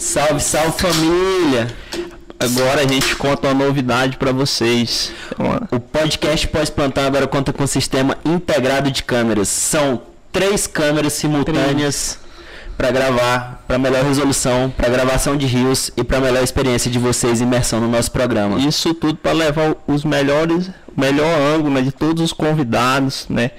Salve, 0.00 0.40
salve 0.40 0.78
família! 0.78 1.68
Agora 2.38 2.80
a 2.80 2.88
gente 2.88 3.14
conta 3.16 3.48
uma 3.48 3.66
novidade 3.66 4.16
para 4.16 4.32
vocês. 4.32 5.12
O 5.70 5.78
podcast 5.78 6.48
Pós-Plantar 6.48 7.04
agora 7.04 7.26
conta 7.26 7.52
com 7.52 7.64
um 7.64 7.66
sistema 7.66 8.16
integrado 8.24 8.90
de 8.90 9.02
câmeras. 9.02 9.50
São 9.50 10.00
três 10.32 10.66
câmeras 10.66 11.12
simultâneas 11.12 12.18
para 12.78 12.90
gravar, 12.90 13.62
para 13.68 13.78
melhor 13.78 14.02
resolução, 14.02 14.72
para 14.74 14.88
gravação 14.88 15.36
de 15.36 15.44
rios 15.44 15.90
e 15.94 16.02
para 16.02 16.18
melhor 16.18 16.42
experiência 16.42 16.90
de 16.90 16.98
vocês 16.98 17.42
imersão 17.42 17.78
no 17.78 17.86
nosso 17.86 18.10
programa. 18.10 18.58
Isso 18.58 18.94
tudo 18.94 19.18
para 19.18 19.32
levar 19.32 19.76
os 19.86 20.02
melhores, 20.02 20.70
o 20.96 20.98
melhor 20.98 21.38
ângulo 21.54 21.74
né, 21.74 21.82
de 21.82 21.92
todos 21.92 22.22
os 22.22 22.32
convidados, 22.32 23.26
né? 23.28 23.50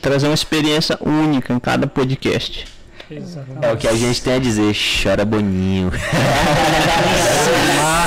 Trazer 0.00 0.26
uma 0.26 0.34
experiência 0.34 0.98
única 1.02 1.52
em 1.52 1.60
cada 1.60 1.86
podcast. 1.86 2.79
Exatamente. 3.10 3.64
É 3.66 3.72
o 3.72 3.76
que 3.76 3.88
a 3.88 3.94
gente 3.94 4.22
tem 4.22 4.34
a 4.34 4.38
dizer, 4.38 4.72
chora 5.02 5.24
boninho. 5.24 5.90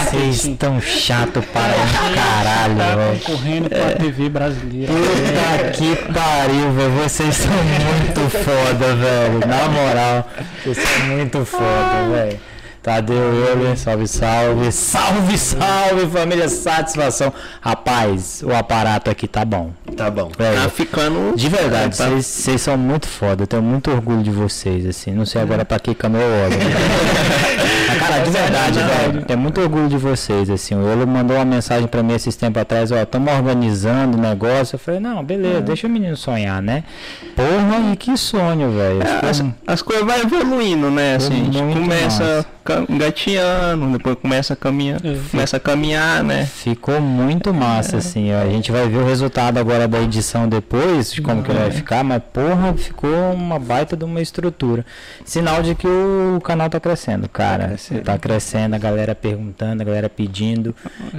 Vocês 0.09 0.45
estão 0.45 0.79
chato 0.79 1.41
para 1.41 1.73
um 1.73 2.13
caralho, 2.15 2.75
Tá 2.77 2.95
velho. 2.95 3.19
concorrendo 3.19 3.69
com 3.69 3.75
a 3.87 3.91
TV 3.95 4.29
brasileira. 4.29 4.93
Puta 4.93 5.71
que 5.71 5.95
pariu, 6.13 6.71
velho. 6.71 6.91
Vocês 7.03 7.35
são 7.35 7.51
muito 7.51 8.29
foda, 8.29 8.95
velho. 8.95 9.39
Na 9.47 9.67
moral, 9.69 10.29
vocês 10.63 10.87
são 10.87 11.07
muito 11.07 11.45
foda, 11.45 12.09
velho. 12.13 12.39
Tadeu 12.83 13.15
Euler, 13.15 13.77
salve, 13.77 14.05
salve. 14.09 14.69
Salve, 14.73 15.37
salve, 15.37 16.05
família. 16.11 16.49
Satisfação. 16.49 17.31
Rapaz, 17.61 18.43
o 18.45 18.53
aparato 18.53 19.09
aqui 19.09 19.25
tá 19.25 19.45
bom. 19.45 19.71
Tá 19.95 20.11
bom. 20.11 20.29
Velho, 20.37 20.61
Tá 20.63 20.69
ficando. 20.69 21.33
De 21.33 21.47
verdade, 21.47 21.97
Tá- 21.97 22.09
vocês 22.09 22.25
vocês 22.25 22.61
são 22.61 22.77
muito 22.77 23.07
foda. 23.07 23.43
Eu 23.43 23.47
tenho 23.47 23.61
muito 23.63 23.89
orgulho 23.89 24.21
de 24.21 24.31
vocês, 24.31 24.85
assim. 24.85 25.11
Não 25.11 25.25
sei 25.25 25.41
agora 25.41 25.63
pra 25.63 25.79
que 25.79 25.95
câmera 25.95 26.25
eu 26.25 26.45
olho. 26.45 26.57
Mas, 27.87 27.99
cara, 27.99 28.19
de 28.23 28.29
verdade, 28.31 28.79
velho. 28.79 29.25
Tenho 29.25 29.39
muito 29.39 29.61
orgulho 29.61 29.87
de 29.87 29.97
vocês, 29.97 30.49
assim. 30.49 30.75
O 30.75 30.81
Euler 30.85 31.07
mandou 31.07 31.37
uma 31.37 31.45
mensagem 31.45 31.87
pra 31.87 32.03
mim 32.03 32.13
esses 32.13 32.35
tempos 32.35 32.61
atrás, 32.61 32.91
ó, 32.91 33.01
estamos 33.01 33.31
organizando 33.31 34.17
o 34.17 34.21
negócio. 34.21 34.75
Eu 34.75 34.79
falei, 34.79 34.99
não, 34.99 35.23
beleza, 35.23 35.61
deixa 35.61 35.87
o 35.87 35.89
menino 35.89 36.17
sonhar, 36.17 36.61
né? 36.61 36.83
Porra, 37.33 37.93
e 37.93 37.95
que 37.95 38.17
sonho, 38.17 38.71
velho. 38.71 39.01
É, 39.03 39.29
As, 39.29 39.41
as 39.67 39.81
coisas 39.81 40.05
vão 40.05 40.17
evoluindo, 40.17 40.91
né? 40.91 41.15
Assim, 41.15 41.41
a 41.47 41.51
gente 41.51 41.73
começa 41.79 42.23
massa. 42.23 42.45
Engateando, 42.89 43.91
depois 43.97 44.15
começa 44.21 44.53
a 44.53 44.55
caminhar, 44.55 44.99
É. 45.05 45.17
começa 45.31 45.57
a 45.57 45.59
caminhar, 45.59 46.23
né? 46.23 46.45
Ficou 46.45 46.99
muito 47.01 47.53
massa, 47.53 47.97
assim. 47.97 48.33
ó. 48.33 48.41
A 48.41 48.49
gente 48.49 48.71
vai 48.71 48.87
ver 48.87 48.97
o 48.97 49.05
resultado 49.05 49.57
agora 49.57 49.87
da 49.87 49.99
edição 50.01 50.47
depois, 50.47 51.11
de 51.11 51.21
como 51.21 51.43
que 51.43 51.51
ele 51.51 51.59
vai 51.59 51.71
ficar, 51.71 52.03
mas 52.03 52.21
porra, 52.31 52.73
ficou 52.73 53.33
uma 53.33 53.59
baita 53.59 53.95
de 53.97 54.05
uma 54.05 54.21
estrutura. 54.21 54.85
Sinal 55.25 55.61
de 55.61 55.75
que 55.75 55.87
o 55.87 56.39
canal 56.41 56.69
tá 56.69 56.79
crescendo, 56.79 57.27
cara. 57.27 57.75
Tá 58.03 58.17
crescendo, 58.17 58.75
a 58.75 58.77
galera 58.79 59.13
perguntando, 59.15 59.81
a 59.81 59.85
galera 59.85 60.09
pedindo. 60.09 60.75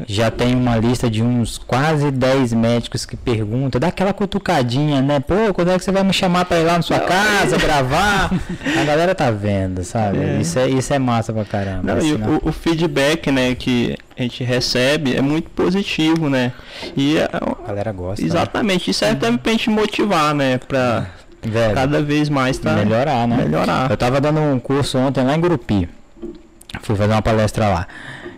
Já 0.06 0.30
tem 0.30 0.54
uma 0.54 0.76
lista 0.76 1.10
de 1.10 1.22
uns 1.22 1.58
quase 1.58 2.10
10 2.10 2.52
médicos 2.52 3.04
que 3.04 3.16
perguntam, 3.16 3.80
dá 3.80 3.88
aquela 3.88 4.12
cutucadinha, 4.12 5.00
né? 5.02 5.20
Pô, 5.20 5.52
quando 5.52 5.70
é 5.70 5.78
que 5.78 5.84
você 5.84 5.92
vai 5.92 6.02
me 6.02 6.12
chamar 6.12 6.44
pra 6.44 6.58
ir 6.58 6.64
lá 6.64 6.74
na 6.76 6.82
sua 6.82 7.00
casa, 7.00 7.56
gravar? 7.58 8.30
A 8.80 8.84
galera 8.84 9.14
tá 9.14 9.30
vendo, 9.30 9.82
sabe? 9.84 10.40
Isso, 10.40 10.58
é, 10.58 10.68
isso 10.68 10.92
é 10.92 10.98
massa 10.98 11.32
pra 11.34 11.44
caramba. 11.44 11.82
Não, 11.82 11.96
é 11.96 12.04
e 12.04 12.12
sinal. 12.12 12.30
o, 12.42 12.48
o 12.48 12.52
feedback, 12.52 13.30
né, 13.30 13.54
que 13.54 13.96
a 14.18 14.22
gente 14.22 14.42
recebe 14.44 15.14
é 15.14 15.20
muito 15.20 15.50
positivo, 15.50 16.30
né? 16.30 16.52
E 16.96 17.18
é- 17.18 17.28
A 17.32 17.66
galera 17.66 17.92
gosta. 17.92 18.22
né? 18.22 18.28
exatamente, 18.28 18.90
isso 18.90 19.04
é 19.04 19.14
também 19.14 19.38
pra 19.38 19.52
gente 19.52 19.68
motivar, 19.70 20.34
né? 20.34 20.58
Pra 20.58 21.06
Velho. 21.42 21.74
cada 21.74 22.00
vez 22.02 22.28
mais 22.28 22.56
tá 22.58 22.72
melhorar, 22.72 23.26
né? 23.28 23.36
melhorar. 23.36 23.90
Eu 23.90 23.96
tava 23.96 24.20
dando 24.20 24.40
um 24.40 24.58
curso 24.58 24.96
ontem 24.98 25.22
lá 25.24 25.34
em 25.36 25.40
Grupi. 25.40 25.88
Fui 26.80 26.96
fazer 26.96 27.12
uma 27.12 27.22
palestra 27.22 27.68
lá. 27.68 27.86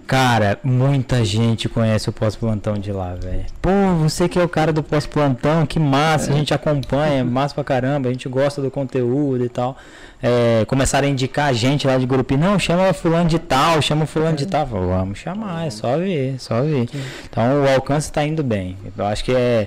Cara, 0.07 0.61
muita 0.63 1.25
gente 1.25 1.69
conhece 1.69 2.09
o 2.09 2.13
pós-plantão 2.13 2.75
de 2.75 2.93
lá, 2.93 3.15
velho. 3.15 3.45
Pô, 3.61 3.71
você 3.99 4.29
que 4.29 4.39
é 4.39 4.43
o 4.43 4.49
cara 4.49 4.73
do 4.73 4.81
pós-plantão, 4.81 5.67
que 5.67 5.81
massa, 5.81 6.33
a 6.33 6.37
gente 6.37 6.55
acompanha, 6.55 7.25
massa 7.25 7.57
pra 7.57 7.65
caramba, 7.65 8.09
a 8.09 8.13
gente 8.13 8.29
gosta 8.29 8.63
do 8.63 8.71
conteúdo 8.71 9.45
e 9.45 9.49
tal. 9.49 9.77
É, 10.23 10.65
começaram 10.67 11.09
a 11.09 11.11
indicar 11.11 11.49
a 11.49 11.53
gente 11.53 11.89
lá 11.89 11.99
de 11.99 12.07
Grupi, 12.07 12.37
não, 12.37 12.57
chama 12.57 12.93
fulano 12.93 13.29
de 13.29 13.41
tal, 13.41 13.83
chama 13.83 14.07
fulano 14.07 14.37
de 14.37 14.47
tal. 14.47 14.67
Vamos 14.67 15.19
chamar, 15.19 15.67
é 15.67 15.71
só 15.71 15.97
ver, 15.97 16.37
só 16.39 16.63
ver. 16.63 16.89
Então 17.29 17.65
o 17.65 17.69
alcance 17.69 18.11
tá 18.13 18.25
indo 18.25 18.45
bem. 18.45 18.77
Eu 18.97 19.05
acho 19.07 19.25
que 19.25 19.33
é, 19.33 19.67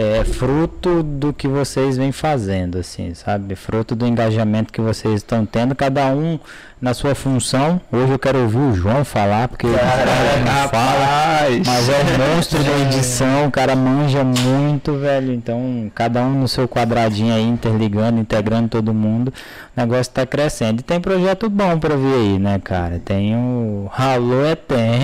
é 0.00 0.22
fruto 0.22 1.02
do 1.02 1.32
que 1.32 1.48
vocês 1.48 1.96
vêm 1.96 2.12
fazendo, 2.12 2.78
assim, 2.78 3.14
sabe? 3.14 3.56
Fruto 3.56 3.96
do 3.96 4.06
engajamento 4.06 4.72
que 4.72 4.80
vocês 4.80 5.14
estão 5.16 5.44
tendo, 5.44 5.74
cada 5.74 6.06
um 6.06 6.38
na 6.80 6.94
sua 6.94 7.16
função. 7.16 7.80
Hoje 7.90 8.12
eu 8.12 8.18
quero 8.18 8.38
ouvir 8.42 8.58
o 8.58 8.74
João 8.74 9.04
falar, 9.04 9.48
porque 9.48 9.66
ele 9.66 9.74
não 9.74 10.68
fala, 10.68 11.48
mas 11.66 11.88
é 11.88 11.96
um 11.96 12.36
monstro 12.36 12.62
da 12.62 12.78
edição, 12.78 13.46
o 13.48 13.50
cara 13.50 13.74
manja 13.74 14.22
muito, 14.22 14.96
velho. 14.96 15.32
Então, 15.32 15.90
cada 15.92 16.22
um 16.22 16.42
no 16.42 16.46
seu 16.46 16.68
quadradinho 16.68 17.34
aí, 17.34 17.42
interligando, 17.42 18.20
integrando 18.20 18.68
todo 18.68 18.94
mundo. 18.94 19.34
O 19.76 19.80
negócio 19.80 20.12
tá 20.12 20.24
crescendo. 20.24 20.78
E 20.78 20.82
tem 20.84 21.00
projeto 21.00 21.50
bom 21.50 21.76
pra 21.76 21.96
vir 21.96 22.14
aí, 22.14 22.38
né, 22.38 22.60
cara? 22.62 23.00
Tem 23.04 23.34
o 23.34 23.90
Alô 23.92 24.44
é 24.44 24.54
tem. 24.54 25.00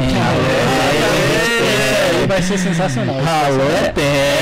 Isso 1.75 2.21
aí 2.21 2.27
vai 2.29 2.41
ser 2.41 2.59
sensacional. 2.59 3.17
Alô 3.17 3.65
é 3.85 3.89
tem. 3.89 4.34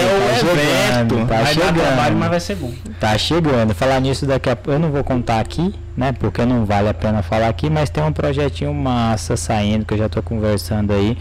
Tá 0.46 0.52
evento. 0.52 1.14
chegando, 1.14 1.28
tá 1.28 1.34
vai 1.42 1.54
dar 1.54 1.72
trabalho, 1.72 2.02
chegando. 2.02 2.18
mas 2.18 2.30
vai 2.30 2.40
ser 2.40 2.54
bom. 2.56 2.72
Tá 3.00 3.18
chegando. 3.18 3.74
Falar 3.74 4.00
nisso 4.00 4.26
daqui 4.26 4.50
a 4.50 4.56
pouco. 4.56 4.72
Eu 4.72 4.78
não 4.78 4.90
vou 4.90 5.02
contar 5.04 5.40
aqui, 5.40 5.74
né? 5.96 6.12
Porque 6.12 6.44
não 6.44 6.64
vale 6.64 6.88
a 6.88 6.94
pena 6.94 7.22
falar 7.22 7.48
aqui, 7.48 7.68
mas 7.70 7.90
tem 7.90 8.02
um 8.02 8.12
projetinho 8.12 8.72
massa 8.74 9.36
saindo 9.36 9.84
que 9.84 9.94
eu 9.94 9.98
já 9.98 10.08
tô 10.08 10.22
conversando 10.22 10.92
aí. 10.92 11.16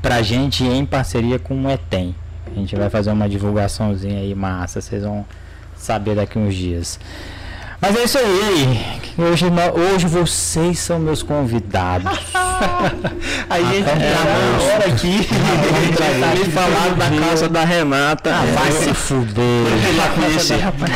Pra 0.00 0.22
gente 0.22 0.64
em 0.64 0.86
parceria 0.86 1.38
com 1.38 1.54
o 1.64 1.70
Etem. 1.70 2.14
A 2.46 2.58
gente 2.58 2.74
vai 2.74 2.88
fazer 2.90 3.10
uma 3.12 3.28
divulgaçãozinha 3.28 4.20
aí 4.20 4.34
massa, 4.34 4.80
vocês 4.80 5.02
vão 5.02 5.24
saber 5.76 6.14
daqui 6.16 6.38
uns 6.38 6.54
dias. 6.54 6.98
Mas 7.80 7.96
é 7.96 8.04
isso 8.04 8.18
aí. 8.18 9.00
Hoje, 9.16 9.46
hoje 9.94 10.06
vocês 10.06 10.78
são 10.78 10.98
meus 10.98 11.22
convidados. 11.22 12.10
A 13.48 13.58
gente 13.58 13.88
é, 13.88 13.94
vamos. 13.94 14.64
na 14.64 14.74
hora 14.74 14.86
aqui, 14.86 15.16
me 16.38 16.52
falar 16.52 16.94
da 16.94 17.26
casa 17.26 17.48
da 17.48 17.64
Renata. 17.64 18.30
Ah, 18.34 18.44
vai 18.54 18.70
se 18.72 18.94
fuder. 18.94 19.42
Eu 19.88 19.94
já 19.94 20.08
conheci, 20.08 20.54
rapaz. 20.54 20.92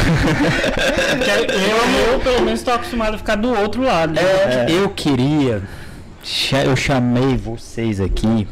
Eu, 1.27 2.13
eu, 2.13 2.21
pelo 2.21 2.43
menos, 2.43 2.61
estou 2.61 2.75
acostumado 2.75 3.15
a 3.15 3.19
ficar 3.19 3.37
do 3.37 3.49
outro 3.59 3.83
lado. 3.83 4.13
né? 4.13 4.23
É, 4.23 4.67
eu 4.69 4.89
queria. 4.91 5.63
Eu 6.65 6.77
chamei 6.77 7.37
vocês 7.37 8.01
aqui. 8.01 8.47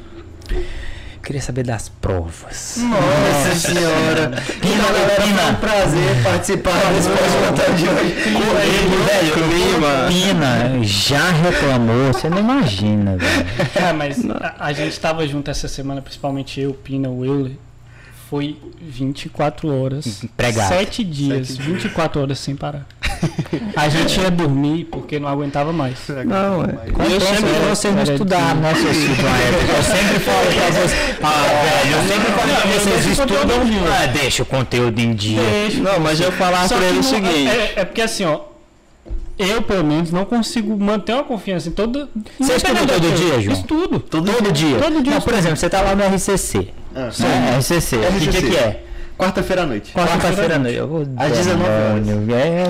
Queria 1.23 1.41
saber 1.41 1.63
das 1.63 1.89
provas. 1.89 2.79
Nossa 2.79 3.55
senhora. 3.55 4.31
Pina, 4.61 4.83
galera, 4.85 5.23
foi 5.23 5.51
um 5.51 5.55
prazer 5.55 6.23
participar 6.25 6.93
desse 6.93 7.09
podcast 7.09 7.77
de 7.77 7.89
hoje. 7.89 8.15
velho, 9.07 9.33
Clima. 9.33 10.09
Pina 10.09 10.83
já 10.83 11.31
reclamou, 11.31 12.13
você 12.13 12.29
não 12.29 12.39
imagina, 12.41 13.17
velho. 13.17 13.47
Ah, 13.89 13.93
mas 13.93 14.19
a, 14.29 14.57
a 14.59 14.73
gente 14.73 14.91
estava 14.93 15.27
junto 15.29 15.49
essa 15.49 15.69
semana, 15.69 16.03
principalmente 16.03 16.61
eu, 16.61 16.75
Pina, 16.75 17.09
o 17.09 17.25
Euler. 17.25 17.57
Foi 18.29 18.59
24 18.81 19.69
horas. 19.69 20.25
Pregado. 20.37 20.69
7 20.75 21.05
dias, 21.05 21.57
24 21.57 22.21
horas 22.21 22.39
sem 22.39 22.57
parar. 22.57 22.87
A 23.77 23.89
gente 23.89 24.21
ia 24.21 24.31
dormir 24.31 24.85
porque 24.85 25.19
não 25.19 25.29
aguentava 25.29 25.73
mais. 25.73 25.99
Não, 26.27 26.65
é. 26.65 27.13
Eu 27.13 27.21
sempre 27.21 27.51
vocês 27.69 27.95
não 27.95 28.03
estudaram, 28.03 28.61
né, 28.61 28.75
seus 28.75 28.97
filhos? 28.97 29.19
Eu 29.77 29.83
sempre 29.83 30.19
falo 30.21 30.47
pra 30.47 30.71
vocês. 30.71 31.17
Ah, 31.23 31.45
velho, 31.63 31.97
eu 31.97 32.09
sempre 32.09 32.33
falo 32.33 32.53
pra 32.55 32.71
vocês 32.71 33.07
estudam. 33.07 33.93
Ah, 33.93 34.07
deixa 34.07 34.43
o 34.43 34.47
conteúdo 34.47 34.99
em 35.01 35.15
dia. 35.15 35.41
Não, 35.83 36.01
mas 36.01 36.21
eu 36.21 36.33
falar 36.33 36.69
pra 36.69 36.79
que 36.79 36.85
ele 36.85 36.99
o 36.99 37.03
seguinte. 37.03 37.49
É, 37.49 37.73
é 37.77 37.85
porque 37.85 38.03
assim, 38.03 38.25
ó. 38.25 38.41
Eu, 39.39 39.63
pelo 39.63 39.83
menos, 39.85 40.13
não 40.13 40.25
consigo 40.25 40.77
manter 40.77 41.15
uma 41.15 41.25
confiança 41.25 41.69
em 41.69 41.73
todo. 41.73 42.09
Você 42.39 42.55
estuda 42.55 42.87
todo 42.87 43.17
dia. 43.17 43.41
João? 43.41 43.57
Estudo. 43.57 44.01
Todo, 44.01 44.53
dia? 44.53 44.79
Todo 44.79 45.03
dia 45.03 45.15
Não, 45.15 45.21
por 45.21 45.35
exemplo, 45.35 45.57
você 45.57 45.71
tá 45.71 45.81
lá 45.81 45.95
no 45.95 46.05
RCC. 46.05 46.69
Ah, 46.95 47.11
né? 47.19 47.59
RCC. 47.59 47.97
Que 47.97 48.19
dia 48.21 48.31
RCC. 48.31 48.51
que 48.51 48.57
é? 48.57 48.85
Quarta-feira 49.23 49.63
à 49.63 49.67
noite. 49.67 49.93
Quarta-feira 49.93 50.57
à 50.57 50.59
noite. 50.59 50.77
Eu- 50.77 51.07
Às 51.17 51.31
19 51.33 51.63
horas. 51.63 52.05
demônio, 52.07 52.35
É, 52.37 52.65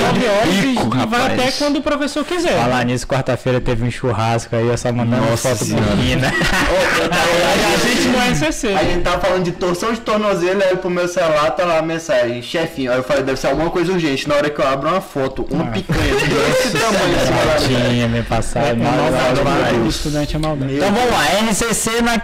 9 0.00 0.26
horas 0.26 0.48
e- 0.48 0.60
Rico, 0.66 0.86
e 0.86 1.06
vai 1.06 1.20
rapaz. 1.20 1.32
até 1.40 1.52
quando 1.52 1.76
o 1.76 1.82
professor 1.82 2.24
quiser. 2.24 2.60
Falar 2.60 2.84
nisso, 2.84 3.06
quarta-feira 3.06 3.60
teve 3.60 3.84
um 3.84 3.90
churrasco 3.90 4.56
aí, 4.56 4.66
eu 4.66 4.76
só 4.76 4.92
mandando 4.92 5.24
Nossa 5.24 5.50
foto 5.50 5.64
Senhora. 5.64 5.84
pro 5.86 5.96
Pina. 5.98 6.28
a 6.28 7.76
gente 7.86 8.08
não 8.08 8.22
é 8.22 8.34
CC. 8.34 8.68
A 8.74 8.82
gente 8.84 9.02
tava 9.02 9.20
falando 9.20 9.44
de 9.44 9.52
torção 9.52 9.92
de 9.92 10.00
tornozelo, 10.00 10.62
aí 10.62 10.76
pro 10.76 10.90
meu 10.90 11.06
celular 11.06 11.50
tá 11.52 11.64
lá 11.64 11.78
a 11.78 11.82
mensagem, 11.82 12.42
chefinho. 12.42 12.90
Aí 12.90 12.98
eu 12.98 13.04
falei, 13.04 13.22
deve 13.22 13.38
ser 13.38 13.46
alguma 13.48 13.70
coisa 13.70 13.92
urgente. 13.92 14.28
Na 14.28 14.34
hora 14.34 14.50
que 14.50 14.60
eu 14.60 14.66
abro 14.66 14.88
uma 14.88 15.00
foto, 15.00 15.46
uma 15.50 15.66
picanha 15.66 16.14
desse 16.14 16.70
tamanho 16.78 17.16
assim, 17.16 17.32
galera. 17.32 17.60
Tinha 17.60 18.08
me 18.08 18.22
passado. 18.22 18.66
É 18.66 18.74
mal, 18.74 18.92
maldade, 18.94 19.88
estudante 19.88 20.34
é 20.34 20.38
maldade. 20.38 20.74
Então 20.76 20.92
vamos 20.92 21.10
lá, 21.10 21.24
RCC 21.50 22.02
na 22.02 22.18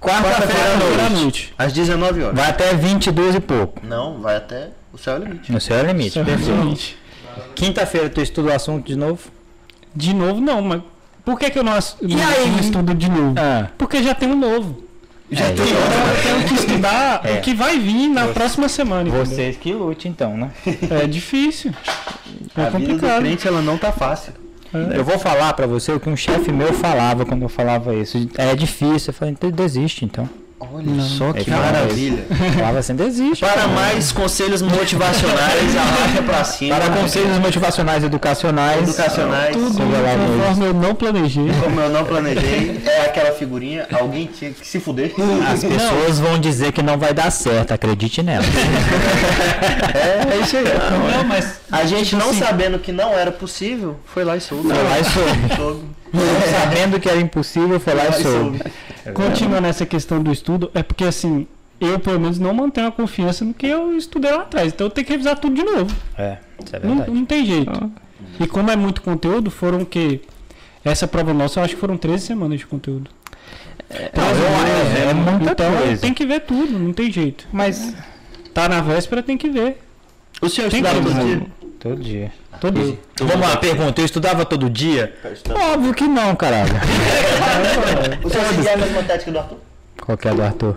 quarta-feira 0.00 0.74
à 0.74 0.76
noite. 1.10 1.22
noite. 1.22 1.54
Às 1.58 1.72
19 1.72 2.22
horas. 2.22 2.36
Vai 2.38 2.50
até 2.50 2.74
22 2.74 3.34
e 3.36 3.40
pouco. 3.40 3.80
Não, 3.86 4.20
vai 4.20 4.36
até 4.36 4.68
o 4.92 4.98
céu 4.98 5.14
é 5.16 5.18
o 5.18 5.22
limite. 5.24 5.52
No 5.52 5.60
seu 5.60 5.82
limite. 5.84 6.12
perfeito. 6.20 6.42
Exatamente. 6.50 6.98
Quinta-feira 7.54 8.08
tu 8.10 8.20
estuda 8.20 8.50
o 8.50 8.52
assunto 8.54 8.86
de 8.86 8.96
novo? 8.96 9.20
De 9.94 10.14
novo, 10.14 10.40
não, 10.40 10.60
mas 10.62 10.82
por 11.24 11.38
que, 11.38 11.50
que 11.50 11.58
eu 11.58 11.64
não, 11.64 11.72
não, 11.72 11.78
aí? 12.28 12.50
não 12.50 12.58
estudo 12.60 12.94
de 12.94 13.08
novo? 13.10 13.34
Ah, 13.38 13.68
Porque 13.78 14.02
já 14.02 14.14
tem 14.14 14.28
um 14.30 14.36
novo. 14.36 14.84
já 15.30 15.50
Então 15.50 15.64
eu 15.66 16.22
tenho 16.22 16.44
que 16.48 16.54
estudar 16.54 17.20
É. 17.26 17.32
o 17.34 17.40
que 17.40 17.54
vai 17.54 17.78
vir 17.78 18.08
na 18.08 18.28
próxima 18.28 18.68
semana. 18.68 19.08
entendeu? 19.08 19.24
Vocês 19.26 19.56
que 19.56 19.72
lute 19.72 20.06
então, 20.08 20.36
né? 20.36 20.50
É 20.90 21.06
difícil. 21.06 21.72
É 22.56 22.62
A 22.62 22.64
vida 22.70 22.78
do 22.78 22.86
complicado. 22.92 23.20
crente, 23.22 23.48
ela 23.48 23.60
não 23.62 23.76
tá 23.78 23.90
fácil. 23.90 24.32
Eu 24.94 25.04
vou 25.04 25.18
falar 25.18 25.52
pra 25.54 25.66
você 25.66 25.92
o 25.92 26.00
que 26.00 26.08
um 26.08 26.16
chefe 26.16 26.52
meu 26.52 26.72
falava 26.72 27.24
quando 27.24 27.42
eu 27.42 27.48
falava 27.48 27.94
isso. 27.94 28.18
É 28.36 28.54
difícil. 28.54 29.10
Eu 29.10 29.14
falei, 29.14 29.32
então 29.32 29.50
desiste 29.50 30.04
então. 30.04 30.28
Olha 30.58 31.02
só 31.02 31.34
que 31.34 31.44
que 31.44 31.50
maravilha. 31.50 32.24
Falava 32.54 32.78
assim, 32.78 32.94
desiste. 32.96 33.44
Para 33.44 33.68
mais 33.68 34.10
conselhos 34.10 34.62
motivacionais, 34.62 35.76
arracha 35.76 36.22
pra 36.22 36.44
cima. 36.44 36.76
Para 36.76 36.88
conselhos 36.96 37.38
motivacionais 37.38 38.02
educacionais. 38.02 38.88
Educacionais, 38.88 39.54
Tudo 39.54 39.76
conforme 39.76 40.64
eu 40.66 40.72
não 40.72 40.94
planejei. 40.94 41.50
como 41.62 41.78
eu 41.78 41.90
não 41.90 42.04
planejei, 42.04 42.80
é 42.86 43.02
aquela 43.02 43.32
figurinha, 43.32 43.86
alguém 43.92 44.26
tinha 44.26 44.50
que 44.50 44.66
se 44.66 44.80
fuder. 44.80 45.12
As 45.52 45.62
pessoas 45.62 46.18
vão 46.18 46.38
dizer 46.38 46.72
que 46.72 46.82
não 46.82 46.96
vai 46.96 47.12
dar 47.12 47.30
certo, 47.30 47.72
acredite 47.72 48.22
nela. 48.22 48.44
É, 49.94 50.34
é 50.34 50.40
isso 50.40 50.56
aí. 50.56 50.64
Não, 50.64 51.24
mas 51.24 51.60
A 51.70 51.84
gente 51.84 52.14
não 52.16 52.32
sabendo 52.32 52.78
que 52.78 52.92
não 52.92 53.12
era 53.12 53.32
possível, 53.32 53.96
foi 54.06 54.24
lá 54.24 54.36
e 54.36 54.40
soube. 54.40 54.68
Foi 54.68 54.82
lá 54.82 54.98
e 55.00 55.04
soube. 55.04 55.56
Soube. 55.56 55.84
Sabendo 56.50 57.00
que 57.00 57.08
era 57.08 57.18
impossível, 57.20 57.78
foi 57.80 57.94
lá 57.94 58.08
e 58.08 58.22
soube. 58.22 58.60
Continuando 59.12 59.66
essa 59.66 59.84
questão 59.86 60.22
do 60.22 60.32
estudo, 60.32 60.70
é 60.74 60.82
porque 60.82 61.04
assim, 61.04 61.46
eu 61.80 61.98
pelo 61.98 62.20
menos 62.20 62.38
não 62.38 62.52
mantenho 62.54 62.88
a 62.88 62.92
confiança 62.92 63.44
no 63.44 63.52
que 63.54 63.66
eu 63.66 63.96
estudei 63.96 64.30
lá 64.30 64.42
atrás. 64.42 64.72
Então 64.72 64.86
eu 64.86 64.90
tenho 64.90 65.06
que 65.06 65.12
revisar 65.12 65.38
tudo 65.38 65.54
de 65.54 65.62
novo. 65.62 65.94
É, 66.16 66.38
isso 66.64 66.74
é 66.76 66.80
Não, 66.80 66.88
verdade. 66.96 67.10
não 67.10 67.24
tem 67.24 67.44
jeito. 67.44 67.92
E 68.40 68.46
como 68.46 68.70
é 68.70 68.76
muito 68.76 69.02
conteúdo, 69.02 69.50
foram 69.50 69.80
o 69.82 69.86
quê? 69.86 70.20
Essa 70.84 71.06
prova 71.08 71.34
nossa, 71.34 71.58
eu 71.60 71.64
acho 71.64 71.74
que 71.74 71.80
foram 71.80 71.96
13 71.96 72.26
semanas 72.26 72.58
de 72.58 72.66
conteúdo. 72.66 73.10
Não, 73.90 74.24
é, 75.06 75.10
é 75.10 75.14
muita 75.14 75.52
então 75.52 75.76
coisa. 75.76 76.00
tem 76.00 76.12
que 76.14 76.26
ver 76.26 76.40
tudo, 76.40 76.78
não 76.78 76.92
tem 76.92 77.10
jeito. 77.10 77.46
Mas 77.52 77.94
Tá 78.52 78.68
na 78.70 78.80
véspera, 78.80 79.22
tem 79.22 79.36
que 79.36 79.50
ver. 79.50 79.78
O 80.40 80.48
senhor 80.48 80.70
Tem 80.70 80.80
estudava 80.80 81.04
que 81.06 81.14
todo 81.14 81.26
dia? 81.26 81.46
todo 81.78 82.02
dia. 82.02 82.32
Todo 82.60 82.82
dia. 82.82 82.98
Vamos 83.20 83.48
lá, 83.48 83.56
pergunta. 83.56 84.00
Eu 84.00 84.04
estudava 84.04 84.44
todo 84.44 84.68
dia? 84.70 85.14
Óbvio 85.72 85.94
que 85.94 86.04
não, 86.04 86.34
caralho. 86.34 86.72
Senhor 88.30 88.46
seguia 88.46 88.74
a 88.74 88.76
mesma 88.76 89.02
tática 89.02 89.32
do 89.32 89.38
Arthur? 89.38 89.58
Qual 90.02 90.18
que 90.18 90.28
é 90.28 90.34
do 90.34 90.42
Arthur? 90.42 90.76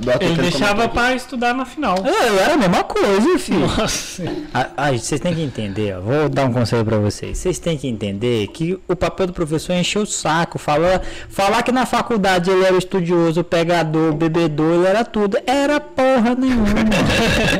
Do 0.00 0.10
Ele 0.18 0.34
deixava 0.34 0.88
pra 0.88 1.14
estudar 1.14 1.54
na 1.54 1.66
final. 1.66 1.96
É, 2.04 2.42
era 2.42 2.54
a 2.54 2.56
mesma 2.56 2.82
coisa, 2.84 3.38
filho. 3.38 3.60
Nossa. 3.60 4.24
Ah, 4.54 4.68
ah, 4.76 4.92
vocês 4.92 5.20
têm 5.20 5.34
que 5.34 5.42
entender, 5.42 5.94
ó, 5.96 6.00
vou 6.00 6.28
dar 6.28 6.46
um 6.46 6.52
conselho 6.52 6.84
pra 6.84 6.96
vocês. 6.96 7.36
Vocês 7.36 7.58
têm 7.58 7.76
que 7.76 7.86
entender 7.86 8.48
que 8.48 8.78
o 8.88 8.96
papel 8.96 9.26
do 9.26 9.32
professor 9.34 9.74
é 9.74 9.80
encher 9.80 9.98
o 9.98 10.06
saco, 10.06 10.58
falar, 10.58 11.02
falar 11.28 11.62
que 11.62 11.70
na 11.70 11.84
faculdade 11.84 12.50
ele 12.50 12.64
era 12.64 12.76
estudioso, 12.76 13.44
pegador, 13.44 14.14
bebedor, 14.14 14.74
ele 14.76 14.86
era 14.86 15.04
tudo. 15.04 15.38
Era 15.46 15.78
porra 15.78 16.34
nenhuma. 16.34 16.64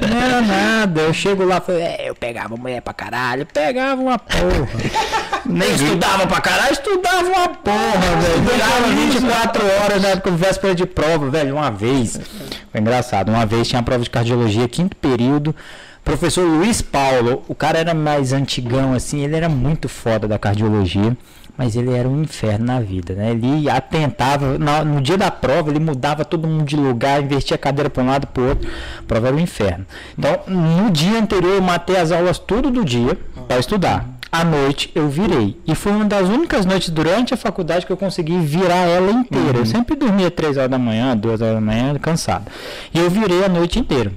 Não 0.09 0.23
era 0.23 0.41
nada. 0.41 1.01
Eu 1.03 1.13
chego 1.13 1.45
lá 1.45 1.59
e 1.59 1.61
falei, 1.61 1.83
é, 1.83 2.09
eu 2.09 2.15
pegava 2.15 2.57
mulher 2.57 2.81
pra 2.81 2.95
caralho, 2.95 3.47
pegava 3.47 4.01
uma 4.01 4.19
porra. 4.19 5.40
Nem 5.51 5.75
estudava 5.75 6.27
pra 6.27 6.41
caralho, 6.41 6.73
estudava 6.73 7.29
uma 7.29 7.49
porra, 7.49 8.17
velho. 8.21 8.41
Durava 8.43 8.89
24 8.89 9.67
horas 9.67 10.03
na 10.03 10.09
época, 10.09 10.31
véspera 10.31 10.75
de 10.75 10.87
prova, 10.87 11.29
velho, 11.29 11.57
uma 11.57 11.71
vez. 11.71 12.21
Foi 12.71 12.81
engraçado, 12.81 13.31
uma 13.31 13.45
vez 13.45 13.69
tinha 13.69 13.81
a 13.81 13.83
prova 13.83 14.03
de 14.05 14.11
cardiologia, 14.11 14.69
quinto 14.69 14.97
período. 14.97 15.55
Professor 16.05 16.43
Luiz 16.43 16.81
Paulo, 16.81 17.43
o 17.47 17.55
cara 17.55 17.79
era 17.79 17.93
mais 17.93 18.33
antigão, 18.33 18.95
assim, 18.95 19.21
ele 19.21 19.37
era 19.37 19.49
muito 19.49 19.87
foda 19.89 20.27
da 20.27 20.39
cardiologia, 20.39 21.15
mas 21.59 21.77
ele 21.77 21.93
era 21.93 22.09
um 22.09 22.23
inferno 22.23 22.65
na 22.65 22.81
vida, 22.81 23.13
né? 23.15 23.33
Ele 23.33 23.69
atentava, 23.69 24.57
no 24.59 25.01
dia 25.03 25.19
da 25.19 25.31
prova, 25.31 25.69
ele 25.69 25.79
mudava 25.79 26.25
todo 26.25 26.49
mundo 26.49 26.65
de 26.65 26.75
lugar, 26.75 27.23
invertia 27.23 27.55
a 27.55 27.59
cadeira 27.59 27.91
para 27.91 28.03
um 28.03 28.07
lado 28.07 28.27
para 28.29 28.43
o 28.43 28.49
outro. 28.49 28.71
A 28.99 29.03
prova 29.03 29.27
era 29.27 29.37
um 29.37 29.41
inferno. 29.41 29.85
Então, 30.19 30.41
no 30.47 30.91
dia 30.91 31.19
anterior, 31.19 31.57
eu 31.57 31.63
matei 31.63 31.97
as 31.99 32.11
aulas 32.11 32.39
tudo 32.39 32.71
do 32.71 32.83
dia 32.83 33.19
para 33.47 33.59
estudar. 33.59 34.09
À 34.33 34.45
noite 34.45 34.91
eu 34.95 35.09
virei. 35.09 35.57
E 35.67 35.75
foi 35.75 35.91
uma 35.93 36.05
das 36.05 36.29
únicas 36.29 36.65
noites 36.65 36.89
durante 36.91 37.35
a 37.35 37.37
faculdade 37.37 37.85
que 37.85 37.93
eu 37.93 37.97
consegui 37.97 38.39
virar 38.39 38.87
ela 38.87 39.11
inteira. 39.11 39.59
Eu 39.59 39.67
sempre 39.67 39.97
dormia 39.97 40.31
3 40.31 40.57
horas 40.57 40.71
da 40.71 40.79
manhã, 40.79 41.17
2 41.17 41.41
horas 41.43 41.55
da 41.57 41.61
manhã, 41.61 41.95
cansado. 41.99 42.47
E 42.95 42.99
eu 42.99 43.11
virei 43.11 43.45
a 43.45 43.49
noite 43.49 43.79
inteira. 43.79 44.13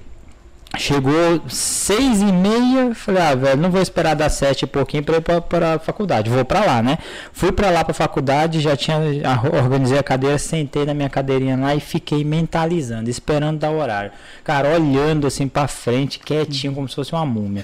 Chegou 0.75 1.39
seis 1.48 2.19
e 2.19 2.31
meia, 2.31 2.95
falei, 2.95 3.21
ah, 3.21 3.36
velho, 3.36 3.62
não 3.62 3.69
vou 3.69 3.80
esperar 3.80 4.15
dar 4.15 4.27
sete 4.30 4.63
e 4.63 4.68
pouquinho 4.68 5.04
pra 5.04 5.18
ir 5.18 5.21
pra, 5.21 5.39
pra 5.39 5.77
faculdade, 5.77 6.31
vou 6.31 6.44
pra 6.44 6.66
lá, 6.66 6.81
né? 6.81 6.98
Fui 7.31 7.51
pra 7.51 7.69
lá 7.69 7.83
pra 7.83 7.94
faculdade, 7.94 8.59
já 8.59 8.75
tinha, 8.75 8.98
a- 8.98 9.56
organizei 9.63 10.00
a 10.00 10.04
cadeira, 10.04 10.36
sentei 10.39 10.83
na 10.83 10.95
minha 10.95 11.09
cadeirinha 11.09 11.56
lá 11.56 11.75
e 11.75 11.80
fiquei 11.80 12.24
mentalizando, 12.24 13.07
esperando 13.07 13.59
dar 13.59 13.69
o 13.69 13.77
horário. 13.80 14.09
Cara, 14.44 14.69
olhando 14.69 15.27
assim 15.27 15.48
pra 15.48 15.68
frente, 15.68 16.18
quietinho, 16.18 16.74
como 16.74 16.89
se 16.89 16.95
fosse 16.95 17.13
uma 17.13 17.24
múmia. 17.25 17.63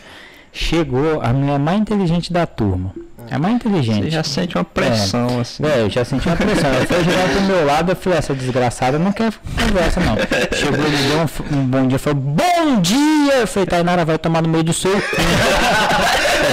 Chegou 0.62 1.22
a 1.22 1.32
mulher 1.32 1.58
mais 1.58 1.80
inteligente 1.80 2.34
da 2.34 2.46
turma. 2.46 2.94
É 3.32 3.38
mais 3.38 3.56
inteligente. 3.56 4.04
Você 4.04 4.10
já 4.10 4.24
sente 4.24 4.58
uma 4.58 4.64
pressão, 4.66 5.40
assim. 5.40 5.64
É, 5.66 5.82
eu 5.82 5.90
já 5.90 6.04
senti 6.04 6.28
uma 6.28 6.36
pressão. 6.36 6.70
Ela 6.70 6.86
foi 6.86 7.04
jogar 7.04 7.30
pro 7.30 7.42
meu 7.44 7.66
lado, 7.66 7.92
eu 7.92 7.96
falei, 7.96 8.20
essa 8.20 8.34
desgraçada 8.34 9.00
não 9.00 9.12
quer 9.14 9.32
conversa, 9.58 10.02
não. 10.02 10.16
Chegou, 10.58 10.84
ele 10.86 10.98
deu 11.08 11.20
um, 11.20 11.60
um 11.60 11.64
bom 11.66 11.88
dia, 11.88 11.98
falou, 11.98 12.20
bom 12.20 12.82
dia! 12.82 13.36
Eu 13.40 13.48
falei, 13.48 13.68
Tainara, 13.68 14.04
vai 14.04 14.18
tomar 14.18 14.42
no 14.42 14.50
meio 14.50 14.64
do 14.66 14.74
seu 14.74 14.92
cu. 14.92 15.00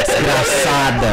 Desgraçada. 0.07 1.07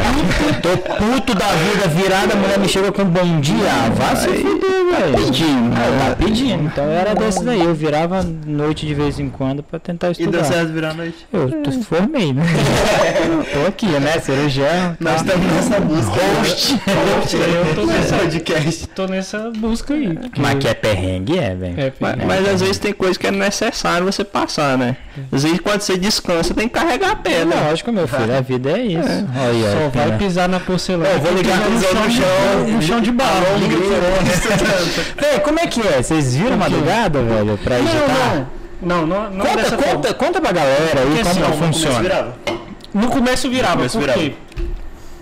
Tô 0.62 0.76
puto 0.94 1.34
da 1.34 1.48
vida 1.48 1.88
virada, 1.88 2.34
a 2.34 2.36
mulher 2.36 2.58
me 2.58 2.68
chega 2.68 2.92
com 2.92 3.04
bom 3.04 3.40
dia. 3.40 3.56
Ah, 3.70 3.90
Vai 3.90 4.16
se 4.16 4.28
fuder, 4.28 4.73
velho. 4.96 5.14
Pedindo. 5.24 5.70
tá 5.74 6.16
pedindo. 6.16 6.62
Então 6.64 6.84
eu 6.84 6.90
era 6.92 7.14
desse 7.14 7.44
daí, 7.44 7.60
eu 7.64 7.74
virava 7.74 8.22
noite 8.46 8.86
de 8.86 8.94
vez 8.94 9.18
em 9.18 9.28
quando 9.28 9.62
pra 9.62 9.78
tentar 9.78 10.10
E 10.10 10.14
deu 10.14 10.26
estudar. 10.26 10.44
certo 10.44 10.72
virar 10.72 10.90
a 10.90 10.94
noite. 10.94 11.26
Eu 11.32 11.50
tô, 11.62 11.72
formei, 11.72 12.32
né? 12.32 12.42
tô 13.52 13.66
aqui, 13.68 13.86
né? 13.86 14.18
Cirurgião. 14.20 14.96
Nós 15.00 15.16
estamos 15.22 15.46
nessa 15.52 15.80
busca. 15.80 16.12
Host. 16.40 16.72
Eu 17.66 17.74
tô 17.74 17.86
nessa, 17.86 18.16
podcast. 18.16 18.86
tô 18.88 19.06
nessa 19.06 19.50
busca 19.56 19.94
aí. 19.94 20.14
porque- 20.14 20.40
Mas 20.40 20.58
que 20.58 20.68
é 20.68 20.74
perrengue, 20.74 21.38
é, 21.38 21.54
velho. 21.54 21.80
É, 21.80 21.92
Mas, 22.00 22.16
mas 22.24 22.48
às 22.48 22.60
vezes 22.60 22.78
tem 22.78 22.92
coisa 22.92 23.18
que 23.18 23.26
é 23.26 23.30
necessário 23.30 24.06
você 24.06 24.24
passar, 24.24 24.76
né? 24.78 24.96
Às 25.30 25.42
vezes 25.44 25.60
quando 25.60 25.80
você 25.80 25.96
descansa 25.96 26.54
tem 26.54 26.68
que 26.68 26.74
carregar 26.74 27.12
a 27.12 27.16
pedra. 27.16 27.56
Lógico, 27.68 27.92
meu 27.92 28.06
filho, 28.08 28.36
a 28.36 28.40
vida 28.40 28.70
é 28.70 28.82
isso. 28.82 29.08
Olha, 29.08 29.72
só 29.72 29.88
vai 29.98 30.08
né? 30.08 30.18
pisar 30.18 30.48
na 30.48 30.60
porcelana. 30.60 31.08
Eu 31.10 31.20
vou 31.20 31.32
ligar 31.34 31.56
no 31.58 31.70
pisando 31.70 31.94
chão, 31.94 32.04
no 32.04 32.10
chão, 32.10 32.66
no 32.76 32.82
chão 32.82 33.00
de 33.00 33.12
barro. 33.12 33.44
Véi, 35.20 35.40
como 35.40 35.58
é 35.60 35.66
que 35.66 35.80
é? 35.80 36.02
Vocês 36.02 36.34
viram 36.34 36.56
madrugada, 36.56 37.22
velho, 37.22 37.58
pra 37.58 37.78
editar? 37.78 38.46
Não, 38.82 39.06
não, 39.06 39.06
não, 39.06 39.30
não 39.30 39.46
Conta, 39.46 39.56
dessa 39.56 39.78
forma. 39.78 39.94
conta, 39.94 40.14
conta 40.14 40.40
pra 40.40 40.52
galera 40.52 41.00
aí 41.00 41.06
Porque 41.06 41.22
como 41.22 41.30
assim, 41.30 41.40
que 41.40 41.46
no 41.48 41.52
começo 41.56 41.72
funciona. 41.72 42.00
Virava. 42.02 42.34
No 42.92 43.08
começo 43.08 43.50
virava, 43.50 43.76
começo 43.76 43.98
por 43.98 44.08
quê? 44.12 44.34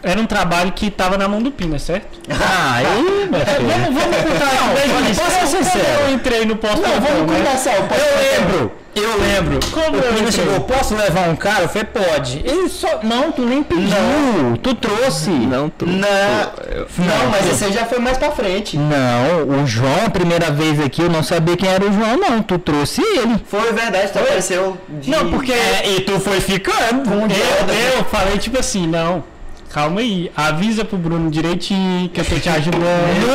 Era 0.02 0.20
um 0.20 0.26
trabalho 0.26 0.72
que 0.72 0.90
tava 0.90 1.16
na 1.16 1.28
mão 1.28 1.40
do 1.42 1.50
Pina, 1.50 1.78
certo? 1.78 2.20
Ah, 2.32 2.74
aí, 2.76 3.28
meu 3.30 3.40
filho. 3.40 3.68
Vamos, 3.68 4.00
vamos 4.02 4.16
contar 4.16 4.54
Não, 4.54 4.74
desde 4.74 4.90
o 4.90 4.96
olha, 4.96 5.04
início. 5.06 5.24
posso 5.24 5.36
ser 5.38 5.46
sincero? 5.64 5.84
Eu 6.08 6.14
entrei 6.14 6.44
no 6.44 6.56
posto 6.56 6.80
Não, 6.80 7.00
vamos 7.00 7.30
né? 7.32 7.38
conversar. 7.38 7.74
Eu 7.76 8.40
lembro, 8.40 8.72
eu 8.94 9.20
lembro. 9.20 9.60
Como 9.70 9.96
o 9.96 10.00
eu 10.00 10.14
Pina 10.14 10.30
chegou, 10.32 10.60
posso 10.60 10.94
levar 10.94 11.28
um 11.28 11.36
cara? 11.36 11.62
Eu 11.64 11.68
falei, 11.68 11.84
pode. 11.84 12.38
Ele 12.44 12.68
só, 12.68 13.00
não, 13.02 13.30
tu 13.32 13.42
nem 13.42 13.62
pediu, 13.62 14.56
tu 14.62 14.74
trouxe. 14.74 15.30
Não, 15.30 15.68
tu. 15.68 15.86
Não, 15.86 15.98
não, 15.98 17.30
mas 17.30 17.48
esse 17.50 17.64
aí 17.64 17.72
já 17.72 17.84
foi 17.84 17.98
mais 17.98 18.18
pra 18.18 18.30
frente. 18.32 18.76
Não, 18.76 19.60
o 19.62 19.66
João, 19.66 20.06
a 20.06 20.10
primeira 20.10 20.50
vez 20.50 20.80
aqui, 20.80 21.02
eu 21.02 21.10
não 21.10 21.22
sabia 21.22 21.56
quem 21.56 21.68
era 21.68 21.84
o 21.84 21.92
João, 21.92 22.16
não. 22.16 22.42
Tu 22.42 22.58
trouxe 22.58 23.02
ele. 23.02 23.36
Foi 23.46 23.72
verdade, 23.72 24.10
tu 24.12 24.18
apareceu 24.18 24.76
de... 24.88 25.10
Não, 25.10 25.30
porque 25.30 25.52
e 25.84 26.00
tu 26.00 26.18
foi 26.20 26.40
ficando. 26.40 27.10
eu, 27.10 27.98
eu 27.98 28.04
falei 28.06 28.38
tipo 28.38 28.58
assim, 28.58 28.86
não, 28.86 29.22
calma 29.72 30.00
aí, 30.00 30.30
avisa 30.36 30.84
pro 30.84 30.98
Bruno 30.98 31.30
direitinho 31.30 32.08
que 32.10 32.20
eu 32.20 32.24
tô 32.24 32.36
te 32.36 32.48
ajudando. 32.48 32.82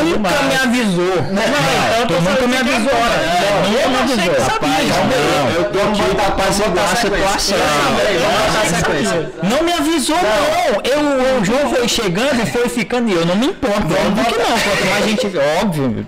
Nunca 0.06 0.44
me 0.44 0.56
avisou. 0.56 1.24
Não, 1.32 2.00
eu 2.00 2.08
tô 2.08 2.14
tu 2.14 2.22
nunca 2.22 2.48
me 2.48 2.58
avisou. 2.58 2.94
Não, 3.64 3.90
nunca 3.90 4.06
me 4.06 4.14
avisou. 4.14 4.46
Rapaz, 4.46 4.88
não. 4.88 5.06
não. 5.06 5.52
Eu 5.52 5.64
tô 5.72 5.80
aqui 5.82 6.16
pra 6.16 6.28
apaziguar 6.28 6.92
a 6.92 6.96
situação. 6.96 7.58
Não 9.44 9.64
me 9.64 9.74
avisou, 9.74 10.16
não. 10.16 10.82
Eu, 10.84 11.42
o 11.42 11.46
João 11.46 11.70
foi 11.74 11.88
chegando 11.88 12.44
e 12.44 12.46
foi 12.46 12.70
ficando 12.70 13.10
e 13.10 13.14
eu 13.14 13.26
não 13.26 13.36
me 13.36 13.48
importo. 13.48 13.78
Óbvio 13.78 14.26
que 14.26 14.38
não. 14.38 14.60
Quanto 14.60 14.86
mais 14.90 15.06
gente. 15.06 15.32
Óbvio, 15.62 16.06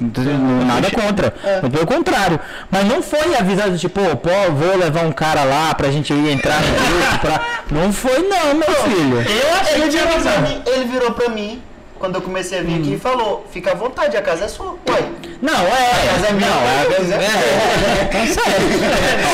nada 0.66 0.92
contra. 0.92 1.34
Muito 1.62 1.74
Pelo 1.74 1.88
contrário. 1.88 2.40
Mas 2.70 2.86
não 2.86 3.02
foi 3.02 3.36
avisado, 3.36 3.78
tipo, 3.78 4.00
pô, 4.18 4.52
vou 4.52 4.78
levar 4.78 5.06
um 5.06 5.12
cara 5.12 5.44
lá 5.44 5.74
pra 5.74 5.90
gente 5.90 6.14
ir 6.14 6.32
entrar 6.32 6.62
no 6.62 6.68
grupo. 6.68 7.20
Pra... 7.20 7.42
Não 7.72 7.92
foi, 7.92 8.20
não, 8.28 8.56
meu 8.56 8.76
filho. 8.84 9.22
Eu 9.22 9.54
achei 9.60 9.90
que 9.90 10.19
avisado. 10.28 10.42
mim, 10.50 10.62
ele 10.66 10.86
virou 10.86 11.12
pra 11.12 11.30
mim, 11.30 11.62
quando 11.98 12.16
eu 12.16 12.22
comecei 12.22 12.60
a 12.60 12.62
vir 12.64 12.80
aqui, 12.80 12.94
e 12.94 13.00
falou, 13.00 13.46
fica 13.52 13.72
à 13.72 13.76
vontade, 13.76 14.16
a 14.18 14.22
casa 14.22 14.46
é 14.46 14.48
sua. 14.48 14.76
Ué, 14.90 15.04
Não, 15.42 15.54
é. 15.54 16.08
casa 16.14 16.28
é 16.28 16.34
minha, 16.34 16.48
não, 16.50 16.62
é. 16.62 16.86
quiser. 16.96 17.20
é, 17.22 17.26
é, 17.26 18.22
é, 18.22 18.26
sério. 18.26 18.70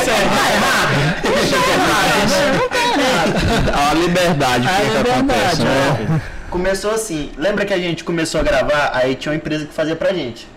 Tá 0.06 0.52
errado. 0.54 0.96
A 3.74 3.94
liberdade. 3.94 4.68
A 4.68 4.72
que 4.72 4.90
que 4.90 4.98
acontece, 5.12 5.64
né? 5.64 6.22
Começou 6.50 6.92
assim. 6.92 7.32
Lembra 7.38 7.66
que 7.66 7.74
a 7.74 7.78
gente 7.78 8.04
começou 8.04 8.40
a 8.40 8.44
gravar? 8.44 8.92
Aí 8.94 9.16
tinha 9.16 9.32
uma 9.32 9.38
empresa 9.38 9.66
que 9.66 9.74
fazia 9.74 9.96
pra 9.96 10.14
gente. 10.14 10.48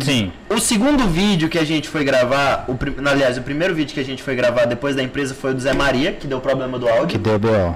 Sim. 0.00 0.32
O 0.48 0.58
segundo 0.58 1.06
vídeo 1.08 1.48
que 1.48 1.58
a 1.58 1.64
gente 1.64 1.88
foi 1.88 2.04
gravar, 2.04 2.64
o, 2.68 2.76
aliás, 3.08 3.38
o 3.38 3.42
primeiro 3.42 3.74
vídeo 3.74 3.94
que 3.94 4.00
a 4.00 4.04
gente 4.04 4.22
foi 4.22 4.34
gravar 4.34 4.66
depois 4.66 4.94
da 4.94 5.02
empresa 5.02 5.34
foi 5.34 5.50
o 5.52 5.54
do 5.54 5.60
Zé 5.60 5.72
Maria, 5.72 6.12
que 6.12 6.26
deu 6.26 6.40
problema 6.40 6.78
do 6.78 6.86
Que 6.86 6.92
áudio. 6.92 7.18
deu 7.18 7.38
B.O. 7.38 7.74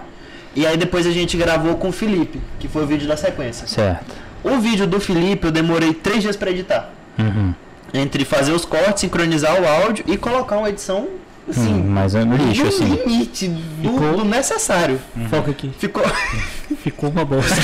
E 0.57 0.67
aí 0.67 0.79
depois 0.79 1.07
a 1.07 1.11
gente 1.11 1.37
gravou 1.37 1.77
com 1.77 1.91
o 1.91 1.93
Felipe, 1.93 2.41
que 2.59 2.67
foi 2.67 2.83
o 2.85 2.87
vídeo 2.87 3.07
da 3.07 3.17
sequência. 3.17 3.67
Certo. 3.67 4.15
O 4.43 4.59
vídeo 4.59 4.87
do 4.87 4.99
Felipe 4.99 5.49
eu 5.49 5.53
demorei 5.53 5.93
três 5.93 6.23
dias 6.23 6.35
pra 6.35 6.51
editar. 6.51 6.91
Uhum. 7.19 7.55
Entre 7.93 8.25
fazer 8.25 8.53
os 8.53 8.65
cortes, 8.65 9.03
sincronizar 9.03 9.61
o 9.61 9.69
áudio 9.69 10.03
e 10.09 10.17
colocar 10.17 10.57
uma 10.57 10.71
edição 10.71 11.09
assim. 11.49 11.75
Hum, 11.75 11.85
mas 11.89 12.15
é 12.15 12.25
no 12.25 12.37
lixo, 12.37 12.63
no 12.63 12.69
assim. 12.69 12.85
limite 12.85 13.49
do, 13.49 14.17
do 14.17 14.25
necessário. 14.25 14.99
Foca 15.29 15.51
aqui. 15.51 15.71
Ficou. 15.79 16.03
Ficou 16.83 17.11
uma 17.11 17.25
bosta. 17.25 17.55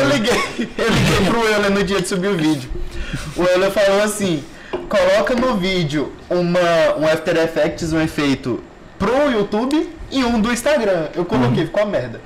eu 0.00 0.08
liguei, 0.08 0.34
eu 0.76 0.88
liguei 0.88 1.26
pro 1.28 1.40
Euler 1.46 1.70
no 1.70 1.84
dia 1.84 2.02
de 2.02 2.08
subir 2.08 2.28
o 2.28 2.36
vídeo. 2.36 2.68
O 3.36 3.44
Euler 3.44 3.70
falou 3.70 4.02
assim: 4.02 4.42
coloca 4.88 5.34
no 5.34 5.56
vídeo 5.56 6.12
uma, 6.28 6.96
um 6.98 7.06
After 7.06 7.36
Effects, 7.36 7.92
um 7.92 8.00
efeito 8.00 8.62
pro 8.98 9.30
YouTube 9.30 9.88
e 10.10 10.24
um 10.24 10.40
do 10.40 10.52
Instagram. 10.52 11.08
Eu 11.14 11.24
coloquei, 11.24 11.66
ficou 11.66 11.82
uma 11.82 11.90
merda. 11.90 12.20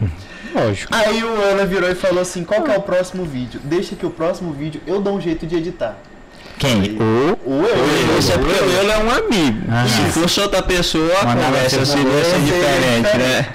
Lógico. 0.54 0.94
Aí 0.94 1.22
o 1.22 1.42
Euler 1.42 1.66
virou 1.66 1.90
e 1.90 1.94
falou 1.94 2.20
assim: 2.20 2.44
qual 2.44 2.62
que 2.62 2.70
é 2.70 2.76
o 2.76 2.82
próximo 2.82 3.24
vídeo? 3.24 3.60
Deixa 3.62 3.94
que 3.94 4.04
o 4.04 4.10
próximo 4.10 4.52
vídeo 4.52 4.80
eu 4.86 5.00
dou 5.00 5.16
um 5.16 5.20
jeito 5.20 5.46
de 5.46 5.56
editar. 5.56 5.96
Quem? 6.58 6.98
O. 7.00 7.38
O 7.46 7.54
Euler. 7.62 8.18
Isso 8.18 8.32
é 8.32 8.38
porque 8.38 8.52
o 8.52 8.70
Euler 8.70 8.96
é 8.96 8.98
um 8.98 9.10
amigo. 9.10 9.66
Ah. 9.70 9.86
Se 9.86 10.20
fosse 10.20 10.40
outra 10.40 10.62
pessoa, 10.62 11.12
a 11.20 11.34
conversa 11.34 11.84
ser 11.84 11.86
seria 11.86 12.24
ser 12.24 12.34
conversa, 12.34 12.38
diferente, 12.40 13.16
né? 13.16 13.54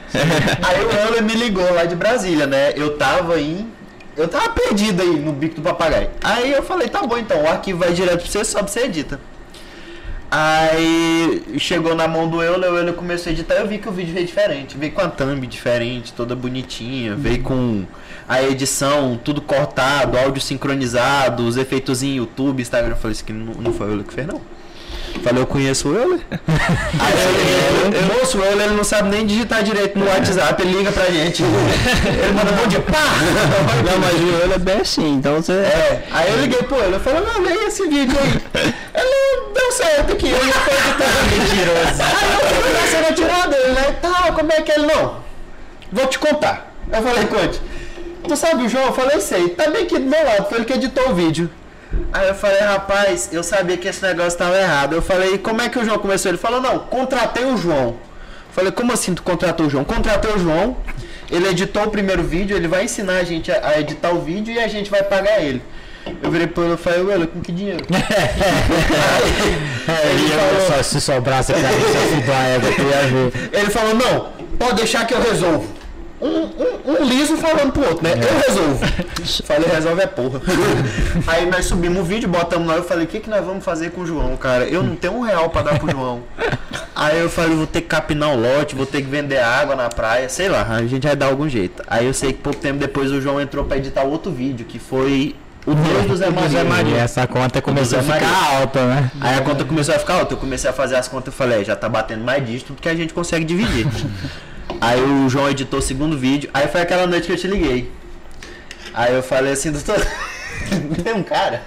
Aí 0.64 0.86
o 0.86 0.92
Euler 0.92 1.24
me 1.24 1.34
ligou 1.34 1.72
lá 1.74 1.86
de 1.86 1.96
Brasília, 1.96 2.48
né? 2.48 2.74
Eu 2.76 2.98
tava 2.98 3.40
em. 3.40 3.68
Eu 4.18 4.28
tava 4.28 4.50
perdido 4.50 5.02
aí 5.04 5.20
no 5.20 5.34
bico 5.34 5.56
do 5.56 5.62
papagaio. 5.62 6.10
Aí 6.24 6.52
eu 6.52 6.64
falei, 6.64 6.88
tá 6.88 7.02
bom 7.04 7.18
então, 7.18 7.44
o 7.44 7.50
arquivo 7.50 7.80
vai 7.80 7.92
direto 7.92 8.22
pra 8.22 8.32
você, 8.32 8.46
só 8.46 8.60
pra 8.60 8.68
você 8.70 8.82
edita. 8.82 9.20
Aí 10.30 11.44
chegou 11.58 11.96
na 11.96 12.08
mão 12.08 12.28
do 12.28 12.42
Euler, 12.42 12.72
o 12.72 12.78
Euler 12.78 12.94
começou 12.94 13.30
a 13.30 13.34
editar, 13.34 13.56
eu 13.56 13.68
vi 13.68 13.78
que 13.78 13.88
o 13.88 13.92
vídeo 13.92 14.14
veio 14.14 14.26
diferente. 14.26 14.78
Veio 14.78 14.92
com 14.92 15.02
a 15.02 15.08
thumb 15.08 15.46
diferente, 15.48 16.14
toda 16.14 16.36
bonitinha, 16.36 17.16
veio 17.16 17.42
com 17.42 17.86
a 18.28 18.42
edição, 18.42 19.20
tudo 19.24 19.42
cortado, 19.42 20.18
áudio 20.18 20.42
sincronizado, 20.42 21.46
os 21.46 21.58
efeitos 21.58 22.04
em 22.04 22.18
YouTube, 22.18 22.62
Instagram. 22.62 22.92
Eu 22.92 22.98
falei, 22.98 23.14
isso 23.14 23.24
aqui 23.24 23.34
não, 23.34 23.54
não 23.56 23.74
foi 23.74 23.88
o 23.88 23.92
Euler 23.92 24.06
que 24.06 24.14
fez, 24.14 24.28
não. 24.28 24.42
Falei, 25.24 25.42
eu 25.42 25.48
conheço 25.48 25.90
o 25.90 25.96
Euler. 25.96 26.20
Aí 27.00 27.14
eu 27.14 27.88
liguei, 27.88 28.16
moço, 28.16 28.38
o 28.38 28.44
Euler 28.44 28.68
ele 28.68 28.76
não 28.76 28.84
sabe 28.84 29.10
nem 29.10 29.26
digitar 29.26 29.64
direito 29.64 29.98
no 29.98 30.06
WhatsApp, 30.06 30.62
ele 30.62 30.78
liga 30.78 30.92
pra 30.92 31.06
gente. 31.06 31.44
Ele 31.44 32.34
manda 32.34 32.52
bom 32.52 32.68
dia, 32.68 32.82
pá! 32.82 33.04
Não, 33.90 34.00
mas 34.00 34.20
o 34.20 34.42
Euler 34.42 34.56
é 34.56 34.60
bem 34.60 34.82
assim, 34.82 35.16
então 35.16 35.36
você. 35.36 35.54
É, 35.54 36.04
aí 36.12 36.32
eu 36.32 36.42
liguei 36.42 36.62
pro 36.64 36.78
Euler, 36.78 36.94
eu 36.94 37.00
falei, 37.00 37.22
não, 37.22 37.42
leia 37.42 37.68
esse 37.68 37.88
vídeo 37.88 38.18
aí. 38.20 38.74
Ele 38.94 39.54
deu 39.54 39.72
certo 39.72 40.14
aqui, 40.14 40.28
ele 40.28 40.52
foi 40.52 40.74
editando. 40.74 41.16
Mentiroso. 41.32 42.02
Aí 42.16 42.34
eu 42.34 42.48
fui 42.48 42.72
começando 42.72 43.06
a 43.10 43.14
tirar 43.14 43.48
dele, 43.48 43.74
né? 43.74 43.96
Tá, 44.02 44.32
como 44.32 44.52
é 44.52 44.62
que 44.62 44.72
ele 44.72 44.86
não? 44.86 45.18
Vou 45.92 46.08
te 46.08 46.18
contar. 46.18 46.72
Eu 46.92 47.02
falei, 47.02 47.26
conte. 47.26 47.62
Tu 48.28 48.36
sabe 48.38 48.64
o 48.64 48.70
João? 48.70 48.86
Eu 48.86 48.94
falei, 48.94 49.20
sei. 49.20 49.50
Tá 49.50 49.70
bem 49.70 49.84
aqui 49.84 50.00
do 50.00 50.06
meu 50.06 50.24
lado, 50.24 50.48
foi 50.48 50.60
ele 50.60 50.66
que 50.66 50.74
editou 50.74 51.10
o 51.10 51.16
vídeo. 51.16 51.50
Aí 52.12 52.28
eu 52.28 52.36
falei, 52.36 52.60
rapaz, 52.60 53.30
eu 53.32 53.44
sabia 53.44 53.78
que 53.78 53.88
esse 53.88 54.02
negócio 54.06 54.38
tava 54.38 54.58
errado. 54.58 54.94
Eu 54.94 55.02
falei, 55.02 55.38
como 55.38 55.62
é 55.62 55.70
que 55.70 55.78
o 55.80 55.86
João 55.86 55.98
começou? 56.00 56.30
Ele 56.32 56.38
falou, 56.38 56.62
não, 56.62 56.80
contratei 56.80 57.46
o 57.46 57.58
João. 57.58 57.88
Eu 57.90 58.54
falei, 58.54 58.72
como 58.72 58.92
assim 58.94 59.14
tu 59.14 59.22
contratou 59.24 59.66
o 59.66 59.70
João? 59.70 59.84
Contratei 59.84 60.32
o 60.32 60.40
João, 60.40 60.78
ele 61.30 61.48
editou 61.50 61.84
o 61.84 61.90
primeiro 61.92 62.24
vídeo, 62.24 62.56
ele 62.56 62.68
vai 62.68 62.86
ensinar 62.86 63.18
a 63.18 63.24
gente 63.24 63.52
a, 63.52 63.68
a 63.68 63.80
editar 63.80 64.12
o 64.12 64.22
vídeo 64.22 64.54
e 64.54 64.60
a 64.60 64.68
gente 64.68 64.90
vai 64.90 65.04
pagar 65.04 65.42
ele. 65.42 65.62
Eu 66.22 66.30
virei 66.30 66.48
pro 66.48 66.64
ele 66.64 66.74
e 66.74 66.78
falei, 66.78 67.02
Ué, 67.02 67.26
com 67.28 67.42
que 67.42 67.52
dinheiro? 67.52 67.84
É, 69.88 70.10
Ele 70.10 70.30
falou- 70.30 70.68
só, 70.78 70.84
se 70.84 71.00
sobrasse 71.00 71.54
pra 71.54 71.62
mim, 71.62 71.68
se 71.68 72.30
eu 72.30 72.34
é, 72.34 72.60
ver. 72.60 73.50
Ele 73.54 73.70
falou, 73.70 73.94
não, 73.94 74.30
pode 74.58 74.78
deixar 74.78 75.06
que 75.06 75.14
eu 75.14 75.22
resolvo. 75.22 75.68
Um, 76.26 76.92
um, 76.92 77.02
um 77.02 77.04
liso 77.06 77.38
falando 77.38 77.72
pro 77.72 77.88
outro, 77.88 78.04
né? 78.04 78.14
Eu 78.14 78.40
resolvo. 78.48 78.86
Falei, 79.46 79.70
resolve 79.70 80.02
é 80.02 80.08
porra. 80.08 80.42
Aí 81.28 81.46
nós 81.46 81.66
subimos 81.66 82.00
o 82.00 82.04
vídeo, 82.04 82.28
botamos 82.28 82.68
lá, 82.68 82.76
eu 82.76 82.84
falei, 82.84 83.06
o 83.06 83.08
que, 83.08 83.20
que 83.20 83.30
nós 83.30 83.46
vamos 83.46 83.64
fazer 83.64 83.92
com 83.92 84.02
o 84.02 84.06
João, 84.08 84.36
cara? 84.36 84.66
Eu 84.66 84.82
não 84.82 84.96
tenho 84.96 85.14
um 85.14 85.22
real 85.22 85.50
pra 85.50 85.62
dar 85.62 85.78
pro 85.78 85.90
João. 85.92 86.24
Aí 86.96 87.20
eu 87.20 87.30
falei, 87.30 87.56
vou 87.56 87.68
ter 87.68 87.82
que 87.82 87.88
capinar 87.88 88.30
o 88.30 88.40
lote, 88.40 88.74
vou 88.74 88.86
ter 88.86 89.02
que 89.02 89.08
vender 89.08 89.38
água 89.38 89.76
na 89.76 89.90
praia, 89.90 90.28
sei 90.30 90.50
lá, 90.50 90.66
a 90.68 90.86
gente 90.88 91.06
vai 91.06 91.16
dar 91.16 91.28
algum 91.28 91.48
jeito. 91.48 91.84
Aí 91.88 92.06
eu 92.08 92.14
sei 92.14 92.34
que 92.34 92.40
pouco 92.40 92.60
tempo 92.60 92.80
depois 92.80 93.12
o 93.12 93.22
João 93.22 93.40
entrou 93.40 93.66
pra 93.66 93.78
editar 93.78 94.04
outro 94.04 94.32
vídeo, 94.32 94.66
que 94.66 94.80
foi 94.80 95.36
o 95.68 95.74
Deus 95.76 96.06
do 96.06 96.16
Zé 96.18 96.30
Maria. 96.64 96.90
E 96.90 96.98
essa 96.98 97.28
conta 97.28 97.62
começou 97.62 98.00
a 98.00 98.02
ficar 98.04 98.22
Maria. 98.22 98.60
alta, 98.60 98.86
né? 98.86 99.12
Aí 99.20 99.38
a 99.38 99.42
conta 99.42 99.66
começou 99.66 99.94
a 99.94 100.00
ficar 100.00 100.14
alta, 100.16 100.34
eu 100.34 100.38
comecei 100.38 100.70
a 100.70 100.74
fazer 100.74 100.96
as 100.96 101.08
contas 101.08 101.34
e 101.34 101.38
falei, 101.38 101.62
"É, 101.62 101.64
já 101.66 101.76
tá 101.76 101.90
batendo 101.90 102.24
mais 102.24 102.46
dígito 102.46 102.74
do 102.74 102.82
que 102.82 102.88
a 102.88 102.96
gente 102.96 103.14
consegue 103.14 103.44
dividir. 103.46 103.86
Aí 104.80 105.02
o 105.02 105.30
João 105.30 105.50
editou 105.50 105.80
o 105.80 105.82
segundo 105.82 106.18
vídeo, 106.18 106.50
aí 106.54 106.68
foi 106.68 106.82
aquela 106.82 107.08
noite 107.08 107.28
que 107.28 107.34
eu 107.34 107.38
te 107.38 107.48
liguei. 107.48 107.92
Aí 108.94 109.14
eu 109.14 109.22
falei 109.22 109.54
assim, 109.54 109.72
doutor, 109.72 110.00
tem 111.04 111.14
um 111.14 111.24
cara. 111.24 111.64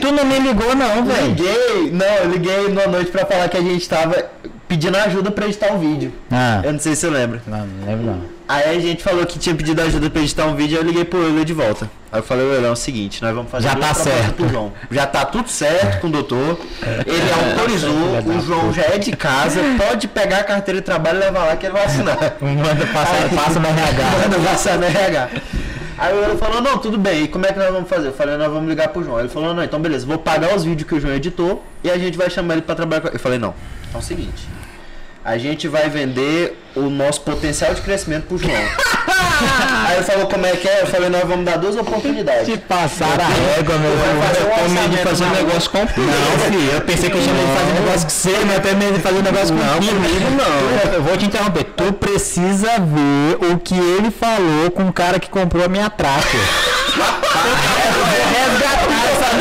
Tu 0.00 0.12
não 0.12 0.24
me 0.24 0.38
ligou, 0.38 0.74
não, 0.74 1.04
velho. 1.04 1.28
Liguei, 1.28 1.90
não, 1.92 2.06
eu 2.06 2.30
liguei 2.30 2.68
numa 2.68 2.86
noite 2.86 3.10
pra 3.10 3.26
falar 3.26 3.48
que 3.48 3.56
a 3.56 3.62
gente 3.62 3.88
tava 3.88 4.30
pedindo 4.72 4.96
ajuda 4.96 5.30
pra 5.30 5.46
editar 5.46 5.70
um 5.74 5.78
vídeo. 5.78 6.12
Ah, 6.30 6.62
Eu 6.64 6.72
não 6.72 6.78
sei 6.80 6.94
se 6.94 7.02
você 7.02 7.10
lembra. 7.10 7.42
não, 7.46 7.58
não 7.66 7.86
lembro 7.86 8.06
não. 8.06 8.22
Aí 8.48 8.74
a 8.76 8.80
gente 8.80 9.02
falou 9.02 9.24
que 9.26 9.38
tinha 9.38 9.54
pedido 9.54 9.80
ajuda 9.82 10.08
pra 10.08 10.22
editar 10.22 10.46
um 10.46 10.54
vídeo, 10.54 10.78
aí 10.78 10.82
eu 10.82 10.86
liguei 10.86 11.04
pro 11.04 11.22
Euler 11.22 11.44
de 11.44 11.52
volta. 11.52 11.90
Aí 12.10 12.18
eu 12.20 12.22
falei, 12.22 12.44
Euler, 12.46 12.64
é 12.64 12.70
o 12.70 12.76
seguinte, 12.76 13.20
nós 13.22 13.34
vamos 13.34 13.50
fazer 13.50 13.68
Já 13.68 13.76
tá 13.76 13.92
certo. 13.94 14.48
João. 14.48 14.72
Já 14.90 15.06
tá 15.06 15.24
tudo 15.26 15.48
certo 15.48 16.00
com 16.00 16.06
o 16.06 16.10
doutor. 16.10 16.58
Ele 17.06 17.50
autorizou, 17.50 17.90
o 18.26 18.40
João 18.40 18.72
já 18.72 18.82
é 18.82 18.98
de 18.98 19.14
casa, 19.14 19.60
pode 19.78 20.08
pegar 20.08 20.38
a 20.38 20.44
carteira 20.44 20.80
de 20.80 20.84
trabalho 20.86 21.18
e 21.18 21.20
levar 21.20 21.44
lá 21.44 21.56
que 21.56 21.66
ele 21.66 21.72
vai 21.74 21.84
assinar. 21.84 22.16
Manda 22.40 22.86
passar, 22.86 23.28
passa 23.34 23.60
no 23.60 23.66
RH. 23.68 24.10
Manda 24.22 24.48
passar 24.50 24.78
no 24.78 24.84
RH. 24.86 25.28
Aí 25.98 26.14
o 26.14 26.16
Euler 26.22 26.36
falou, 26.36 26.60
não, 26.62 26.78
tudo 26.78 26.98
bem, 26.98 27.24
e 27.24 27.28
como 27.28 27.46
é 27.46 27.52
que 27.52 27.58
nós 27.58 27.70
vamos 27.70 27.88
fazer? 27.88 28.08
Eu 28.08 28.12
falei, 28.14 28.36
nós 28.36 28.50
vamos 28.50 28.68
ligar 28.68 28.88
pro 28.88 29.04
João. 29.04 29.20
Ele 29.20 29.28
falou, 29.28 29.54
não, 29.54 29.62
então 29.62 29.78
beleza, 29.80 30.04
vou 30.06 30.18
pagar 30.18 30.54
os 30.54 30.64
vídeos 30.64 30.88
que 30.88 30.94
o 30.94 31.00
João 31.00 31.14
editou 31.14 31.62
e 31.84 31.90
a 31.90 31.96
gente 31.98 32.16
vai 32.18 32.28
chamar 32.30 32.54
ele 32.54 32.62
pra 32.62 32.74
trabalhar 32.74 33.02
com 33.02 33.08
Eu 33.08 33.20
falei, 33.20 33.38
não, 33.38 33.54
então 33.88 34.00
é 34.00 34.02
o 34.02 34.06
seguinte, 34.06 34.48
a 35.24 35.38
gente 35.38 35.68
vai 35.68 35.88
vender 35.88 36.58
o 36.74 36.82
nosso 36.90 37.20
potencial 37.22 37.74
de 37.74 37.80
crescimento 37.82 38.24
pro 38.26 38.38
João. 38.38 38.52
Aí 39.86 39.96
ele 39.96 40.04
falou, 40.04 40.26
como 40.26 40.46
é 40.46 40.52
que 40.52 40.68
é? 40.68 40.82
Eu 40.82 40.86
falei, 40.86 41.08
nós 41.10 41.22
vamos 41.26 41.44
dar 41.44 41.58
duas 41.58 41.76
oportunidades. 41.76 42.46
Te 42.46 42.56
passaram 42.58 43.24
a 43.24 43.28
régua, 43.28 43.76
meu 43.78 43.90
um 43.92 43.96
filho. 43.98 44.52
Eu 44.62 44.68
meio 44.70 44.88
de 44.88 44.96
orçamento 44.96 45.08
fazer 45.08 45.24
um 45.24 45.30
negócio 45.30 45.70
completo. 45.70 46.00
Não, 46.00 46.38
filho, 46.50 46.70
eu 46.72 46.80
pensei 46.82 47.10
que 47.10 47.16
eu 47.16 47.22
chamei 47.22 47.44
de 47.44 47.52
fazer 47.52 47.72
negócio 47.72 48.02
com 48.02 48.08
você, 48.10 48.44
mas 48.46 48.56
até 48.56 48.74
mesmo 48.74 48.94
de 48.94 49.00
fazer 49.00 49.22
negócio 49.22 49.54
Não, 49.54 49.74
comigo. 49.74 49.94
comigo 49.94 50.30
não. 50.30 50.90
Tu- 50.90 50.94
Eu 50.94 51.02
vou 51.02 51.16
te 51.16 51.24
interromper. 51.26 51.64
Tu 51.64 51.92
precisa 51.94 52.68
ver 52.78 53.52
o 53.52 53.58
que 53.58 53.74
ele 53.74 54.10
falou 54.10 54.70
com 54.70 54.86
o 54.88 54.92
cara 54.92 55.18
que 55.18 55.28
comprou 55.28 55.64
a 55.64 55.68
minha 55.68 55.90
tracker. 55.90 56.40
Eu 57.42 57.92
vou 57.92 58.04
resgatar 58.04 59.04
essa 59.10 59.36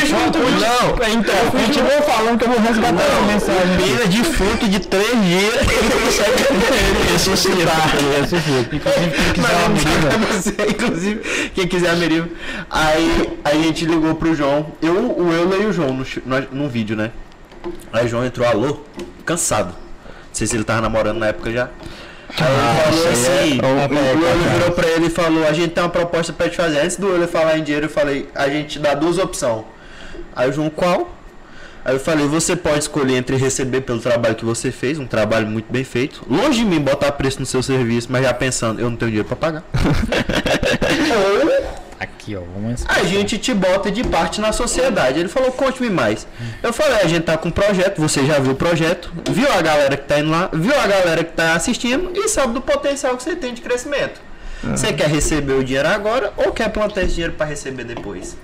Eu 0.00 0.06
junto 0.06 0.38
Não, 0.38 1.08
então, 1.20 1.50
continua 1.50 2.02
falando 2.02 2.38
que 2.38 2.44
eu 2.44 2.48
vou 2.50 2.60
resgatar 2.60 3.02
essa 3.02 3.20
mensagem. 3.22 3.76
Pena 3.76 4.06
de 4.08 4.24
fruto 4.24 4.68
de 4.68 4.80
três 4.80 5.10
dias 5.22 5.54
ele 5.62 5.90
consegue 5.90 6.42
ressuscitar. 7.12 7.90
Ressuscita. 8.20 8.76
Inclusive, 8.76 9.10
quem 9.12 9.32
quiser 9.32 9.68
Mas 9.68 9.82
pra 10.16 10.26
você, 10.26 10.70
inclusive, 10.70 11.50
quem 11.54 11.66
quiser 11.68 11.90
a 11.90 11.96
Meriva. 11.96 12.28
Aí 12.70 13.38
a 13.44 13.54
gente 13.54 13.84
ligou 13.86 14.14
pro 14.14 14.34
João, 14.34 14.66
eu, 14.82 14.94
o 15.18 15.32
Euler 15.32 15.62
e 15.62 15.66
o 15.66 15.72
João 15.72 15.92
no, 15.92 16.40
num 16.52 16.68
vídeo, 16.68 16.96
né? 16.96 17.10
Aí 17.92 18.06
o 18.06 18.08
João 18.08 18.24
entrou, 18.24 18.46
alô, 18.48 18.80
cansado. 19.24 19.68
Não 19.68 20.34
sei 20.34 20.46
se 20.46 20.56
ele 20.56 20.64
tava 20.64 20.80
namorando 20.80 21.18
na 21.18 21.26
época 21.26 21.52
já. 21.52 21.68
Aí 22.38 22.46
ele 22.88 22.96
falou 22.96 23.12
assim, 23.12 23.60
é- 23.60 23.66
o, 23.66 23.78
é- 23.78 23.86
o 23.86 24.18
Euler 24.18 24.36
virou 24.54 24.70
pra 24.72 24.88
ele 24.88 25.06
e 25.06 25.10
falou, 25.10 25.46
a 25.46 25.52
gente 25.52 25.68
tem 25.72 25.82
uma 25.84 25.90
proposta 25.90 26.32
pra 26.32 26.48
te 26.48 26.56
fazer. 26.56 26.80
Antes 26.80 26.96
do 26.96 27.08
Euler 27.08 27.28
falar 27.28 27.58
em 27.58 27.62
dinheiro, 27.62 27.86
eu 27.86 27.90
falei, 27.90 28.28
a 28.34 28.48
gente 28.48 28.78
dá 28.78 28.94
duas 28.94 29.18
opções. 29.18 29.64
Aí 30.34 30.48
o 30.48 30.52
João, 30.52 30.70
qual? 30.70 31.16
Aí 31.84 31.94
eu 31.94 32.00
falei, 32.00 32.26
você 32.26 32.54
pode 32.54 32.78
escolher 32.78 33.16
entre 33.16 33.36
receber 33.36 33.80
pelo 33.80 33.98
trabalho 33.98 34.36
que 34.36 34.44
você 34.44 34.70
fez, 34.70 34.98
um 34.98 35.06
trabalho 35.06 35.48
muito 35.48 35.72
bem 35.72 35.82
feito. 35.82 36.24
Longe 36.30 36.60
de 36.60 36.64
mim 36.64 36.80
botar 36.80 37.10
preço 37.12 37.40
no 37.40 37.46
seu 37.46 37.62
serviço, 37.62 38.06
mas 38.10 38.24
já 38.24 38.32
pensando, 38.32 38.80
eu 38.80 38.88
não 38.88 38.96
tenho 38.96 39.10
dinheiro 39.10 39.28
pra 39.28 39.36
pagar. 39.36 39.64
Ou 39.74 41.82
Aqui, 42.02 42.34
ó. 42.34 42.40
Vamos 42.40 42.84
a 42.88 43.04
gente 43.04 43.38
te 43.38 43.54
bota 43.54 43.88
de 43.88 44.02
parte 44.02 44.40
na 44.40 44.52
sociedade. 44.52 45.20
Ele 45.20 45.28
falou, 45.28 45.52
conte-me 45.52 45.88
mais. 45.88 46.26
Eu 46.60 46.72
falei, 46.72 47.00
a 47.00 47.06
gente 47.06 47.22
tá 47.22 47.38
com 47.38 47.48
um 47.48 47.52
projeto, 47.52 48.00
você 48.00 48.26
já 48.26 48.40
viu 48.40 48.52
o 48.52 48.56
projeto, 48.56 49.12
viu 49.30 49.50
a 49.52 49.62
galera 49.62 49.96
que 49.96 50.08
tá 50.08 50.18
indo 50.18 50.30
lá, 50.30 50.50
viu 50.52 50.74
a 50.74 50.86
galera 50.86 51.22
que 51.22 51.32
tá 51.32 51.54
assistindo 51.54 52.10
e 52.12 52.28
sabe 52.28 52.54
do 52.54 52.60
potencial 52.60 53.16
que 53.16 53.22
você 53.22 53.36
tem 53.36 53.54
de 53.54 53.60
crescimento. 53.60 54.20
Você 54.64 54.92
quer 54.92 55.08
receber 55.08 55.54
o 55.54 55.64
dinheiro 55.64 55.88
agora 55.88 56.32
ou 56.36 56.52
quer 56.52 56.70
plantar 56.70 57.02
esse 57.02 57.14
dinheiro 57.14 57.34
pra 57.34 57.46
receber 57.46 57.84
depois? 57.84 58.36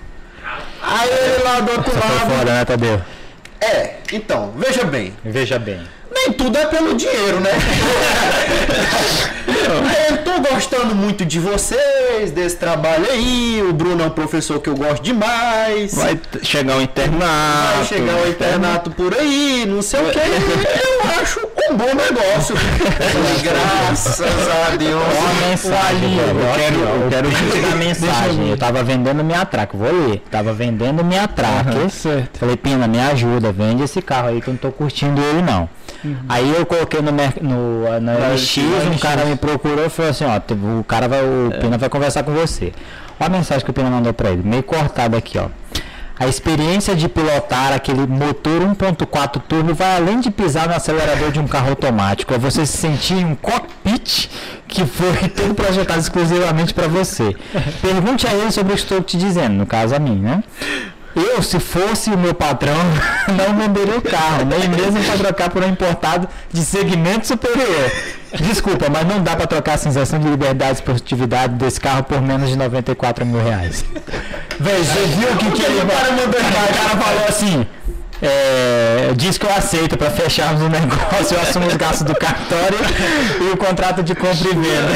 Aí 0.82 1.10
ele 1.10 1.42
lá 1.42 1.60
do 1.60 1.72
outro 1.72 1.90
Foi 1.90 2.00
lado, 2.00 2.30
fora, 2.30 2.54
né, 2.54 2.64
Tadeu? 2.64 3.02
É, 3.60 3.96
então, 4.12 4.52
veja 4.56 4.84
bem. 4.84 5.12
Veja 5.24 5.58
bem. 5.58 5.80
Nem 6.18 6.32
tudo 6.32 6.58
é 6.58 6.66
pelo 6.66 6.94
dinheiro, 6.94 7.40
né? 7.40 7.50
eu 10.10 10.18
tô 10.18 10.52
gostando 10.52 10.94
muito 10.94 11.24
de 11.24 11.38
vocês, 11.38 12.32
desse 12.32 12.56
trabalho 12.56 13.06
aí. 13.10 13.62
O 13.68 13.72
Bruno 13.72 14.02
é 14.02 14.06
um 14.06 14.10
professor 14.10 14.60
que 14.60 14.68
eu 14.68 14.74
gosto 14.74 15.02
demais. 15.02 15.94
Vai 15.94 16.18
chegar 16.42 16.76
o 16.76 16.82
internato. 16.82 17.76
Vai 17.76 17.84
chegar 17.84 18.16
o 18.16 18.28
internato 18.28 18.90
por 18.90 19.14
aí, 19.14 19.64
não 19.66 19.80
sei 19.80 20.00
o 20.00 20.10
que. 20.10 20.18
Eu 20.18 21.22
acho 21.22 21.40
um 21.70 21.76
bom 21.76 21.94
negócio. 21.94 22.56
Graças 23.42 24.20
a 24.20 24.76
Deus. 24.76 25.00
Uma 25.00 25.48
mensagem, 25.48 26.16
velho. 26.16 26.40
Eu 26.40 26.54
quero, 26.54 26.80
eu 26.80 27.08
quero 27.10 27.30
te 27.30 27.60
dar 27.60 27.76
mensagem. 27.76 28.50
Eu 28.50 28.56
tava 28.56 28.82
vendendo 28.82 29.22
minha 29.22 29.44
traca, 29.44 29.76
vou 29.76 29.92
ler. 29.92 30.22
Tava 30.30 30.52
vendendo 30.52 31.04
minha 31.04 31.28
traca. 31.28 31.88
certo. 31.88 32.38
Falei, 32.38 32.56
Pina, 32.56 32.88
me 32.88 33.00
ajuda, 33.00 33.52
vende 33.52 33.82
esse 33.82 34.02
carro 34.02 34.28
aí 34.28 34.40
que 34.40 34.48
eu 34.48 34.52
não 34.52 34.58
tô 34.58 34.72
curtindo 34.72 35.20
ele 35.20 35.42
não. 35.42 35.68
Aí 36.28 36.54
eu 36.54 36.64
coloquei 36.64 37.00
no, 37.00 37.10
no, 37.10 38.00
na 38.00 38.12
LX, 38.12 38.58
um 38.94 38.98
cara 38.98 39.24
me 39.24 39.36
procurou 39.36 39.86
e 39.86 39.90
falou 39.90 40.10
assim, 40.10 40.24
ó, 40.24 40.40
o 40.78 40.84
cara 40.84 41.08
vai, 41.08 41.20
o 41.20 41.50
Pina 41.60 41.76
vai 41.76 41.88
conversar 41.88 42.22
com 42.22 42.32
você. 42.32 42.72
Olha 43.18 43.26
a 43.26 43.30
mensagem 43.30 43.64
que 43.64 43.70
o 43.70 43.74
Pina 43.74 43.90
mandou 43.90 44.12
pra 44.12 44.30
ele, 44.30 44.42
meio 44.42 44.62
cortada 44.62 45.16
aqui, 45.16 45.38
ó. 45.38 45.48
A 46.20 46.26
experiência 46.26 46.96
de 46.96 47.08
pilotar 47.08 47.72
aquele 47.72 48.04
motor 48.04 48.60
1.4 48.60 49.40
turbo 49.40 49.72
vai 49.72 49.96
além 49.96 50.18
de 50.18 50.32
pisar 50.32 50.66
no 50.66 50.74
acelerador 50.74 51.30
de 51.30 51.38
um 51.38 51.46
carro 51.46 51.70
automático. 51.70 52.34
É 52.34 52.38
você 52.38 52.66
se 52.66 52.76
sentir 52.76 53.14
em 53.14 53.24
um 53.24 53.34
cockpit 53.36 54.28
que 54.66 54.84
foi 54.84 55.12
todo 55.30 55.54
projetado 55.54 56.00
exclusivamente 56.00 56.74
para 56.74 56.88
você. 56.88 57.36
Pergunte 57.80 58.26
a 58.26 58.34
ele 58.34 58.50
sobre 58.50 58.72
o 58.72 58.76
que 58.76 58.82
estou 58.82 59.00
te 59.00 59.16
dizendo, 59.16 59.54
no 59.54 59.64
caso 59.66 59.94
a 59.94 60.00
mim, 60.00 60.16
né? 60.16 60.42
Eu, 61.18 61.42
se 61.42 61.58
fosse 61.58 62.10
o 62.10 62.18
meu 62.18 62.32
patrão, 62.32 62.76
não 63.28 63.56
venderia 63.56 63.98
o 63.98 64.02
carro, 64.02 64.44
nem 64.44 64.68
mesmo 64.68 65.02
para 65.02 65.16
trocar 65.16 65.50
por 65.50 65.62
um 65.62 65.68
importado 65.68 66.28
de 66.52 66.64
segmento 66.64 67.26
superior. 67.26 67.90
Desculpa, 68.34 68.86
mas 68.90 69.06
não 69.06 69.22
dá 69.22 69.34
para 69.34 69.46
trocar 69.46 69.74
a 69.74 69.78
sensação 69.78 70.18
de 70.18 70.28
liberdade 70.28 70.72
e 70.72 70.74
esportividade 70.74 71.54
desse 71.54 71.80
carro 71.80 72.04
por 72.04 72.20
menos 72.20 72.50
de 72.50 72.56
94 72.56 73.24
mil 73.24 73.42
reais. 73.42 73.84
Véi, 74.60 74.78
você 74.78 75.06
viu 75.06 75.30
o 75.30 75.36
que, 75.36 75.50
que 75.50 75.62
ele 75.62 75.80
cara 75.80 76.12
mandou 76.12 76.28
O 76.28 76.32
cara 76.32 77.04
falou 77.04 77.28
assim. 77.28 77.66
É, 78.20 79.12
diz 79.16 79.38
que 79.38 79.46
eu 79.46 79.54
aceito 79.54 79.96
para 79.96 80.10
fecharmos 80.10 80.60
o 80.60 80.68
negócio, 80.68 81.36
eu 81.36 81.40
assumo 81.40 81.68
os 81.68 81.74
gastos 81.74 82.02
do 82.02 82.16
cartório 82.16 82.78
e 83.40 83.52
o 83.52 83.56
contrato 83.56 84.02
de 84.02 84.12
compra 84.12 84.48
e 84.50 84.54
venda. 84.54 84.90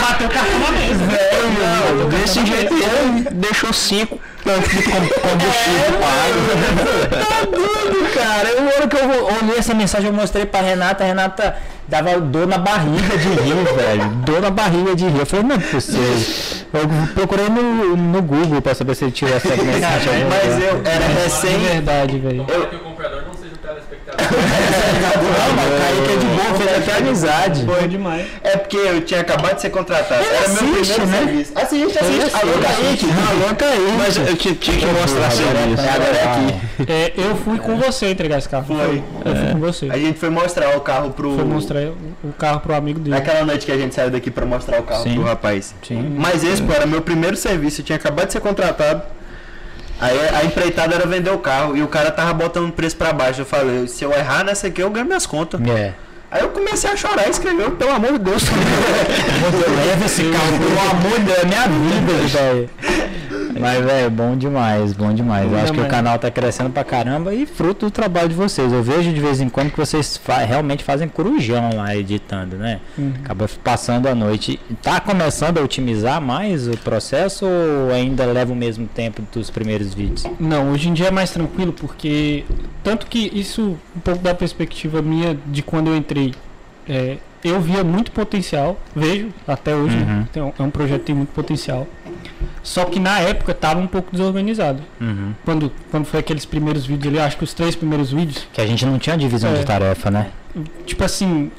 Bateu 0.00 0.26
o 0.26 0.30
cartão 0.30 0.58
na 0.58 0.70
mesa. 0.70 1.04
Não, 1.48 2.08
desse 2.08 2.44
jeito 2.46 2.74
ele 2.74 3.28
deixou 3.32 3.72
cinco 3.72 4.18
combustível 4.44 5.98
pago. 6.00 7.24
Tá 7.26 7.44
doido, 7.44 8.14
cara. 8.14 8.48
Eu, 8.50 8.64
hora 8.66 8.88
que 8.88 8.96
eu 8.96 9.24
olhei 9.42 9.58
essa 9.58 9.74
mensagem, 9.74 10.08
eu 10.08 10.12
mostrei 10.14 10.46
pra 10.46 10.60
Renata. 10.60 11.04
A 11.04 11.06
Renata 11.06 11.56
dava 11.86 12.18
dor 12.20 12.46
na 12.46 12.58
barriga 12.58 13.16
de 13.18 13.28
rir, 13.28 13.64
velho. 13.76 14.04
Dor 14.24 14.40
na 14.40 14.50
barriga 14.50 14.94
de 14.94 15.06
rir. 15.06 15.18
Eu 15.20 15.26
falei, 15.26 15.44
não 15.44 15.56
é 15.56 15.58
possível. 15.58 16.02
Eu 16.72 16.88
procurei 17.14 17.48
no, 17.48 17.96
no 17.96 18.22
Google 18.22 18.60
pra 18.62 18.74
saber 18.74 18.94
se 18.94 19.04
ele 19.04 19.12
tirou 19.12 19.34
essa 19.36 19.48
mensagem. 19.56 20.24
Mas 20.28 20.62
eu 20.62 20.80
era 20.84 21.04
É 21.04 21.22
recém. 21.24 21.58
verdade, 21.58 22.18
velho. 22.18 22.44
Tomara 22.44 22.66
que 22.68 22.76
o 22.76 22.80
comprador 22.80 23.22
não 23.26 23.34
seja 23.34 23.54
o 23.54 23.58
telespectador. 23.58 24.07
Não, 24.18 25.54
mas 25.54 25.66
o 25.66 25.76
Kaique 25.78 26.12
é 26.12 26.16
de 26.16 26.26
boa, 26.26 26.58
fez 26.58 26.78
até 26.78 26.98
amizade. 26.98 27.64
Foi 27.64 27.88
demais. 27.88 28.26
É 28.42 28.56
porque 28.56 28.76
eu 28.76 29.00
tinha 29.02 29.20
acabado 29.20 29.54
de 29.56 29.62
ser 29.62 29.70
contratado. 29.70 30.24
Era 30.24 30.48
meu 30.48 30.80
assiste, 30.80 30.94
primeiro 30.94 31.06
né? 31.06 31.18
serviço. 31.18 31.52
Assiste, 31.54 31.98
assiste. 31.98 32.36
Alô, 32.36 32.52
Kaique. 32.52 33.06
Alô, 33.06 33.54
Kaique. 33.56 33.92
Mas 33.98 34.16
eu 34.16 34.36
tinha, 34.36 34.54
tinha 34.54 34.76
que 34.78 34.86
mostrar 34.86 35.30
serviço. 35.30 35.82
Agora 35.82 36.16
é 36.16 36.24
aqui. 36.24 36.92
É, 36.92 37.12
eu 37.16 37.36
fui 37.36 37.58
com 37.58 37.76
você 37.76 38.10
entregar 38.10 38.38
esse 38.38 38.48
carro. 38.48 38.66
Foi. 38.66 39.02
Eu 39.24 39.36
fui 39.36 39.52
com 39.52 39.58
você. 39.60 39.88
A 39.90 39.98
gente 39.98 40.18
foi 40.18 40.30
mostrar 40.30 40.76
o 40.76 40.80
carro 40.80 41.10
pro. 41.10 41.34
Foi 41.34 41.44
mostrar 41.44 41.80
o 41.80 41.96
o 42.22 42.32
carro 42.32 42.60
pro 42.60 42.74
amigo 42.74 42.98
dele. 42.98 43.14
Naquela 43.14 43.44
noite 43.44 43.64
que 43.64 43.72
a 43.72 43.76
gente 43.76 43.94
saiu 43.94 44.10
daqui 44.10 44.30
pra 44.30 44.44
mostrar 44.44 44.80
o 44.80 44.82
carro 44.82 45.02
Sim. 45.02 45.14
pro 45.14 45.24
rapaz. 45.24 45.74
Sim. 45.82 46.16
Mas 46.16 46.42
esse, 46.42 46.62
pô, 46.62 46.72
era 46.72 46.86
meu 46.86 47.02
primeiro 47.02 47.36
serviço. 47.36 47.80
Eu 47.80 47.84
tinha 47.84 47.96
acabado 47.96 48.26
de 48.26 48.32
ser 48.32 48.40
contratado. 48.40 49.02
Aí 50.00 50.16
a 50.34 50.44
empreitada 50.44 50.94
era 50.94 51.06
vender 51.06 51.30
o 51.30 51.38
carro 51.38 51.76
e 51.76 51.82
o 51.82 51.88
cara 51.88 52.10
tava 52.10 52.32
botando 52.32 52.68
o 52.68 52.72
preço 52.72 52.96
pra 52.96 53.12
baixo. 53.12 53.40
Eu 53.40 53.46
falei, 53.46 53.88
se 53.88 54.04
eu 54.04 54.12
errar 54.12 54.44
nessa 54.44 54.68
aqui, 54.68 54.80
eu 54.80 54.90
ganho 54.90 55.06
minhas 55.06 55.26
contas. 55.26 55.60
É. 55.68 55.94
Aí 56.30 56.42
eu 56.42 56.50
comecei 56.50 56.90
a 56.90 56.96
chorar 56.96 57.26
e 57.26 57.30
escreveu, 57.30 57.70
pelo 57.72 57.90
amor 57.90 58.12
de 58.12 58.18
Deus. 58.18 58.42
Leva 59.86 60.04
esse 60.04 60.22
carro, 60.24 60.58
pelo 60.58 60.90
amor 60.90 61.18
de 61.18 61.24
Deus, 61.24 61.38
é 61.38 61.44
minha 61.46 61.66
vida, 61.66 62.28
velho. 62.28 62.70
Mas, 63.60 63.84
velho, 63.84 64.10
bom 64.10 64.36
demais, 64.36 64.92
bom 64.92 65.12
demais. 65.12 65.50
Eu 65.50 65.58
acho 65.58 65.72
que 65.72 65.80
o 65.80 65.86
canal 65.88 66.18
tá 66.18 66.30
crescendo 66.30 66.70
pra 66.70 66.84
caramba 66.84 67.34
e 67.34 67.46
fruto 67.46 67.86
do 67.86 67.90
trabalho 67.90 68.28
de 68.28 68.34
vocês. 68.34 68.72
Eu 68.72 68.82
vejo 68.82 69.12
de 69.12 69.20
vez 69.20 69.40
em 69.40 69.48
quando 69.48 69.70
que 69.70 69.76
vocês 69.76 70.16
fa- 70.16 70.38
realmente 70.38 70.84
fazem 70.84 71.08
corujão 71.08 71.70
lá 71.74 71.94
editando, 71.96 72.56
né? 72.56 72.80
Acaba 73.24 73.48
passando 73.62 74.06
a 74.08 74.14
noite. 74.14 74.58
Tá 74.82 75.00
começando 75.00 75.58
a 75.58 75.62
otimizar 75.62 76.20
mais 76.20 76.66
o 76.68 76.76
processo 76.78 77.46
ou 77.46 77.92
ainda 77.92 78.24
leva 78.26 78.52
o 78.52 78.56
mesmo 78.56 78.86
tempo 78.86 79.22
dos 79.32 79.50
primeiros 79.50 79.94
vídeos? 79.94 80.24
Não, 80.38 80.70
hoje 80.72 80.88
em 80.88 80.92
dia 80.94 81.08
é 81.08 81.10
mais 81.10 81.30
tranquilo 81.30 81.72
porque 81.72 82.44
tanto 82.82 83.06
que 83.06 83.30
isso 83.34 83.76
um 83.96 84.00
pouco 84.00 84.22
da 84.22 84.34
perspectiva 84.34 85.02
minha 85.02 85.36
de 85.46 85.62
quando 85.62 85.88
eu 85.88 85.96
entrei, 85.96 86.34
é, 86.88 87.16
eu 87.44 87.60
via 87.60 87.82
muito 87.84 88.10
potencial, 88.12 88.78
vejo 88.94 89.28
até 89.46 89.74
hoje, 89.74 89.96
né? 89.96 90.04
Uhum. 90.20 90.24
Tem 90.32 90.42
um- 90.42 90.52
é 90.58 90.62
um 90.62 90.70
projeto 90.70 91.00
que 91.00 91.06
tem 91.06 91.14
muito 91.14 91.32
potencial. 91.32 91.86
Só 92.62 92.84
que 92.84 92.98
na 93.00 93.18
época 93.20 93.52
estava 93.52 93.80
um 93.80 93.86
pouco 93.86 94.10
desorganizado. 94.12 94.82
Uhum. 95.00 95.32
Quando, 95.44 95.72
quando 95.90 96.04
foi 96.04 96.20
aqueles 96.20 96.44
primeiros 96.44 96.84
vídeos 96.86 97.12
ali, 97.14 97.22
acho 97.22 97.36
que 97.36 97.44
os 97.44 97.54
três 97.54 97.74
primeiros 97.76 98.10
vídeos, 98.10 98.46
Que 98.52 98.60
a 98.60 98.66
gente 98.66 98.84
não 98.84 98.98
tinha 98.98 99.16
divisão 99.16 99.50
É. 99.50 99.54
de 99.54 99.64
tarefa, 99.64 100.10
né? 100.10 100.28
tipo 100.86 101.04
assim, 101.04 101.50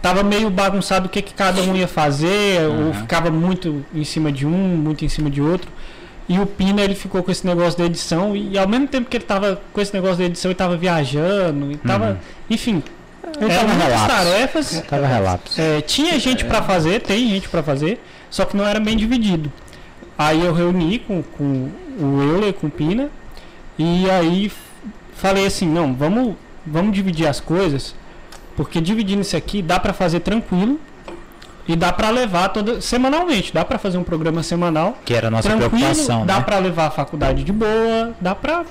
tava 0.00 0.22
meio 0.22 0.48
bagunçado 0.48 1.06
o 1.06 1.08
que, 1.08 1.20
que 1.20 1.34
cada 1.34 1.60
um 1.62 1.76
ia 1.76 1.86
fazer, 1.88 2.62
ou 2.66 2.74
Uhum. 2.86 2.94
ficava 2.94 3.30
muito 3.30 3.84
em 3.94 4.04
cima 4.04 4.32
de 4.32 4.46
um, 4.46 4.50
muito 4.76 5.04
em 5.04 5.08
cima 5.08 5.28
de 5.28 5.42
outro. 5.42 5.68
E 6.28 6.38
o 6.38 6.46
Pina, 6.46 6.82
ele 6.82 6.94
ficou 6.94 7.22
com 7.22 7.30
esse 7.30 7.46
negócio 7.46 7.78
da 7.78 7.84
edição, 7.86 8.34
e 8.36 8.58
ao 8.58 8.68
mesmo 8.68 8.86
tempo 8.86 9.08
que 9.08 9.16
ele 9.16 9.24
tava 9.24 9.60
com 9.72 9.80
esse 9.80 9.92
negócio 9.94 10.16
da 10.18 10.24
edição, 10.24 10.50
ele 10.50 10.56
tava 10.58 10.76
viajando, 10.76 11.72
e 11.72 11.76
tava. 11.76 12.10
Uhum. 12.10 12.16
Enfim, 12.50 12.82
Ele 13.40 13.52
eram 13.52 13.68
muitas 13.68 14.06
tarefas. 14.06 14.84
Tava 14.88 15.06
relapso. 15.06 15.60
É, 15.60 15.80
tinha 15.80 16.18
gente 16.18 16.44
pra 16.44 16.62
fazer, 16.62 17.00
tem 17.02 17.28
gente 17.28 17.48
pra 17.48 17.62
fazer, 17.62 18.00
só 18.30 18.44
que 18.44 18.56
não 18.56 18.66
era 18.66 18.80
bem 18.80 18.96
dividido. 18.96 19.52
Aí 20.16 20.44
eu 20.44 20.52
reuni 20.52 20.98
com, 20.98 21.22
com 21.22 21.70
o 22.00 22.22
Euler, 22.22 22.52
com 22.52 22.66
o 22.66 22.70
Pina, 22.70 23.08
e 23.78 24.10
aí 24.10 24.50
falei 25.14 25.46
assim, 25.46 25.66
não, 25.68 25.94
vamos, 25.94 26.34
vamos 26.66 26.92
dividir 26.92 27.26
as 27.28 27.38
coisas, 27.40 27.94
porque 28.56 28.80
dividindo 28.80 29.22
isso 29.22 29.36
aqui 29.36 29.62
dá 29.62 29.78
pra 29.78 29.92
fazer 29.92 30.20
tranquilo 30.20 30.80
e 31.68 31.76
dá 31.76 31.92
pra 31.92 32.10
levar 32.10 32.48
toda 32.48 32.80
semanalmente, 32.80 33.52
dá 33.52 33.64
pra 33.64 33.78
fazer 33.78 33.98
um 33.98 34.02
programa 34.02 34.42
semanal 34.42 34.96
Que 35.04 35.14
era 35.14 35.28
a 35.28 35.30
nossa 35.30 35.54
preocupação, 35.54 36.24
dá 36.26 36.38
né? 36.38 36.42
pra 36.42 36.58
levar 36.58 36.86
a 36.86 36.90
faculdade 36.90 37.44
de 37.44 37.52
boa, 37.52 38.12
dá 38.20 38.34
pra 38.34 38.64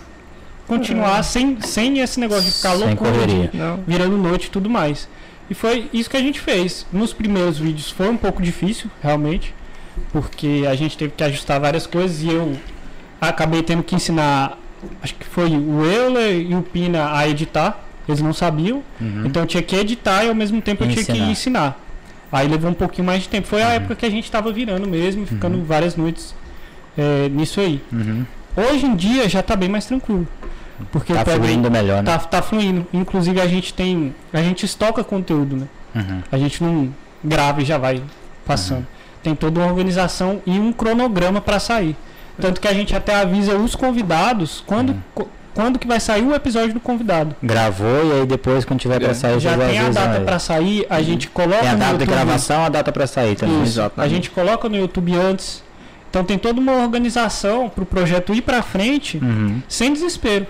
continuar 0.67 1.23
sem, 1.23 1.60
sem 1.62 1.99
esse 1.99 2.19
negócio 2.19 2.45
de 2.45 2.51
ficar 2.51 2.75
Sem 2.75 2.88
loucura, 2.88 3.12
correria. 3.12 3.51
virando 3.88 4.17
noite 4.17 4.45
e 4.45 4.49
tudo 4.49 4.69
mais. 4.69 5.08
E 5.49 5.53
foi 5.53 5.89
isso 5.93 6.10
que 6.10 6.17
a 6.17 6.21
gente 6.21 6.39
fez. 6.39 6.86
Nos 6.91 7.13
primeiros 7.13 7.58
vídeos 7.58 7.89
foi 7.89 8.10
um 8.10 8.17
pouco 8.17 8.41
difícil, 8.41 8.89
realmente, 9.01 9.53
porque 10.12 10.65
a 10.69 10.75
gente 10.75 10.97
teve 10.97 11.13
que 11.15 11.23
ajustar 11.23 11.60
várias 11.60 11.88
coisas 11.88 12.21
e 12.21 12.30
eu 12.30 12.56
acabei 13.19 13.63
tendo 13.63 13.82
que 13.82 13.95
ensinar, 13.95 14.58
acho 15.01 15.15
que 15.15 15.25
foi 15.25 15.49
o 15.49 15.84
Euler 15.86 16.36
e 16.41 16.53
o 16.56 16.62
Pina 16.62 17.15
a 17.17 17.27
editar. 17.27 17.84
Eles 18.08 18.21
não 18.21 18.32
sabiam, 18.34 18.82
Uhum. 19.01 19.23
então 19.25 19.43
eu 19.43 19.47
tinha 19.47 19.62
que 19.62 19.75
editar 19.75 20.23
e 20.23 20.30
ao 20.30 20.36
mesmo 20.36 20.62
tempo 20.62 20.82
eu 20.84 20.88
tinha 20.89 21.03
que 21.03 21.12
Ensinar. 21.12 21.30
ensinar. 21.32 21.80
Aí 22.32 22.47
levou 22.47 22.71
um 22.71 22.73
pouquinho 22.73 23.06
mais 23.06 23.23
de 23.23 23.30
tempo. 23.30 23.47
Foi 23.47 23.62
a 23.62 23.67
Uhum. 23.67 23.71
época 23.73 23.95
que 23.95 24.06
a 24.06 24.10
gente 24.10 24.23
estava 24.25 24.51
virando 24.51 24.88
mesmo, 24.88 25.25
ficando 25.25 25.62
várias 25.63 25.95
noites 25.97 26.34
é, 26.97 27.27
nisso 27.30 27.60
aí. 27.60 27.82
Uhum. 27.91 28.25
Hoje 28.56 28.86
em 28.86 28.95
dia 28.95 29.27
já 29.30 29.43
tá 29.43 29.56
bem 29.58 29.67
mais 29.69 29.86
tranquilo. 29.86 30.25
Porque 30.92 31.13
Tá 31.13 31.26
fluindo 31.26 31.70
melhor, 31.72 32.04
né? 32.04 32.12
Tá, 32.12 32.20
tá 32.20 32.42
fluindo. 32.42 32.86
Inclusive 32.94 33.40
a 33.42 33.48
gente 33.48 33.74
tem. 33.74 34.13
A 34.32 34.42
gente 34.42 34.66
estoca 34.66 35.04
conteúdo, 35.04 35.56
né? 35.56 35.68
Uhum. 35.96 36.22
A 36.32 36.38
gente 36.38 36.63
não 36.63 36.94
grava 37.24 37.62
e 37.62 37.66
já 37.66 37.78
vai 37.78 38.02
passando. 38.46 38.86
Tem 39.24 39.34
toda 39.36 39.60
uma 39.60 39.68
organização 39.68 40.42
e 40.46 40.60
um 40.60 40.72
cronograma 40.72 41.42
para 41.42 41.60
sair. 41.60 41.96
Tanto 42.40 42.62
que 42.62 42.68
a 42.68 42.74
gente 42.74 42.96
até 42.96 43.16
avisa 43.16 43.56
os 43.58 43.76
convidados 43.76 44.63
quando, 44.68 44.92
Uhum. 45.16 45.26
quando 45.56 45.80
que 45.80 45.88
vai 45.88 46.00
sair 46.00 46.22
o 46.24 46.36
episódio 46.36 46.74
do 46.76 46.80
convidado. 46.80 47.36
Gravou 47.42 48.06
e 48.06 48.20
aí 48.20 48.26
depois, 48.28 48.63
quando 48.63 48.80
tiver 48.80 49.00
pra 49.00 49.13
sair, 49.16 49.40
Já 49.40 49.58
tem 49.58 49.80
a 49.80 49.90
data 49.90 50.22
para 50.22 50.38
sair, 50.38 50.86
a 50.88 51.02
gente 51.02 51.28
coloca 51.30 51.62
Tem 51.62 51.70
a 51.70 51.74
no 51.74 51.80
data 51.80 51.98
de 51.98 52.06
gravação, 52.06 52.63
a 52.63 52.70
data 52.70 52.92
pra 52.92 53.08
sair 53.08 53.36
também. 53.36 53.63
Isso, 53.63 53.82
a 53.98 54.08
gente 54.08 54.30
coloca 54.30 54.70
no 54.70 54.78
YouTube 54.78 55.16
antes. 55.16 55.63
Então 56.10 56.24
tem 56.24 56.38
toda 56.38 56.60
uma 56.62 56.74
organização 56.74 57.68
para 57.70 57.84
o 57.84 57.86
projeto 57.88 58.34
ir 58.34 58.42
para 58.44 58.62
frente 58.62 59.18
Uhum. 59.18 59.62
sem 59.68 59.92
desespero. 59.92 60.46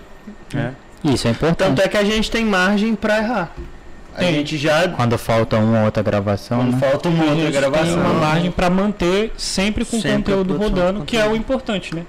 Isso 1.04 1.28
é 1.28 1.32
importante. 1.32 1.68
Tanto 1.70 1.82
é 1.82 1.88
que 1.88 1.98
a 1.98 2.04
gente 2.04 2.30
tem 2.32 2.44
margem 2.46 2.96
pra 2.96 3.18
errar. 3.20 3.52
A 4.16 4.20
Tem. 4.20 4.34
gente 4.34 4.58
já. 4.58 4.88
Quando 4.90 5.16
falta 5.18 5.58
uma 5.58 5.80
ou 5.80 5.86
outra 5.86 6.02
gravação, 6.02 6.58
Quando 6.60 6.72
né? 6.74 6.80
falta 6.80 7.08
uma 7.08 7.24
A 7.24 7.28
outra 7.28 7.36
gente 7.44 7.52
tem 7.52 7.62
gravação. 7.62 8.00
uma 8.00 8.13
margem 8.13 8.52
para 8.52 8.70
manter 8.70 9.32
sempre 9.38 9.86
com 9.86 10.02
Sempre 10.02 10.34
conteúdo 10.34 10.58
rodando, 10.58 11.06
que 11.06 11.16
é 11.18 11.28
o 11.28 11.36
importante, 11.36 11.94
né? 11.94 12.04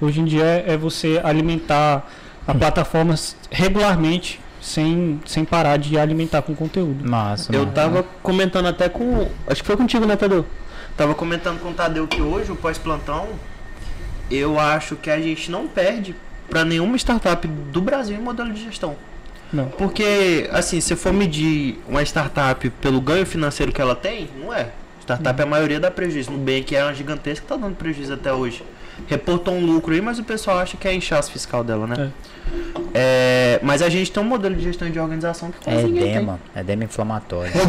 Hoje 0.00 0.20
em 0.20 0.24
dia 0.26 0.62
é 0.66 0.76
você 0.76 1.20
alimentar 1.24 2.06
a 2.46 2.54
plataforma 2.54 3.14
s- 3.14 3.34
regularmente, 3.50 4.38
sem, 4.60 5.18
sem 5.24 5.42
parar 5.44 5.78
de 5.78 5.98
alimentar 5.98 6.42
com 6.42 6.54
conteúdo. 6.54 7.08
Massa. 7.08 7.50
Eu 7.54 7.60
mano. 7.60 7.72
tava 7.72 8.04
comentando 8.22 8.66
até 8.66 8.90
com. 8.90 9.26
Acho 9.46 9.62
que 9.62 9.66
foi 9.66 9.76
contigo, 9.78 10.04
né, 10.04 10.16
Tadeu? 10.16 10.44
Tava 10.98 11.14
comentando 11.14 11.58
com 11.60 11.70
o 11.70 11.72
Tadeu 11.74 12.06
que 12.06 12.20
hoje, 12.20 12.52
o 12.52 12.56
pós-plantão, 12.56 13.26
eu 14.30 14.58
acho 14.60 14.96
que 14.96 15.10
a 15.10 15.18
gente 15.18 15.50
não 15.50 15.66
perde 15.66 16.14
pra 16.48 16.64
nenhuma 16.64 16.96
startup 16.96 17.46
do 17.46 17.80
Brasil 17.80 18.16
em 18.16 18.20
modelo 18.20 18.52
de 18.52 18.62
gestão. 18.64 18.96
Não. 19.52 19.66
Porque, 19.66 20.48
assim, 20.52 20.80
se 20.80 20.96
for 20.96 21.12
medir 21.12 21.78
uma 21.88 22.02
startup 22.02 22.68
pelo 22.70 23.00
ganho 23.00 23.24
financeiro 23.24 23.70
que 23.72 23.80
ela 23.80 23.94
tem, 23.94 24.28
não 24.40 24.52
é. 24.52 24.68
Startup 25.00 25.40
a 25.42 25.46
maioria 25.46 25.78
dá 25.78 25.90
prejuízo. 25.90 26.30
No 26.30 26.38
bem 26.38 26.62
que 26.62 26.74
é 26.74 26.82
uma 26.82 26.94
gigantesca, 26.94 27.44
tá 27.46 27.56
dando 27.56 27.76
prejuízo 27.76 28.14
até 28.14 28.32
hoje. 28.32 28.64
Reportou 29.08 29.52
um 29.54 29.66
lucro 29.66 29.92
aí, 29.92 30.00
mas 30.00 30.18
o 30.20 30.24
pessoal 30.24 30.58
acha 30.58 30.76
que 30.76 30.86
é 30.86 30.94
inchaço 30.94 31.30
fiscal 31.30 31.62
dela, 31.64 31.86
né? 31.86 32.10
É, 32.94 33.58
mas 33.62 33.82
a 33.82 33.88
gente 33.88 34.10
tem 34.12 34.22
um 34.22 34.26
modelo 34.26 34.54
de 34.54 34.62
gestão 34.62 34.88
de 34.88 34.98
organização 35.00 35.50
que 35.50 35.58
quase 35.64 35.78
É 35.78 35.82
tem. 35.82 35.98
edema, 35.98 36.38
é 36.54 36.60
edema 36.60 36.84
inflamatório. 36.84 37.52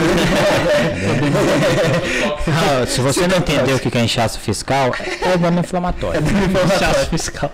Ah, 2.48 2.86
se 2.86 3.02
você 3.02 3.28
não 3.28 3.38
entendeu 3.38 3.76
o 3.76 3.80
que 3.80 3.96
é 3.98 4.02
inchaço 4.04 4.40
fiscal, 4.40 4.92
é 5.24 5.34
edema 5.34 5.60
inflamatório. 5.62 6.22
Inchaço 6.76 7.10
fiscal. 7.10 7.52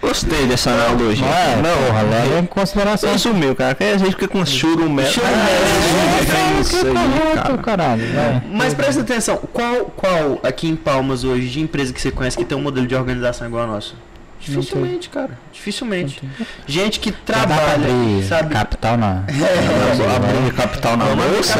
Gostei 0.00 0.46
dessa 0.46 0.70
analogia. 0.70 1.26
Não 1.26 1.34
é? 1.34 1.56
Não, 1.56 1.86
porra, 1.86 2.02
leva 2.02 2.38
em 2.40 2.46
consideração. 2.46 3.10
Você 3.12 3.18
sumiu, 3.18 3.54
cara. 3.54 3.74
Que 3.74 3.84
a 3.84 3.96
gente 3.98 4.10
fica 4.10 4.28
com 4.28 4.44
churumé. 4.44 5.04
É, 5.04 5.06
É 5.06 6.60
isso 6.60 6.76
aí, 6.86 7.34
cara. 7.34 7.58
caralho. 7.58 8.02
vai. 8.14 8.42
Mas 8.50 8.74
presta 8.74 9.02
atenção, 9.02 9.36
qual, 9.52 9.86
qual 9.96 10.40
aqui 10.42 10.68
em 10.68 10.76
Palmas 10.76 11.24
hoje 11.24 11.48
de 11.48 11.60
empresa 11.60 11.92
que 11.92 12.00
você 12.00 12.10
conhece 12.10 12.36
que 12.36 12.44
tem 12.44 12.56
um 12.56 12.62
modelo 12.62 12.86
de 12.86 12.94
organização 12.94 13.46
igual 13.46 13.64
ao 13.64 13.68
nosso? 13.70 13.96
Dificilmente, 14.44 15.08
cara. 15.08 15.30
Dificilmente. 15.52 16.20
Gente 16.66 16.98
que 16.98 17.12
trabalha, 17.12 17.74
abrir 17.74 18.24
sabe? 18.28 18.54
capital 18.54 18.96
na. 18.96 19.22
Abrir 20.16 20.52
capital 20.54 20.96
na 20.96 21.04
bolsa? 21.06 21.58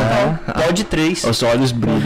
Pode 0.55 0.85
três. 0.85 1.23
Os 1.25 1.43
olhos 1.43 1.71
brilham. 1.73 2.01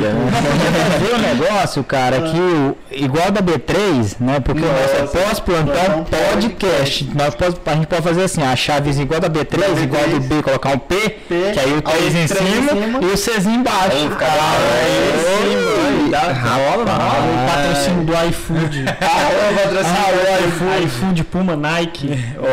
Ver 1.00 1.14
o 1.14 1.18
negócio, 1.18 1.82
cara, 1.82 2.20
que 2.20 2.38
o, 2.38 2.76
igual 2.90 3.30
da 3.30 3.40
B3, 3.40 4.16
né? 4.20 4.40
Porque 4.40 4.62
o 4.62 4.66
nosso 4.66 5.18
é 5.18 5.22
pós-plantão 5.24 6.04
podcast. 6.04 7.10
Nós 7.14 7.34
pode, 7.34 7.56
a 7.64 7.74
gente 7.74 7.86
pode 7.86 8.02
fazer 8.02 8.24
assim, 8.24 8.42
a 8.42 8.54
chavezinha 8.54 9.04
igual 9.04 9.20
da 9.20 9.30
B3, 9.30 9.82
igual 9.82 10.08
do 10.08 10.20
B, 10.20 10.42
colocar 10.42 10.70
um 10.70 10.78
P, 10.78 10.96
que 11.28 11.58
aí 11.60 11.72
o 11.76 11.82
3 11.82 12.14
em, 12.14 12.26
cima, 12.26 12.72
e 13.02 13.06
o 13.06 13.16
Czinho 13.16 13.60
embaixo. 13.60 13.96
Aí 13.96 14.08
fica 14.10 14.26
Ah, 14.26 14.58
aí, 14.82 16.02
sim, 16.04 16.10
dá- 16.10 16.32
rola, 16.32 16.84
rola. 16.84 17.44
O 17.44 17.50
patrocínio 17.50 18.04
do 18.04 18.12
iFood. 18.28 18.84
Ah, 19.00 19.28
o 19.30 20.56
iFood. 20.66 20.85
iFood, 20.87 21.24
Puma, 21.24 21.57
Nike. 21.57 22.09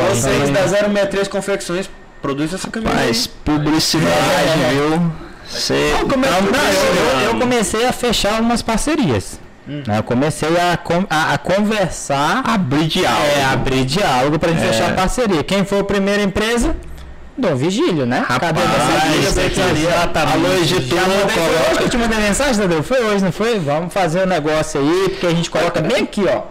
Vocês 0.10 0.50
da 0.50 0.68
063 0.68 1.28
Confecções 1.28 1.90
produzem 2.22 2.56
essa 2.56 2.70
camisa. 2.70 2.92
Faz 2.94 3.28
publicidade, 3.28 4.60
viu? 4.72 5.12
Você 5.48 5.92
Não, 5.94 7.22
eu, 7.22 7.34
eu 7.34 7.40
comecei 7.40 7.86
a 7.86 7.92
fechar 7.92 8.40
umas 8.42 8.62
parcerias. 8.62 9.40
né? 9.68 10.00
Eu 10.00 10.04
comecei 10.04 10.50
a, 10.58 10.80
a, 11.10 11.34
a 11.34 11.38
conversar, 11.38 12.42
abrir 12.46 12.88
diálogo. 12.88 13.26
é, 13.38 13.44
abrir 13.46 13.86
diálogo 13.86 14.40
pra 14.40 14.50
gente 14.52 14.62
fechar 14.62 14.96
parceria. 14.96 15.44
Quem 15.44 15.64
foi 15.66 15.80
a 15.80 15.84
primeira 15.84 16.24
empresa? 16.24 16.76
Dom 17.36 17.56
Vigílio, 17.56 18.06
né? 18.06 18.24
Cadê 18.28 18.62
Alô, 18.62 20.54
editor, 20.62 21.00
foi 21.00 21.16
hoje 21.18 21.34
coloca. 21.34 21.78
que 21.78 21.84
eu 21.84 21.90
te 21.90 21.98
mandei 21.98 22.20
mensagem, 22.20 22.56
Tadeu? 22.62 22.84
Foi 22.84 23.04
hoje, 23.04 23.24
não 23.24 23.32
foi? 23.32 23.58
Vamos 23.60 23.92
fazer 23.92 24.24
um 24.24 24.28
negócio 24.28 24.80
aí, 24.80 25.10
porque 25.10 25.26
a 25.26 25.32
gente 25.32 25.50
coloca 25.50 25.82
bem 25.82 26.04
aqui, 26.04 26.24
ó. 26.28 26.44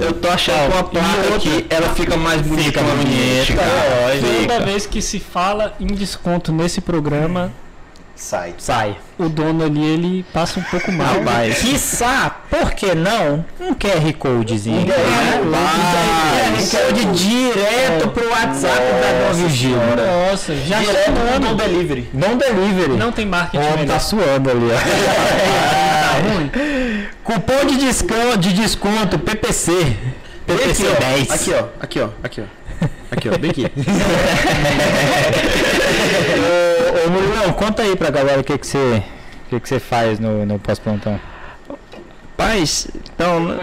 Eu 0.00 0.12
tô 0.14 0.28
achando 0.28 0.70
que 0.70 0.74
uma 0.76 0.84
placa 0.84 1.34
aqui, 1.36 1.66
ela 1.70 1.88
fica 1.90 2.16
mais 2.16 2.42
bonita 2.42 2.80
Fica 2.80 2.82
bonita, 2.82 3.54
cara. 3.54 4.06
lógico. 4.08 4.40
Toda 4.48 4.60
vez 4.60 4.86
que 4.86 5.00
se 5.00 5.20
fala 5.20 5.74
em 5.80 5.86
desconto 5.86 6.50
nesse 6.52 6.80
programa, 6.80 7.52
Sai. 8.16 8.54
Sai. 8.58 8.96
o 9.18 9.28
dono 9.28 9.64
ali 9.64 9.84
ele 9.84 10.24
passa 10.32 10.60
um 10.60 10.62
pouco 10.62 10.92
mal. 10.92 11.14
Rapaz. 11.18 11.58
Quiçá, 11.58 12.30
por 12.48 12.70
que 12.72 12.94
não? 12.94 13.44
Um 13.60 13.74
QR 13.74 14.12
Codezinho. 14.18 14.86
Rapaz. 14.86 16.70
QR 16.70 16.86
Code 16.86 17.04
direto 17.06 18.08
pro 18.10 18.30
WhatsApp 18.30 18.78
da 18.78 19.26
Dom 19.28 19.34
Vigílio. 19.34 19.80
Nossa, 20.30 20.54
já 20.54 20.78
Direto 20.78 21.10
suando. 21.12 21.48
no 21.48 21.54
delivery. 21.56 22.08
Não 22.14 22.36
delivery. 22.36 22.96
Não 22.96 23.10
tem 23.10 23.26
marketing 23.26 23.64
melhor. 23.64 23.86
tá 23.86 23.98
suando 23.98 24.48
ali, 24.50 24.68
ó. 24.70 24.78
Tá 26.04 26.10
ruim. 26.20 26.50
Cupom 27.24 27.64
de 27.66 27.76
desconto, 27.78 28.36
de 28.38 28.52
desconto 28.52 29.18
PPC. 29.18 29.72
PPC 30.46 30.84
10. 31.00 31.30
Aqui, 31.30 31.52
ó. 31.52 31.64
Aqui, 31.80 32.00
ó. 32.00 32.08
Aqui, 32.22 32.40
ó. 32.42 32.44
Aqui, 33.10 33.28
ó. 33.30 33.38
Bem 33.38 33.50
aqui. 33.50 33.66
Ô, 37.06 37.10
Murilão, 37.10 37.52
conta 37.52 37.82
aí 37.82 37.96
pra 37.96 38.10
galera 38.10 38.40
o 38.40 38.44
que 38.44 38.56
que 38.58 38.66
você, 38.66 39.02
o 39.46 39.50
que 39.50 39.60
que 39.60 39.68
você 39.68 39.78
faz 39.80 40.18
no, 40.18 40.44
no 40.46 40.58
pós-plantão. 40.58 41.18
Rapaz, 42.36 42.88
então. 43.14 43.56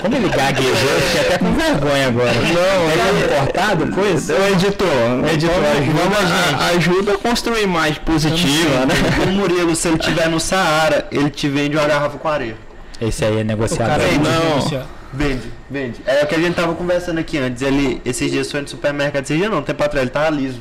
Como 0.00 0.16
ele 0.16 0.28
gaguejou, 0.28 0.72
eu 0.90 1.00
fiquei 1.00 1.20
até 1.26 1.38
com 1.38 1.52
vergonha 1.54 2.08
agora. 2.08 2.32
Não, 2.34 2.90
é 2.90 3.24
importado, 3.36 3.86
coisa? 3.94 4.34
O 4.34 4.48
editor, 4.52 4.86
o 5.24 5.28
editor 5.28 5.54
Vamos- 5.54 6.18
ajuda, 6.18 6.56
a, 6.58 6.66
ajuda 6.68 7.12
a 7.14 7.18
construir 7.18 7.66
mais 7.66 7.96
positiva, 7.98 8.84
né? 8.86 8.94
O 9.26 9.30
Murilo, 9.32 9.74
se 9.76 9.88
ele 9.88 9.98
tiver 9.98 10.28
no 10.28 10.38
Saara, 10.40 11.06
ele 11.10 11.30
te 11.30 11.48
vende 11.48 11.76
uma 11.76 11.86
garrafa 11.86 12.18
com 12.18 12.28
areia. 12.28 12.56
Esse 13.00 13.24
aí 13.24 13.38
é 13.38 13.40
O 13.40 13.44
negociador. 13.44 13.86
cara 13.86 14.02
Vem, 14.02 14.18
vende 14.18 14.28
não. 14.74 14.82
Vende, 15.14 15.52
vende. 15.70 16.00
É 16.06 16.24
o 16.24 16.26
que 16.26 16.34
a 16.34 16.38
gente 16.38 16.54
tava 16.54 16.74
conversando 16.74 17.18
aqui 17.18 17.36
antes. 17.38 17.62
Ele, 17.62 18.00
esses 18.04 18.30
dias 18.30 18.50
foi 18.50 18.60
no 18.62 18.68
supermercado, 18.68 19.22
esses 19.24 19.36
dias 19.36 19.50
não, 19.50 19.62
tempo 19.62 19.82
atrás, 19.82 20.02
ele 20.02 20.10
tava 20.10 20.30
liso. 20.30 20.60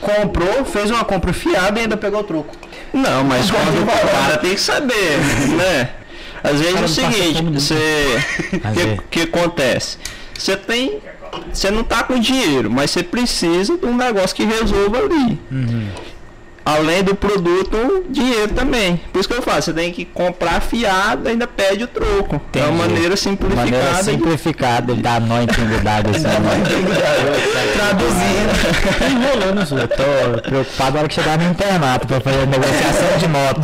Comprou, 0.00 0.64
fez 0.64 0.90
uma 0.90 1.04
compra 1.04 1.32
fiada 1.32 1.78
e 1.78 1.82
ainda 1.82 1.96
pegou 1.96 2.20
o 2.20 2.24
troco. 2.24 2.56
Não, 2.92 3.22
mas 3.24 3.50
quando 3.50 3.82
o 3.82 3.86
cara 3.86 4.38
tem 4.38 4.54
que 4.54 4.60
saber, 4.60 5.18
né? 5.56 5.90
Às 6.42 6.60
vezes 6.60 6.66
é 6.66 6.70
o 6.70 6.74
Cara, 6.74 6.80
não 6.80 6.80
passa 6.80 7.12
seguinte, 7.12 7.42
você. 7.52 8.18
O 8.54 9.02
que, 9.02 9.02
que 9.10 9.20
acontece? 9.22 9.98
Você 10.36 10.56
tem. 10.56 11.00
Você 11.52 11.70
não 11.70 11.84
tá 11.84 12.02
com 12.02 12.18
dinheiro, 12.18 12.70
mas 12.70 12.90
você 12.90 13.02
precisa 13.02 13.76
de 13.76 13.86
um 13.86 13.96
negócio 13.96 14.34
que 14.34 14.44
resolva 14.44 14.98
ali. 14.98 15.38
Além 16.76 17.02
do 17.02 17.14
produto, 17.14 18.04
dinheiro 18.08 18.52
também. 18.54 19.00
Por 19.12 19.18
isso 19.20 19.28
que 19.28 19.34
eu 19.34 19.42
falo, 19.42 19.60
você 19.62 19.72
tem 19.72 19.92
que 19.92 20.04
comprar 20.04 20.60
fiado 20.60 21.28
ainda 21.28 21.46
pede 21.46 21.84
o 21.84 21.86
troco. 21.88 22.40
É 22.54 22.58
uma 22.60 22.68
Entendi. 22.68 22.78
maneira 22.94 23.16
simplificada. 23.16 23.70
Maneira 23.70 23.94
de- 23.96 24.04
simplificada, 24.04 24.92
ele 24.92 25.02
dá 25.02 25.18
nó 25.20 25.40
intimidade 25.42 26.10
assim. 26.10 26.22
né? 26.22 27.70
Traduzindo. 27.74 29.10
Enrolando 29.10 29.62
os 29.62 29.72
outros. 29.72 29.90
Tô 29.96 30.42
preocupado 30.48 30.92
na 30.94 30.98
hora 31.00 31.08
que 31.08 31.14
chegar 31.14 31.38
no 31.38 31.50
internato 31.50 32.06
pra 32.06 32.20
fazer 32.20 32.46
negociação 32.46 33.18
de 33.18 33.28
nota. 33.28 33.60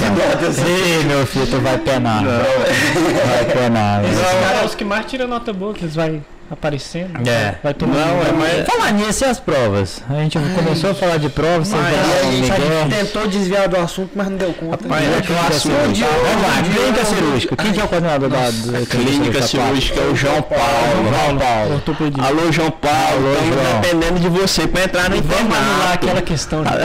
Ih, 0.66 1.04
meu 1.04 1.26
filho, 1.26 1.46
tu 1.46 1.60
vai 1.60 1.78
penar. 1.78 2.22
Vai 2.24 3.44
penar. 3.52 4.02
Velho. 4.02 4.16
caras 4.18 4.56
são 4.58 4.66
os 4.66 4.74
que 4.74 4.84
mais 4.84 5.06
tiram 5.06 5.28
nota 5.28 5.52
boa, 5.52 5.72
que 5.74 5.84
eles 5.84 5.94
vai 5.94 6.20
aparecendo. 6.50 7.28
É. 7.28 7.54
Vai 7.62 7.74
tomando. 7.74 7.98
Não, 7.98 8.22
é 8.22 8.32
mais. 8.32 8.66
Falar 8.66 8.92
nisso 8.92 9.24
e 9.24 9.28
as 9.28 9.40
provas. 9.40 10.02
A 10.08 10.14
gente 10.14 10.38
começou 10.54 10.90
a 10.90 10.94
falar 10.94 11.16
de 11.18 11.28
provas, 11.28 11.68
vocês 11.68 11.82
Mas 11.82 11.94
a 11.94 12.30
gente 12.30 12.50
migué. 12.52 12.96
tentou 12.98 13.26
desviar 13.28 13.68
do 13.68 13.76
assunto, 13.76 14.10
mas 14.14 14.28
não 14.28 14.36
deu 14.36 14.52
conta. 14.52 14.84
Mas 14.88 15.04
é 15.04 15.20
que 15.22 15.32
o 15.32 15.38
assunto. 15.38 15.74
Vamos 15.74 16.00
lá, 16.00 16.62
clínica 16.62 17.04
cirúrgica. 17.04 17.56
Quem 17.56 17.72
que 17.72 17.80
é 17.80 17.84
o 17.84 17.88
coordenador 17.88 18.28
da 18.28 18.36
da 18.46 18.86
Clínica 18.86 19.42
cirúrgica 19.42 20.00
é 20.00 20.04
o 20.06 20.16
João 20.16 20.42
Paulo. 20.42 20.62
João 21.10 21.38
Paulo. 21.38 21.82
Alô, 22.26 22.52
João 22.52 22.70
Paulo. 22.70 23.32
Estamos 23.42 23.80
dependendo 23.82 24.20
de 24.20 24.28
você 24.28 24.66
para 24.66 24.84
entrar 24.84 25.10
no 25.10 25.16
Vamos 25.22 25.52
lá, 25.52 25.58
internato. 25.60 25.92
aquela 25.94 26.22
questão. 26.22 26.62
de- 26.62 26.68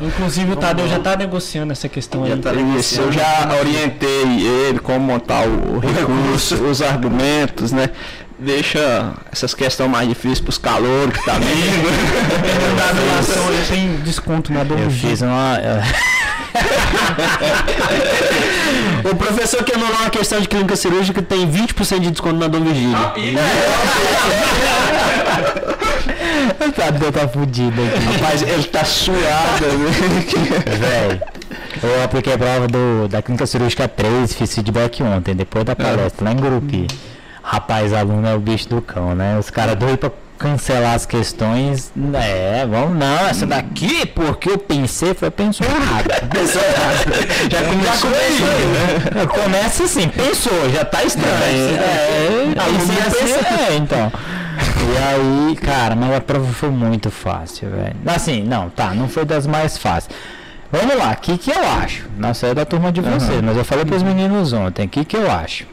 é. 0.00 0.04
Inclusive 0.04 0.52
o 0.52 0.56
Tadeu 0.56 0.88
já 0.88 0.98
tá 0.98 1.16
negociando 1.16 1.72
essa 1.72 1.88
questão 1.88 2.24
aí. 2.24 2.30
Isso, 2.78 3.00
eu 3.00 3.12
já 3.12 3.48
orientei 3.58 4.46
ele 4.68 4.78
como 4.78 5.00
montar 5.00 5.44
o 5.46 5.78
recurso, 5.80 6.56
os 6.64 6.82
argumentos, 6.82 7.19
né? 7.72 7.90
Deixa 8.38 9.12
essas 9.30 9.52
questões 9.52 9.90
mais 9.90 10.08
difíceis 10.08 10.40
pros 10.40 10.56
calouros 10.56 11.18
que 11.18 11.24
tá 11.24 11.34
vindo. 11.34 11.90
Doação 13.12 13.52
ele 13.52 13.64
tem 13.68 13.96
desconto 14.02 14.52
na 14.52 14.60
Eu 14.60 14.90
fiz 14.90 15.20
uma. 15.20 15.58
O 19.10 19.16
professor 19.16 19.64
que 19.64 19.72
anulou 19.72 19.96
uma 19.96 20.10
questão 20.10 20.38
de 20.40 20.48
clínica 20.48 20.76
cirúrgica 20.76 21.22
tem 21.22 21.50
20% 21.50 22.00
de 22.00 22.10
desconto 22.10 22.36
na 22.36 22.48
Dom 22.48 22.62
Vigílio. 22.62 22.96
O 26.60 26.72
Tadeu 26.72 27.12
tá 27.12 27.26
fudido 27.28 27.80
aqui. 27.82 28.04
Rapaz, 28.04 28.42
ele 28.42 28.64
tá 28.64 28.84
suado. 28.84 29.66
né? 30.80 31.20
Eu 31.82 32.04
apliquei 32.04 32.34
a 32.34 32.38
prova 32.38 32.68
do, 32.68 33.08
da 33.08 33.22
clínica 33.22 33.46
cirúrgica 33.46 33.88
3, 33.88 34.34
fiz 34.34 34.54
feedback 34.54 35.02
ontem, 35.02 35.34
depois 35.34 35.64
da 35.64 35.74
palestra, 35.74 36.24
lá 36.26 36.32
em 36.32 36.36
Gurupi. 36.36 36.86
Rapaz, 37.42 37.92
aluno 37.94 38.28
é 38.28 38.34
o 38.34 38.38
bicho 38.38 38.68
do 38.68 38.82
cão, 38.82 39.14
né? 39.14 39.38
Os 39.38 39.48
caras 39.48 39.76
doidos 39.76 39.98
pra 39.98 40.10
cancelar 40.38 40.94
as 40.94 41.06
questões. 41.06 41.90
É, 42.14 42.66
vamos 42.66 42.98
não, 42.98 43.26
essa 43.26 43.46
daqui, 43.46 44.04
porque 44.06 44.50
eu 44.50 44.58
pensei, 44.58 45.14
foi 45.14 45.30
pensou 45.30 45.66
errado. 45.66 46.08
Pensou 46.30 46.62
errado. 46.62 47.50
Já 47.50 47.62
começou 47.62 48.10
aí, 48.10 49.16
né? 49.16 49.26
Começa 49.26 49.84
assim, 49.84 50.08
pensou, 50.08 50.70
já 50.70 50.84
tá 50.84 51.02
estranho. 51.02 51.32
É, 51.34 52.54
aí 52.58 52.72
você 52.72 53.18
pensa, 53.18 53.72
é, 53.72 53.76
então. 53.76 54.12
E 54.92 54.98
aí, 54.98 55.56
cara, 55.56 55.96
mas 55.96 56.14
a 56.14 56.20
prova 56.20 56.52
foi 56.52 56.70
muito 56.70 57.10
fácil, 57.10 57.70
velho. 57.70 57.96
Assim, 58.06 58.42
não, 58.42 58.68
tá, 58.68 58.94
não 58.94 59.08
foi 59.08 59.24
das 59.24 59.46
mais 59.46 59.78
fáceis. 59.78 60.14
Vamos 60.72 60.96
lá, 60.96 61.12
o 61.12 61.16
que, 61.16 61.36
que 61.36 61.50
eu 61.50 61.68
acho? 61.82 62.08
Não 62.16 62.32
sei 62.32 62.54
da 62.54 62.64
turma 62.64 62.92
de 62.92 63.00
vocês, 63.00 63.40
mas 63.42 63.56
eu 63.56 63.64
falei 63.64 63.84
para 63.84 63.96
os 63.96 64.02
meninos 64.02 64.52
ontem, 64.52 64.86
o 64.86 64.88
que, 64.88 65.04
que 65.04 65.16
eu 65.16 65.30
acho? 65.30 65.66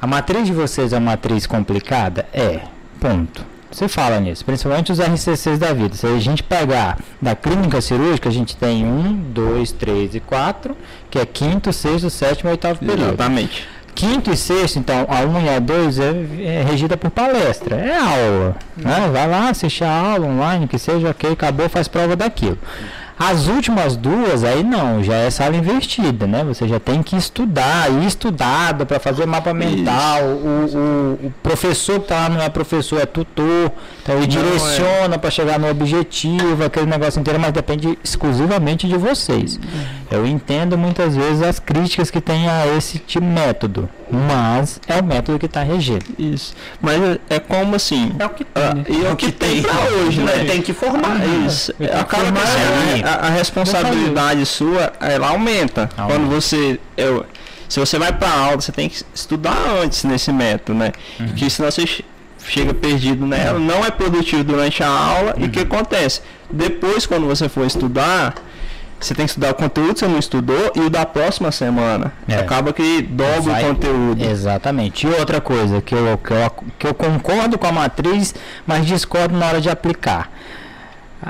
A 0.00 0.06
matriz 0.06 0.46
de 0.46 0.52
vocês 0.52 0.92
é 0.92 0.96
uma 0.96 1.10
matriz 1.10 1.46
complicada? 1.46 2.26
É, 2.32 2.60
ponto. 2.98 3.44
Você 3.70 3.86
fala 3.86 4.18
nisso, 4.18 4.44
principalmente 4.46 4.90
os 4.90 4.98
RCCs 4.98 5.58
da 5.58 5.74
vida. 5.74 5.94
Se 5.94 6.06
a 6.06 6.18
gente 6.18 6.42
pegar 6.42 6.98
da 7.20 7.36
clínica 7.36 7.80
cirúrgica, 7.82 8.30
a 8.30 8.32
gente 8.32 8.56
tem 8.56 8.84
um, 8.84 9.12
dois, 9.12 9.70
três 9.70 10.14
e 10.14 10.20
quatro, 10.20 10.74
que 11.10 11.18
é 11.18 11.26
quinto, 11.26 11.70
sexto, 11.70 12.08
sétimo 12.08 12.48
e 12.48 12.52
oitavo 12.52 12.78
período. 12.78 13.08
Exatamente. 13.08 13.68
Quinto 13.94 14.30
e 14.30 14.36
sexto, 14.36 14.78
então, 14.78 15.06
a 15.08 15.20
1 15.20 15.44
e 15.44 15.48
a 15.50 15.58
2 15.58 15.98
é, 15.98 16.10
é 16.38 16.62
regida 16.62 16.96
por 16.96 17.10
palestra, 17.10 17.76
é 17.76 17.98
aula. 17.98 18.56
Né? 18.76 19.10
Vai 19.12 19.28
lá, 19.28 19.50
assiste 19.50 19.82
a 19.82 19.90
aula 19.90 20.26
online, 20.26 20.68
que 20.68 20.78
seja 20.78 21.10
ok, 21.10 21.32
acabou, 21.32 21.68
faz 21.68 21.88
prova 21.88 22.14
daquilo. 22.14 22.56
As 23.18 23.48
últimas 23.48 23.96
duas, 23.96 24.44
aí 24.44 24.62
não, 24.62 25.02
já 25.02 25.16
é 25.16 25.30
sala 25.30 25.56
invertida, 25.56 26.24
né? 26.26 26.44
Você 26.44 26.68
já 26.68 26.78
tem 26.78 27.02
que 27.02 27.16
estudar, 27.16 27.90
ir 27.90 28.06
estudado 28.06 28.86
para 28.86 29.00
fazer 29.00 29.26
mapa 29.26 29.52
mental. 29.52 30.22
O, 30.22 31.18
o, 31.24 31.26
o, 31.26 31.34
professor 31.42 31.98
que 31.98 32.06
tá 32.06 32.14
lá 32.14 32.28
não 32.28 32.40
é 32.40 32.48
professor, 32.48 33.00
é 33.00 33.06
tutor. 33.06 33.72
Então 34.02 34.16
ele 34.16 34.26
não, 34.32 34.42
direciona 34.42 35.16
é. 35.16 35.18
para 35.18 35.30
chegar 35.30 35.58
no 35.58 35.68
objetivo, 35.68 36.64
aquele 36.64 36.86
negócio 36.86 37.18
inteiro, 37.18 37.40
mas 37.40 37.52
depende 37.52 37.98
exclusivamente 38.04 38.86
de 38.86 38.96
vocês. 38.96 39.58
Eu 40.10 40.24
entendo 40.24 40.78
muitas 40.78 41.16
vezes 41.16 41.42
as 41.42 41.58
críticas 41.58 42.10
que 42.10 42.20
tem 42.20 42.48
a 42.48 42.66
esse 42.76 42.98
tipo 42.98 43.26
de 43.26 43.32
método, 43.32 43.88
mas 44.10 44.80
é 44.86 45.00
o 45.00 45.04
método 45.04 45.38
que 45.38 45.46
está 45.46 45.62
regendo. 45.62 46.04
Isso. 46.18 46.54
Mas 46.80 47.02
é, 47.02 47.18
é 47.30 47.40
como 47.40 47.74
assim. 47.74 48.12
É 48.18 48.26
o 48.26 48.30
que 48.30 48.44
tem. 48.44 48.74
Né? 48.74 48.84
E 48.88 49.04
é 49.04 49.12
o 49.12 49.16
que, 49.16 49.26
que 49.26 49.32
tem, 49.32 49.62
para 49.62 49.74
hoje, 49.90 50.20
né? 50.20 50.44
Tem 50.44 50.62
que 50.62 50.72
formar. 50.72 51.16
Ah, 51.20 51.46
isso. 51.46 51.74
Acaba 52.00 52.24
que 52.24 53.07
a, 53.08 53.26
a, 53.26 53.30
responsabilidade 53.30 54.44
sua 54.46 54.92
ela 55.00 55.28
aumenta. 55.28 55.90
aumenta. 55.96 56.06
Quando 56.06 56.28
você. 56.28 56.78
Eu, 56.96 57.24
se 57.68 57.78
você 57.78 57.98
vai 57.98 58.12
para 58.12 58.30
aula, 58.30 58.60
você 58.60 58.72
tem 58.72 58.88
que 58.88 59.02
estudar 59.14 59.56
antes 59.82 60.04
nesse 60.04 60.32
método, 60.32 60.78
né? 60.78 60.92
Uhum. 61.20 61.26
Porque 61.28 61.50
senão 61.50 61.70
você 61.70 61.84
chega 62.46 62.72
perdido 62.72 63.26
nela, 63.26 63.58
não 63.58 63.84
é 63.84 63.90
produtivo 63.90 64.42
durante 64.42 64.82
a 64.82 64.88
aula 64.88 65.34
uhum. 65.36 65.44
e 65.44 65.46
o 65.46 65.50
que 65.50 65.60
acontece? 65.60 66.22
Depois, 66.50 67.04
quando 67.04 67.26
você 67.26 67.48
for 67.48 67.66
estudar, 67.66 68.34
você 68.98 69.14
tem 69.14 69.26
que 69.26 69.30
estudar 69.30 69.50
o 69.50 69.54
conteúdo 69.54 69.94
que 69.94 70.00
você 70.00 70.08
não 70.08 70.18
estudou 70.18 70.72
e 70.74 70.80
o 70.80 70.90
da 70.90 71.06
próxima 71.06 71.52
semana. 71.52 72.12
É. 72.26 72.36
Acaba 72.36 72.72
que 72.72 73.02
dobra 73.02 73.52
Vai, 73.52 73.62
o 73.62 73.66
conteúdo. 73.66 74.24
Exatamente. 74.24 75.06
E 75.06 75.10
outra 75.10 75.40
coisa 75.40 75.80
que 75.80 75.94
eu, 75.94 76.18
que, 76.18 76.32
eu, 76.32 76.50
que 76.78 76.86
eu 76.86 76.94
concordo 76.94 77.58
com 77.58 77.66
a 77.66 77.72
matriz, 77.72 78.34
mas 78.66 78.86
discordo 78.86 79.36
na 79.36 79.46
hora 79.46 79.60
de 79.60 79.70
aplicar. 79.70 80.30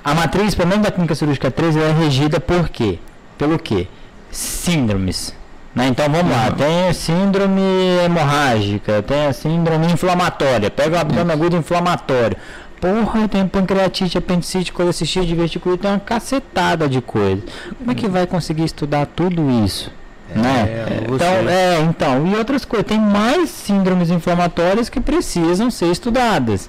A 0.05 0.15
matriz, 0.15 0.55
pelo 0.55 0.69
menos 0.69 0.85
da 0.85 0.91
clínica 0.91 1.15
cirúrgica 1.15 1.51
3, 1.51 1.77
é 1.77 1.93
regida 1.93 2.39
por 2.39 2.69
quê? 2.69 2.99
Pelo 3.37 3.59
quê? 3.59 3.87
Síndromes. 4.31 5.35
Né? 5.75 5.89
Então 5.89 6.07
vamos 6.07 6.33
uhum. 6.33 6.39
lá, 6.39 6.51
tem 6.51 6.93
síndrome 6.93 7.61
hemorrágica, 8.05 9.03
tem 9.03 9.27
a 9.27 9.33
síndrome 9.33 9.87
inflamatória, 9.87 10.71
pega 10.71 10.97
o 10.97 10.99
abdômen 10.99 11.33
agudo 11.33 11.57
inflamatório. 11.57 12.37
Porra, 12.81 13.29
tem 13.29 13.47
pancreatite, 13.47 14.19
apendicite, 14.19 14.73
colecistite, 14.73 15.27
diverticulite, 15.27 15.83
tem 15.83 15.91
uma 15.91 15.99
cacetada 15.99 16.89
de 16.89 17.01
coisa. 17.01 17.43
Como 17.77 17.91
é 17.91 17.95
que 17.95 18.09
vai 18.09 18.27
conseguir 18.27 18.65
estudar 18.65 19.07
tudo 19.07 19.51
isso? 19.65 19.91
É, 20.35 20.39
né? 20.39 20.69
É, 20.69 21.07
então, 21.09 21.49
é, 21.49 21.81
então, 21.81 22.27
e 22.27 22.37
outras 22.37 22.65
coisas, 22.65 22.87
tem 22.87 23.01
mais 23.01 23.51
síndromes 23.51 24.11
inflamatórias 24.11 24.89
que 24.89 25.01
precisam 25.01 25.71
ser 25.71 25.91
estudadas. 25.91 26.69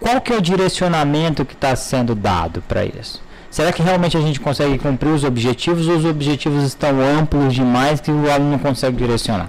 Qual 0.00 0.20
que 0.20 0.32
é 0.32 0.36
o 0.36 0.40
direcionamento 0.40 1.44
que 1.44 1.52
está 1.52 1.76
sendo 1.76 2.14
dado 2.14 2.62
para 2.66 2.84
isso? 2.84 3.22
Será 3.50 3.72
que 3.72 3.82
realmente 3.82 4.16
a 4.16 4.20
gente 4.20 4.38
consegue 4.38 4.78
cumprir 4.78 5.10
os 5.10 5.24
objetivos 5.24 5.88
ou 5.88 5.96
os 5.96 6.04
objetivos 6.04 6.62
estão 6.62 7.00
amplos 7.00 7.52
demais 7.52 8.00
que 8.00 8.10
o 8.10 8.30
aluno 8.30 8.52
não 8.52 8.58
consegue 8.60 8.96
direcionar? 8.96 9.48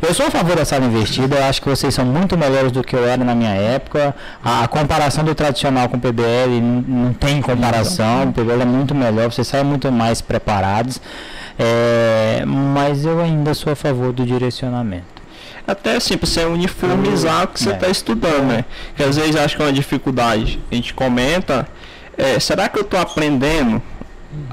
Eu 0.00 0.14
sou 0.14 0.26
a 0.26 0.30
favor 0.30 0.56
da 0.56 0.64
sala 0.64 0.86
investida, 0.86 1.36
eu 1.36 1.44
acho 1.44 1.60
que 1.60 1.68
vocês 1.68 1.94
são 1.94 2.06
muito 2.06 2.38
melhores 2.38 2.72
do 2.72 2.82
que 2.82 2.96
eu 2.96 3.06
era 3.06 3.22
na 3.22 3.34
minha 3.34 3.52
época. 3.52 4.16
A, 4.42 4.64
a 4.64 4.68
comparação 4.68 5.22
do 5.22 5.34
tradicional 5.34 5.90
com 5.90 5.98
o 5.98 6.00
PBL 6.00 6.58
não 6.88 7.12
tem 7.12 7.42
comparação, 7.42 8.30
o 8.30 8.32
PBL 8.32 8.62
é 8.62 8.64
muito 8.64 8.94
melhor, 8.94 9.30
vocês 9.30 9.46
saem 9.46 9.64
muito 9.64 9.92
mais 9.92 10.22
preparados. 10.22 10.98
É, 11.58 12.44
mas 12.46 13.04
eu 13.04 13.20
ainda 13.20 13.52
sou 13.52 13.72
a 13.72 13.76
favor 13.76 14.10
do 14.12 14.24
direcionamento 14.24 15.13
até 15.66 15.96
assim, 15.96 16.16
para 16.16 16.26
você 16.26 16.44
uniformizar 16.44 17.44
o 17.44 17.48
que 17.48 17.60
você 17.60 17.70
está 17.70 17.86
é. 17.86 17.90
estudando, 17.90 18.46
né? 18.46 18.64
Que 18.96 19.02
às 19.02 19.16
vezes 19.16 19.36
acho 19.36 19.56
que 19.56 19.62
é 19.62 19.66
uma 19.66 19.72
dificuldade. 19.72 20.60
A 20.70 20.74
gente 20.74 20.92
comenta, 20.92 21.66
é, 22.16 22.38
será 22.38 22.68
que 22.68 22.78
eu 22.78 22.82
estou 22.82 23.00
aprendendo 23.00 23.82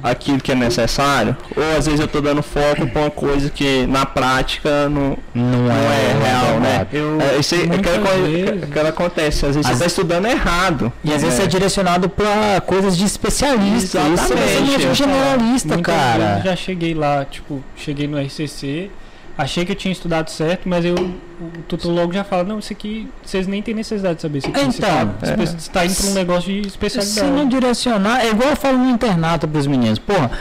aquilo 0.01 0.39
que 0.39 0.53
é 0.53 0.55
necessário? 0.55 1.35
Ou 1.55 1.77
às 1.77 1.85
vezes 1.85 1.99
eu 1.99 2.05
estou 2.05 2.21
dando 2.21 2.41
foco 2.41 2.87
para 2.87 3.01
uma 3.01 3.11
coisa 3.11 3.49
que 3.49 3.85
na 3.87 4.05
prática 4.05 4.87
não, 4.87 5.17
não, 5.33 5.63
não 5.63 5.71
é, 5.71 5.75
é, 5.75 6.23
real, 6.23 6.59
né? 6.61 6.87
Eu, 6.93 7.19
é, 7.19 7.37
isso 7.37 7.55
é 7.55 7.63
aquela 7.75 7.99
coisa 7.99 8.67
que, 8.67 8.79
acontece, 8.79 9.45
às 9.45 9.55
vezes 9.55 9.69
às 9.69 9.77
você 9.77 9.83
está 9.83 9.85
estudando 9.87 10.27
errado. 10.27 10.93
E 11.03 11.13
às 11.13 11.21
vezes 11.21 11.39
é, 11.39 11.43
é 11.43 11.47
direcionado 11.47 12.07
para 12.07 12.61
coisas 12.61 12.95
de 12.95 13.03
especialista. 13.03 13.99
Exatamente. 13.99 14.79
Isso 14.79 14.87
é 14.87 14.93
generalista, 14.93 15.77
cara. 15.79 16.41
já 16.41 16.55
cheguei 16.55 16.93
lá, 16.93 17.25
tipo, 17.25 17.61
cheguei 17.75 18.07
no 18.07 18.17
RCC 18.17 18.89
Achei 19.37 19.65
que 19.65 19.71
eu 19.71 19.75
tinha 19.75 19.91
estudado 19.91 20.29
certo, 20.29 20.67
mas 20.67 20.85
eu, 20.85 20.95
o 20.95 21.61
tutor 21.67 21.91
logo 21.91 22.13
já 22.13 22.23
fala, 22.23 22.43
não, 22.43 22.59
isso 22.59 22.71
aqui 22.73 23.07
vocês 23.23 23.47
nem 23.47 23.61
têm 23.61 23.73
necessidade 23.73 24.15
de 24.15 24.21
saber. 24.21 24.37
Isso 24.39 24.47
aqui, 24.47 24.59
então, 24.59 25.13
você 25.19 25.55
está 25.57 25.83
é. 25.83 25.85
indo 25.85 25.95
para 25.95 26.05
um 26.07 26.13
negócio 26.13 26.51
de 26.51 26.67
especialidade. 26.67 27.27
Se 27.27 27.33
não 27.33 27.47
direcionar, 27.47 28.25
é 28.25 28.29
igual 28.29 28.49
eu 28.49 28.55
falo 28.55 28.77
no 28.77 28.89
internato 28.89 29.47
para 29.47 29.59
os 29.59 29.67
meninos. 29.67 29.99
Porra, 29.99 30.31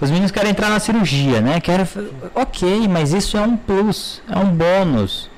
os 0.00 0.10
meninos 0.10 0.30
querem 0.30 0.50
entrar 0.50 0.68
na 0.68 0.78
cirurgia, 0.78 1.40
né? 1.40 1.60
Querem, 1.60 1.86
ok, 2.34 2.86
mas 2.88 3.12
isso 3.12 3.36
é 3.36 3.40
um 3.40 3.56
plus, 3.56 4.22
é 4.28 4.38
um 4.38 4.50
bônus 4.50 5.30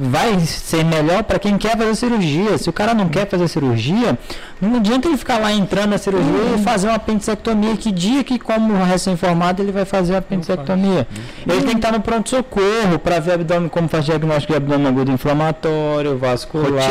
vai 0.00 0.38
ser 0.40 0.84
melhor 0.84 1.22
para 1.22 1.38
quem 1.38 1.56
quer 1.58 1.76
fazer 1.76 1.94
cirurgia. 1.94 2.58
Se 2.58 2.68
o 2.68 2.72
cara 2.72 2.94
não 2.94 3.08
quer 3.08 3.28
fazer 3.28 3.48
cirurgia, 3.48 4.18
não 4.60 4.76
adianta 4.76 5.08
ele 5.08 5.16
ficar 5.16 5.38
lá 5.38 5.52
entrando 5.52 5.90
na 5.90 5.98
cirurgia 5.98 6.30
uhum. 6.30 6.56
e 6.56 6.62
fazer 6.62 6.88
uma 6.88 6.96
apendicectomia. 6.96 7.76
Que 7.76 7.90
dia 7.90 8.22
que, 8.24 8.38
como 8.38 8.74
recém-formado, 8.84 9.62
ele 9.62 9.72
vai 9.72 9.84
fazer 9.84 10.14
a 10.14 10.18
apendicectomia? 10.18 11.06
Ele 11.46 11.60
tem 11.62 11.70
que 11.70 11.76
estar 11.76 11.92
no 11.92 12.00
pronto-socorro 12.00 12.98
para 13.02 13.18
ver 13.20 13.32
abdômen, 13.32 13.68
como 13.68 13.88
faz 13.88 14.04
diagnóstico 14.04 14.52
de 14.52 14.56
abdômen 14.56 14.86
agudo 14.86 15.10
inflamatório, 15.10 16.16
vascular. 16.16 16.90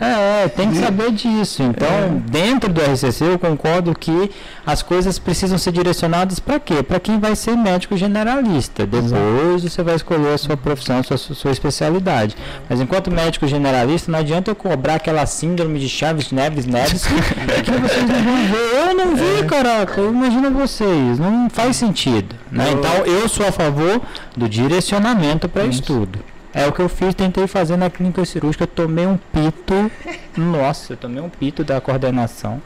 É, 0.00 0.44
é, 0.44 0.48
tem 0.48 0.70
que 0.70 0.78
saber 0.78 1.12
disso. 1.12 1.62
Então, 1.62 1.88
é. 1.88 2.08
dentro 2.30 2.72
do 2.72 2.80
RCC, 2.80 3.24
eu 3.24 3.38
concordo 3.38 3.94
que 3.94 4.30
as 4.66 4.82
coisas 4.82 5.18
precisam 5.18 5.58
ser 5.58 5.72
direcionadas 5.72 6.38
para 6.38 6.60
quê? 6.60 6.82
Para 6.82 7.00
quem 7.00 7.18
vai 7.18 7.34
ser 7.34 7.56
médico 7.56 7.96
generalista. 7.96 8.86
Depois 8.86 9.62
você 9.62 9.82
vai 9.82 9.96
escolher 9.96 10.34
a 10.34 10.38
sua 10.38 10.56
profissão, 10.56 10.98
a 10.98 11.02
sua, 11.02 11.18
sua 11.18 11.50
especialidade. 11.50 12.36
Mas 12.68 12.80
enquanto 12.80 13.10
médico 13.10 13.46
generalista, 13.46 14.10
não 14.10 14.18
adianta 14.18 14.50
eu 14.50 14.54
cobrar 14.54 14.96
aquela 14.96 15.24
síndrome 15.26 15.78
de 15.78 15.88
Chaves 15.88 16.32
Neves 16.32 16.66
Neves 16.66 17.04
que 17.64 17.70
vocês 17.70 18.08
não 18.08 18.22
vão 18.22 18.46
ver. 18.46 18.88
Eu 18.88 18.94
não 18.94 19.16
vi, 19.16 19.40
é. 19.40 19.44
caraca. 19.44 20.00
Imagina 20.00 20.50
vocês. 20.50 21.18
Não 21.18 21.48
faz 21.50 21.76
sentido. 21.76 22.34
Né? 22.50 22.70
Então 22.72 23.06
eu 23.06 23.28
sou 23.28 23.46
a 23.46 23.52
favor 23.52 24.00
do 24.36 24.48
direcionamento 24.48 25.48
para 25.48 25.64
estudo. 25.64 26.18
É 26.52 26.66
o 26.66 26.72
que 26.72 26.80
eu 26.80 26.88
fiz, 26.88 27.14
tentei 27.14 27.46
fazer 27.46 27.76
na 27.76 27.88
clínica 27.88 28.24
cirúrgica, 28.24 28.64
eu 28.64 28.68
tomei 28.68 29.06
um 29.06 29.16
pito. 29.16 29.90
Nossa, 30.36 30.94
eu 30.94 30.96
tomei 30.96 31.22
um 31.22 31.28
pito 31.28 31.62
da 31.62 31.80
coordenação. 31.80 32.60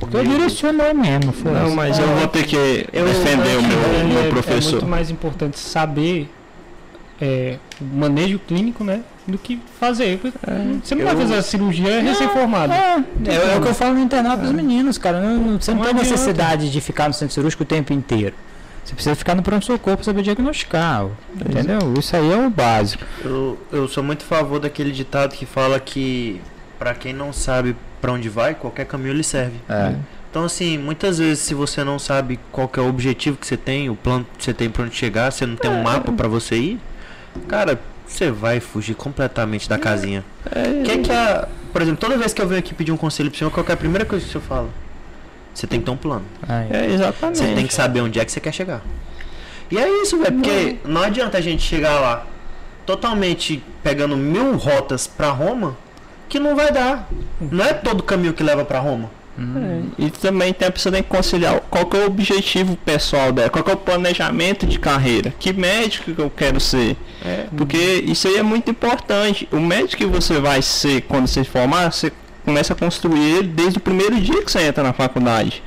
Porque 0.00 0.16
eu 0.16 0.24
direcionei 0.24 0.92
mesmo. 0.92 1.32
Foi 1.32 1.52
não, 1.52 1.74
mas 1.74 1.98
eu 1.98 2.06
vou 2.08 2.26
ter 2.26 2.44
que 2.44 2.56
eu, 2.56 3.04
defender 3.04 3.56
o 3.56 3.62
meu, 3.62 4.08
meu 4.08 4.24
é, 4.24 4.28
professor. 4.30 4.68
É 4.68 4.72
muito 4.72 4.86
mais 4.86 5.10
importante 5.10 5.60
saber 5.60 6.28
é, 7.20 7.56
manejo 7.80 8.38
clínico, 8.40 8.82
né? 8.82 9.02
Do 9.26 9.38
que 9.38 9.60
fazer. 9.78 10.18
É, 10.46 10.78
você 10.82 10.94
não 10.96 11.02
eu... 11.02 11.06
vai 11.06 11.16
fazer 11.16 11.34
a 11.36 11.42
cirurgia 11.42 12.00
recém-formado. 12.00 12.72
É, 12.72 13.04
é, 13.26 13.54
é, 13.54 13.58
o 13.58 13.62
que 13.62 13.68
eu 13.68 13.74
falo 13.74 13.94
no 13.94 14.00
internato 14.00 14.42
dos 14.42 14.52
meninos, 14.52 14.98
cara. 14.98 15.20
Não, 15.20 15.58
você 15.58 15.70
não, 15.70 15.78
não 15.78 15.86
tem 15.86 15.94
necessidade 15.94 16.70
de 16.70 16.80
ficar 16.80 17.06
no 17.06 17.14
centro 17.14 17.34
cirúrgico 17.34 17.62
o 17.62 17.66
tempo 17.66 17.92
inteiro. 17.92 18.34
Você 18.84 18.94
precisa 18.94 19.14
ficar 19.14 19.34
no 19.34 19.42
pronto-socorro 19.42 19.96
para 19.96 20.04
saber 20.04 20.22
diagnosticar. 20.22 21.06
Entendeu? 21.34 21.94
Isso 21.98 22.16
aí 22.16 22.30
é 22.30 22.36
o 22.36 22.50
básico. 22.50 23.04
Eu, 23.24 23.58
eu 23.70 23.88
sou 23.88 24.02
muito 24.02 24.22
a 24.22 24.26
favor 24.26 24.58
daquele 24.58 24.90
ditado 24.90 25.34
que 25.34 25.46
fala 25.46 25.78
que 25.78 26.40
para 26.78 26.94
quem 26.94 27.12
não 27.12 27.32
sabe 27.32 27.76
para 28.00 28.12
onde 28.12 28.28
vai, 28.28 28.54
qualquer 28.54 28.86
caminho 28.86 29.14
lhe 29.14 29.22
serve. 29.22 29.56
É. 29.68 29.94
Então, 30.30 30.44
assim, 30.44 30.78
muitas 30.78 31.18
vezes, 31.18 31.40
se 31.40 31.54
você 31.54 31.84
não 31.84 31.98
sabe 31.98 32.38
qual 32.50 32.70
é 32.76 32.80
o 32.80 32.88
objetivo 32.88 33.36
que 33.36 33.46
você 33.46 33.56
tem, 33.56 33.90
o 33.90 33.96
plano 33.96 34.26
que 34.38 34.44
você 34.44 34.54
tem 34.54 34.70
para 34.70 34.84
onde 34.84 34.94
chegar, 34.94 35.30
você 35.30 35.44
não 35.44 35.56
tem 35.56 35.70
um 35.70 35.80
é. 35.80 35.82
mapa 35.82 36.12
para 36.12 36.28
você 36.28 36.56
ir, 36.56 36.80
cara, 37.48 37.78
você 38.06 38.30
vai 38.30 38.60
fugir 38.60 38.94
completamente 38.94 39.68
da 39.68 39.78
casinha. 39.78 40.24
É, 40.50 40.82
que 40.82 40.90
é 40.90 40.98
que 40.98 41.12
a 41.12 41.48
por 41.72 41.82
exemplo, 41.82 42.00
toda 42.00 42.16
vez 42.16 42.32
que 42.32 42.42
eu 42.42 42.48
venho 42.48 42.58
aqui 42.58 42.74
pedir 42.74 42.92
um 42.92 42.96
conselho 42.96 43.30
pro 43.30 43.38
senhor, 43.38 43.50
qual 43.50 43.64
que 43.64 43.70
é 43.70 43.74
a 43.74 43.76
primeira 43.76 44.04
coisa 44.04 44.24
que 44.24 44.28
o 44.28 44.32
senhor 44.32 44.44
fala? 44.44 44.68
Você 45.60 45.66
tem 45.66 45.78
que 45.78 45.84
ter 45.84 45.90
um 45.90 45.96
plano. 45.96 46.24
Aí. 46.48 46.68
É, 46.70 46.86
exatamente. 46.86 47.38
Você 47.38 47.54
tem 47.54 47.66
que 47.66 47.74
saber 47.74 48.00
onde 48.00 48.18
é 48.18 48.24
que 48.24 48.32
você 48.32 48.40
quer 48.40 48.52
chegar. 48.52 48.80
E 49.70 49.76
é 49.76 50.02
isso, 50.02 50.16
velho, 50.18 50.32
porque 50.36 50.78
não 50.86 51.02
adianta 51.02 51.36
a 51.36 51.40
gente 51.40 51.62
chegar 51.62 52.00
lá 52.00 52.26
totalmente 52.86 53.62
pegando 53.82 54.16
mil 54.16 54.56
rotas 54.56 55.06
pra 55.06 55.28
Roma, 55.28 55.76
que 56.30 56.40
não 56.40 56.56
vai 56.56 56.72
dar. 56.72 57.06
Não 57.38 57.62
é 57.62 57.74
todo 57.74 58.02
caminho 58.02 58.32
que 58.32 58.42
leva 58.42 58.64
pra 58.64 58.78
Roma. 58.78 59.10
E 59.98 60.10
também 60.10 60.52
tem 60.52 60.68
a 60.68 60.70
pessoa 60.70 60.92
tem 60.92 61.02
que 61.02 61.08
conciliar 61.08 61.60
qual 61.70 61.86
que 61.86 61.96
é 61.96 62.00
o 62.00 62.06
objetivo 62.06 62.76
pessoal 62.76 63.30
dela, 63.32 63.48
qual 63.48 63.64
que 63.64 63.70
é 63.70 63.74
o 63.74 63.76
planejamento 63.76 64.66
de 64.66 64.78
carreira, 64.78 65.32
que 65.38 65.52
médico 65.52 66.12
que 66.12 66.20
eu 66.20 66.30
quero 66.30 66.58
ser. 66.58 66.96
Porque 67.56 67.76
isso 68.06 68.28
aí 68.28 68.36
é 68.36 68.42
muito 68.42 68.70
importante. 68.70 69.48
O 69.52 69.60
médico 69.60 69.98
que 69.98 70.06
você 70.06 70.40
vai 70.40 70.62
ser 70.62 71.02
quando 71.02 71.26
você 71.26 71.44
se 71.44 71.50
formar, 71.50 71.92
você 71.92 72.10
começa 72.44 72.72
a 72.72 72.76
construir 72.76 73.20
ele 73.20 73.48
desde 73.48 73.78
o 73.78 73.80
primeiro 73.80 74.20
dia 74.20 74.42
que 74.42 74.50
você 74.50 74.62
entra 74.62 74.82
na 74.82 74.92
faculdade. 74.92 75.62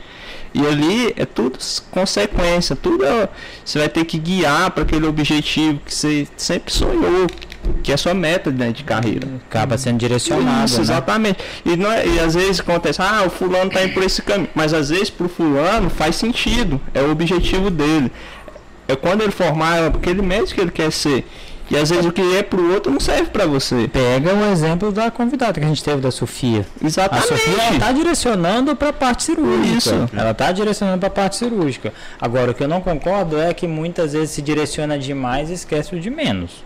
E 0.54 0.66
ali 0.68 1.14
é 1.18 1.26
tudo 1.26 1.58
consequência, 1.90 2.76
tudo 2.76 3.04
é- 3.04 3.28
você 3.66 3.80
vai 3.80 3.90
ter 3.90 4.06
que 4.06 4.20
guiar 4.20 4.70
para 4.72 4.84
aquele 4.84 5.08
objetivo 5.08 5.80
que 5.84 5.94
você 5.94 6.28
sempre 6.38 6.72
sonhou, 6.72 7.28
que 7.82 7.92
é 7.92 7.96
a 7.96 7.98
sua 7.98 8.14
meta 8.14 8.52
né, 8.52 8.72
de 8.72 8.84
carreira. 8.84 9.28
Acaba 9.50 9.78
sendo 9.80 9.98
direcionado. 9.98 10.66
Isso, 10.66 10.76
né? 10.78 10.82
exatamente. 10.84 11.40
E, 11.66 11.76
não 11.76 11.92
é- 11.92 12.06
e 12.08 12.20
às 12.20 12.36
vezes 12.36 12.60
acontece, 12.60 13.02
ah, 13.02 13.24
o 13.26 13.32
fulano 13.32 13.72
tá 13.72 13.84
indo 13.84 13.94
por 13.96 14.04
esse 14.04 14.22
caminho. 14.22 14.50
Mas 14.54 14.74
às 14.74 14.90
vezes 14.90 15.10
pro 15.10 15.28
fulano 15.28 15.90
faz 15.90 16.18
sentido. 16.18 16.80
É 16.94 17.02
o 17.02 17.10
objetivo 17.12 17.72
dele. 17.72 18.12
É 18.88 18.96
quando 18.96 19.22
ele 19.22 19.32
formar, 19.32 19.78
é 19.78 19.88
aquele 19.88 20.22
médico 20.22 20.54
que 20.56 20.62
ele 20.62 20.72
quer 20.72 20.92
ser. 20.92 21.26
E 21.71 21.78
às 21.78 21.89
vezes 21.89 22.06
o 22.06 22.12
que 22.12 22.21
é 22.36 22.43
pro 22.43 22.73
outro 22.73 22.91
não 22.91 22.99
serve 22.99 23.30
pra 23.30 23.45
você. 23.45 23.88
Pega 23.88 24.34
o 24.34 24.52
exemplo 24.52 24.91
da 24.91 25.10
convidada 25.10 25.60
que 25.60 25.65
a 25.65 25.67
gente 25.67 25.84
teve 25.84 26.02
da 26.02 26.12
Sofia. 26.12 26.65
A 26.82 26.86
Exatamente. 26.86 27.28
Sofia 27.28 27.63
ela 27.63 27.80
tá 27.80 27.91
direcionando 27.91 28.76
para 28.76 28.89
a 28.89 28.93
parte 28.93 29.23
cirúrgica. 29.23 29.78
Isso. 29.78 30.10
Ela 30.15 30.34
tá 30.34 30.52
direcionando 30.52 30.99
para 30.99 31.08
a 31.08 31.12
parte 31.12 31.38
cirúrgica. 31.38 31.93
Agora 32.19 32.52
o 32.52 32.54
que 32.54 32.63
eu 32.63 32.67
não 32.67 32.82
concordo 32.82 33.39
é 33.39 33.54
que 33.54 33.65
muitas 33.67 34.13
vezes 34.13 34.32
se 34.32 34.41
direciona 34.41 34.99
demais 34.99 35.49
e 35.49 35.54
esquece 35.54 35.95
o 35.95 35.99
de 35.99 36.10
menos. 36.10 36.63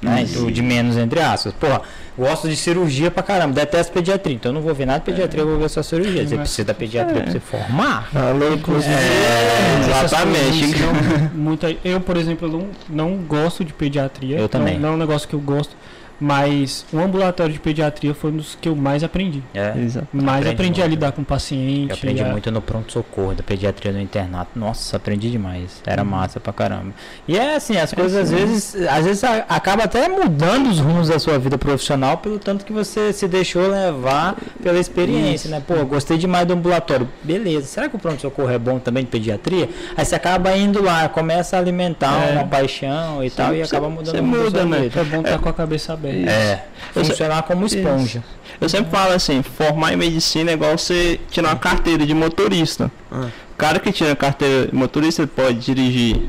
Né? 0.00 0.26
O 0.36 0.50
de 0.50 0.62
menos 0.62 0.96
entre 0.96 1.20
aspas. 1.20 1.52
Porra, 1.52 1.82
gosto 2.16 2.48
de 2.48 2.56
cirurgia 2.56 3.10
pra 3.10 3.22
caramba, 3.22 3.54
detesto 3.54 3.92
pediatria. 3.92 4.34
Então 4.34 4.50
eu 4.50 4.54
não 4.54 4.60
vou 4.62 4.74
ver 4.74 4.86
nada 4.86 4.98
de 5.00 5.06
pediatria, 5.06 5.42
eu 5.42 5.48
vou 5.48 5.58
ver 5.58 5.68
só 5.68 5.82
cirurgia. 5.82 6.26
Você 6.26 6.36
Mas- 6.36 6.48
precisa 6.48 6.66
da 6.66 6.74
pediatria 6.74 7.22
pra 7.22 7.32
você 7.32 7.40
formar. 7.40 8.08
Falou, 8.12 8.52
inclusive. 8.54 8.92
É, 8.94 9.80
exatamente. 10.04 10.74
muita- 11.34 11.74
eu, 11.84 12.00
por 12.00 12.16
exemplo, 12.16 12.48
não, 12.48 12.68
não 12.88 13.16
gosto 13.18 13.64
de 13.64 13.72
pediatria. 13.72 14.38
Eu 14.38 14.48
também. 14.48 14.74
Não, 14.74 14.82
não 14.82 14.88
é 14.90 14.92
um 14.92 14.98
negócio 14.98 15.28
que 15.28 15.34
eu 15.34 15.40
gosto. 15.40 15.74
Mas 16.20 16.84
o 16.92 16.98
ambulatório 16.98 17.52
de 17.52 17.58
pediatria 17.58 18.14
foi 18.14 18.30
um 18.30 18.36
dos 18.36 18.56
que 18.60 18.68
eu 18.68 18.76
mais 18.76 19.02
aprendi. 19.02 19.42
É. 19.54 19.72
Exato. 19.78 20.06
Mais 20.12 20.38
Aprende 20.40 20.52
aprendi 20.54 20.82
a 20.82 20.86
lidar 20.86 21.12
com 21.12 21.22
o 21.22 21.24
paciente. 21.24 21.90
Eu 21.90 21.96
aprendi 21.96 22.22
a- 22.22 22.26
muito 22.26 22.50
no 22.50 22.60
pronto-socorro, 22.62 23.34
da 23.34 23.42
pediatria 23.42 23.92
no 23.92 24.00
internato. 24.00 24.50
Nossa, 24.56 24.96
aprendi 24.96 25.30
demais. 25.30 25.82
Era 25.86 26.04
massa 26.04 26.38
pra 26.38 26.52
caramba. 26.52 26.92
E 27.26 27.36
é 27.36 27.56
assim, 27.56 27.76
as 27.76 27.92
coisas 27.92 28.16
às 28.24 28.30
vezes, 28.30 28.76
às 28.88 29.04
vezes 29.04 29.24
acaba 29.48 29.84
até 29.84 30.08
mudando 30.08 30.68
os 30.70 30.78
rumos 30.78 31.08
da 31.08 31.18
sua 31.18 31.38
vida 31.38 31.58
profissional 31.58 32.18
pelo 32.18 32.38
tanto 32.38 32.64
que 32.64 32.72
você 32.72 33.12
se 33.12 33.26
deixou 33.26 33.66
levar 33.68 34.36
pela 34.62 34.78
experiência, 34.78 35.50
né? 35.50 35.62
Pô, 35.66 35.84
gostei 35.84 36.16
demais 36.18 36.46
do 36.46 36.52
ambulatório. 36.54 37.08
Beleza. 37.22 37.66
Será 37.66 37.88
que 37.88 37.96
o 37.96 37.98
pronto-socorro 37.98 38.50
é 38.50 38.58
bom 38.58 38.78
também 38.78 39.02
de 39.04 39.10
pediatria? 39.10 39.68
Aí 39.96 40.04
você 40.04 40.14
acaba 40.14 40.56
indo 40.56 40.82
lá, 40.82 41.08
começa 41.08 41.56
a 41.56 41.58
alimentar 41.60 42.28
É. 42.28 42.32
uma 42.32 42.44
paixão 42.44 43.24
e 43.24 43.30
tal, 43.30 43.54
e 43.54 43.62
acaba 43.62 43.88
mudando 43.88 44.14
você 44.14 44.20
muda, 44.20 44.64
né? 44.64 44.90
É 44.94 45.04
bom 45.04 45.20
estar 45.20 45.38
com 45.38 45.48
a 45.48 45.52
cabeça 45.52 45.92
aberta. 45.92 46.01
É, 46.08 46.62
Eu 46.94 47.04
sei- 47.04 47.10
funcionar 47.12 47.42
como 47.42 47.66
esponja. 47.66 48.22
Eu 48.60 48.68
sempre 48.68 48.90
falo 48.90 49.12
assim, 49.12 49.42
formar 49.42 49.92
em 49.92 49.96
medicina 49.96 50.50
é 50.50 50.54
igual 50.54 50.76
você 50.78 51.18
tirar 51.30 51.50
uma 51.50 51.56
carteira 51.56 52.06
de 52.06 52.14
motorista. 52.14 52.90
Ah. 53.10 53.28
O 53.52 53.56
cara 53.56 53.78
que 53.80 53.92
tira 53.92 54.12
a 54.12 54.16
carteira 54.16 54.66
de 54.68 54.74
motorista 54.74 55.22
ele 55.22 55.30
pode 55.34 55.58
dirigir 55.58 56.20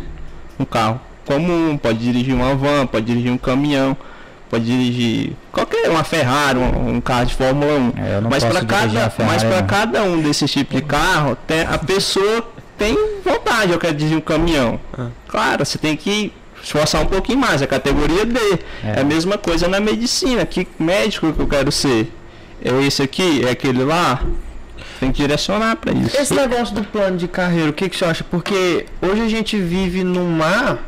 um 0.60 0.66
carro 0.66 1.00
comum, 1.26 1.78
pode 1.78 2.00
dirigir 2.00 2.34
uma 2.36 2.54
van, 2.56 2.86
pode 2.86 3.06
dirigir 3.06 3.32
um 3.32 3.38
caminhão, 3.38 3.96
pode 4.50 4.66
dirigir 4.66 5.34
qualquer 5.52 5.90
uma 5.90 6.04
Ferrari, 6.04 6.60
um, 6.60 6.96
um 6.96 7.02
carro 7.02 7.26
de 7.26 7.34
Fórmula 7.36 7.74
1. 7.74 7.94
É, 7.98 8.16
eu 8.18 8.22
não 8.22 8.30
mas 8.30 8.44
para 8.44 8.66
cada, 8.66 9.14
mas 9.26 9.44
para 9.44 9.64
cada 9.64 10.04
um 10.04 10.22
desses 10.22 10.52
tipos 10.52 10.76
de 10.76 10.82
carro, 10.84 11.36
tem, 11.48 11.62
a 11.62 11.78
pessoa 11.78 12.48
tem 12.78 12.98
vontade, 13.24 13.72
eu 13.72 13.80
quero 13.80 13.94
dirigir 13.96 14.18
um 14.18 14.22
caminhão. 14.22 14.80
Ah. 14.98 15.08
Claro, 15.28 15.66
você 15.66 15.78
tem 15.78 15.96
que 15.96 16.32
esforçar 16.64 17.02
um 17.02 17.06
pouquinho 17.06 17.40
mais, 17.40 17.62
é 17.62 17.68
categoria 17.68 18.26
D. 18.26 18.40
É. 18.84 18.98
É. 18.98 19.02
a 19.02 19.04
mesma 19.04 19.38
coisa 19.38 19.68
na 19.68 19.80
medicina. 19.80 20.46
Que 20.46 20.68
médico 20.80 21.32
que 21.34 21.40
eu 21.40 21.48
quero 21.48 21.72
ser? 21.72 22.12
É 22.64 22.72
esse 22.86 23.02
aqui? 23.02 23.46
É 23.46 23.52
aquele 23.52 23.84
lá? 23.84 24.24
Tem 25.00 25.12
que 25.12 25.22
direcionar 25.22 25.76
para 25.76 25.92
isso. 25.92 26.16
Esse 26.16 26.34
negócio 26.34 26.74
do 26.74 26.84
plano 26.84 27.18
de 27.18 27.28
carreira, 27.28 27.70
o 27.70 27.74
que, 27.74 27.90
que 27.90 27.98
você 27.98 28.06
acha? 28.06 28.24
Porque 28.24 28.86
hoje 29.02 29.22
a 29.22 29.28
gente 29.28 29.58
vive 29.58 30.04
num 30.04 30.30
mar 30.30 30.80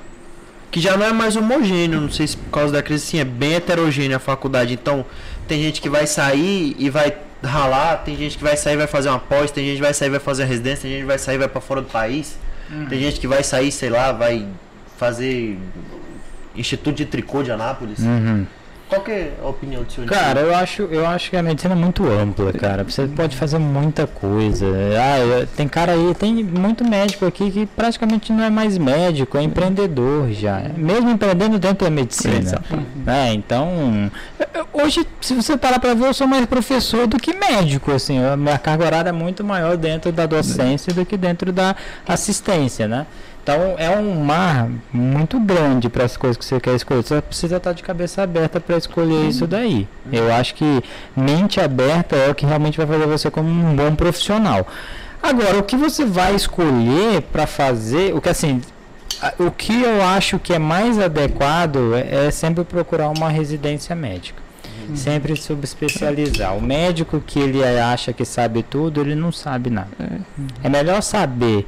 que 0.72 0.80
já 0.80 0.98
não 0.98 1.06
é 1.06 1.14
mais 1.14 1.36
homogêneo, 1.36 2.02
não 2.02 2.12
sei 2.12 2.28
se 2.28 2.38
por 2.38 2.50
causa 2.52 2.74
da 2.74 2.82
crise, 2.82 3.06
sim, 3.06 3.20
é 3.20 3.24
bem 3.24 3.54
heterogêneo 3.54 4.16
a 4.16 4.20
faculdade. 4.20 4.74
Então, 4.74 5.06
tem 5.48 5.62
gente 5.62 5.82
que 5.82 5.90
vai 5.90 6.08
sair 6.08 6.76
e 6.78 6.90
vai 6.90 7.16
ralar, 7.44 7.98
tem 7.98 8.16
gente 8.18 8.38
que 8.38 8.44
vai 8.44 8.58
sair 8.58 8.74
e 8.74 8.78
vai 8.78 8.88
fazer 8.88 9.10
uma 9.10 9.20
pós, 9.20 9.52
tem 9.52 9.66
gente 9.66 9.76
que 9.78 9.82
vai 9.82 9.94
sair 9.94 10.08
e 10.08 10.12
vai 10.12 10.20
fazer 10.20 10.44
a 10.44 10.46
residência, 10.46 10.82
tem 10.82 10.92
gente 10.92 11.02
que 11.02 11.08
vai 11.08 11.18
sair 11.20 11.36
e 11.36 11.38
vai 11.38 11.48
para 11.48 11.62
fora 11.62 11.82
do 11.82 11.88
país, 11.88 12.38
tem 12.90 13.00
gente 13.00 13.20
que 13.20 13.28
vai 13.28 13.44
sair, 13.44 13.72
sei 13.72 13.90
lá, 13.90 14.12
vai 14.12 14.46
fazer 14.98 15.58
Instituto 16.56 16.96
de 16.96 17.06
Tricô 17.06 17.44
de 17.44 17.52
Anápolis. 17.52 18.00
Uhum. 18.00 18.46
Qual 18.88 19.02
que 19.02 19.10
é 19.12 19.34
a 19.44 19.48
opinião 19.48 19.82
do 19.84 19.92
senhor? 19.92 20.08
Cara, 20.08 20.42
eu 20.42 20.56
acho, 20.56 20.84
eu 20.84 21.08
acho 21.08 21.32
que 21.32 21.36
a 21.36 21.42
medicina 21.42 21.74
é 21.74 21.78
muito 21.78 22.06
ampla, 22.08 22.54
cara. 22.54 22.84
Você 22.84 23.08
pode 23.08 23.36
fazer 23.36 23.58
muita 23.58 24.06
coisa. 24.06 24.68
Ah, 24.68 25.48
tem 25.56 25.68
cara 25.68 25.94
aí, 25.94 26.14
tem 26.14 26.44
muito 26.44 26.86
médico 26.88 27.26
aqui 27.26 27.50
que 27.50 27.66
praticamente 27.66 28.32
não 28.32 28.44
é 28.44 28.50
mais 28.52 28.78
médico, 28.78 29.40
é 29.40 29.42
empreendedor 29.44 30.32
já. 30.32 30.62
Mesmo 30.78 31.10
empreendendo 31.10 31.58
dentro 31.58 31.86
da 31.86 31.90
medicina. 31.90 32.62
né? 33.04 33.34
Então, 33.34 34.12
hoje, 34.72 35.06
se 35.20 35.34
você 35.34 35.58
parar 35.58 35.80
pra 35.80 35.96
ver, 35.96 36.06
eu 36.06 36.14
sou 36.14 36.28
mais 36.28 36.46
professor 36.46 37.08
do 37.08 37.18
que 37.18 37.34
médico, 37.34 37.92
assim. 37.92 38.24
A 38.24 38.38
minha 38.38 38.60
carga 38.60 38.86
horária 38.86 39.10
é 39.10 39.14
muito 39.14 39.44
maior 39.44 39.78
dentro 39.78 40.12
da 40.12 40.28
docência 40.28 40.94
do 40.94 41.04
que 41.04 41.18
dentro 41.18 41.52
da 41.52 41.76
assistência, 42.08 42.88
né? 42.88 43.08
Então 43.46 43.76
é 43.78 43.92
um 43.92 44.24
mar 44.24 44.68
muito 44.92 45.40
grande 45.40 45.88
para 45.88 46.04
as 46.04 46.18
coisas 46.18 46.36
que 46.36 46.44
você 46.44 46.60
quer 46.60 46.74
escolher. 46.74 47.04
Você 47.04 47.22
precisa 47.22 47.58
estar 47.58 47.74
de 47.74 47.84
cabeça 47.84 48.24
aberta 48.24 48.60
para 48.60 48.76
escolher 48.76 49.30
isso 49.30 49.46
daí. 49.46 49.88
Eu 50.12 50.34
acho 50.34 50.56
que 50.56 50.84
mente 51.16 51.62
aberta 51.62 52.16
é 52.16 52.32
o 52.32 52.34
que 52.34 52.44
realmente 52.44 52.76
vai 52.76 52.88
fazer 52.88 53.06
você 53.06 53.30
como 53.30 53.48
um 53.48 53.76
bom 53.76 53.94
profissional. 53.94 54.68
Agora, 55.22 55.60
o 55.60 55.64
que 55.64 55.78
você 55.78 56.04
vai 56.04 56.34
escolher 56.34 57.22
para 57.22 57.46
fazer, 57.46 58.16
o 58.16 58.22
que 58.22 58.30
assim, 58.30 58.62
o 59.38 59.52
que 59.52 59.80
eu 59.80 60.04
acho 60.04 60.40
que 60.40 60.52
é 60.52 60.58
mais 60.58 60.98
adequado 60.98 61.94
é, 61.94 62.26
é 62.26 62.32
sempre 62.32 62.64
procurar 62.64 63.10
uma 63.10 63.30
residência 63.30 63.96
médica. 63.96 64.42
Sempre 64.96 65.36
subespecializar. 65.36 66.58
O 66.58 66.62
médico 66.62 67.20
que 67.20 67.40
ele 67.40 67.64
acha 67.64 68.12
que 68.12 68.26
sabe 68.26 68.64
tudo, 68.64 69.02
ele 69.02 69.14
não 69.14 69.32
sabe 69.32 69.70
nada. 69.70 69.90
É 70.64 70.70
melhor 70.70 71.02
saber 71.04 71.68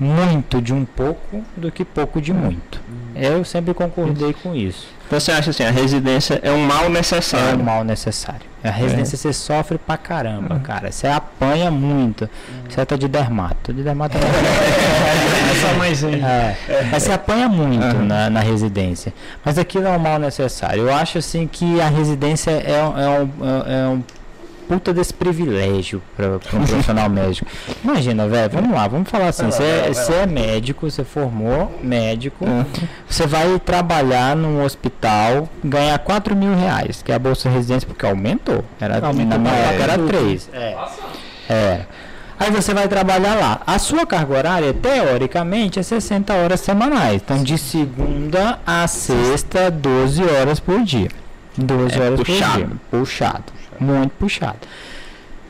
muito 0.00 0.60
de 0.62 0.72
um 0.72 0.84
pouco 0.84 1.44
do 1.56 1.70
que 1.70 1.84
pouco 1.84 2.20
de 2.20 2.32
muito. 2.32 2.80
Eu 3.14 3.44
sempre 3.44 3.74
concordei 3.74 4.32
com 4.32 4.54
isso. 4.54 4.88
Então 5.06 5.18
você 5.20 5.30
acha 5.32 5.50
assim, 5.50 5.64
a 5.64 5.70
residência 5.70 6.40
é 6.42 6.50
um 6.50 6.64
mal 6.64 6.84
É 6.86 6.88
necessário. 6.88 7.58
o 7.58 7.62
mal 7.62 7.84
necessário. 7.84 8.40
A 8.62 8.70
residência 8.70 9.16
você 9.18 9.32
sofre 9.32 9.78
pra 9.78 9.96
caramba, 9.96 10.58
cara. 10.60 10.92
Você 10.92 11.06
apanha 11.06 11.70
muito. 11.70 12.28
Você 12.68 12.84
tá 12.86 12.94
de 12.96 13.08
dermato. 13.08 13.72
De 13.72 13.82
dermato 13.82 14.16
é 14.18 15.50
Essa 15.52 15.74
mais 15.78 16.04
aí. 16.04 16.20
é, 16.20 16.56
mas 16.92 17.02
você 17.02 17.12
apanha 17.12 17.48
muito 17.48 17.82
Aham. 17.84 18.04
na, 18.04 18.30
na 18.30 18.40
residência. 18.40 19.12
Mas 19.44 19.58
aquilo 19.58 19.86
é 19.86 19.90
um 19.90 19.98
mal 19.98 20.18
necessário. 20.18 20.84
Eu 20.84 20.94
acho 20.94 21.18
assim 21.18 21.46
que 21.46 21.80
a 21.80 21.88
residência 21.88 22.50
é, 22.52 22.82
um- 22.82 22.98
é 22.98 23.08
um, 23.08 23.30
é 23.66 23.88
um 23.88 24.02
puta 24.70 24.94
desse 24.94 25.12
privilégio 25.12 26.00
para 26.16 26.36
um 26.36 26.38
profissional 26.38 27.10
médico. 27.10 27.50
Imagina, 27.82 28.28
velho, 28.28 28.50
vamos 28.50 28.70
lá, 28.70 28.86
vamos 28.86 29.10
falar 29.10 29.26
assim, 29.26 29.46
você 29.46 29.64
é, 29.64 30.22
é 30.22 30.26
médico, 30.26 30.88
você 30.88 31.02
formou 31.02 31.76
médico, 31.82 32.46
você 33.08 33.26
vai 33.26 33.58
trabalhar 33.58 34.36
num 34.36 34.62
hospital, 34.64 35.48
ganhar 35.64 35.98
4 35.98 36.36
mil 36.36 36.54
reais, 36.54 37.02
que 37.02 37.10
é 37.10 37.16
a 37.16 37.18
bolsa 37.18 37.48
de 37.48 37.56
residência, 37.56 37.84
porque 37.84 38.06
aumentou. 38.06 38.64
Era, 38.80 39.04
Aumentou 39.04 39.36
na 39.36 39.38
minha 39.38 39.54
época 39.54 39.82
era 39.82 39.94
tudo. 39.94 40.08
3. 40.08 40.50
É. 40.52 40.76
É. 41.48 41.80
Aí 42.38 42.52
você 42.52 42.72
vai 42.72 42.86
trabalhar 42.86 43.34
lá. 43.34 43.60
A 43.66 43.76
sua 43.80 44.06
carga 44.06 44.34
horária, 44.36 44.72
teoricamente, 44.72 45.80
é 45.80 45.82
60 45.82 46.32
horas 46.32 46.60
semanais. 46.60 47.20
Então, 47.22 47.42
de 47.42 47.58
segunda 47.58 48.60
a 48.64 48.86
sexta, 48.86 49.68
12 49.68 50.22
horas 50.22 50.60
por 50.60 50.80
dia. 50.84 51.08
12 51.58 51.98
É 51.98 52.02
horas 52.02 52.20
puxado. 52.20 52.52
por 52.52 52.66
dia. 52.68 52.68
Puxado. 52.92 53.59
Muito 53.80 54.12
puxado. 54.12 54.58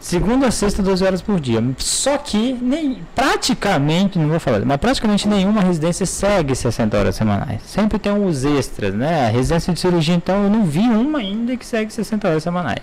Segunda 0.01 0.47
a 0.47 0.51
sexta, 0.51 0.83
12 0.83 1.05
horas 1.05 1.21
por 1.21 1.39
dia. 1.39 1.63
Só 1.77 2.17
que 2.17 2.55
nem, 2.55 3.03
praticamente, 3.15 4.19
não 4.19 4.29
vou 4.29 4.41
falar, 4.41 4.65
mas 4.65 4.79
praticamente 4.79 5.29
nenhuma 5.29 5.61
residência 5.61 6.07
segue 6.07 6.55
60 6.55 6.97
horas 6.97 7.15
semanais. 7.15 7.61
Sempre 7.67 7.99
tem 7.99 8.11
uns 8.11 8.43
extras, 8.43 8.95
né? 8.95 9.27
A 9.27 9.31
residência 9.31 9.75
de 9.75 9.79
cirurgia, 9.79 10.15
então, 10.15 10.45
eu 10.45 10.51
não 10.51 10.65
vi 10.65 10.89
uma 10.89 11.19
ainda 11.19 11.55
que 11.55 11.67
segue 11.67 11.93
60 11.93 12.27
horas 12.27 12.43
semanais. 12.43 12.81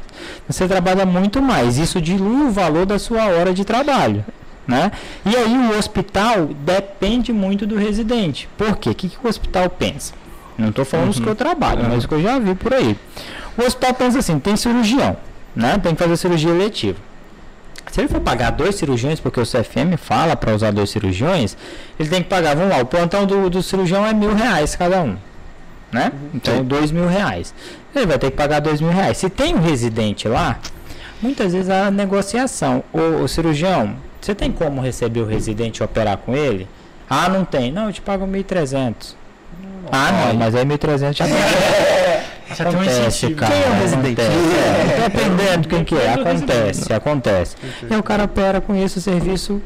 Você 0.47 0.67
trabalha 0.67 1.07
muito 1.07 1.41
mais. 1.41 1.79
Isso 1.79 1.99
dilui 1.99 2.45
o 2.45 2.51
valor 2.51 2.85
da 2.85 2.99
sua 2.99 3.25
hora 3.25 3.51
de 3.51 3.65
trabalho. 3.65 4.23
Né? 4.67 4.91
E 5.25 5.35
aí 5.35 5.57
o 5.57 5.77
hospital 5.77 6.49
depende 6.65 7.33
muito 7.33 7.65
do 7.65 7.77
residente. 7.77 8.47
Por 8.57 8.75
quê? 8.75 8.89
O 8.89 8.95
que, 8.95 9.09
que 9.09 9.17
o 9.23 9.27
hospital 9.27 9.69
pensa? 9.69 10.13
Não 10.57 10.69
estou 10.69 10.83
falando 10.83 11.15
uhum. 11.15 11.23
que 11.23 11.29
eu 11.29 11.35
trabalho, 11.35 11.83
uhum. 11.83 11.89
mas 11.89 12.03
o 12.03 12.07
que 12.07 12.13
eu 12.13 12.21
já 12.21 12.37
vi 12.37 12.53
por 12.53 12.73
aí. 12.73 12.97
O 13.57 13.63
hospital 13.63 13.93
pensa 13.93 14.19
assim, 14.19 14.37
tem 14.37 14.55
cirurgião, 14.55 15.17
né? 15.57 15.79
Tem 15.81 15.95
que 15.95 16.01
fazer 16.01 16.15
cirurgia 16.15 16.51
eletiva. 16.51 16.99
Se 17.91 18.01
ele 18.01 18.07
for 18.07 18.21
pagar 18.21 18.51
dois 18.51 18.75
cirurgiões, 18.75 19.19
porque 19.19 19.39
o 19.39 19.43
CFM 19.43 19.97
fala 19.97 20.35
para 20.35 20.53
usar 20.53 20.71
dois 20.71 20.89
cirurgiões, 20.89 21.57
ele 21.99 22.09
tem 22.09 22.21
que 22.21 22.29
pagar, 22.29 22.55
vamos 22.55 22.69
lá, 22.69 22.81
o 22.81 22.85
plantão 22.85 23.25
do, 23.25 23.49
do 23.49 23.63
cirurgião 23.63 24.05
é 24.05 24.13
mil 24.13 24.35
reais 24.35 24.75
cada 24.75 25.01
um. 25.01 25.17
Né? 25.91 26.11
Então, 26.33 26.63
dois 26.63 26.91
mil 26.91 27.07
reais. 27.07 27.55
Ele 27.95 28.05
vai 28.05 28.19
ter 28.19 28.29
que 28.29 28.37
pagar 28.37 28.59
dois 28.59 28.81
mil 28.81 28.91
reais. 28.91 29.17
Se 29.17 29.29
tem 29.29 29.55
um 29.55 29.61
residente 29.61 30.27
lá, 30.27 30.59
muitas 31.21 31.53
vezes 31.53 31.69
a 31.69 31.89
negociação. 31.89 32.83
O, 32.93 33.23
o 33.23 33.27
cirurgião, 33.27 33.95
você 34.21 34.35
tem 34.35 34.51
como 34.51 34.79
receber 34.81 35.21
o 35.21 35.25
residente 35.25 35.77
e 35.77 35.83
operar 35.83 36.17
com 36.17 36.35
ele? 36.35 36.67
Ah, 37.09 37.29
não 37.29 37.45
tem. 37.45 37.71
Não, 37.71 37.87
eu 37.87 37.93
te 37.93 38.01
pago 38.01 38.27
1.300. 38.27 39.15
Ah, 39.91 40.11
não, 40.11 40.33
mas 40.35 40.53
aí 40.53 40.65
1.300 40.65 41.13
já 41.13 41.25
Já 42.06 42.06
acontece, 42.51 43.33
cara. 43.33 43.53
Quem 43.53 43.63
é 43.63 43.69
o 43.69 43.73
residente? 43.73 44.21
É, 44.21 45.09
dependendo 45.09 45.67
quem 45.67 45.83
que 45.83 45.95
é, 45.95 46.13
acontece, 46.13 46.93
acontece. 46.93 47.55
E 47.89 47.95
o 47.95 48.03
cara 48.03 48.23
opera 48.23 48.61
com 48.61 48.75
isso, 48.75 48.99
o 48.99 49.01
serviço 49.01 49.61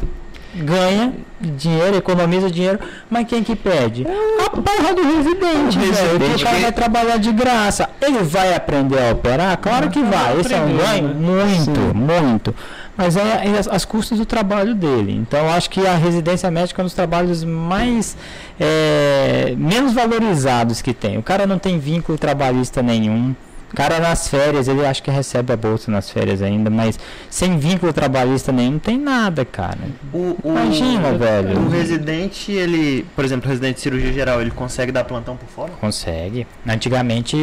ganha 0.54 1.14
dinheiro, 1.40 1.96
economiza 1.96 2.50
dinheiro, 2.52 2.80
mas 3.10 3.26
quem 3.28 3.44
que 3.44 3.56
pede? 3.56 4.06
A 4.06 4.50
porra 4.50 4.94
do 4.94 5.02
residente, 5.02 5.78
o 5.78 5.82
residente 5.82 6.44
o 6.44 6.46
cara 6.46 6.60
vai 6.60 6.72
trabalhar 6.72 7.18
de 7.18 7.32
graça. 7.32 7.90
Ele 8.02 8.20
vai 8.20 8.54
aprender 8.54 9.00
a 9.00 9.12
operar? 9.12 9.58
Claro 9.58 9.90
que 9.90 10.02
vai. 10.04 10.40
Esse 10.40 10.54
é 10.54 10.60
um 10.60 10.78
ganho? 10.78 11.08
Né? 11.08 11.14
Muito, 11.14 11.96
muito 11.96 12.56
mas 12.98 13.16
é, 13.16 13.48
é 13.48 13.58
as, 13.58 13.68
as, 13.68 13.86
custas 13.86 14.18
do 14.18 14.26
trabalho 14.26 14.76
dele. 14.76 15.16
Então, 15.16 15.50
acho 15.50 15.70
que 15.70 15.86
a 15.86 15.96
residência 15.96 16.50
médica 16.52 16.82
é 16.82 16.84
um 16.84 16.86
dos 16.86 16.94
trabalhos 16.94 17.44
mais 17.44 18.18
é, 18.60 19.54
menos 19.58 19.94
valorizados 19.94 20.82
que 20.82 20.94
tem. 20.94 21.18
O 21.18 21.24
cara 21.24 21.48
não 21.48 21.58
tem 21.58 21.80
vínculo 21.80 22.18
trabalhista 22.18 22.82
nenhum. 22.82 23.36
O 23.72 23.76
cara 23.76 24.00
nas 24.00 24.28
férias, 24.28 24.68
ele 24.68 24.86
acha 24.86 25.02
que 25.02 25.10
recebe 25.10 25.54
a 25.54 25.58
bolsa 25.58 25.90
nas 25.90 26.10
férias 26.10 26.42
ainda, 26.42 26.70
mas 26.70 27.00
sem 27.30 27.58
vínculo 27.58 27.94
trabalhista 27.94 28.52
nenhum, 28.52 28.74
não 28.74 28.80
tem 28.80 28.98
nada, 28.98 29.46
cara. 29.46 29.80
O, 30.14 30.38
o, 30.44 30.52
Imagina, 30.52 31.14
velho. 31.14 31.60
O 31.60 31.70
residente, 31.70 32.52
ele, 32.52 33.06
por 33.16 33.24
exemplo, 33.24 33.48
o 33.48 33.50
residente 33.50 33.76
de 33.76 33.82
cirurgia 33.82 34.12
geral, 34.12 34.42
ele 34.42 34.52
consegue 34.52 34.92
dar 34.92 35.04
plantão 35.04 35.38
por 35.38 35.48
fora? 35.48 35.72
Consegue. 35.80 36.46
Antigamente, 36.68 37.38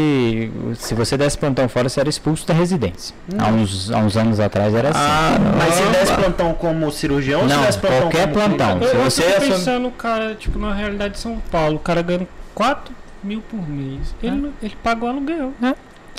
se 0.77 0.95
você 0.95 1.17
desse 1.17 1.39
plantão 1.39 1.69
fora, 1.69 1.89
você 1.89 2.01
era 2.01 2.09
expulso 2.09 2.47
da 2.47 2.55
residência. 2.55 3.15
Há 3.39 3.49
uns, 3.49 3.91
há 3.91 3.99
uns 3.99 4.17
anos 4.17 4.39
atrás 4.41 4.75
era 4.75 4.91
assim. 4.91 4.99
Ah, 5.01 5.39
mas 5.57 5.75
se 5.75 5.83
desse 5.85 6.15
plantão 6.15 6.53
como 6.55 6.91
cirurgião 6.93 7.47
não, 7.47 7.57
ou 7.57 7.61
se 7.61 7.67
desse 7.67 7.79
plantão 7.79 8.01
qualquer 8.01 8.33
como 8.33 8.35
plantão. 8.35 8.83
Eu, 8.83 9.11
se 9.11 9.23
você 9.23 9.23
eu 9.23 9.35
tô 9.35 9.41
pensando, 9.41 9.91
cara, 9.93 10.35
tipo, 10.35 10.59
na 10.59 10.75
realidade 10.75 11.15
de 11.15 11.21
São 11.21 11.41
Paulo, 11.51 11.77
o 11.77 11.81
cara 11.81 12.03
ganha 12.03 12.29
4 12.55 12.95
mil 13.23 13.41
por 13.41 13.69
mês. 13.69 14.15
Ele, 14.23 14.53
é. 14.63 14.67
ele 14.67 14.77
paga 14.83 15.05
o 15.05 15.09
aluguel. 15.09 15.53
É. 15.63 15.75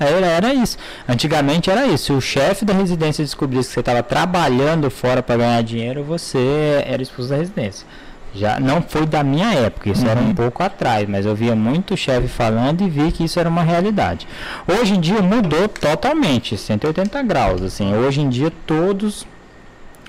Era, 0.06 0.28
era 0.28 0.54
isso. 0.54 0.78
Antigamente 1.08 1.70
era 1.70 1.86
isso. 1.86 2.06
Se 2.06 2.14
o 2.14 2.22
chefe 2.22 2.66
da 2.66 2.74
residência 2.74 3.24
descobrisse 3.24 3.70
que 3.70 3.74
você 3.74 3.80
estava 3.80 4.04
trabalhando 4.04 4.90
fora 4.90 5.22
para 5.22 5.38
ganhar 5.38 5.62
dinheiro, 5.64 6.04
você 6.04 6.84
era 6.86 7.02
expulso 7.02 7.30
da 7.30 7.38
residência. 7.38 7.86
Já 8.34 8.60
não 8.60 8.82
foi 8.82 9.08
da 9.08 9.24
minha 9.24 9.52
época, 9.54 9.90
isso 9.90 10.04
uhum. 10.04 10.12
era 10.12 10.20
um 10.20 10.28
uhum. 10.28 10.36
pouco 10.36 10.62
atrás, 10.62 11.10
mas 11.10 11.26
eu 11.26 11.36
via 11.36 11.56
muito 11.56 11.98
chefe 11.98 12.28
falando 12.28 12.84
e 12.84 12.90
vi 12.90 13.12
que 13.12 13.24
isso 13.24 13.40
era 13.40 13.50
uma 13.50 13.64
realidade. 13.64 14.28
Hoje 14.68 14.94
em 14.94 15.00
dia 15.00 15.20
mudou 15.22 15.68
totalmente, 15.68 16.56
180 16.56 17.24
graus. 17.24 17.62
Assim, 17.64 17.94
hoje 17.96 18.22
em 18.22 18.30
dia 18.30 18.52
todos 18.68 19.26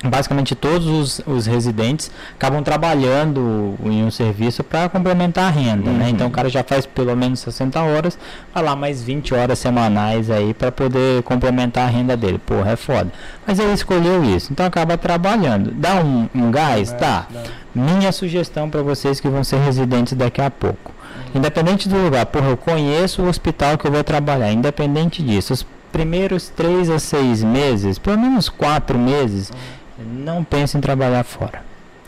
basicamente 0.03 0.55
todos 0.55 0.87
os, 0.87 1.21
os, 1.27 1.45
residentes 1.45 2.11
acabam 2.35 2.63
trabalhando 2.63 3.75
em 3.83 4.03
um 4.03 4.09
serviço 4.09 4.63
para 4.63 4.89
complementar 4.89 5.45
a 5.45 5.49
renda, 5.49 5.85
né? 5.85 5.91
uhum. 5.91 5.97
né? 5.97 6.09
Então 6.09 6.27
o 6.27 6.31
cara 6.31 6.49
já 6.49 6.63
faz 6.63 6.85
pelo 6.85 7.15
menos 7.15 7.39
60 7.41 7.79
horas, 7.81 8.17
vai 8.53 8.63
lá 8.63 8.75
mais 8.75 9.03
20 9.03 9.33
horas 9.33 9.59
semanais 9.59 10.31
aí 10.31 10.53
para 10.53 10.71
poder 10.71 11.21
complementar 11.23 11.87
a 11.87 11.91
renda 11.91 12.17
dele. 12.17 12.39
Porra, 12.39 12.71
é 12.71 12.75
foda. 12.75 13.11
Mas 13.45 13.59
ele 13.59 13.73
escolheu 13.73 14.23
isso, 14.23 14.51
então 14.51 14.65
acaba 14.65 14.97
trabalhando. 14.97 15.71
Dá 15.71 15.95
um, 15.95 16.27
um 16.33 16.51
gás? 16.51 16.91
É, 16.91 16.95
tá. 16.95 17.27
Minha 17.73 18.11
sugestão 18.11 18.69
para 18.69 18.81
vocês 18.81 19.19
que 19.19 19.29
vão 19.29 19.43
ser 19.43 19.57
residentes 19.57 20.13
daqui 20.13 20.41
a 20.41 20.49
pouco. 20.49 20.91
Uhum. 20.91 21.39
Independente 21.39 21.87
do 21.87 21.97
lugar, 21.97 22.25
porra, 22.25 22.49
eu 22.49 22.57
conheço 22.57 23.21
o 23.21 23.27
hospital 23.27 23.77
que 23.77 23.85
eu 23.85 23.91
vou 23.91 24.03
trabalhar, 24.03 24.51
independente 24.51 25.21
disso. 25.21 25.53
Os 25.53 25.65
primeiros 25.91 26.49
3 26.49 26.89
a 26.89 26.99
6 26.99 27.43
meses, 27.43 27.99
pelo 27.99 28.17
menos 28.17 28.49
4 28.49 28.97
meses, 28.97 29.49
uhum 29.49 29.80
não 30.01 30.43
pense 30.43 30.77
em 30.77 30.81
trabalhar 30.81 31.23
fora. 31.23 31.63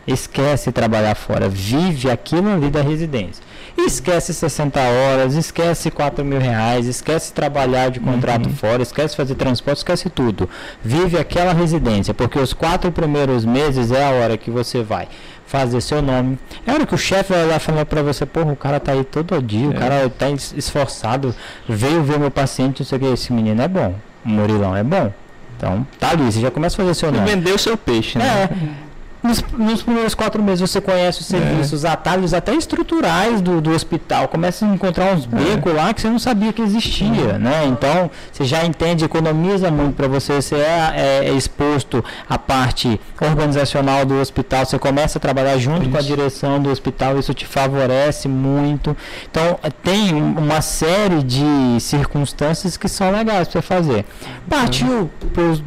Esquece 0.06 0.70
trabalhar 0.70 1.14
fora. 1.14 1.48
Vive 1.48 2.10
aquilo 2.10 2.52
ali 2.52 2.70
da 2.70 2.82
residência. 2.82 3.42
Esquece 3.76 4.32
60 4.32 4.78
horas, 4.80 5.34
esquece 5.34 5.90
4 5.90 6.24
mil 6.24 6.38
reais, 6.38 6.86
esquece 6.86 7.32
trabalhar 7.32 7.90
de 7.90 7.98
contrato 7.98 8.46
uhum. 8.46 8.54
fora, 8.54 8.82
esquece 8.82 9.16
fazer 9.16 9.34
transporte, 9.34 9.78
esquece 9.78 10.08
tudo. 10.08 10.48
Vive 10.82 11.18
aquela 11.18 11.52
residência, 11.52 12.14
porque 12.14 12.38
os 12.38 12.52
quatro 12.52 12.92
primeiros 12.92 13.44
meses 13.44 13.90
é 13.90 14.04
a 14.04 14.10
hora 14.10 14.36
que 14.36 14.50
você 14.50 14.82
vai 14.82 15.08
fazer 15.46 15.80
seu 15.80 16.00
nome. 16.00 16.38
É 16.64 16.70
a 16.70 16.74
hora 16.74 16.86
que 16.86 16.94
o 16.94 16.98
chefe 16.98 17.32
vai 17.32 17.46
lá 17.46 17.58
falar 17.58 17.84
pra 17.84 18.00
você, 18.02 18.24
porra, 18.24 18.52
o 18.52 18.56
cara 18.56 18.78
tá 18.78 18.92
aí 18.92 19.02
todo 19.04 19.42
dia, 19.42 19.66
é. 19.66 19.70
o 19.70 19.74
cara 19.74 20.08
tá 20.08 20.30
esforçado, 20.30 21.34
veio 21.68 22.02
ver 22.02 22.18
meu 22.18 22.30
paciente, 22.30 22.80
não 22.80 22.86
sei 22.86 22.98
o 22.98 23.00
que, 23.00 23.06
esse 23.08 23.32
menino 23.32 23.60
é 23.60 23.68
bom, 23.68 23.94
o 24.24 24.28
Murilão 24.28 24.76
é 24.76 24.84
bom. 24.84 25.12
Então, 25.56 25.86
tá 25.98 26.10
ali, 26.10 26.24
você 26.24 26.40
já 26.40 26.50
começa 26.50 26.76
a 26.76 26.84
fazer 26.84 26.94
seu 26.94 27.12
nome. 27.12 27.26
Vender 27.26 27.52
o 27.52 27.58
seu 27.58 27.76
peixe, 27.76 28.18
né? 28.18 28.48
É. 28.50 28.84
Nos, 29.24 29.42
nos, 29.56 29.82
primeiros 29.82 30.14
quatro 30.14 30.42
meses 30.42 30.60
você 30.60 30.82
conhece 30.82 31.22
os 31.22 31.26
serviços, 31.26 31.72
é. 31.72 31.76
os 31.76 31.84
atalhos 31.86 32.34
até 32.34 32.54
estruturais 32.54 33.40
do, 33.40 33.58
do 33.58 33.70
hospital. 33.70 34.28
Começa 34.28 34.66
a 34.66 34.68
encontrar 34.68 35.14
uns 35.14 35.24
é. 35.24 35.28
becos 35.28 35.72
é. 35.72 35.76
lá 35.76 35.94
que 35.94 36.02
você 36.02 36.10
não 36.10 36.18
sabia 36.18 36.52
que 36.52 36.60
existia, 36.60 37.38
né? 37.38 37.64
Então 37.64 38.10
você 38.30 38.44
já 38.44 38.66
entende, 38.66 39.02
economiza 39.02 39.70
muito 39.70 39.94
para 39.94 40.08
você. 40.08 40.34
Você 40.34 40.56
é, 40.56 41.24
é, 41.24 41.32
exposto 41.32 42.04
à 42.28 42.36
parte 42.36 43.00
organizacional 43.18 44.04
do 44.04 44.20
hospital. 44.20 44.66
Você 44.66 44.78
começa 44.78 45.16
a 45.16 45.20
trabalhar 45.20 45.56
junto 45.56 45.84
isso. 45.84 45.90
com 45.90 45.96
a 45.96 46.02
direção 46.02 46.60
do 46.60 46.68
hospital. 46.68 47.18
Isso 47.18 47.32
te 47.32 47.46
favorece 47.46 48.28
muito. 48.28 48.94
Então 49.30 49.58
tem 49.82 50.12
uma 50.12 50.60
série 50.60 51.22
de 51.22 51.80
circunstâncias 51.80 52.76
que 52.76 52.90
são 52.90 53.10
legais 53.10 53.48
para 53.48 53.62
fazer. 53.62 54.04
Partiu 54.50 55.10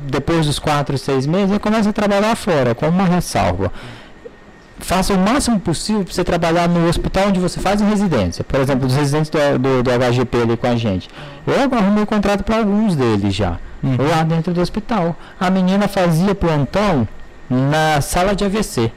depois 0.04 0.46
dos 0.46 0.60
quatro, 0.60 0.96
seis 0.96 1.26
meses, 1.26 1.56
e 1.56 1.58
começa 1.58 1.90
a 1.90 1.94
trabalhar 1.94 2.36
fora 2.36 2.76
com 2.76 2.88
uma 2.88 3.06
ressalva 3.06 3.47
Faça 4.80 5.14
o 5.14 5.18
máximo 5.18 5.60
possível 5.60 6.04
para 6.04 6.14
você 6.14 6.24
trabalhar 6.24 6.70
no 6.70 6.88
hospital 6.88 7.30
onde 7.30 7.40
você 7.40 7.60
faz 7.60 7.82
residência. 7.82 8.44
Por 8.44 8.60
exemplo, 8.60 8.86
os 8.86 8.96
residentes 8.96 9.30
do, 9.30 9.60
do, 9.60 9.84
do 9.84 9.90
HGP 9.92 10.42
ali 10.42 10.58
com 10.58 10.68
a 10.68 10.76
gente. 10.76 11.10
Eu 11.46 11.78
arrumei 11.78 12.06
contrato 12.06 12.44
para 12.44 12.58
alguns 12.58 12.96
deles 12.96 13.34
já. 13.34 13.58
Uhum. 13.84 13.98
Lá 14.10 14.24
dentro 14.24 14.54
do 14.54 14.62
hospital. 14.62 15.16
A 15.40 15.50
menina 15.50 15.88
fazia 15.88 16.36
plantão 16.36 17.08
na 17.50 18.02
sala 18.02 18.36
de 18.36 18.46
AVC. 18.46 18.92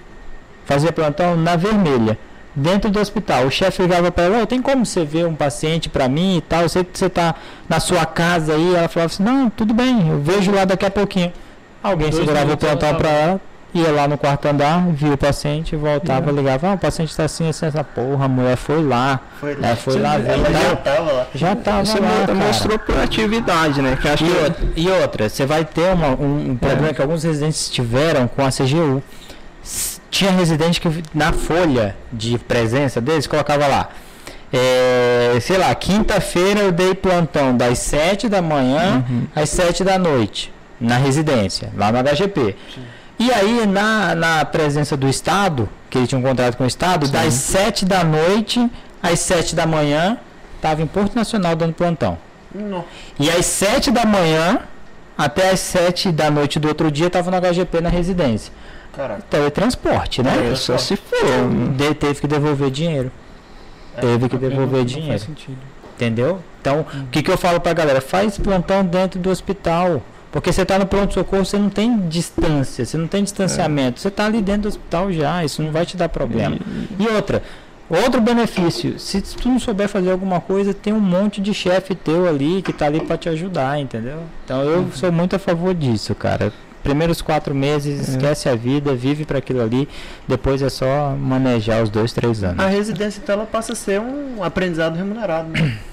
Fazia 0.66 0.92
plantão 0.92 1.34
na 1.36 1.57
vermelha 1.57 2.18
dentro 2.55 2.90
do 2.90 3.01
hospital. 3.01 3.46
O 3.46 3.51
chefe 3.51 3.82
ligava 3.82 4.11
para 4.11 4.24
ela, 4.24 4.42
oh, 4.42 4.46
tem 4.46 4.61
como 4.61 4.84
você 4.84 5.05
ver 5.05 5.26
um 5.26 5.34
paciente 5.34 5.88
para 5.88 6.09
mim 6.09 6.38
e 6.38 6.40
tal? 6.40 6.62
Eu 6.62 6.68
sei 6.68 6.84
que 6.84 6.98
você 6.98 7.07
está 7.07 7.34
na 7.68 7.80
sua 7.80 8.05
casa 8.05 8.55
aí. 8.55 8.74
Ela 8.74 8.88
falava 8.88 9.12
assim, 9.12 9.22
não, 9.22 9.48
tudo 9.51 9.72
bem, 9.72 10.09
eu 10.09 10.20
vejo 10.20 10.53
lá 10.53 10.64
daqui 10.64 10.84
a 10.84 10.90
pouquinho. 10.90 11.32
Alguém 11.82 12.12
segurava 12.12 12.53
o 12.53 12.57
plantão 12.57 12.94
para 12.94 13.09
ela, 13.09 13.40
ia 13.72 13.90
lá 13.92 14.08
no 14.08 14.18
quarto 14.18 14.46
andar, 14.46 14.84
via 14.92 15.14
o 15.14 15.16
paciente, 15.16 15.76
voltava, 15.76 16.30
ligava, 16.32 16.70
ah, 16.70 16.74
o 16.74 16.78
paciente 16.78 17.10
está 17.10 17.24
assim, 17.24 17.48
assim, 17.48 17.66
essa 17.66 17.84
porra, 17.84 18.24
a 18.24 18.28
mulher 18.28 18.56
foi 18.56 18.82
lá. 18.82 19.20
Foi 19.38 19.54
lá, 19.54 19.68
é, 19.68 19.76
foi 19.76 19.98
lá 19.98 20.18
ver. 20.18 20.30
Ela 20.30 20.52
já 20.52 20.72
estava 20.72 21.12
lá. 21.12 21.26
Já 21.34 21.52
estava 21.52 21.84
Você 21.84 22.00
lá, 22.00 22.34
mostrou 22.34 22.78
proatividade, 22.78 23.80
né? 23.80 23.96
Que 24.00 24.08
acho 24.08 24.24
e, 24.24 24.28
que... 24.28 24.36
outra, 24.36 24.66
e 24.76 24.88
outra, 24.88 25.28
você 25.28 25.46
vai 25.46 25.64
ter 25.64 25.92
uma, 25.92 26.08
um, 26.08 26.50
um 26.50 26.56
problema 26.56 26.88
é. 26.88 26.94
que 26.94 27.02
alguns 27.02 27.22
residentes 27.22 27.70
tiveram 27.70 28.26
com 28.26 28.44
a 28.44 28.50
CGU. 28.50 29.02
Tinha 30.10 30.32
residente 30.32 30.80
que 30.80 30.88
na 31.14 31.32
folha 31.32 31.96
de 32.12 32.38
presença 32.38 33.00
deles 33.00 33.26
colocava 33.26 33.66
lá. 33.66 33.88
É, 34.52 35.38
sei 35.40 35.58
lá, 35.58 35.72
quinta-feira 35.76 36.60
eu 36.60 36.72
dei 36.72 36.92
plantão 36.92 37.56
das 37.56 37.78
7 37.78 38.28
da 38.28 38.42
manhã 38.42 39.04
uhum. 39.08 39.26
às 39.34 39.48
7 39.50 39.84
da 39.84 39.96
noite 39.96 40.52
na 40.80 40.96
residência, 40.96 41.70
lá 41.76 41.92
no 41.92 41.98
HGP. 41.98 42.56
Sim. 42.74 42.82
E 43.20 43.30
aí, 43.30 43.66
na, 43.66 44.14
na 44.14 44.44
presença 44.46 44.96
do 44.96 45.06
Estado, 45.08 45.68
que 45.90 45.98
ele 45.98 46.06
tinha 46.06 46.18
um 46.18 46.22
contrato 46.22 46.56
com 46.56 46.64
o 46.64 46.66
Estado, 46.66 47.06
Sim. 47.06 47.12
das 47.12 47.34
7 47.34 47.84
da 47.84 48.02
noite 48.02 48.68
às 49.02 49.20
7 49.20 49.54
da 49.54 49.66
manhã, 49.66 50.18
estava 50.56 50.80
em 50.82 50.86
Porto 50.86 51.14
Nacional 51.14 51.54
dando 51.54 51.74
plantão. 51.74 52.16
Não. 52.54 52.84
E 53.18 53.30
às 53.30 53.44
7 53.46 53.90
da 53.92 54.04
manhã 54.04 54.60
Até 55.18 55.50
as 55.50 55.60
7 55.60 56.10
da 56.10 56.30
noite 56.30 56.58
do 56.58 56.66
outro 56.66 56.90
dia 56.90 57.10
tava 57.10 57.30
no 57.30 57.36
HGP 57.36 57.82
na 57.82 57.90
residência. 57.90 58.50
Caraca. 58.96 59.22
Teletransporte, 59.28 60.22
né? 60.22 60.50
É, 60.50 60.54
só 60.56 60.78
se 60.78 60.96
for. 60.96 61.18
De- 61.76 61.94
teve 61.94 62.22
que 62.22 62.26
devolver 62.26 62.70
dinheiro. 62.70 63.12
Teve 64.00 64.30
que 64.30 64.36
Não- 64.36 64.48
devolver 64.48 64.78
não 64.78 64.84
dinheiro. 64.86 65.18
sentido. 65.18 65.58
Entendeu? 65.94 66.40
Então, 66.62 66.80
o 66.80 67.06
que, 67.08 67.22
que 67.22 67.30
eu 67.30 67.36
falo 67.36 67.60
pra 67.60 67.74
galera? 67.74 68.00
Faz 68.00 68.38
plantão 68.38 68.82
dentro 68.82 69.20
do 69.20 69.28
hospital. 69.28 70.02
Porque 70.33 70.53
você 70.53 70.64
tá 70.64 70.78
no 70.78 70.87
pronto-socorro, 70.87 71.45
você 71.45 71.59
não 71.59 71.68
tem 71.68 72.09
distância, 72.09 72.85
você 72.85 72.97
não 72.97 73.09
tem 73.09 73.24
distanciamento. 73.24 73.99
Você 73.99 74.11
tá 74.11 74.26
ali 74.26 74.41
dentro 74.41 74.62
do 74.62 74.68
hospital 74.68 75.12
já, 75.12 75.45
isso 75.45 75.62
não 75.62 75.72
vai 75.72 75.85
te 75.85 75.97
dar 75.97 76.09
problema. 76.09 76.57
E 76.99 77.09
outra, 77.09 77.43
outro 77.89 78.20
benefício, 78.20 78.99
se 78.99 79.20
tu 79.20 79.49
não 79.49 79.59
souber 79.59 79.89
fazer 79.89 80.12
alguma 80.12 80.41
coisa, 80.41 80.72
tem 80.72 80.93
um 80.93 81.01
monte 81.01 81.41
de 81.41 81.53
chefe 81.53 81.97
teu 81.97 82.28
ali 82.28 82.62
que 82.62 82.72
tá 82.72 82.87
ali 82.87 83.01
pra 83.01 83.16
te 83.16 83.28
ajudar, 83.28 83.81
entendeu? 83.81 84.22
Então 84.45 84.62
eu 84.62 84.89
sou 84.95 85.11
muito 85.11 85.35
a 85.35 85.39
favor 85.39 85.74
disso, 85.74 86.14
cara. 86.14 86.53
Primeiros 86.83 87.20
quatro 87.20 87.55
meses, 87.55 88.09
esquece 88.09 88.49
a 88.49 88.55
vida, 88.55 88.95
vive 88.95 89.26
para 89.26 89.37
aquilo 89.39 89.61
ali, 89.61 89.87
depois 90.26 90.62
é 90.62 90.70
só 90.70 91.11
manejar 91.11 91.83
os 91.83 91.91
dois, 91.91 92.11
três 92.12 92.43
anos. 92.43 92.59
A 92.59 92.68
residência 92.68 93.20
então 93.22 93.35
ela 93.35 93.45
passa 93.45 93.72
a 93.72 93.76
ser 93.76 94.01
um 94.01 94.43
aprendizado 94.43 94.97
remunerado, 94.97 95.51
né? 95.51 95.76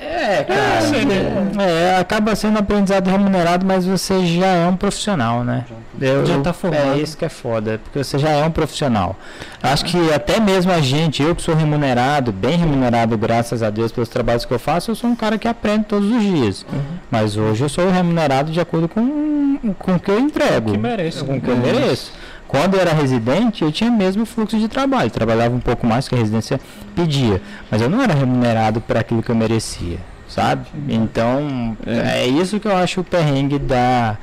É, 0.00 0.44
cara. 0.44 0.80
sei, 0.82 1.04
né? 1.04 1.50
É, 1.58 1.98
acaba 1.98 2.36
sendo 2.36 2.58
aprendizado 2.58 3.08
remunerado, 3.08 3.64
mas 3.64 3.86
você 3.86 4.26
já 4.26 4.46
é 4.46 4.66
um 4.66 4.76
profissional, 4.76 5.42
né? 5.42 5.64
Eu- 5.98 6.26
Já 6.26 6.38
tá 6.40 6.52
formado. 6.52 6.94
É 6.94 6.98
isso 6.98 7.16
que 7.16 7.24
é 7.24 7.28
foda, 7.30 7.80
porque 7.82 8.04
você 8.04 8.18
já 8.18 8.28
é 8.28 8.44
um 8.44 8.50
profissional. 8.50 9.16
Acho 9.62 9.86
que 9.86 10.12
até 10.12 10.38
mesmo 10.38 10.70
a 10.70 10.80
gente, 10.82 11.22
eu 11.22 11.34
que 11.34 11.40
sou 11.42 11.54
remunerado, 11.54 12.30
bem 12.30 12.58
remunerado, 12.58 13.16
graças 13.16 13.62
a 13.62 13.70
Deus, 13.70 13.90
pelos 13.90 14.08
trabalhos 14.10 14.44
que 14.44 14.52
eu 14.52 14.58
faço, 14.58 14.90
eu 14.90 14.94
sou 14.94 15.08
um 15.08 15.16
cara 15.16 15.38
que 15.38 15.48
aprende 15.48 15.84
todos 15.86 16.10
os 16.10 16.22
dias. 16.22 16.66
Mas 17.10 17.36
hoje 17.36 17.62
eu 17.64 17.68
sou 17.68 17.90
remunerado 17.90 18.52
de 18.52 18.60
acordo 18.60 18.88
com, 18.88 19.58
com 19.78 19.94
o 19.94 19.98
que 19.98 20.10
eu 20.10 20.18
entrego. 20.20 20.72
Que 20.72 20.78
merece. 20.78 21.24
Com 21.24 21.36
o 21.36 21.40
que 21.40 21.48
eu 21.50 21.56
mereço. 21.56 22.12
Quando 22.48 22.74
eu 22.74 22.80
era 22.80 22.92
residente, 22.92 23.64
eu 23.64 23.72
tinha 23.72 23.90
mesmo 23.90 24.24
fluxo 24.24 24.58
de 24.58 24.68
trabalho. 24.68 25.10
Trabalhava 25.10 25.54
um 25.54 25.60
pouco 25.60 25.86
mais 25.86 26.08
que 26.08 26.14
a 26.14 26.18
residência 26.18 26.60
pedia. 26.94 27.40
Mas 27.70 27.82
eu 27.82 27.90
não 27.90 28.02
era 28.02 28.14
remunerado 28.14 28.80
por 28.80 28.96
aquilo 28.96 29.22
que 29.22 29.30
eu 29.30 29.34
merecia, 29.34 29.98
sabe? 30.28 30.66
Então, 30.88 31.76
é, 31.86 32.26
isso 32.26 32.60
que 32.60 32.68
eu 32.68 32.76
acho 32.76 33.00
o 33.00 33.04
perrengue 33.04 33.58
da, 33.58 34.16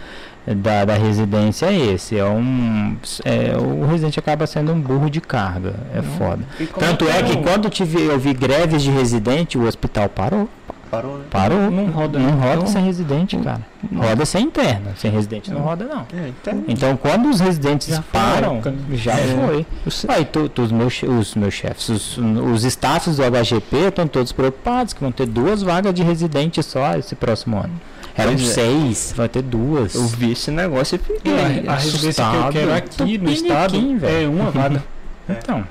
da, 0.47 0.85
da 0.85 0.93
residência 0.93 1.67
é 1.67 1.75
esse. 1.93 2.17
É 2.17 2.25
um, 2.25 2.95
é, 3.25 3.57
o 3.57 3.85
residente 3.85 4.19
acaba 4.19 4.47
sendo 4.47 4.71
um 4.71 4.79
burro 4.79 5.09
de 5.09 5.21
carga. 5.21 5.75
É 5.93 6.01
foda. 6.01 6.43
Tanto 6.79 7.07
é 7.07 7.23
que 7.23 7.37
quando 7.37 7.69
tive, 7.69 8.01
eu 8.01 8.19
vi 8.19 8.33
greves 8.33 8.81
de 8.81 8.91
residente, 8.91 9.57
o 9.57 9.65
hospital 9.65 10.09
parou. 10.09 10.49
Parou, 10.95 11.17
né? 11.17 11.23
Parou. 11.29 11.71
Não 11.71 11.85
roda, 11.87 12.19
Não 12.19 12.31
roda 12.31 12.53
Então- 12.55 12.67
sem 12.67 12.83
residente, 12.85 13.37
cara. 13.37 13.61
Roda 13.95 14.25
sem 14.25 14.45
interno. 14.45 14.87
Sem 14.97 15.11
residente 15.11 15.51
não 15.51 15.61
roda, 15.61 15.85
não. 15.85 16.01
É, 16.17 16.29
então, 16.29 16.63
Então, 16.67 16.97
quando 16.97 17.29
os 17.29 17.39
residentes 17.39 17.87
Já 17.89 18.01
param, 18.11 18.61
já 18.93 19.13
foi. 19.17 19.65
Aí, 20.07 20.25
tu, 20.25 20.47
tu- 20.49 20.61
os, 20.63 20.71
meus, 20.71 21.03
os 21.03 21.35
meus 21.35 21.53
chefes, 21.53 21.89
os, 21.89 22.17
os 22.17 22.63
staffs 22.63 23.17
do 23.17 23.23
HGP 23.23 23.75
estão 23.87 24.07
todos 24.07 24.31
preocupados 24.31 24.93
que 24.93 25.01
vão 25.01 25.11
ter 25.11 25.25
duas 25.25 25.61
vagas 25.61 25.93
de 25.93 26.03
residente 26.03 26.61
só 26.63 26.95
esse 26.95 27.15
próximo 27.15 27.57
ano. 27.57 27.73
Eram 28.15 28.33
Pois 28.35 28.47
é. 28.49 28.53
seis, 28.53 29.13
vai 29.17 29.27
ter 29.27 29.41
duas. 29.41 29.95
Eu 29.95 30.05
vi 30.05 30.33
esse 30.33 30.51
negócio 30.51 30.95
e 30.95 30.99
fiquei 30.99 31.33
A, 31.67 31.73
a 31.73 31.75
residência 31.77 32.23
que 32.29 32.35
eu 32.37 32.47
quero 32.51 32.73
aqui 32.73 33.17
no 33.17 33.31
estado 33.31 33.97
velho. 33.97 34.25
é 34.25 34.27
uma 34.27 34.51
vaga. 34.51 34.83
Então. 35.27 35.63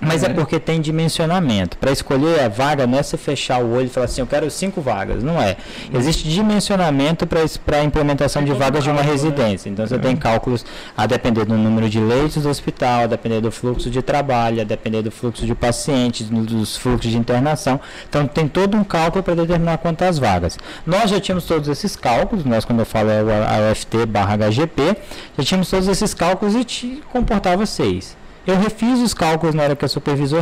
Mas 0.00 0.22
é 0.22 0.28
porque 0.28 0.60
tem 0.60 0.80
dimensionamento. 0.80 1.78
Para 1.78 1.90
escolher 1.90 2.40
a 2.40 2.48
vaga 2.48 2.86
não 2.86 2.98
é 2.98 3.02
você 3.02 3.16
fechar 3.16 3.62
o 3.62 3.72
olho 3.72 3.86
e 3.86 3.88
falar 3.88 4.04
assim, 4.06 4.20
eu 4.20 4.26
quero 4.26 4.50
cinco 4.50 4.80
vagas. 4.80 5.22
Não 5.22 5.40
é. 5.40 5.56
Existe 5.92 6.28
dimensionamento 6.28 7.26
para 7.26 7.78
a 7.78 7.84
implementação 7.84 8.42
de 8.42 8.50
todo 8.50 8.58
vagas 8.58 8.84
de 8.84 8.90
uma 8.90 9.02
né? 9.02 9.10
residência. 9.10 9.68
Então 9.70 9.86
você 9.86 9.98
tem 9.98 10.14
cálculos 10.16 10.64
a 10.96 11.06
depender 11.06 11.44
do 11.44 11.56
número 11.56 11.88
de 11.88 11.98
leitos 11.98 12.42
do 12.42 12.48
hospital, 12.48 13.04
a 13.04 13.06
depender 13.06 13.40
do 13.40 13.50
fluxo 13.50 13.88
de 13.90 14.02
trabalho, 14.02 14.60
a 14.60 14.64
depender 14.64 15.02
do 15.02 15.10
fluxo 15.10 15.46
de 15.46 15.54
pacientes, 15.54 16.28
do- 16.28 16.42
dos 16.44 16.76
fluxos 16.76 17.10
de 17.10 17.16
internação. 17.16 17.80
Então 18.08 18.26
tem 18.26 18.46
todo 18.48 18.76
um 18.76 18.84
cálculo 18.84 19.22
para 19.22 19.34
determinar 19.34 19.78
quantas 19.78 20.18
vagas. 20.18 20.58
Nós 20.86 21.10
já 21.10 21.20
tínhamos 21.20 21.44
todos 21.44 21.68
esses 21.68 21.96
cálculos, 21.96 22.44
nós 22.44 22.64
quando 22.64 22.80
eu 22.80 22.86
falo 22.86 23.10
é 23.10 23.22
o 23.22 23.70
AFT 23.70 24.06
barra 24.06 24.34
HGP, 24.36 24.96
já 25.38 25.44
tínhamos 25.44 25.70
todos 25.70 25.88
esses 25.88 26.12
cálculos 26.12 26.54
e 26.54 26.64
te 26.64 27.02
comportava 27.12 27.64
seis. 27.66 28.16
Eu 28.46 28.56
refiz 28.58 29.00
os 29.00 29.12
cálculos 29.12 29.54
na 29.54 29.62
hora 29.64 29.74
que 29.76 29.84
eu 29.84 29.88
supervisor, 29.88 30.40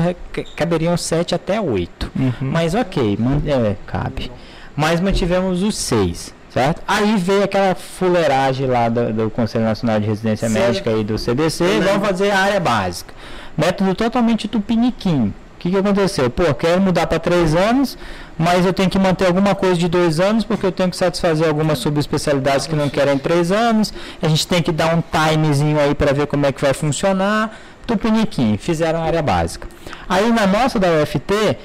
caberiam 0.57 0.96
7 0.96 1.34
até 1.34 1.61
8. 1.61 2.11
Mas 2.40 2.74
ok, 2.74 3.16
man- 3.18 3.40
é, 3.46 3.76
cabe. 3.86 4.30
Mas 4.76 5.00
mantivemos 5.00 5.62
os 5.62 5.76
6, 5.76 6.34
certo? 6.50 6.82
Aí 6.86 7.16
veio 7.16 7.44
aquela 7.44 7.74
fuleiragem 7.74 8.66
lá 8.66 8.88
do, 8.88 9.12
do 9.12 9.30
Conselho 9.30 9.64
Nacional 9.64 10.00
de 10.00 10.07
Residência 10.07 10.48
Sim. 10.48 10.55
Médica 10.55 10.90
e 10.90 11.02
do 11.05 11.16
CDC, 11.16 11.64
vamos 11.64 11.84
lembro. 11.86 12.07
fazer 12.07 12.30
a 12.30 12.38
área 12.38 12.61
básica. 12.61 13.14
Método 13.57 13.94
totalmente 13.94 14.48
tupiniquim. 14.48 15.32
O 15.57 15.59
que, 15.64 15.70
que 15.70 15.76
aconteceu? 15.78 16.28
Pô, 16.28 16.52
quero 16.52 16.78
mudar 16.82 17.07
para 17.07 17.18
3 17.18 17.55
anos, 17.55 17.96
mas 18.36 18.66
eu 18.66 18.72
tenho 18.74 18.90
que 18.90 18.98
manter 18.98 19.26
alguma 19.26 19.55
coisa 19.55 19.76
de 19.76 19.88
2 19.88 20.20
anos, 20.20 20.44
porque 20.44 20.66
eu 20.66 20.72
tenho 20.72 20.90
que 20.90 20.96
satisfazer 20.96 21.48
algumas 21.48 21.78
subespecialidades 21.78 22.66
que 22.66 22.76
não 22.76 22.90
querem 22.90 23.16
3 23.16 23.50
anos. 23.50 23.94
A 24.20 24.28
gente 24.28 24.46
tem 24.46 24.61
que 24.61 24.70
dar 24.70 24.94
um 24.94 25.02
timezinho 25.02 25.80
aí 25.80 25.94
para 25.94 26.12
ver 26.12 26.26
como 26.26 26.44
é 26.44 26.52
que 26.52 26.61
vai 26.61 26.74
funcionar. 26.74 27.57
Tupiniquim, 27.85 28.57
fizeram 28.57 29.01
a 29.01 29.05
área 29.05 29.22
básica. 29.22 29.68
Aí 30.09 30.32
na 30.32 30.47
nossa 30.47 30.78
da 30.78 30.89
UFT, 31.03 31.57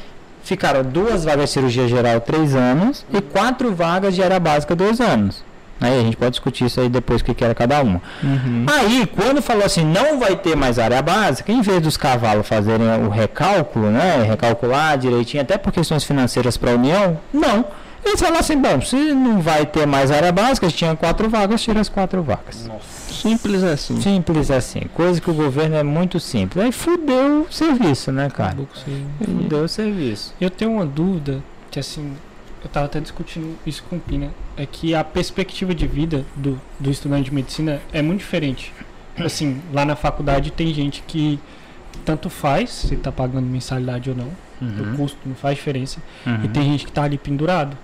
ficaram 0.43 0.83
duas 0.83 1.25
vagas 1.25 1.45
de 1.45 1.51
cirurgia 1.51 1.87
geral 1.87 2.21
3 2.21 2.55
anos 2.55 3.05
e 3.13 3.21
quatro 3.21 3.73
vagas 3.73 4.15
de 4.15 4.23
área 4.23 4.39
básica 4.39 4.75
2 4.75 4.99
anos. 4.99 5.43
Aí 5.81 5.97
a 5.97 6.03
gente 6.03 6.17
pode 6.17 6.31
discutir 6.31 6.65
isso 6.65 6.81
aí 6.81 6.89
depois 6.89 7.21
o 7.21 7.23
que 7.23 7.33
que 7.33 7.43
era 7.43 7.55
cada 7.55 7.81
uma. 7.81 8.01
Aí, 8.67 9.05
quando 9.05 9.41
falou 9.41 9.63
assim, 9.63 9.85
não 9.85 10.19
vai 10.19 10.35
ter 10.35 10.53
mais 10.55 10.77
área 10.77 11.01
básica, 11.01 11.53
em 11.53 11.61
vez 11.61 11.81
dos 11.81 11.95
cavalos 11.95 12.45
fazerem 12.45 12.85
o 13.05 13.09
recálculo, 13.09 13.89
né? 13.89 14.23
Recalcular 14.23 14.97
direitinho, 14.97 15.41
até 15.41 15.57
por 15.57 15.71
questões 15.71 16.03
financeiras 16.03 16.57
para 16.57 16.71
a 16.71 16.73
União, 16.73 17.17
não. 17.33 17.63
Eles 18.03 18.19
falaram 18.19 18.39
assim, 18.39 18.57
bom, 18.59 18.81
se 18.81 18.95
não 19.13 19.41
vai 19.41 19.65
ter 19.65 19.85
mais 19.85 20.09
área 20.11 20.31
básica, 20.31 20.67
tinha 20.69 20.95
quatro 20.95 21.29
vagas, 21.29 21.61
tira 21.61 21.79
as 21.79 21.89
quatro 21.89 22.23
vagas. 22.23 22.69
Simples 23.11 23.63
assim. 23.63 23.99
Simples 24.01 24.49
assim. 24.49 24.81
Coisa 24.93 25.19
que 25.19 25.29
o 25.29 25.33
governo 25.33 25.75
é 25.75 25.83
muito 25.83 26.19
simples. 26.19 26.63
Aí 26.63 26.71
fudeu 26.71 27.45
o 27.49 27.53
serviço, 27.53 28.11
né, 28.11 28.29
cara? 28.29 28.55
Fudeu 29.23 29.63
o 29.63 29.67
serviço. 29.67 30.33
Eu 30.39 30.49
tenho 30.49 30.71
uma 30.71 30.85
dúvida 30.85 31.43
que 31.69 31.79
assim, 31.79 32.13
eu 32.63 32.69
tava 32.69 32.85
até 32.85 32.99
discutindo 32.99 33.55
isso 33.65 33.83
com 33.89 33.97
o 33.97 33.99
Pina, 33.99 34.29
é 34.57 34.65
que 34.65 34.95
a 34.95 35.03
perspectiva 35.03 35.75
de 35.75 35.85
vida 35.85 36.25
do, 36.35 36.59
do 36.79 36.89
estudante 36.89 37.25
de 37.25 37.33
medicina 37.35 37.81
é 37.91 38.01
muito 38.01 38.19
diferente. 38.19 38.73
Assim, 39.17 39.61
lá 39.73 39.83
na 39.83 39.95
faculdade 39.97 40.49
tem 40.51 40.73
gente 40.73 41.03
que 41.05 41.37
tanto 42.05 42.29
faz 42.29 42.69
se 42.69 42.95
tá 42.95 43.11
pagando 43.11 43.45
mensalidade 43.45 44.09
ou 44.09 44.15
não, 44.15 44.29
o 44.61 44.95
custo 44.97 45.17
não 45.25 45.35
faz 45.35 45.55
diferença, 45.57 45.99
Uhum. 46.25 46.39
e 46.45 46.47
tem 46.47 46.63
gente 46.63 46.85
que 46.85 46.91
tá 46.91 47.03
ali 47.03 47.17
pendurado. 47.17 47.77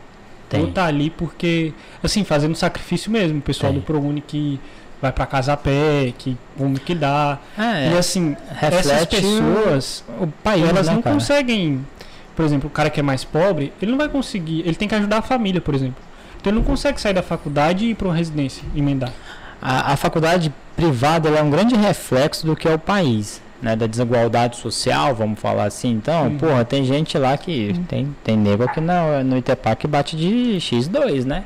Tem. 0.50 0.62
Ou 0.62 0.72
tá 0.72 0.86
ali 0.86 1.10
porque, 1.10 1.74
assim, 2.04 2.24
fazendo 2.24 2.56
sacrifício 2.56 3.12
mesmo, 3.12 3.40
o 3.40 3.42
pessoal 3.42 3.72
Tem. 3.72 3.82
do 3.82 3.86
ProUni 3.86 4.22
que 4.22 4.60
vai 5.02 5.12
pra 5.12 5.26
casa 5.26 5.54
a 5.54 5.58
pé, 5.58 6.14
que 6.18 6.38
como 6.58 6.80
que 6.80 6.96
dá. 6.96 7.38
É, 7.58 7.92
E 7.94 7.98
assim, 7.98 8.36
essas 8.62 9.06
pessoas 9.06 10.04
o 10.20 10.28
país, 10.28 10.68
elas 10.68 10.88
né, 10.88 10.94
não 10.94 11.02
conseguem, 11.02 11.86
por 12.36 12.46
exemplo, 12.46 12.68
o 12.68 12.72
cara 12.72 12.90
que 12.90 13.00
é 13.00 13.04
mais 13.04 13.24
pobre, 13.24 13.74
ele 13.82 13.92
não 13.92 13.98
vai 13.98 14.10
conseguir, 14.10 14.62
ele 14.62 14.76
tem 14.76 14.88
que 14.88 14.96
ajudar 14.96 15.18
a 15.18 15.22
família, 15.22 15.62
por 15.62 15.76
exemplo. 15.76 15.98
Então 16.40 16.52
ele 16.52 16.60
não 16.60 16.66
consegue 16.66 17.00
sair 17.02 17.14
da 17.14 17.24
faculdade 17.24 17.86
e 17.86 17.90
ir 17.90 17.96
para 17.96 18.08
uma 18.08 18.16
residência, 18.16 18.64
emendar. 18.76 19.12
A, 19.62 19.94
a 19.94 19.98
faculdade 19.98 20.54
privada 20.76 21.28
ela 21.28 21.40
é 21.40 21.44
um 21.44 21.50
grande 21.50 21.76
reflexo 21.76 22.46
do 22.46 22.56
que 22.56 22.68
é 22.68 22.74
o 22.74 22.80
país, 22.80 23.42
né? 23.66 23.76
Da 23.76 23.88
desigualdade 23.88 24.58
social, 24.58 25.14
vamos 25.16 25.40
falar 25.40 25.66
assim. 25.66 25.90
Então, 25.92 26.26
Uhum. 26.28 26.38
porra, 26.38 26.64
tem 26.64 26.86
gente 26.86 27.18
lá 27.18 27.36
que 27.36 27.74
tem, 27.90 28.16
tem 28.24 28.38
nego 28.38 28.64
aqui 28.64 28.80
no, 28.80 29.24
no 29.24 29.38
Itepá 29.38 29.76
que 29.76 29.88
bate 29.88 30.16
de 30.16 30.58
X2, 30.60 31.26
né? 31.26 31.44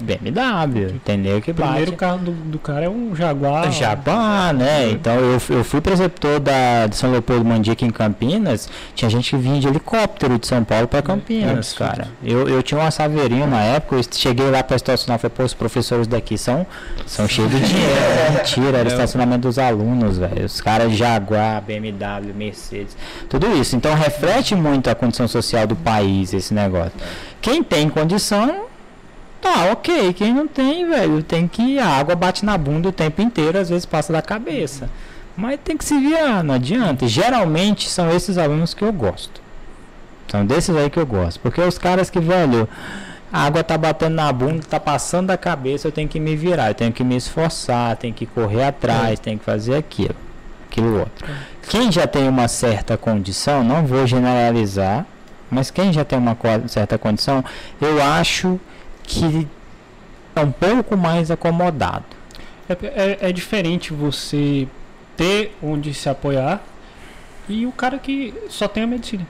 BMW, 0.00 0.98
tem 1.04 1.16
nego 1.18 1.40
que 1.42 1.50
O 1.50 1.54
primeiro 1.54 1.86
bate. 1.92 1.96
carro 1.96 2.18
do, 2.18 2.32
do 2.32 2.58
cara 2.58 2.86
é 2.86 2.88
um 2.88 3.14
Jaguar. 3.14 3.70
Jaguar, 3.70 4.54
né? 4.54 4.90
Então 4.90 5.14
eu, 5.16 5.40
eu 5.50 5.64
fui 5.64 5.80
preceptor 5.80 6.40
da, 6.40 6.86
de 6.86 6.96
São 6.96 7.10
Leopoldo 7.12 7.44
Mandica 7.44 7.84
em 7.84 7.90
Campinas. 7.90 8.68
Tinha 8.94 9.10
gente 9.10 9.30
que 9.30 9.36
vinha 9.36 9.60
de 9.60 9.68
helicóptero 9.68 10.38
de 10.38 10.46
São 10.46 10.64
Paulo 10.64 10.88
para 10.88 11.02
Campinas, 11.02 11.52
absurdo. 11.52 11.78
cara. 11.90 12.08
Eu, 12.24 12.48
eu 12.48 12.62
tinha 12.62 12.80
uma 12.80 12.90
saveirinha 12.90 13.46
na 13.46 13.60
época. 13.62 13.96
Eu 13.96 14.02
cheguei 14.10 14.50
lá 14.50 14.62
para 14.62 14.76
estacionar. 14.76 15.18
Falei, 15.18 15.34
pô, 15.36 15.42
os 15.44 15.54
professores 15.54 16.06
daqui 16.06 16.38
são, 16.38 16.66
são 17.06 17.28
cheios 17.28 17.50
de 17.50 17.60
dinheiro. 17.60 17.90
É 18.26 18.30
Mentira, 18.38 18.78
era 18.78 18.88
o 18.88 18.92
estacionamento 18.92 19.42
dos 19.42 19.58
alunos, 19.58 20.16
velho. 20.18 20.44
Os 20.46 20.60
caras 20.60 20.92
Jaguar, 20.92 21.49
BMW, 21.58 22.34
Mercedes, 22.34 22.94
tudo 23.30 23.50
isso. 23.56 23.74
Então 23.74 23.94
reflete 23.94 24.54
muito 24.54 24.90
a 24.90 24.94
condição 24.94 25.26
social 25.26 25.66
do 25.66 25.74
país 25.74 26.34
esse 26.34 26.52
negócio. 26.52 26.92
Quem 27.40 27.64
tem 27.64 27.88
condição 27.88 28.68
Tá, 29.40 29.70
ok. 29.72 30.12
Quem 30.12 30.34
não 30.34 30.46
tem, 30.46 30.86
velho, 30.86 31.22
tem 31.22 31.48
que. 31.48 31.78
A 31.78 31.88
água 31.88 32.14
bate 32.14 32.44
na 32.44 32.58
bunda 32.58 32.90
o 32.90 32.92
tempo 32.92 33.22
inteiro, 33.22 33.58
às 33.58 33.70
vezes 33.70 33.86
passa 33.86 34.12
da 34.12 34.20
cabeça. 34.20 34.90
Mas 35.36 35.58
tem 35.64 35.76
que 35.76 35.84
se 35.84 35.98
virar, 35.98 36.44
não 36.44 36.54
adianta. 36.54 37.08
Geralmente 37.08 37.88
são 37.88 38.10
esses 38.10 38.36
alunos 38.36 38.74
que 38.74 38.82
eu 38.82 38.92
gosto. 38.92 39.40
São 40.28 40.44
desses 40.44 40.76
aí 40.76 40.90
que 40.90 40.98
eu 40.98 41.06
gosto. 41.06 41.40
Porque 41.40 41.60
os 41.60 41.78
caras 41.78 42.10
que, 42.10 42.20
velho. 42.20 42.68
A 43.32 43.44
água 43.44 43.62
tá 43.62 43.78
batendo 43.78 44.16
na 44.16 44.32
bunda, 44.32 44.60
tá 44.68 44.80
passando 44.80 45.28
da 45.28 45.38
cabeça, 45.38 45.86
eu 45.86 45.92
tenho 45.92 46.08
que 46.08 46.18
me 46.18 46.34
virar, 46.34 46.70
eu 46.70 46.74
tenho 46.74 46.92
que 46.92 47.04
me 47.04 47.16
esforçar, 47.16 47.96
tenho 47.96 48.12
que 48.12 48.26
correr 48.26 48.64
atrás, 48.64 49.20
tenho 49.20 49.38
que 49.38 49.44
fazer 49.44 49.76
aquilo, 49.76 50.16
aquilo 50.70 51.00
outro. 51.00 51.26
Quem 51.68 51.90
já 51.90 52.06
tem 52.06 52.28
uma 52.28 52.48
certa 52.48 52.96
condição, 52.96 53.64
não 53.64 53.84
vou 53.84 54.06
generalizar, 54.06 55.04
mas 55.50 55.70
quem 55.70 55.92
já 55.92 56.04
tem 56.04 56.18
uma 56.18 56.36
certa 56.68 56.96
condição, 56.96 57.44
eu 57.80 58.00
acho 58.02 58.58
que 59.02 59.46
é 60.34 60.40
um 60.40 60.52
pouco 60.52 60.96
mais 60.96 61.30
acomodado. 61.30 62.04
É, 62.68 63.18
é, 63.22 63.28
é 63.28 63.32
diferente 63.32 63.92
você 63.92 64.68
ter 65.16 65.56
onde 65.60 65.92
se 65.92 66.08
apoiar 66.08 66.62
e 67.48 67.66
o 67.66 67.72
cara 67.72 67.98
que 67.98 68.32
só 68.48 68.68
tem 68.68 68.84
a 68.84 68.86
medicina. 68.86 69.26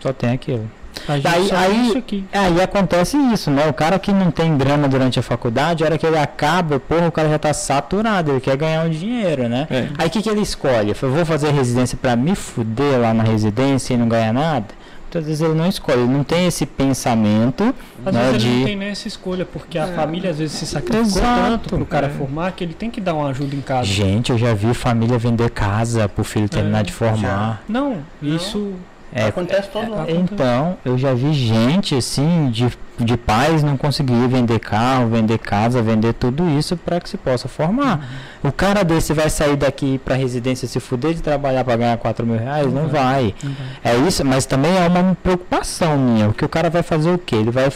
Só 0.00 0.12
tem 0.12 0.30
aquilo. 0.30 0.68
A 1.08 1.14
gente 1.14 1.22
Daí- 1.22 1.50
aí- 1.52 1.88
tem 1.90 1.98
aqui. 1.98 2.24
Aí 2.32 2.60
acontece 2.60 3.16
isso, 3.16 3.50
né? 3.50 3.66
O 3.68 3.72
cara 3.72 3.98
que 3.98 4.12
não 4.12 4.30
tem 4.30 4.56
grana 4.56 4.88
durante 4.88 5.18
a 5.18 5.22
faculdade, 5.22 5.82
a 5.82 5.86
hora 5.86 5.98
que 5.98 6.06
ele 6.06 6.18
acaba, 6.18 6.78
porra, 6.78 7.08
o 7.08 7.12
cara 7.12 7.28
já 7.28 7.38
tá 7.38 7.52
saturado, 7.52 8.30
ele 8.32 8.40
quer 8.40 8.56
ganhar 8.56 8.84
um 8.84 8.90
dinheiro, 8.90 9.48
né? 9.48 9.66
É. 9.70 9.88
Aí 9.98 10.06
o 10.08 10.10
que, 10.10 10.22
que 10.22 10.28
ele 10.28 10.40
escolhe? 10.42 10.92
Fala, 10.94 11.12
vou 11.12 11.24
fazer 11.26 11.50
residência 11.52 11.98
pra 12.00 12.14
me 12.16 12.34
fuder 12.34 12.98
lá 13.00 13.12
na 13.14 13.22
residência 13.22 13.94
e 13.94 13.96
não 13.96 14.08
ganhar 14.08 14.32
nada? 14.32 14.66
Muitas 15.04 15.24
vezes 15.26 15.40
ele 15.40 15.54
não 15.54 15.66
escolhe, 15.66 16.02
ele 16.02 16.12
não 16.12 16.22
tem 16.22 16.46
esse 16.46 16.64
pensamento 16.64 17.74
Às 18.06 18.14
né, 18.14 18.30
vezes 18.30 18.44
ele 18.44 18.52
não 18.52 18.58
de. 18.60 18.64
tem 18.66 18.76
nem 18.76 18.88
essa 18.90 19.08
escolha, 19.08 19.44
porque 19.44 19.76
a 19.76 19.88
família 19.88 20.30
às 20.30 20.38
vezes 20.38 20.56
se 20.56 20.66
sacrificou 20.66 21.00
Exato. 21.00 21.40
tanto 21.50 21.68
pro 21.76 21.84
cara 21.86 22.06
É. 22.06 22.10
formar 22.10 22.52
que 22.52 22.62
ele 22.62 22.74
tem 22.74 22.90
que 22.90 23.00
dar 23.00 23.14
uma 23.14 23.28
ajuda 23.30 23.56
em 23.56 23.60
casa. 23.60 23.86
Gente, 23.86 24.30
eu 24.30 24.38
já 24.38 24.54
vi 24.54 24.72
família 24.72 25.18
vender 25.18 25.50
casa 25.50 26.08
pro 26.08 26.22
filho 26.22 26.48
terminar 26.48 26.80
É, 26.80 26.82
de 26.84 26.92
formar. 26.92 27.60
Não, 27.68 27.98
isso 28.22 28.74
É, 29.12 29.26
Acontece 29.26 29.68
todo 29.68 29.92
ano. 29.92 30.06
Então, 30.08 30.78
eu 30.84 30.96
já 30.96 31.12
vi 31.12 31.32
gente 31.32 31.96
assim, 31.96 32.48
de, 32.50 32.68
de 32.98 33.16
pais 33.16 33.62
não 33.62 33.76
conseguir 33.76 34.28
vender 34.28 34.60
carro, 34.60 35.08
vender 35.08 35.38
casa, 35.38 35.82
vender 35.82 36.14
tudo 36.14 36.48
isso 36.48 36.76
para 36.76 37.00
que 37.00 37.08
se 37.08 37.16
possa 37.16 37.48
formar. 37.48 38.06
O 38.42 38.52
cara 38.52 38.84
desse 38.84 39.12
vai 39.12 39.28
sair 39.28 39.56
daqui 39.56 39.98
para 39.98 40.14
residência 40.14 40.68
se 40.68 40.78
fuder 40.78 41.14
de 41.14 41.22
trabalhar 41.22 41.64
para 41.64 41.76
ganhar 41.76 41.98
4 41.98 42.24
mil 42.24 42.38
reais? 42.38 42.72
Não, 42.72 42.86
vai. 42.86 43.34
É 43.82 43.96
isso, 43.96 44.24
mas 44.24 44.46
também 44.46 44.76
é 44.76 44.86
uma 44.86 45.16
preocupação 45.20 45.98
minha. 45.98 46.26
Porque 46.26 46.44
o 46.44 46.48
cara 46.48 46.70
vai 46.70 46.82
fazer 46.82 47.10
o 47.10 47.18
quê? 47.18 47.34
Ele 47.34 47.50
vai 47.50 47.68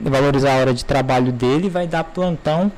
valorizar 0.00 0.54
a 0.54 0.56
hora 0.56 0.74
de 0.74 0.84
trabalho 0.84 1.30
dele 1.30 1.66
e 1.66 1.70
vai 1.70 1.86
dar 1.86 2.02
plantão 2.02 2.72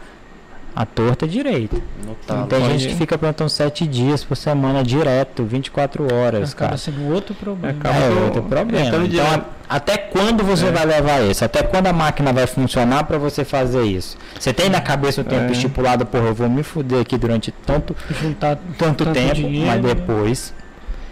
à 0.75 0.87
torta 0.87 1.27
direita. 1.29 1.77
No 2.07 2.15
talo. 2.27 2.47
Tem 2.47 2.65
gente 2.71 2.89
que 2.89 2.95
fica 2.95 3.19
plantão 3.19 3.49
7 3.49 3.87
dias 3.87 4.25
por 4.25 4.37
semana 4.37 4.83
direto, 4.83 5.45
24 5.45 6.05
horas, 6.15 6.53
acaba 6.53 6.69
cara. 6.71 6.79
sendo 6.79 7.13
outro 7.13 7.35
problema. 7.35 7.79
Acaba 7.79 7.97
É 7.97 8.09
com- 8.11 8.25
outro 8.25 8.43
problema. 8.43 9.05
Então, 9.05 9.25
a- 9.69 9.77
até 9.77 9.97
quando 9.99 10.43
você 10.45 10.67
É. 10.67 10.71
vai 10.71 10.87
levar 10.87 11.23
isso? 11.23 11.45
Até 11.45 11.63
quando 11.63 11.87
a 11.89 11.93
máquina 11.93 12.33
vai 12.33 12.47
funcionar 12.47 13.05
para 13.05 13.19
você 13.19 13.45
fazer 13.45 13.83
isso? 13.85 14.17
Você 14.39 14.53
tem 14.53 14.69
na 14.71 14.81
cabeça 14.81 15.21
o 15.21 15.25
tempo 15.25 15.45
É. 15.49 15.53
estipulado, 15.53 16.07
porra, 16.07 16.27
eu 16.29 16.35
vou 16.35 16.49
me 16.49 16.63
fuder 16.63 17.01
aqui 17.01 17.17
durante 17.19 17.51
tanto, 17.53 17.95
Juntar 18.21 18.57
tanto, 18.79 19.05
Tanto 19.05 19.13
tempo, 19.15 19.35
dinheiro, 19.35 19.67
mas 19.67 19.83
né? 19.83 19.95
depois 19.95 20.55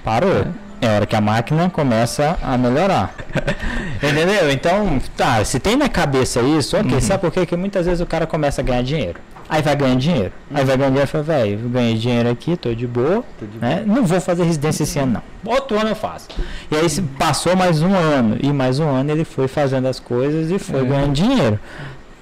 parou. 0.05 0.47
É 0.83 0.89
hora 0.89 1.05
que 1.05 1.15
a 1.15 1.21
máquina 1.21 1.69
começa 1.69 2.39
a 2.43 2.57
melhorar. 2.57 3.15
Entendeu? 4.03 4.51
Então, 4.51 4.99
tá, 5.15 5.45
se 5.45 5.61
tem 5.61 5.77
na 5.77 5.91
cabeça 5.91 6.41
isso, 6.41 6.75
ok, 6.77 6.95
Uhum. 6.95 7.01
sabe 7.03 7.21
por 7.21 7.31
quê? 7.31 7.41
Porque 7.41 7.57
muitas 7.57 7.85
vezes 7.85 8.01
o 8.01 8.07
cara 8.07 8.27
começa 8.27 8.63
a 8.63 8.65
ganhar 8.65 8.83
dinheiro. 8.83 9.21
Aí 9.53 9.63
vai 9.63 9.75
ganhar 9.75 9.97
dinheiro. 9.97 10.33
Aí 10.55 10.65
vai 10.65 10.77
ganhar 10.77 10.91
dinheiro 10.91 11.09
e 11.09 11.11
fala, 11.11 11.25
velho, 11.25 11.59
ganhei 11.71 11.99
dinheiro 11.99 12.31
aqui, 12.31 12.57
tô 12.57 12.73
de 12.73 12.87
boa, 12.87 13.25
né? 13.61 13.83
Não 13.85 14.05
vou 14.07 14.21
fazer 14.21 14.45
residência 14.45 14.85
esse 14.85 14.97
ano, 15.01 15.15
não. 15.45 15.53
Outro 15.53 15.77
ano 15.77 15.89
eu 15.89 15.97
faço. 15.97 16.29
E 16.71 16.77
aí 16.77 16.89
passou 17.19 17.57
mais 17.57 17.83
um 17.83 17.93
ano. 17.93 18.37
E 18.41 18.53
mais 18.53 18.79
um 18.79 18.89
ano 18.89 19.11
ele 19.11 19.25
foi 19.25 19.49
fazendo 19.49 19.89
as 19.89 19.99
coisas 19.99 20.53
e 20.53 20.59
foi 20.61 20.83
É. 20.83 20.85
ganhando 20.85 21.13
dinheiro. 21.13 21.59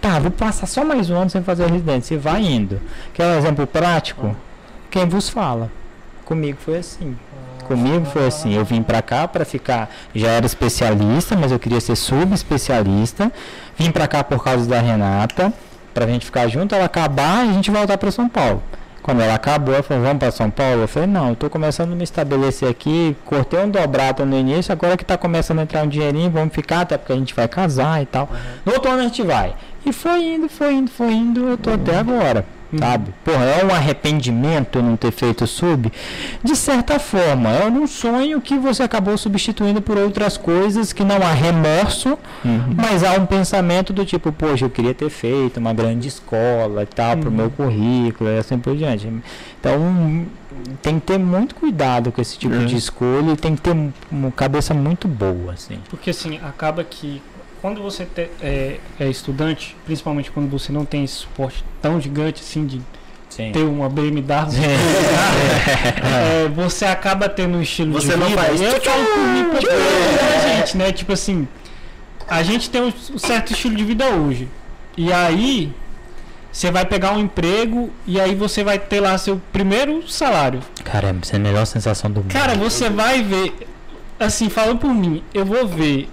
Tá, 0.01 0.19
vou 0.19 0.31
passar 0.31 0.67
só 0.67 0.83
mais 0.87 1.11
um 1.11 1.17
ano 1.17 1.29
sem 1.29 1.43
fazer 1.43 1.67
residência. 1.67 2.15
E 2.15 2.17
vai 2.17 2.43
indo. 2.43 2.81
Quer 3.13 3.27
um 3.27 3.37
exemplo 3.37 3.67
prático? 3.67 4.35
Quem 4.91 5.07
vos 5.07 5.29
fala? 5.29 5.71
Comigo 6.25 6.57
foi 6.65 6.79
assim. 6.79 7.15
Comigo 7.67 8.07
foi 8.07 8.27
assim, 8.27 8.55
eu 8.55 8.65
vim 8.65 8.83
pra 8.83 9.03
cá 9.03 9.29
pra 9.29 9.45
ficar, 9.45 9.91
já 10.15 10.29
era 10.29 10.47
especialista, 10.47 11.37
mas 11.37 11.53
eu 11.53 11.59
queria 11.59 11.81
ser 11.83 11.95
subespecialista. 11.97 13.31
Vim 13.77 13.91
pra 13.91 14.09
cá 14.09 14.25
por 14.25 14.43
causa 14.43 14.67
da 14.67 14.81
Renata, 14.81 15.53
pra 16.05 16.13
gente 16.13 16.27
ficar 16.27 16.49
junto, 16.49 16.75
ela 16.75 16.85
acabar 16.85 17.47
e 17.47 17.51
a 17.51 17.53
gente 17.53 17.71
voltar 17.71 17.99
pra 17.99 18.11
São 18.11 18.29
Paulo. 18.29 18.63
Quando 19.03 19.23
ela 19.23 19.35
acabou, 19.35 19.73
ela 19.73 19.83
falou, 19.83 20.03
vamos 20.03 20.19
pra 20.19 20.31
São 20.31 20.51
Paulo? 20.51 20.83
Eu 20.83 20.89
falei, 20.89 21.09
não, 21.09 21.31
eu 21.31 21.37
tô 21.37 21.49
começando 21.49 21.93
a 21.93 21.97
me 21.97 22.05
estabelecer 22.05 22.69
aqui, 22.69 23.17
cortei 23.25 23.59
um 23.61 23.71
dobrado 23.71 24.27
no 24.27 24.39
início, 24.39 24.71
agora 24.71 24.97
que 24.97 25.05
tá 25.05 25.17
começando 25.17 25.61
a 25.61 25.63
entrar 25.63 25.83
um 25.83 25.89
dinheirinho, 25.89 26.31
vamos 26.31 26.53
ficar, 26.53 26.83
até 26.83 26.99
porque 26.99 27.13
a 27.13 27.17
gente 27.17 27.35
vai 27.35 27.49
casar 27.49 28.03
e 28.03 28.07
tal. 28.07 28.29
No 28.67 28.73
outro 28.75 28.91
ano 28.91 29.01
a 29.01 29.05
gente 29.05 29.23
vai. 29.23 29.55
E 29.87 29.93
foi 29.93 30.35
indo, 30.35 30.49
foi 30.49 30.75
indo, 30.75 30.91
foi 30.91 31.13
indo, 31.13 31.49
eu 31.49 31.57
tô 31.57 31.71
até 31.71 31.97
agora. 31.97 32.45
Sabe? 32.77 33.15
Porra, 33.25 33.45
é 33.45 33.65
um 33.65 33.71
arrependimento 33.75 34.83
não 34.83 34.97
ter 34.97 35.11
feito 35.11 35.47
sub? 35.47 35.91
De 36.45 36.55
certa 36.57 36.99
forma, 36.99 37.49
é 37.51 37.67
um 37.67 37.87
sonho 37.87 38.41
que 38.43 38.59
você 38.59 38.83
acabou 38.83 39.17
substituindo 39.17 39.81
por 39.81 39.97
outras 39.97 40.37
coisas 40.37 40.93
que 40.93 41.03
não 41.03 41.17
há 41.17 41.33
remorso, 41.33 42.19
mas 42.77 43.03
há 43.03 43.13
um 43.13 43.25
pensamento 43.25 43.93
do 43.93 44.05
tipo, 44.05 44.31
poxa, 44.33 44.67
eu 44.67 44.71
queria 44.71 44.93
ter 44.93 45.09
feito 45.09 45.57
uma 45.59 45.73
grande 45.73 46.09
escola 46.09 46.83
e 46.83 46.87
tal, 46.87 47.17
pro 47.17 47.31
meu 47.31 47.51
currículo 47.51 48.29
e 48.29 48.39
assim 48.39 48.59
por 48.59 48.77
diante. 48.77 49.11
Então, 49.59 50.27
tem 50.83 50.99
que 51.01 51.07
ter 51.07 51.19
muito 51.19 51.55
cuidado 51.55 52.13
com 52.13 52.21
esse 52.21 52.37
tipo 52.39 52.55
É. 52.55 52.65
de 52.65 52.77
escolha 52.77 53.33
e 53.33 53.37
tem 53.37 53.55
que 53.55 53.63
ter 53.63 53.73
um- 53.75 53.93
uma 54.11 54.31
cabeça 54.31 54.75
muito 54.75 55.09
boa, 55.09 55.53
assim. 55.55 55.79
Porque 55.89 56.11
assim, 56.11 56.39
acaba 56.45 56.85
que 56.85 57.23
quando 57.61 57.83
você 57.83 58.05
te- 58.05 58.31
é, 58.43 58.79
é 58.99 59.09
estudante, 59.09 59.77
principalmente 59.85 60.31
quando 60.31 60.49
você 60.51 60.73
não 60.73 60.85
tem 60.85 61.05
esse 61.05 61.15
suporte 61.15 61.65
tão 61.83 62.01
gigante 62.01 62.43
assim 62.43 62.67
de 62.67 62.81
Sim. 63.29 63.53
ter 63.53 63.63
uma 63.63 63.89
BMW, 63.89 64.25
é, 66.45 66.49
você 66.49 66.85
acaba 66.85 67.29
tendo 67.29 67.59
um 67.59 67.63
estilo 67.63 67.93
Você 67.93 68.13
de 68.13 68.17
não 68.17 68.29
vida. 68.29 68.43
faz 68.43 68.61
e 68.61 68.65
eu 68.65 68.81
falo 68.81 69.05
por 69.07 69.19
mim, 69.29 69.45
pra 69.51 70.57
gente, 70.57 70.77
né? 70.77 70.93
Tipo 70.93 71.13
assim, 71.13 71.47
a 72.29 72.43
gente 72.43 72.71
tem 72.71 72.83
um 72.83 73.19
certo 73.19 73.53
estilo 73.53 73.77
de 73.77 73.85
vida 73.85 74.07
hoje. 74.07 74.49
E 74.97 75.13
aí 75.13 75.73
você 76.51 76.71
vai 76.71 76.85
pegar 76.85 77.13
um 77.13 77.21
emprego 77.21 77.91
e 78.07 78.21
aí 78.21 78.35
você 78.35 78.65
vai 78.65 78.79
ter 78.79 79.01
lá 79.01 79.17
seu 79.19 79.41
primeiro 79.53 80.09
salário. 80.11 80.61
Cara, 80.85 81.15
essa 81.23 81.35
é 81.35 81.37
a 81.37 81.41
melhor 81.41 81.65
sensação 81.67 82.11
do 82.11 82.21
mundo. 82.21 82.33
Cara, 82.33 82.55
você 82.55 82.89
vai 82.91 83.23
ver, 83.23 83.55
assim, 84.19 84.49
falando 84.49 84.79
por 84.79 84.93
mim, 84.93 85.23
eu 85.33 85.45
vou 85.45 85.67
ver 85.69 86.09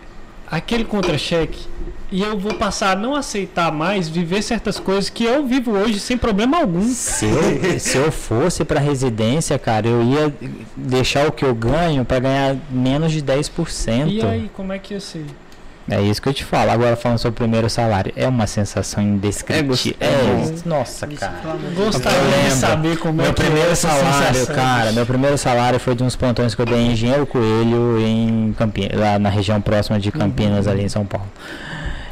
aquele 0.50 0.86
contra-cheque 0.86 1.68
e 2.12 2.22
eu 2.22 2.38
vou 2.38 2.54
passar 2.54 2.92
a 2.92 2.96
não 2.96 3.16
aceitar 3.16 3.72
mais 3.72 4.08
viver 4.08 4.42
certas 4.42 4.80
coisas 4.80 5.10
que 5.10 5.24
eu 5.24 5.46
vivo 5.46 5.72
hoje 5.72 6.00
sem 6.00 6.18
problema 6.18 6.58
algum. 6.58 6.84
Se 6.84 7.26
eu, 7.26 7.80
se 7.80 7.98
eu 7.98 8.12
fosse 8.12 8.64
pra 8.64 8.80
residência, 8.80 9.58
cara, 9.58 9.88
eu 9.88 10.04
ia 10.04 10.34
deixar 10.76 11.28
o 11.28 11.32
que 11.32 11.44
eu 11.44 11.54
ganho 11.54 12.06
pra 12.06 12.20
ganhar 12.20 12.56
menos 12.70 13.12
de 13.12 13.22
10%. 13.22 14.08
E 14.08 14.22
aí, 14.22 14.50
como 14.54 14.72
é 14.72 14.80
que 14.80 14.94
ia 14.94 15.00
ser? 15.00 15.26
É 15.90 16.02
isso 16.02 16.20
que 16.22 16.28
eu 16.28 16.34
te 16.34 16.44
falo. 16.44 16.72
Agora 16.72 16.96
falando 16.96 17.20
sobre 17.20 17.36
o 17.36 17.38
primeiro 17.38 17.70
salário, 17.70 18.12
é 18.16 18.28
uma 18.28 18.48
sensação 18.48 19.04
indescritível. 19.04 19.68
gost- 19.70 19.96
é 20.00 20.06
É, 20.06 20.68
nossa, 20.68 21.06
cara. 21.08 21.34
Gostaria 21.76 22.20
de 22.46 22.52
saber 22.52 22.98
como 22.98 23.22
é 23.22 23.26
Meu 23.26 23.34
que 23.34 23.42
é 23.42 23.46
primeiro 23.46 23.76
salário, 23.76 24.48
cara, 24.48 24.92
meu 24.92 25.06
primeiro 25.06 25.38
salário 25.38 25.80
foi 25.80 25.94
de 25.94 26.04
uns 26.04 26.16
plantões 26.16 26.56
que 26.56 26.62
eu 26.62 26.66
dei 26.66 26.80
em 26.80 26.92
Engenheiro 26.94 27.26
Coelho, 27.28 28.00
em 28.00 28.54
Campinas, 28.58 29.00
lá 29.00 29.20
na 29.20 29.30
região 29.30 29.62
próxima 29.62 30.00
de 30.00 30.12
Campinas, 30.12 30.68
ali 30.68 30.84
em 30.84 30.90
São 30.90 31.06
Paulo. 31.06 31.28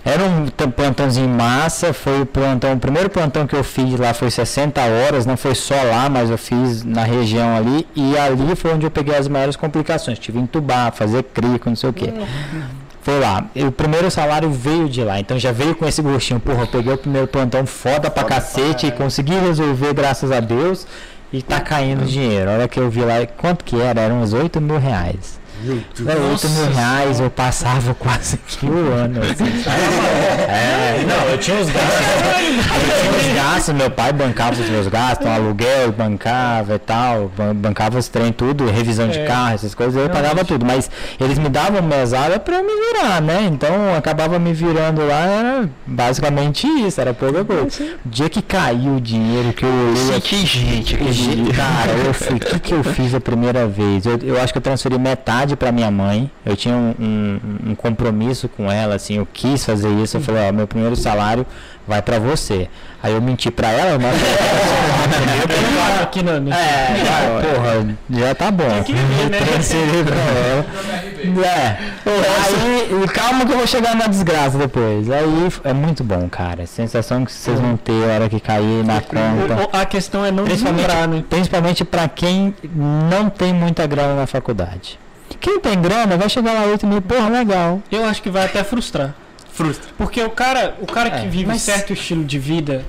Era 0.05 0.21
um 0.21 0.47
plantãozinho 0.69 1.29
massa, 1.29 1.93
foi 1.93 2.21
o 2.21 2.25
plantão, 2.25 2.73
o 2.73 2.77
primeiro 2.77 3.09
plantão 3.09 3.47
que 3.47 3.55
eu 3.55 3.63
fiz 3.63 3.97
lá 3.97 4.13
foi 4.13 4.29
60 4.29 4.81
horas, 4.81 5.25
não 5.25 5.37
foi 5.37 5.55
só 5.55 5.81
lá, 5.81 6.09
mas 6.09 6.29
eu 6.29 6.37
fiz 6.37 6.83
na 6.83 7.03
região 7.05 7.55
ali, 7.55 7.87
e 7.95 8.17
ali 8.17 8.53
foi 8.53 8.73
onde 8.73 8.85
eu 8.85 8.91
peguei 8.91 9.15
as 9.15 9.29
maiores 9.29 9.55
complicações, 9.55 10.19
tive 10.19 10.39
que 10.39 10.43
entubar, 10.43 10.91
fazer 10.91 11.23
crico, 11.23 11.69
não 11.69 11.75
sei 11.77 11.89
o 11.89 11.93
que. 11.93 12.13
Foi 13.03 13.19
lá. 13.19 13.45
E 13.53 13.65
o 13.65 13.71
primeiro 13.71 14.09
salário 14.09 14.49
veio 14.49 14.87
de 14.87 15.03
lá. 15.03 15.19
Então 15.19 15.37
já 15.37 15.51
veio 15.51 15.75
com 15.75 15.85
esse 15.85 16.01
gostinho. 16.01 16.39
Porra, 16.39 16.61
eu 16.61 16.67
peguei 16.67 16.93
o 16.93 16.97
primeiro 16.97 17.27
plantão 17.27 17.65
foda 17.65 18.09
pra 18.09 18.23
cacete 18.23 18.87
e 18.87 18.91
consegui 18.91 19.35
resolver, 19.35 19.93
graças 19.93 20.31
a 20.31 20.39
Deus. 20.39 20.87
E 21.31 21.41
tá 21.41 21.59
caindo 21.59 22.05
dinheiro. 22.05 22.49
A 22.49 22.53
hora 22.53 22.67
que 22.67 22.79
eu 22.79 22.89
vi 22.89 23.01
lá, 23.01 23.15
quanto 23.37 23.65
que 23.65 23.79
era? 23.79 23.99
Eram 23.99 24.21
uns 24.21 24.31
8 24.31 24.61
mil 24.61 24.77
reais. 24.77 25.37
Era 26.07 26.19
8 26.19 26.49
mil 26.49 26.71
reais, 26.73 27.19
eu 27.19 27.29
passava 27.29 27.93
quase 27.99 28.37
que 28.37 28.65
o 28.65 28.91
ano. 28.93 29.21
assim? 29.21 29.43
É, 30.45 31.03
não, 31.07 31.31
eu 31.31 31.37
tinha 31.37 31.57
os 31.59 31.69
gastos. 31.69 31.83
Eu 32.53 33.01
tinha 33.01 33.11
os 33.31 33.35
gastos, 33.35 33.73
meu 33.75 33.89
pai 33.89 34.13
bancava 34.13 34.51
os 34.61 34.69
meus 34.69 34.87
gastos, 34.87 35.25
um 35.25 35.31
aluguel, 35.31 35.91
bancava 35.91 36.75
e 36.75 36.79
tal, 36.79 37.31
ban- 37.35 37.55
bancava 37.55 37.97
os 37.97 38.07
trem, 38.07 38.31
tudo, 38.31 38.65
revisão 38.69 39.07
de 39.07 39.19
É. 39.19 39.25
carro, 39.25 39.55
essas 39.55 39.73
coisas, 39.73 39.95
eu 39.95 40.09
pagava 40.09 40.43
tudo. 40.45 40.65
Mas 40.65 40.89
eles 41.19 41.37
me 41.39 41.49
davam 41.49 41.81
mesada 41.81 42.39
pra 42.39 42.57
eu 42.57 42.63
me 42.63 42.71
virar, 42.73 43.21
né? 43.21 43.49
Então 43.51 43.69
eu 43.89 43.95
acabava 43.95 44.37
me 44.37 44.53
virando 44.53 45.05
lá, 45.07 45.19
era 45.25 45.69
basicamente 45.85 46.67
isso, 46.67 46.99
era 47.01 47.13
pouca 47.13 47.43
coisa. 47.43 47.63
O 48.05 48.09
dia 48.09 48.29
que 48.29 48.41
caiu 48.41 48.95
o 48.97 49.01
dinheiro, 49.01 49.53
que 49.53 49.63
eu 49.65 49.69
olhei 49.69 50.13
Senti 50.13 50.45
gente 50.45 50.95
aquele 50.95 51.11
Gente. 51.13 51.53
Cara, 51.53 51.91
eu 52.05 52.13
fui, 52.13 52.35
o 52.35 52.39
que, 52.39 52.59
que 52.59 52.73
eu 52.73 52.83
fiz 52.83 53.13
a 53.15 53.19
primeira 53.19 53.65
vez? 53.67 54.05
Eu, 54.05 54.19
eu 54.21 54.41
acho 54.41 54.51
que 54.53 54.57
eu 54.57 54.61
transferi 54.63 54.97
metade 54.99 55.52
faculdade 55.53 55.55
para 55.55 55.71
minha 55.71 55.91
mãe. 55.91 56.29
Eu 56.45 56.55
tinha 56.55 56.75
um, 56.75 56.93
um, 56.99 57.71
um, 57.71 57.75
compromisso 57.75 58.49
com 58.49 58.71
ela, 58.71 58.95
assim, 58.95 59.17
eu 59.17 59.27
quis 59.31 59.63
fazer 59.65 59.89
isso. 60.01 60.17
Eu 60.17 60.21
falei, 60.21 60.49
ó, 60.49 60.51
meu 60.51 60.67
primeiro 60.67 60.95
salário 60.95 61.45
vai 61.87 62.01
para 62.01 62.19
você. 62.19 62.67
Aí 63.01 63.13
eu 63.13 63.21
menti 63.21 63.51
para 63.51 63.69
ela, 63.69 63.99
mas 63.99 64.15
aqui 66.01 66.23
no, 66.23 66.39
no 66.39 66.53
é, 66.53 66.87
porra, 67.41 67.97
já 68.09 68.35
tá 68.35 68.51
bom. 68.51 68.63
Né? 68.63 69.39
Transferi 69.39 70.03
pra 70.03 70.15
ela. 70.15 70.65
É. 71.45 71.77
Aí, 72.05 73.07
calma 73.13 73.45
que 73.45 73.51
eu 73.51 73.57
vou 73.57 73.67
chegar 73.67 73.95
na 73.95 74.07
desgraça 74.07 74.57
depois. 74.57 75.09
Aí 75.09 75.49
é 75.63 75.73
muito 75.73 76.03
bom, 76.03 76.27
cara. 76.29 76.65
Sensação 76.65 77.25
que 77.25 77.31
vocês 77.31 77.59
vão 77.59 77.77
ter 77.77 78.09
a 78.09 78.13
hora 78.13 78.29
que 78.29 78.39
cair 78.39 78.83
na 78.83 79.01
conta. 79.01 79.69
A 79.71 79.85
questão 79.85 80.25
é 80.25 80.31
não 80.31 80.43
principalmente, 80.43 80.85
deslumbrar, 80.85 81.07
né? 81.07 81.23
Principalmente 81.29 81.85
para 81.85 82.07
quem 82.07 82.53
não 82.73 83.29
tem 83.29 83.53
muita 83.53 83.87
grana 83.87 84.15
na 84.15 84.27
faculdade. 84.27 84.99
Quem 85.39 85.59
tem 85.59 85.81
grana 85.81 86.15
vai 86.17 86.29
chegar 86.29 86.53
lá 86.53 86.63
8 86.65 86.85
mil, 86.87 87.01
porra, 87.01 87.29
legal. 87.29 87.81
Eu 87.91 88.05
acho 88.05 88.21
que 88.21 88.29
vai 88.29 88.45
até 88.45 88.63
frustrar. 88.63 89.13
Frustra. 89.51 89.91
Porque 89.97 90.21
o 90.23 90.29
cara, 90.29 90.75
o 90.81 90.85
cara 90.87 91.09
que 91.11 91.25
É, 91.25 91.29
vive 91.29 91.45
mas- 91.45 91.61
certo 91.61 91.93
estilo 91.93 92.23
de 92.23 92.39
vida, 92.39 92.83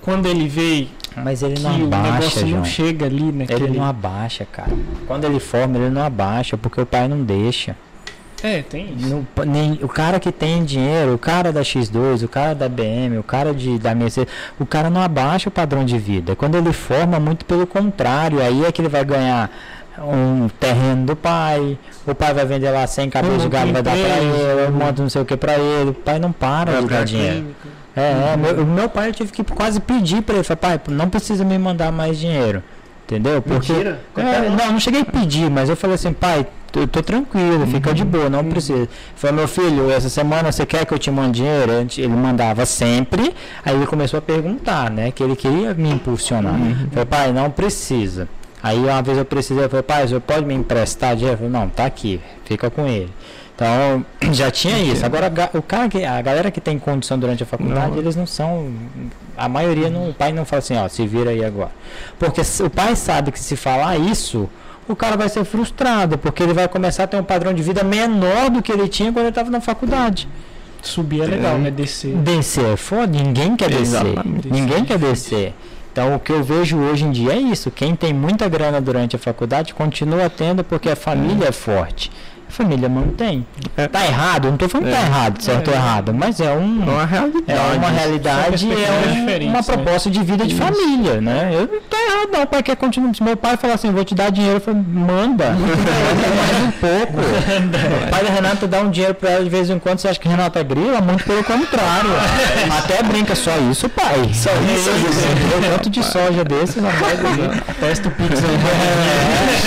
quando 0.00 0.26
ele 0.26 0.46
vê 0.48 0.88
Mas 1.16 1.42
ele 1.42 1.54
que 1.54 1.60
não 1.62 1.80
o 1.82 1.84
abaixa, 1.86 2.12
negócio 2.12 2.40
João. 2.40 2.50
não 2.58 2.64
chega 2.64 3.06
ali, 3.06 3.32
né? 3.32 3.46
Ele 3.48 3.68
não 3.78 3.84
abaixa, 3.84 4.46
cara. 4.50 4.72
Quando 5.06 5.24
ele 5.24 5.38
forma, 5.40 5.76
ele 5.78 5.90
não 5.90 6.02
abaixa, 6.04 6.56
porque 6.56 6.80
o 6.80 6.86
pai 6.86 7.08
não 7.08 7.22
deixa. 7.22 7.76
É, 8.42 8.60
tem 8.60 8.92
isso. 8.96 9.08
Não- 9.08 9.44
nem, 9.46 9.78
o 9.82 9.88
cara 9.88 10.18
que 10.18 10.32
tem 10.32 10.64
dinheiro, 10.64 11.14
o 11.14 11.18
cara 11.18 11.52
da 11.52 11.60
X2, 11.62 12.24
o 12.24 12.28
cara 12.28 12.54
da 12.54 12.68
BM, 12.68 13.16
o 13.18 13.22
cara 13.22 13.54
de, 13.54 13.78
da 13.78 13.94
Mercedes, 13.94 14.32
o 14.58 14.66
cara 14.66 14.90
não 14.90 15.00
abaixa 15.00 15.48
o 15.48 15.52
padrão 15.52 15.84
de 15.84 15.96
vida. 15.96 16.34
Quando 16.34 16.56
ele 16.56 16.72
forma, 16.72 17.20
muito 17.20 17.44
pelo 17.44 17.66
contrário, 17.68 18.42
aí 18.42 18.64
é 18.64 18.72
que 18.72 18.80
ele 18.82 18.88
vai 18.88 19.04
ganhar 19.04 19.48
um 19.98 20.48
terreno 20.48 21.06
do 21.06 21.16
pai, 21.16 21.78
o 22.06 22.14
pai 22.14 22.32
vai 22.32 22.46
vender 22.46 22.70
lá 22.70 22.86
100 22.86 23.10
cabeças 23.10 23.42
de 23.42 23.48
gado, 23.48 23.72
vai 23.72 23.82
dar 23.82 23.92
pra 23.92 24.18
ele, 24.18 24.70
monta 24.70 25.02
não 25.02 25.10
sei 25.10 25.22
o 25.22 25.24
que 25.24 25.36
pra 25.36 25.58
ele, 25.58 25.90
o 25.90 25.94
pai 25.94 26.18
não 26.18 26.32
para 26.32 26.80
de 26.80 26.86
dar 26.86 27.04
dinheiro. 27.04 27.46
É, 27.94 28.32
é, 28.32 28.36
meu, 28.36 28.62
o 28.62 28.66
meu 28.66 28.88
pai 28.88 29.10
eu 29.10 29.12
tive 29.12 29.32
que 29.32 29.44
quase 29.44 29.78
pedir 29.80 30.22
pra 30.22 30.36
ele, 30.36 30.44
falei, 30.44 30.58
pai, 30.58 30.80
não 30.88 31.10
precisa 31.10 31.44
me 31.44 31.58
mandar 31.58 31.92
mais 31.92 32.18
dinheiro. 32.18 32.62
Entendeu? 33.04 33.42
Porque. 33.42 33.72
Mentira? 33.72 34.00
É, 34.16 34.48
não, 34.48 34.72
não 34.72 34.80
cheguei 34.80 35.02
a 35.02 35.04
pedir, 35.04 35.50
mas 35.50 35.68
eu 35.68 35.76
falei 35.76 35.96
assim, 35.96 36.12
pai, 36.12 36.46
eu 36.74 36.88
tô 36.88 37.02
tranquilo, 37.02 37.66
fica 37.66 37.92
de 37.92 38.04
boa, 38.04 38.30
não 38.30 38.44
precisa. 38.44 38.88
Falei, 39.14 39.36
meu 39.36 39.48
filho, 39.48 39.90
essa 39.90 40.08
semana 40.08 40.50
você 40.50 40.64
quer 40.64 40.86
que 40.86 40.94
eu 40.94 40.98
te 40.98 41.10
mande 41.10 41.40
dinheiro? 41.40 41.72
Ele 41.72 42.08
mandava 42.08 42.64
sempre, 42.64 43.34
aí 43.64 43.74
ele 43.74 43.86
começou 43.86 44.18
a 44.18 44.22
perguntar, 44.22 44.90
né? 44.90 45.10
Que 45.10 45.22
ele 45.22 45.36
queria 45.36 45.74
me 45.74 45.90
impulsionar. 45.90 46.54
Falei, 46.90 47.04
pai, 47.04 47.32
não 47.32 47.50
precisa. 47.50 48.28
Aí 48.62 48.78
uma 48.78 49.02
vez 49.02 49.18
eu 49.18 49.24
precisei, 49.24 49.64
eu 49.64 49.68
falei, 49.68 49.82
pai, 49.82 50.06
você 50.06 50.20
pode 50.20 50.46
me 50.46 50.54
emprestar 50.54 51.16
dinheiro? 51.16 51.34
Eu 51.34 51.38
falei, 51.38 51.52
não, 51.52 51.68
tá 51.68 51.84
aqui, 51.84 52.20
fica 52.44 52.70
com 52.70 52.86
ele. 52.86 53.10
Então, 53.54 54.04
já 54.32 54.50
tinha 54.50 54.78
isso. 54.78 55.04
Agora, 55.04 55.32
o 55.54 55.62
cara 55.62 55.88
que, 55.88 56.04
a 56.04 56.20
galera 56.22 56.50
que 56.50 56.60
tem 56.60 56.78
condição 56.78 57.18
durante 57.18 57.42
a 57.42 57.46
faculdade, 57.46 57.98
eles 57.98 58.16
não 58.16 58.26
são. 58.26 58.72
A 59.36 59.48
maioria, 59.48 59.90
não, 59.90 60.10
o 60.10 60.14
pai 60.14 60.32
não 60.32 60.44
fala 60.44 60.58
assim, 60.60 60.76
ó, 60.76 60.88
se 60.88 61.06
vira 61.06 61.30
aí 61.30 61.44
agora. 61.44 61.72
Porque 62.18 62.40
o 62.40 62.70
pai 62.70 62.94
sabe 62.94 63.32
que 63.32 63.40
se 63.40 63.56
falar 63.56 63.98
isso, 63.98 64.48
o 64.88 64.94
cara 64.94 65.16
vai 65.16 65.28
ser 65.28 65.44
frustrado, 65.44 66.18
porque 66.18 66.42
ele 66.42 66.52
vai 66.52 66.68
começar 66.68 67.04
a 67.04 67.06
ter 67.06 67.16
um 67.16 67.24
padrão 67.24 67.52
de 67.52 67.62
vida 67.62 67.82
menor 67.82 68.50
do 68.50 68.62
que 68.62 68.70
ele 68.70 68.88
tinha 68.88 69.12
quando 69.12 69.24
ele 69.24 69.28
estava 69.30 69.50
na 69.50 69.60
faculdade. 69.60 70.28
Subir 70.82 71.22
é 71.22 71.26
legal, 71.26 71.58
né? 71.58 71.70
Descer. 71.70 72.14
Descer 72.16 72.64
é 72.72 72.76
foda, 72.76 73.06
ninguém 73.06 73.56
quer 73.56 73.70
descer. 73.70 74.02
Ninguém 74.50 74.84
quer 74.84 74.98
descer. 74.98 75.54
Então 75.92 76.14
o 76.14 76.18
que 76.18 76.32
eu 76.32 76.42
vejo 76.42 76.78
hoje 76.78 77.04
em 77.04 77.10
dia 77.10 77.34
é 77.34 77.38
isso. 77.38 77.70
Quem 77.70 77.94
tem 77.94 78.14
muita 78.14 78.48
grana 78.48 78.80
durante 78.80 79.14
a 79.14 79.18
faculdade 79.18 79.74
continua 79.74 80.30
tendo 80.30 80.64
porque 80.64 80.88
a 80.88 80.96
família 80.96 81.48
é 81.48 81.52
forte. 81.52 82.10
A 82.52 82.54
família 82.54 82.86
mantém. 82.86 83.46
Tá 83.90 84.04
errado, 84.04 84.50
não 84.50 84.58
tô 84.58 84.68
falando 84.68 84.88
que 84.88 84.92
tá 84.92 85.00
É. 85.00 85.06
errado, 85.06 85.42
certo 85.42 85.68
ou 85.68 85.74
errado, 85.74 86.12
mas 86.12 86.38
é 86.38 86.52
um. 86.52 86.82
É 86.86 86.90
uma 86.90 87.06
realidade. 87.06 87.44
É 87.48 87.78
uma 87.78 87.88
realidade, 87.88 88.66
é 88.70 89.40
um- 89.40 89.48
uma 89.48 89.52
né? 89.58 89.62
proposta 89.62 90.10
de 90.10 90.22
vida 90.22 90.46
de 90.46 90.54
família, 90.54 91.18
né? 91.22 91.48
Eu 91.54 91.60
não 91.60 91.80
tô 91.88 91.96
errado, 91.96 92.28
não. 92.30 92.42
O 92.42 92.46
pai 92.46 92.62
quer 92.62 92.76
continuar. 92.76 93.14
Se 93.14 93.22
meu 93.22 93.38
pai 93.38 93.56
falar 93.56 93.74
assim, 93.74 93.90
vou 93.90 94.04
te 94.04 94.14
dar 94.14 94.30
dinheiro, 94.30 94.56
eu 94.56 94.60
falo, 94.60 94.76
manda. 94.86 95.50
manda 95.52 95.56
mais 96.36 96.62
um 96.66 96.70
pouco. 96.72 97.20
o 97.20 98.10
pai 98.10 98.22
da 98.22 98.30
Renata 98.30 98.66
dá 98.68 98.80
um 98.80 98.90
dinheiro 98.90 99.14
pra 99.14 99.30
ela 99.30 99.44
de 99.44 99.48
vez 99.50 99.70
em 99.70 99.78
quando, 99.78 100.00
você 100.00 100.08
acha 100.08 100.20
que 100.20 100.28
Renata 100.28 100.60
é 100.60 100.64
grila? 100.64 101.00
Muito 101.00 101.24
pelo 101.24 101.42
contrário. 101.42 102.10
Até 102.78 103.02
brinca, 103.02 103.34
só 103.34 103.52
isso, 103.70 103.88
pai. 103.88 104.30
Só 104.34 104.50
isso, 104.76 104.90
Eu 105.54 105.70
quanto 105.70 105.88
de 105.88 106.02
soja 106.04 106.44
desse, 106.44 106.80
rapaz. 106.80 107.18
Testa 107.80 108.08
o 108.08 108.12
pix 108.12 108.38
aí. 108.44 108.58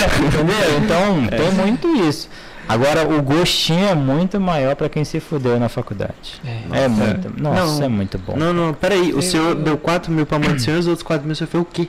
É, 0.04 0.26
entendeu? 0.26 0.78
Então, 0.84 1.26
tem 1.36 1.50
muito 1.52 1.88
isso. 2.08 2.28
Agora, 2.68 3.06
o 3.06 3.22
gostinho 3.22 3.86
é 3.88 3.94
muito 3.94 4.40
maior 4.40 4.74
pra 4.74 4.88
quem 4.88 5.04
se 5.04 5.20
fudeu 5.20 5.58
na 5.60 5.68
faculdade. 5.68 6.40
É, 6.72 6.88
muito. 6.88 7.40
Nossa, 7.40 7.78
Não. 7.78 7.84
é 7.84 7.88
muito 7.88 8.18
bom. 8.18 8.36
Não, 8.36 8.52
não, 8.52 8.74
peraí. 8.74 9.12
O 9.14 9.22
senhor 9.22 9.54
deu 9.54 9.76
4 9.78 10.10
mil 10.12 10.26
pra 10.26 10.38
mãe 10.38 10.52
do 10.54 10.60
senhor 10.60 10.76
e 10.76 10.80
os 10.80 10.86
outros 10.86 11.02
4 11.06 11.24
mil 11.26 11.34
você 11.34 11.46
fez 11.46 11.62
o 11.62 11.66
quê? 11.66 11.88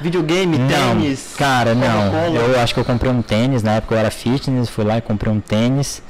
Videogame, 0.00 0.58
Não, 0.58 0.68
tênis? 0.68 1.34
cara, 1.38 1.74
não. 1.74 2.12
Eu 2.34 2.60
acho 2.60 2.74
que 2.74 2.80
eu 2.80 2.84
comprei 2.84 3.10
um 3.10 3.22
tênis, 3.22 3.62
na 3.62 3.72
época 3.76 3.94
eu 3.94 3.98
era 3.98 4.10
fitness, 4.10 4.68
fui 4.68 4.84
lá 4.84 4.98
e 4.98 5.00
comprei 5.00 5.32
um 5.32 5.40
tênis. 5.40 6.02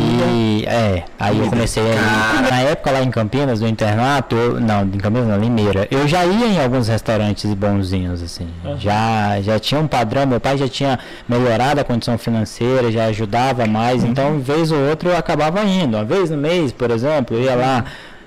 E 0.00 0.64
é, 0.66 1.04
aí 1.18 1.38
eu 1.38 1.48
comecei 1.48 1.82
a 1.82 1.94
ir. 1.94 2.50
Na 2.50 2.60
época 2.60 2.90
lá 2.90 3.02
em 3.02 3.10
Campinas, 3.10 3.60
do 3.60 3.68
internato, 3.68 4.34
eu, 4.34 4.60
não, 4.60 4.82
em 4.82 4.98
Campinas 4.98 5.28
não, 5.28 5.38
Limeira, 5.38 5.86
eu 5.90 6.08
já 6.08 6.24
ia 6.24 6.46
em 6.46 6.62
alguns 6.62 6.88
restaurantes 6.88 7.52
bonzinhos, 7.54 8.22
assim. 8.22 8.48
Já, 8.78 9.40
já 9.42 9.58
tinha 9.58 9.80
um 9.80 9.86
padrão, 9.86 10.26
meu 10.26 10.40
pai 10.40 10.56
já 10.56 10.68
tinha 10.68 10.98
melhorado 11.28 11.80
a 11.80 11.84
condição 11.84 12.16
financeira, 12.16 12.90
já 12.90 13.04
ajudava 13.06 13.66
mais, 13.66 14.02
então, 14.02 14.40
vez 14.40 14.72
ou 14.72 14.78
outra 14.88 15.10
eu 15.10 15.16
acabava 15.16 15.62
indo. 15.64 15.96
Uma 15.96 16.04
vez 16.04 16.30
no 16.30 16.36
mês, 16.36 16.72
por 16.72 16.90
exemplo, 16.90 17.36
eu 17.36 17.42
ia 17.42 17.54
lá. 17.54 17.84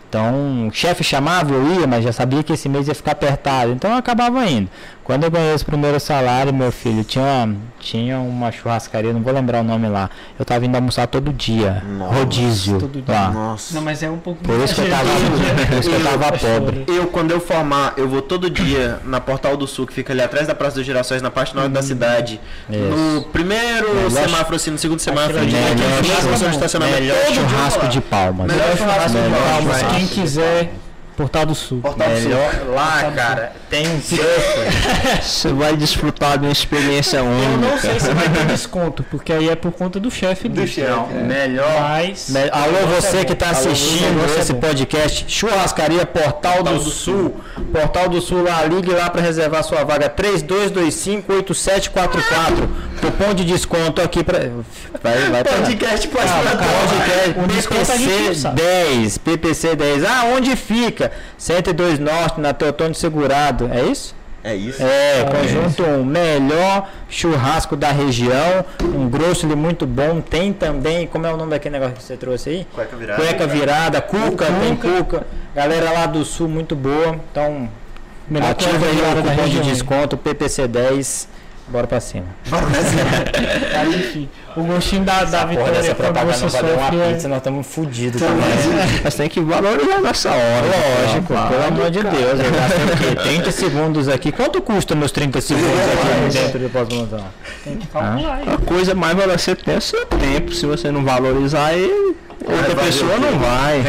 Então, 0.08 0.68
o 0.68 0.72
chefe 0.72 1.04
chamava, 1.04 1.54
eu 1.54 1.80
ia, 1.80 1.86
mas 1.86 2.04
já 2.04 2.12
sabia 2.12 2.42
que 2.42 2.52
esse 2.52 2.68
mês 2.68 2.88
ia 2.88 2.96
ficar 2.96 3.12
apertado. 3.12 3.72
Então, 3.72 3.92
eu 3.92 3.98
acabava 3.98 4.44
indo. 4.50 4.68
Quando 5.10 5.24
eu 5.24 5.32
ganhei 5.32 5.56
esse 5.56 5.66
primeiro 5.66 6.00
salário, 6.00 6.54
meu 6.54 6.72
filho, 6.72 7.04
tinha, 7.04 7.50
tinha 7.80 8.20
uma 8.20 8.52
churrascaria, 8.52 9.12
não 9.12 9.24
vou 9.24 9.34
lembrar 9.34 9.62
o 9.62 9.64
nome 9.64 9.88
lá. 9.90 10.08
Eu 10.38 10.46
tava 10.46 10.64
indo 10.68 10.76
almoçar 10.76 11.08
todo 11.08 11.34
dia. 11.34 11.82
Nossa, 11.98 12.14
rodízio 12.14 12.78
todo 12.78 13.02
dia. 13.02 13.16
lá. 13.16 13.32
Nossa. 13.32 13.74
Não, 13.74 13.82
mas 13.82 14.04
é 14.04 14.10
um 14.12 14.20
pouco 14.20 14.44
Por 14.44 14.60
isso 14.64 14.76
que 14.76 14.82
eu 14.82 14.90
tava, 14.92 15.06
por 15.68 15.80
isso 15.80 15.90
que 15.90 15.96
eu 15.96 16.04
tava 16.04 16.38
pobre. 16.38 16.86
Eu, 16.88 17.08
quando 17.08 17.32
eu 17.32 17.40
formar, 17.42 17.94
eu 17.98 18.08
vou 18.08 18.22
todo 18.22 18.52
dia 18.52 19.00
na 19.04 19.20
Portal 19.20 19.58
do 19.58 19.66
Sul, 19.66 19.88
que 19.88 19.94
fica 19.94 20.14
ali 20.14 20.22
atrás 20.22 20.46
da 20.46 20.54
Praça 20.54 20.76
dos 20.76 20.86
Girassóis, 20.86 21.24
na 21.24 21.32
parte 21.32 21.56
norte 21.56 21.72
da 21.72 21.82
cidade. 21.82 22.40
Isso. 22.70 22.80
No 22.80 23.24
primeiro 23.24 23.92
Melhor- 23.96 24.12
semáforo, 24.12 24.58
assim, 24.58 24.70
no 24.70 24.78
segundo 24.78 25.00
semáforo, 25.00 25.40
de 25.44 25.52
melhor 25.52 25.76
de 26.04 26.08
churrasco- 26.08 26.50
estacionamento. 26.52 27.00
melhor 27.02 27.26
churrasco 27.34 27.88
de 27.88 28.00
palmas. 28.00 28.46
Melhor 28.46 28.78
churrasco 28.78 29.10
de 29.10 29.16
Melhor 29.16 29.42
palmas. 29.42 29.82
Quem 29.96 30.06
quiser, 30.06 30.72
Portal 31.20 31.46
do 31.46 31.54
Sul. 31.54 31.82
Portal 31.82 32.08
do 32.10 32.16
Sul. 32.16 32.30
Melhor 32.30 32.54
lá, 32.74 33.12
cara, 33.14 33.52
tem 33.70 33.86
um 33.88 34.00
preço. 34.00 35.20
Você 35.22 35.52
vai 35.52 35.76
desfrutar 35.76 36.38
de 36.38 36.46
uma 36.46 36.52
experiência 36.52 37.18
Eu 37.18 37.26
única. 37.26 37.58
não 37.58 37.78
sei 37.78 38.00
se 38.00 38.14
vai 38.14 38.30
ter 38.30 38.46
desconto, 38.48 39.04
porque 39.12 39.34
aí 39.34 39.50
é 39.50 39.56
por 39.56 39.74
conta 39.74 40.00
do 40.00 40.10
chefe 40.10 40.48
Do 40.48 40.66
chefe. 40.66 40.82
é. 40.82 41.22
Melhor. 41.24 41.82
Mas. 41.82 42.30
Me- 42.30 42.50
Alô, 42.52 42.88
você 42.96 43.26
que 43.26 43.34
está 43.34 43.48
Alô, 43.50 43.58
assistindo 43.58 44.22
você 44.22 44.38
é 44.38 44.42
esse 44.42 44.54
bom. 44.54 44.60
podcast, 44.62 45.26
Churrascaria 45.28 46.06
Portal 46.06 46.64
do 46.64 46.80
Sul. 46.80 47.36
Portal 47.72 48.10
do 48.10 48.20
Sul 48.22 48.44
lá, 48.44 48.64
ligue 48.66 48.92
lá 48.92 49.10
para 49.10 49.22
reservar 49.22 49.64
sua 49.64 49.84
vaga 49.84 50.10
32258744. 50.10 52.68
Cupom 53.02 53.34
de 53.34 53.46
desconto 53.46 54.02
aqui 54.02 54.24
para 54.24 54.40
vai 55.02 55.30
vai 55.30 55.44
pra. 55.44 55.54
Podcast 55.54 56.08
pode 56.08 56.28
Ah, 56.28 56.42
podcast, 57.36 58.04
PPC 58.04 58.36
sabe. 58.36 58.62
10, 58.62 59.18
PPC 59.20 59.76
10. 59.76 60.04
Ah, 60.04 60.24
onde 60.36 60.56
fica? 60.56 61.12
102 61.38 62.00
Norte, 62.00 62.42
na 62.42 62.54
Teotônio 62.54 62.96
Segurado. 62.96 63.70
É 63.72 63.84
isso? 63.84 64.16
É 64.50 64.56
isso. 64.56 64.82
É, 64.82 65.26
conjunto 65.26 65.84
um 65.84 66.04
melhor 66.04 66.90
churrasco 67.08 67.76
da 67.76 67.92
região, 67.92 68.66
um 68.82 69.08
grosso 69.08 69.46
muito 69.48 69.86
bom. 69.86 70.22
Tem 70.22 70.52
também, 70.52 71.06
como 71.06 71.28
é 71.28 71.34
o 71.34 71.38
nome 71.38 71.52
daquele 71.52 71.74
negócio 71.74 71.96
que 71.96 72.04
você 72.04 72.18
trouxe 72.18 72.50
aí? 72.50 72.68
Cueca 72.74 72.96
virada. 72.96 73.22
Cueca 73.22 73.48
virada, 73.48 74.02
cuca, 74.02 74.46
tem 74.46 74.76
cuca. 74.76 75.28
Galera 75.54 75.92
lá 75.92 76.06
do 76.08 76.26
sul 76.26 76.48
muito 76.48 76.76
boa. 76.76 77.16
Então, 77.32 77.70
Melhor 78.28 78.52
ativa 78.52 78.86
aí 78.86 78.98
o 78.98 79.24
cupom 79.24 79.50
de 79.50 79.62
desconto, 79.62 80.18
PPC 80.18 80.68
10. 80.68 81.30
Bora 81.68 81.86
pra 81.86 82.00
cima. 82.00 82.26
Aí, 83.80 84.00
enfim, 84.00 84.30
o 84.56 84.64
gostinho 84.64 85.04
da, 85.04 85.24
da 85.24 85.40
Porra, 85.42 85.48
vitória 85.48 85.74
dessa 85.74 85.96
quando 85.96 85.98
propaganda 85.98 86.32
não 86.38 86.44
uma 86.44 86.50
sofre 86.50 87.00
é- 87.00 87.12
pizza, 87.14 87.28
nós 87.28 87.38
estamos 87.38 87.68
fodidos 87.68 88.22
também. 88.22 88.44
Mas 89.04 89.16
tem 89.16 89.30
que 89.30 89.40
valorizar 89.42 90.02
nessa 90.02 90.30
hora. 90.32 90.66
Lógico, 91.06 91.28
Claro, 91.28 91.50
pelo 91.50 91.64
amor 91.68 91.92
de 91.92 92.00
cara. 92.00 92.16
Deus, 92.18 92.40
eu 92.40 92.52
gastei 92.52 92.84
o 92.86 93.16
quê? 93.16 93.22
30 93.30 93.52
segundos 93.52 94.08
aqui. 94.10 94.32
Quanto 94.32 94.62
custa 94.62 94.96
meus 94.96 95.12
30 95.12 95.40
segundos 95.42 95.70
aqui 95.70 96.34
dentro 96.38 96.60
do 96.60 96.70
pós-montão? 96.70 97.24
Tem 97.64 97.78
que 97.78 97.88
calcular 97.88 98.36
aí. 98.36 98.54
A 98.54 98.58
coisa 98.58 98.96
mais 98.96 99.16
valiosa 99.16 99.38
que 99.38 99.44
você 99.44 99.56
tem 99.56 99.74
é 99.76 99.78
o 99.78 99.82
seu 99.82 100.06
tempo. 100.06 100.54
Se 100.54 100.66
você 100.66 100.92
não 100.92 101.04
valorizar 101.04 101.74
ele, 101.74 102.16
outra 102.46 102.76
pessoa 102.84 103.18
não 103.18 103.38
vai. 103.40 103.82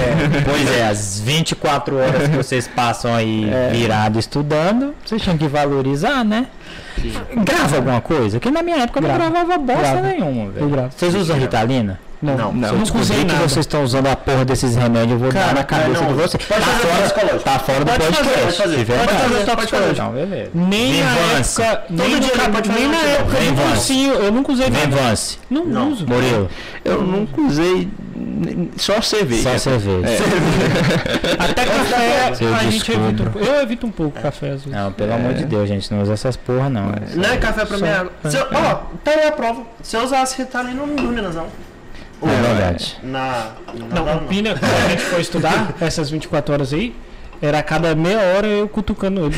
Pois 0.44 0.70
é, 0.76 0.86
as 0.88 1.20
24 1.20 1.96
horas 1.96 2.28
que 2.28 2.36
vocês 2.36 2.68
passam 2.68 3.14
aí 3.14 3.50
virado 3.72 4.18
estudando, 4.18 4.94
vocês 5.04 5.20
tinham 5.22 5.36
que 5.38 5.46
valorizar, 5.48 6.24
né? 6.24 6.46
Grava 7.44 7.76
alguma 7.76 8.00
coisa? 8.00 8.38
Que 8.40 8.50
na 8.50 8.62
minha 8.62 8.78
época 8.78 8.98
eu 8.98 9.02
não 9.02 9.14
Grava. 9.14 9.30
gravava 9.30 9.58
bosta 9.58 9.82
Grava. 9.82 10.00
nenhuma, 10.02 10.50
velho. 10.50 10.90
Vocês 10.96 11.14
usam 11.14 11.38
Ritalina? 11.38 11.98
Não, 12.22 12.36
Não, 12.36 12.52
não, 12.52 12.68
Se 12.68 12.74
eu 12.74 12.78
descobrir 12.80 13.06
que 13.24 13.32
nada. 13.32 13.48
vocês 13.48 13.58
estão 13.64 13.82
usando 13.82 14.06
a 14.08 14.14
porra 14.14 14.44
desses 14.44 14.76
remédios, 14.76 15.12
eu 15.12 15.18
vou 15.18 15.32
dar 15.32 15.54
na 15.54 15.64
cabeça 15.64 16.02
não, 16.02 16.08
de 16.08 16.12
vocês. 16.14 16.44
pode 16.44 16.60
tá, 16.60 16.70
fazer 16.70 17.08
fora, 17.14 17.38
tá 17.40 17.58
fora 17.58 17.78
do 17.80 17.86
Pode 17.86 18.02
fazer, 18.04 18.14
podcast. 18.16 18.42
pode 18.44 18.56
fazer. 18.56 18.72
Se 18.74 18.78
tiver, 18.84 19.06
Pode 19.56 19.70
fazer. 19.70 19.90
Então, 19.92 20.10
beleza. 20.12 20.50
Nem 20.54 20.92
Vem 20.92 21.02
na 21.02 21.14
Vance. 21.14 21.62
época, 21.62 21.84
nem, 21.88 21.98
Todo 21.98 22.10
no, 22.10 22.20
dia 22.20 22.30
pode 22.52 22.68
fazer 22.68 22.80
nem 22.80 22.88
na 22.90 22.98
época 22.98 23.36
Vem 23.38 23.54
do 23.54 23.62
cursinho, 23.62 24.12
eu 24.14 24.32
nunca 24.32 24.52
usei 24.52 24.70
Vem. 24.70 24.90
Vance. 24.90 25.38
Não, 25.48 25.64
Não. 25.64 25.90
uso. 25.92 26.06
Murilo, 26.06 26.50
Eu 26.84 27.02
nunca 27.02 27.40
usei 27.40 27.88
só 28.76 29.00
cerveja. 29.00 29.50
só 29.52 29.58
cerveja. 29.58 30.22
Até 31.38 31.64
café 31.64 32.32
Eu 32.44 32.54
a 32.54 32.58
gente 32.64 32.92
evita 32.92 33.22
um 33.22 33.26
pouco. 33.30 33.38
Eu 33.38 33.62
evito 33.62 33.86
um 33.86 33.90
pouco 33.90 34.20
café 34.20 34.46
às 34.50 34.62
vezes. 34.64 34.66
Não, 34.66 34.92
pelo 34.92 35.12
amor 35.14 35.32
de 35.34 35.44
Deus, 35.44 35.68
gente, 35.68 35.90
não 35.92 36.02
usa 36.02 36.12
essas 36.12 36.36
porra, 36.36 36.68
não. 36.68 36.92
Não 37.14 37.30
é 37.30 37.36
café 37.38 37.64
pra 37.64 37.78
Só- 37.78 37.84
mim. 37.84 37.90
é- 37.90 38.46
Ó, 38.52 38.74
tá 39.02 39.10
aí 39.10 39.26
a 39.28 39.32
prova. 39.32 39.62
Se 39.82 39.96
eu 39.96 40.04
usasse 40.04 40.36
Ritalina, 40.38 40.80
eu 40.82 40.86
não 40.86 40.96
dormia 40.96 41.22
na 41.22 41.30
zão. 41.30 41.46
É 42.22 42.42
verdade. 42.48 42.98
Na. 43.02 43.48
Não, 43.74 44.04
na 44.04 44.12
o 44.16 44.20
Pina, 44.22 44.50
quando 44.58 44.84
a 44.86 44.88
gente 44.90 45.02
foi 45.02 45.20
estudar, 45.20 45.74
essas 45.80 46.10
24 46.10 46.52
horas 46.52 46.72
aí, 46.72 46.94
era 47.42 47.58
a 47.58 47.62
cada 47.62 47.94
meia 47.94 48.18
hora 48.36 48.46
eu 48.46 48.68
cutucando 48.68 49.26
ele. 49.26 49.36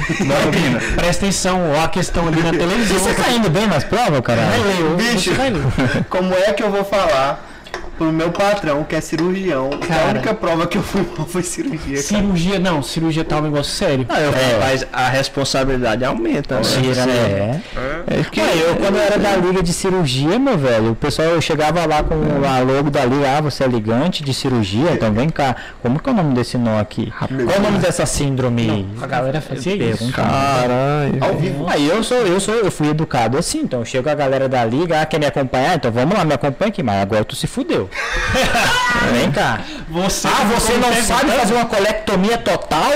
Presta 0.97 1.25
atenção, 1.27 1.73
ó, 1.73 1.85
a 1.85 1.89
questão 1.89 2.27
ali 2.27 2.43
na 2.43 2.51
televisão. 2.57 2.99
Você 2.99 3.15
tá 3.15 3.31
indo 3.31 3.49
bem 3.49 3.67
nas 3.69 3.85
provas, 3.85 4.21
cara? 4.23 4.41
Eu- 4.81 4.97
Bicho. 4.97 5.31
ler. 5.31 6.05
Como 6.11 6.35
é 6.35 6.53
que 6.53 6.63
eu 6.63 6.71
vou 6.71 6.85
falar 6.85 7.52
pro 7.97 8.13
meu 8.13 8.31
patrão, 8.31 8.85
que 8.85 8.95
é 8.97 9.01
cirurgião, 9.01 9.71
que 9.71 9.91
a 9.93 9.97
Cara. 9.97 10.11
única 10.11 10.35
prova 10.35 10.67
que 10.67 10.79
eu 10.79 10.83
fui 10.83 11.07
mal 11.17 11.27
foi 11.27 11.43
cirurgia, 11.43 11.95
cara. 11.95 12.03
Cirurgia, 12.03 12.59
não, 12.59 12.83
cirurgia 12.83 13.25
tá 13.25 13.37
um 13.39 13.43
negócio 13.43 13.73
sério. 13.73 14.07
Ah, 14.09 14.21
eu, 14.21 14.31
É. 14.33 14.59
Mas 14.61 14.87
a 14.93 15.09
responsabilidade 15.09 16.05
aumenta. 16.05 16.57
né? 16.57 16.63
Tira, 16.63 17.07
né? 17.07 17.63
É 18.07 18.23
que 18.25 18.41
Ué, 18.41 18.49
eu 18.57 18.77
quando 18.77 18.97
eu 18.97 19.03
era 19.03 19.19
da 19.19 19.37
liga 19.37 19.63
de 19.63 19.73
cirurgia, 19.73 20.39
meu 20.39 20.57
velho, 20.59 20.93
o 20.93 20.95
pessoal 20.95 21.29
eu 21.29 21.41
chegava 21.41 21.85
lá 21.87 22.03
com 22.03 22.15
a 22.47 22.59
logo 22.61 22.91
da 22.91 23.05
liga, 23.05 23.37
ah, 23.39 23.41
você 23.41 23.65
é 23.65 23.67
ligante 23.67 24.23
de 24.23 24.33
cirurgia, 24.35 24.93
então 24.93 25.13
vem 25.13 25.29
cá. 25.29 25.55
Como 25.81 25.99
que 26.01 26.09
é 26.09 26.13
o 26.13 26.17
nome 26.17 26.35
desse 26.35 26.57
nó 26.59 26.79
aqui? 26.79 27.13
Qual 27.17 27.29
é 27.57 27.59
o 27.59 27.63
nome 27.63 27.79
dessa 27.79 28.07
síndrome? 28.07 28.89
A 29.01 29.07
galera 29.07 29.41
fazia 29.41 29.75
isso. 29.75 30.11
Caralho. 30.13 31.23
Ao 31.23 31.35
vivo. 31.37 31.67
Aí 31.69 31.89
eu 31.89 32.03
sou, 32.03 32.19
eu 32.19 32.41
sou, 32.41 32.55
eu 32.55 32.71
fui 32.71 32.89
educado 32.89 33.39
assim, 33.39 33.61
então 33.61 33.81
eu 33.81 33.85
chego 33.85 34.09
a 34.09 34.15
galera 34.15 34.49
da 34.49 34.65
liga, 34.65 35.01
ah, 35.01 35.07
quer 35.07 35.19
me 35.19 35.27
acompanhar? 35.27 35.77
Então 35.77 35.91
vamos 35.91 36.17
lá, 36.17 36.25
me 36.25 36.35
acompanha 36.35 36.69
aqui, 36.71 36.83
mas 36.83 37.03
agora 37.03 37.25
tu 37.25 37.37
se 37.37 37.47
fudeu. 37.47 37.89
Vem 39.13 39.31
cá. 39.31 39.61
Você, 39.89 40.29
Ah, 40.29 40.45
você 40.45 40.73
não 40.75 40.93
sabe 41.03 41.31
fazer 41.33 41.55
uma 41.55 41.67
colectomia 41.67 42.39
total? 42.39 42.91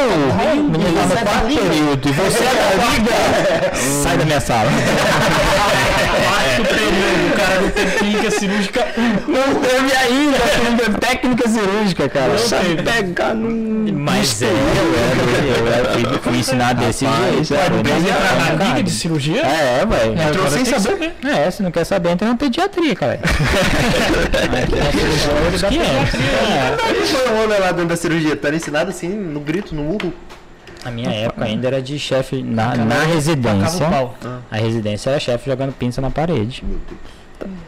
Menino 0.55 0.94
lá 0.94 1.07
no 1.07 1.12
é 1.12 1.22
quarto 1.22 1.47
período. 1.47 2.09
E 2.09 2.12
você 2.12 2.44
é 2.44 2.55
da 2.55 2.86
liga? 2.90 3.74
Sai 4.03 4.16
da 4.16 4.24
minha 4.24 4.40
sala. 4.40 4.70
quarto 5.99 6.64
período, 6.68 7.32
o 7.32 7.36
cara 7.36 7.61
não 7.61 7.70
tem 7.70 7.90
clínica 7.90 8.30
cirúrgica. 8.30 8.86
Não 9.26 9.55
teve 9.61 9.97
ainda 9.97 10.38
técnica, 10.38 10.99
técnica 11.01 11.49
cirúrgica, 11.49 12.09
cara. 12.09 12.28
Não 12.28 12.38
Sabe 12.38 12.76
teve. 12.76 12.82
pegar 12.82 13.34
num. 13.34 13.76
Mas 13.92 14.40
é, 14.42 14.47
eu, 14.47 14.51
eu, 14.53 15.66
eu, 15.66 15.84
fui, 16.11 16.18
fui 16.22 16.38
ensinar 16.38 16.74
desse 16.74 17.05
jeito. 17.05 17.55
é, 17.55 17.68
na- 17.70 17.99
entrar 17.99 18.57
na 18.59 18.64
liga 18.68 18.82
de 18.82 18.90
cirurgia? 18.90 19.40
É, 19.42 19.84
velho. 19.86 20.20
Entrou 20.20 20.51
sem 20.51 20.64
saber. 20.64 21.14
É, 21.24 21.51
se 21.51 21.62
não 21.62 21.70
quer 21.70 21.84
saber, 21.84 22.11
entra 22.11 22.28
na 22.28 22.36
pediatria, 22.36 22.94
cara. 22.94 23.18
que 25.68 25.78
é. 25.78 26.76
Como 26.76 27.07
foi 27.07 27.32
o 27.32 27.36
rolê 27.40 27.59
lá 27.59 27.72
dentro 27.72 27.86
da 27.88 27.97
cirurgia? 27.97 28.36
Tu 28.36 28.47
era 28.47 28.57
ensinado 28.57 28.90
assim, 28.90 29.09
no 29.09 29.40
grito, 29.40 29.74
no 29.74 29.82
murro? 29.82 30.12
Na 30.87 30.93
minha 30.93 31.11
época 31.11 31.45
ainda 31.45 31.66
era 31.66 31.82
de 31.82 31.99
chefe 31.99 32.45
na, 32.45 32.76
na 32.76 33.03
residência. 33.03 33.89
pau. 33.89 34.14
A 34.49 34.57
residência 34.57 35.11
era 35.11 35.18
chefe 35.18 35.51
jogando 35.51 35.72
pinça 35.72 36.01
na 36.01 36.11
parede. 36.11 36.62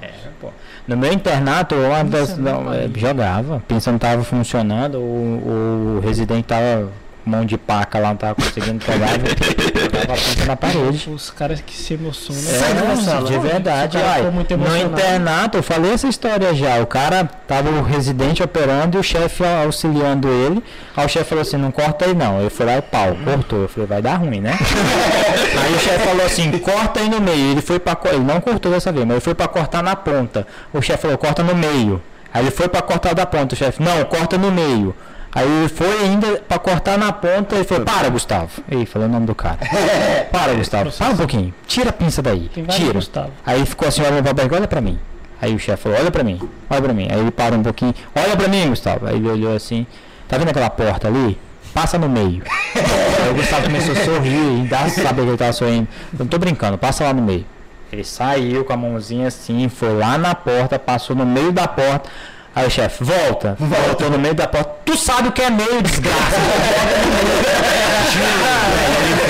É, 0.00 0.08
pô. 0.40 0.50
No 0.86 0.96
meu 0.96 1.12
internato, 1.12 1.74
uma 1.74 2.04
das, 2.04 2.38
não, 2.38 2.66
jogava, 2.94 3.60
pinça 3.66 3.90
não 3.90 3.98
tava 3.98 4.22
funcionando, 4.22 4.98
o, 4.98 5.96
o 5.96 6.00
residente 6.00 6.44
tava 6.44 6.84
com 6.84 7.07
mão 7.28 7.44
de 7.44 7.56
paca 7.56 7.98
lá, 7.98 8.08
não 8.08 8.16
tava 8.16 8.34
conseguindo 8.34 8.84
pegar, 8.84 9.08
jogava 9.10 10.12
a 10.12 10.16
pinça 10.16 10.44
na 10.46 10.56
parede. 10.56 11.10
Os 11.10 11.30
caras 11.30 11.60
que 11.60 11.74
se 11.76 11.94
emocionam. 11.94 12.40
É, 12.42 12.88
nossa, 12.88 13.22
de 13.22 13.38
verdade. 13.38 13.98
Ai, 13.98 14.22
no 14.22 14.76
internato, 14.94 15.58
eu 15.58 15.62
falei 15.62 15.92
essa 15.92 16.08
história 16.08 16.54
já. 16.54 16.78
O 16.80 16.86
cara 16.86 17.24
tava 17.46 17.70
o 17.70 17.82
residente 17.82 18.42
operando 18.42 18.96
e 18.96 19.00
o 19.00 19.02
chefe 19.02 19.44
auxiliando 19.44 20.28
ele. 20.28 20.62
Aí 20.96 21.06
o 21.06 21.08
chefe 21.08 21.26
falou 21.28 21.42
assim: 21.42 21.56
não 21.56 21.70
corta 21.70 22.06
aí 22.06 22.14
não. 22.14 22.40
Eu 22.40 22.50
fui 22.50 22.66
lá 22.66 22.78
e 22.78 22.82
pau, 22.82 23.14
cortou. 23.24 23.62
Eu 23.62 23.68
falei: 23.68 23.86
vai 23.86 24.02
dar 24.02 24.16
ruim, 24.16 24.40
né? 24.40 24.56
aí 25.62 25.74
o 25.74 25.78
chefe 25.78 25.98
falou 26.06 26.26
assim: 26.26 26.50
corta 26.58 27.00
aí 27.00 27.08
no 27.08 27.20
meio. 27.20 27.52
Ele 27.52 27.60
foi 27.60 27.78
pra. 27.78 27.94
co- 27.94 28.08
Ele 28.08 28.18
não 28.24 28.40
cortou 28.40 28.72
dessa 28.72 28.90
vez, 28.90 29.04
mas 29.04 29.12
ele 29.16 29.20
foi 29.20 29.34
pra 29.34 29.46
cortar 29.48 29.82
na 29.82 29.94
ponta. 29.94 30.46
O 30.72 30.80
chefe 30.80 31.02
falou: 31.02 31.18
corta 31.18 31.42
no 31.42 31.54
meio. 31.54 32.02
Aí 32.32 32.42
ele 32.42 32.50
foi 32.50 32.68
pra 32.68 32.82
cortar 32.82 33.14
da 33.14 33.26
ponta. 33.26 33.54
O 33.54 33.58
chefe: 33.58 33.82
não, 33.82 34.04
corta 34.04 34.36
no 34.38 34.50
meio. 34.50 34.94
Aí 35.34 35.46
ele 35.46 35.68
foi 35.68 36.02
ainda 36.02 36.42
pra 36.48 36.58
cortar 36.58 36.98
na 36.98 37.12
ponta 37.12 37.56
e 37.56 37.64
falou: 37.64 37.84
Para, 37.84 38.08
Gustavo. 38.08 38.62
Ei, 38.70 38.86
falei 38.86 39.08
o 39.08 39.10
nome 39.10 39.26
do 39.26 39.34
cara. 39.34 39.58
Para, 40.32 40.54
Gustavo. 40.54 40.90
Para 40.90 41.12
um 41.12 41.16
pouquinho. 41.16 41.54
Tira 41.66 41.90
a 41.90 41.92
pinça 41.92 42.22
daí. 42.22 42.50
Tira. 42.70 42.94
Gustavo. 42.94 43.30
Aí 43.44 43.64
ficou 43.66 43.88
assim, 43.88 44.02
olha 44.02 44.22
pra 44.22 44.32
barriga, 44.32 44.56
olha 44.56 44.68
pra 44.68 44.80
mim. 44.80 44.98
Aí 45.40 45.54
o 45.54 45.58
chefe 45.58 45.84
falou, 45.84 45.98
olha 45.98 46.10
pra 46.10 46.24
mim, 46.24 46.40
olha 46.68 46.82
pra 46.82 46.92
mim. 46.92 47.08
Aí 47.10 47.20
ele 47.20 47.30
parou 47.30 47.58
um 47.58 47.62
pouquinho, 47.62 47.94
olha 48.14 48.36
pra 48.36 48.48
mim, 48.48 48.68
Gustavo. 48.68 49.06
Aí 49.06 49.16
ele 49.16 49.28
olhou 49.28 49.54
assim, 49.54 49.86
tá 50.26 50.36
vendo 50.36 50.48
aquela 50.48 50.70
porta 50.70 51.06
ali? 51.06 51.38
Passa 51.72 51.96
no 51.98 52.08
meio. 52.08 52.42
Aí 53.22 53.30
o 53.30 53.34
Gustavo 53.34 53.64
começou 53.64 53.92
a 53.92 54.04
sorrir, 54.04 54.64
e 54.64 54.66
dá 54.68 54.78
pra 54.78 54.90
saber 54.90 55.22
que 55.22 55.28
ele 55.28 55.36
tava 55.36 55.52
sorrindo. 55.52 55.86
Eu 56.12 56.18
não 56.20 56.26
tô 56.26 56.38
brincando, 56.38 56.76
passa 56.76 57.04
lá 57.04 57.12
no 57.12 57.22
meio. 57.22 57.46
Ele 57.92 58.04
saiu 58.04 58.64
com 58.64 58.72
a 58.72 58.76
mãozinha 58.76 59.28
assim, 59.28 59.68
foi 59.68 59.94
lá 59.94 60.18
na 60.18 60.34
porta, 60.34 60.78
passou 60.78 61.14
no 61.14 61.24
meio 61.24 61.52
da 61.52 61.68
porta. 61.68 62.10
Aí 62.58 62.66
o 62.66 62.70
chefe, 62.70 63.04
volta, 63.04 63.56
voltou 63.56 64.10
no 64.10 64.18
meio 64.18 64.34
da 64.34 64.48
porta. 64.48 64.68
Tu 64.84 64.96
sabe 64.96 65.28
o 65.28 65.32
que 65.32 65.42
é 65.42 65.48
meio, 65.48 65.80
desgraça. 65.80 66.18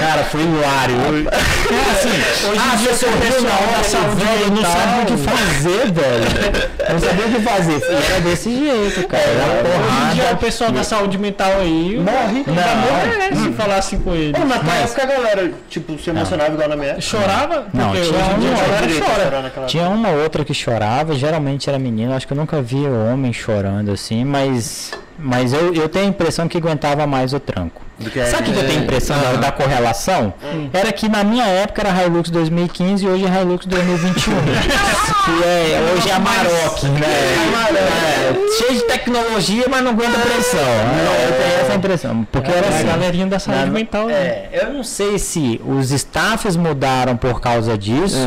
Cara, 0.00 0.24
foi 0.24 0.40
hilário. 0.42 0.96
É 1.28 1.90
assim, 1.90 2.48
hoje 2.48 2.60
ah, 2.60 2.76
você 2.76 2.94
sorriu 2.94 3.42
na 3.42 3.54
hora, 3.54 3.84
saúde 3.84 4.24
velho, 4.24 4.50
não 4.50 4.62
sabia 4.62 5.02
o 5.02 5.06
que 5.06 5.16
fazer, 5.16 5.92
velho. 5.92 6.66
Não 6.92 7.00
sabia 7.00 7.26
o 7.26 7.30
que 7.32 7.40
fazer. 7.40 7.82
Era 8.10 8.20
desse 8.20 8.50
jeito, 8.56 9.08
cara. 9.08 9.22
Era 9.22 9.62
Hoje 9.62 9.88
em 9.88 10.14
dia 10.14 10.22
o 10.22 10.26
porrada. 10.26 10.36
pessoal 10.36 10.70
da 10.72 10.84
saúde 10.84 11.18
mental 11.18 11.50
aí 11.60 11.98
Morre. 11.98 12.44
Não, 12.46 12.54
Não. 12.54 13.36
não 13.42 13.44
se 13.44 13.52
falar 13.56 13.76
assim 13.76 13.98
com 13.98 14.14
ele. 14.14 14.32
Pô, 14.32 14.44
na 14.44 14.58
tua 14.58 14.74
época 14.74 15.02
a 15.02 15.06
galera, 15.06 15.50
tipo, 15.68 15.98
se 15.98 16.10
emocionava 16.10 16.52
igual 16.54 16.68
na 16.68 16.76
minha 16.76 16.88
época. 16.88 17.02
Chorava? 17.02 17.66
Não, 17.72 17.90
Porque 17.90 18.02
tinha 18.06 18.18
hoje 18.18 18.34
em 18.34 18.38
dia 18.40 18.50
uma 18.50 19.06
chora. 19.06 19.42
naquela 19.42 19.66
Tinha 19.66 19.88
uma 19.88 20.08
outra 20.10 20.44
que 20.44 20.54
chorava, 20.54 21.14
geralmente 21.14 21.68
era 21.68 21.78
menino, 21.78 22.14
acho 22.14 22.26
que 22.26 22.32
eu 22.32 22.36
nunca 22.36 22.60
vi 22.62 22.86
homem 22.86 23.32
chorando 23.32 23.90
assim, 23.92 24.24
mas 24.24 24.92
mas 25.18 25.52
eu, 25.52 25.72
eu 25.74 25.88
tenho 25.88 26.06
a 26.06 26.08
impressão 26.08 26.46
que 26.48 26.58
aguentava 26.58 27.06
mais 27.06 27.32
o 27.32 27.40
tranco. 27.40 27.82
Que 27.98 28.26
Sabe 28.26 28.50
o 28.50 28.52
que 28.52 28.58
eu 28.60 28.66
tenho 28.66 28.80
a 28.80 28.82
impressão 28.82 29.18
da- 29.18 29.32
da 29.36 29.50
correlação? 29.52 30.34
Hum. 30.44 30.68
Era 30.70 30.92
que 30.92 31.08
na 31.08 31.24
minha 31.24 31.46
época 31.46 31.80
era 31.80 32.02
Hilux 32.04 32.28
2015 32.28 33.06
e 33.06 33.08
hoje 33.08 33.24
é 33.24 33.40
Hilux 33.40 33.64
2021. 33.64 34.34
que 35.24 35.44
é, 35.44 35.92
hoje 35.94 36.10
é 36.10 36.12
a 36.12 36.18
Maroc, 36.18 36.82
né? 36.84 37.00
É, 38.26 38.34
cheio 38.58 38.74
de 38.80 38.84
tecnologia, 38.86 39.64
mas 39.68 39.82
não 39.82 39.92
aguenta 39.92 40.18
pressão. 40.18 40.58
É, 40.60 41.26
eu 41.28 41.32
tenho 41.32 41.60
essa 41.60 41.74
impressão. 41.74 42.26
Porque 42.32 42.50
era 42.50 42.66
É 42.66 42.70
a 42.70 42.74
assim. 42.76 42.86
galerinha 42.86 43.26
da 43.26 43.38
saúde 43.38 43.70
mental. 43.70 44.06
né? 44.06 44.14
É, 44.14 44.60
eu 44.64 44.72
não 44.72 44.82
sei 44.82 45.18
se 45.18 45.60
os 45.64 45.90
staffs 45.90 46.56
mudaram 46.56 47.16
por 47.16 47.40
causa 47.40 47.76
disso 47.78 48.26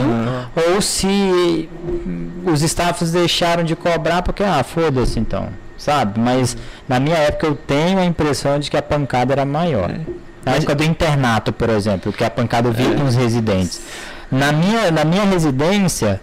ou 0.74 0.82
se 0.82 1.70
os 2.46 2.62
staffs 2.62 3.12
deixaram 3.12 3.64
de 3.64 3.76
cobrar 3.76 4.22
porque, 4.22 4.44
ah, 4.44 4.64
foda-se 4.64 5.20
então, 5.20 5.50
sabe? 5.80 6.20
Mas 6.20 6.56
na 6.88 7.00
minha 7.00 7.16
época 7.18 7.48
eu 7.48 7.56
tenho 7.56 7.98
a 7.98 8.06
impressão 8.06 8.60
de 8.60 8.70
que 8.70 8.78
a 8.78 8.82
pancada 8.84 9.34
era 9.34 9.46
maior. 9.46 9.90
Na 10.46 10.54
época 10.56 10.76
do 10.76 10.84
internato, 10.84 11.52
por 11.52 11.70
exemplo, 11.70 12.14
que 12.14 12.24
a 12.24 12.30
pancada 12.30 12.70
vinha 12.70 12.94
com 12.96 13.04
os 13.06 13.16
residentes. 13.16 13.82
Na 14.32 14.52
minha, 14.52 14.92
na 14.92 15.04
minha 15.04 15.24
residência, 15.26 16.22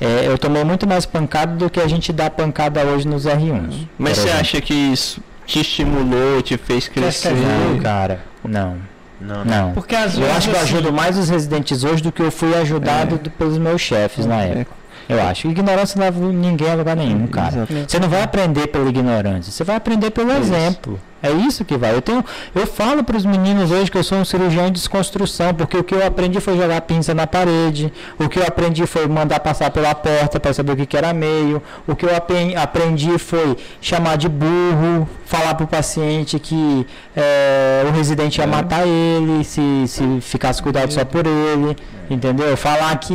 é, 0.00 0.26
eu 0.26 0.36
tomei 0.36 0.62
muito 0.64 0.86
mais 0.86 1.06
pancada 1.06 1.54
do 1.56 1.70
que 1.70 1.80
a 1.80 1.88
gente 1.88 2.12
dá 2.12 2.28
pancada 2.28 2.82
hoje 2.84 3.08
nos 3.08 3.24
R1s. 3.24 3.86
Mas 3.98 4.18
você 4.18 4.24
exemplo. 4.24 4.40
acha 4.40 4.60
que 4.60 4.74
isso 4.74 5.20
te 5.46 5.60
estimulou, 5.60 6.42
te 6.42 6.56
fez 6.58 6.86
crescer? 6.88 7.32
Não, 7.34 7.78
cara, 7.80 8.20
não. 8.44 8.76
Não, 9.18 9.42
Não. 9.46 9.72
Porque 9.72 9.96
às 9.96 10.14
Eu 10.14 10.20
vezes 10.20 10.36
acho 10.36 10.50
que 10.50 10.54
eu 10.56 10.60
assim, 10.60 10.74
ajudo 10.74 10.92
mais 10.92 11.16
os 11.16 11.30
residentes 11.30 11.82
hoje 11.84 12.02
do 12.02 12.12
que 12.12 12.20
eu 12.20 12.30
fui 12.30 12.54
ajudado 12.54 13.16
do- 13.16 13.30
pelos 13.30 13.56
meus 13.56 13.80
chefes 13.80 14.26
na 14.26 14.42
época. 14.42 14.76
Eu 15.08 15.22
acho. 15.22 15.48
Ignorância 15.48 15.98
não 15.98 16.04
leva 16.06 16.20
ninguém 16.32 16.70
a 16.70 16.74
lugar 16.74 16.96
nenhum, 16.96 17.26
cara. 17.26 17.48
Exato. 17.48 17.74
Você 17.88 17.98
não 17.98 18.08
vai 18.08 18.22
aprender 18.22 18.66
pela 18.68 18.88
ignorância, 18.88 19.52
você 19.52 19.64
vai 19.64 19.76
aprender 19.76 20.10
pelo 20.10 20.32
exemplo. 20.32 20.98
É 21.26 21.32
isso 21.32 21.64
que 21.64 21.76
vai. 21.76 21.94
Eu 21.94 22.02
tenho, 22.02 22.24
eu 22.54 22.66
falo 22.66 23.02
para 23.04 23.16
os 23.16 23.24
meninos 23.24 23.70
hoje 23.70 23.90
que 23.90 23.98
eu 23.98 24.04
sou 24.04 24.18
um 24.18 24.24
cirurgião 24.24 24.66
de 24.66 24.72
desconstrução, 24.72 25.54
porque 25.54 25.76
o 25.76 25.84
que 25.84 25.94
eu 25.94 26.06
aprendi 26.06 26.40
foi 26.40 26.56
jogar 26.56 26.80
pinça 26.82 27.14
na 27.14 27.26
parede, 27.26 27.92
o 28.18 28.28
que 28.28 28.38
eu 28.38 28.46
aprendi 28.46 28.86
foi 28.86 29.06
mandar 29.06 29.40
passar 29.40 29.70
pela 29.70 29.94
porta 29.94 30.38
para 30.38 30.52
saber 30.52 30.72
o 30.72 30.76
que, 30.76 30.86
que 30.86 30.96
era 30.96 31.12
meio, 31.12 31.62
o 31.86 31.94
que 31.94 32.06
eu 32.06 32.10
aprendi 32.14 33.18
foi 33.18 33.56
chamar 33.80 34.16
de 34.16 34.28
burro, 34.28 35.08
falar 35.24 35.54
para 35.54 35.64
o 35.64 35.68
paciente 35.68 36.38
que 36.38 36.86
é, 37.14 37.84
o 37.88 37.90
residente 37.90 38.38
ia 38.38 38.44
é. 38.44 38.46
matar 38.46 38.86
ele 38.86 39.44
se, 39.44 39.84
se 39.88 40.20
ficasse 40.20 40.62
cuidado 40.62 40.92
só 40.92 41.04
por 41.04 41.26
ele, 41.26 41.76
entendeu? 42.08 42.56
Falar 42.56 42.96
que 42.98 43.14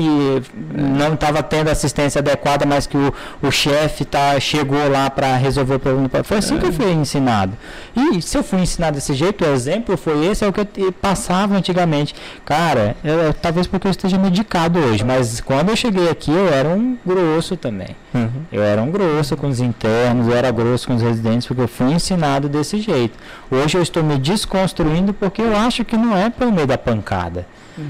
não 0.73 1.13
estava 1.13 1.41
tendo 1.41 1.69
assistência 1.69 2.19
adequada, 2.19 2.65
mas 2.65 2.85
que 2.85 2.97
o, 2.97 3.13
o 3.41 3.51
chefe 3.51 4.03
tá, 4.05 4.39
chegou 4.39 4.89
lá 4.89 5.09
para 5.09 5.35
resolver 5.37 5.75
o 5.75 5.79
problema. 5.79 6.09
Foi 6.23 6.37
assim 6.37 6.57
que 6.57 6.65
eu 6.65 6.73
fui 6.73 6.91
ensinado. 6.91 7.53
E 7.95 8.00
se 8.21 8.37
eu 8.37 8.43
fui 8.43 8.59
ensinado 8.59 8.95
desse 8.95 9.13
jeito, 9.13 9.43
o 9.43 9.47
exemplo 9.47 9.97
foi 9.97 10.25
esse, 10.25 10.43
é 10.43 10.47
o 10.47 10.53
que 10.53 10.67
eu 10.77 10.91
passava 10.91 11.55
antigamente. 11.55 12.15
Cara, 12.45 12.95
eu, 13.03 13.33
talvez 13.33 13.67
porque 13.67 13.87
eu 13.87 13.91
esteja 13.91 14.17
medicado 14.17 14.79
hoje, 14.79 15.03
mas 15.03 15.41
quando 15.41 15.69
eu 15.69 15.75
cheguei 15.75 16.09
aqui 16.09 16.31
eu 16.31 16.47
era 16.47 16.69
um 16.69 16.97
grosso 17.05 17.55
também. 17.55 17.95
Uhum. 18.13 18.43
Eu 18.51 18.61
era 18.61 18.81
um 18.81 18.91
grosso 18.91 19.37
com 19.37 19.47
os 19.47 19.59
internos, 19.59 20.27
eu 20.27 20.35
era 20.35 20.51
grosso 20.51 20.87
com 20.87 20.95
os 20.95 21.01
residentes, 21.01 21.47
porque 21.47 21.61
eu 21.61 21.67
fui 21.67 21.91
ensinado 21.91 22.49
desse 22.49 22.79
jeito. 22.79 23.17
Hoje 23.49 23.77
eu 23.77 23.81
estou 23.81 24.03
me 24.03 24.17
desconstruindo 24.17 25.13
porque 25.13 25.41
eu 25.41 25.55
acho 25.55 25.85
que 25.85 25.95
não 25.95 26.15
é 26.15 26.29
pelo 26.29 26.51
meio 26.51 26.67
da 26.67 26.77
pancada. 26.77 27.45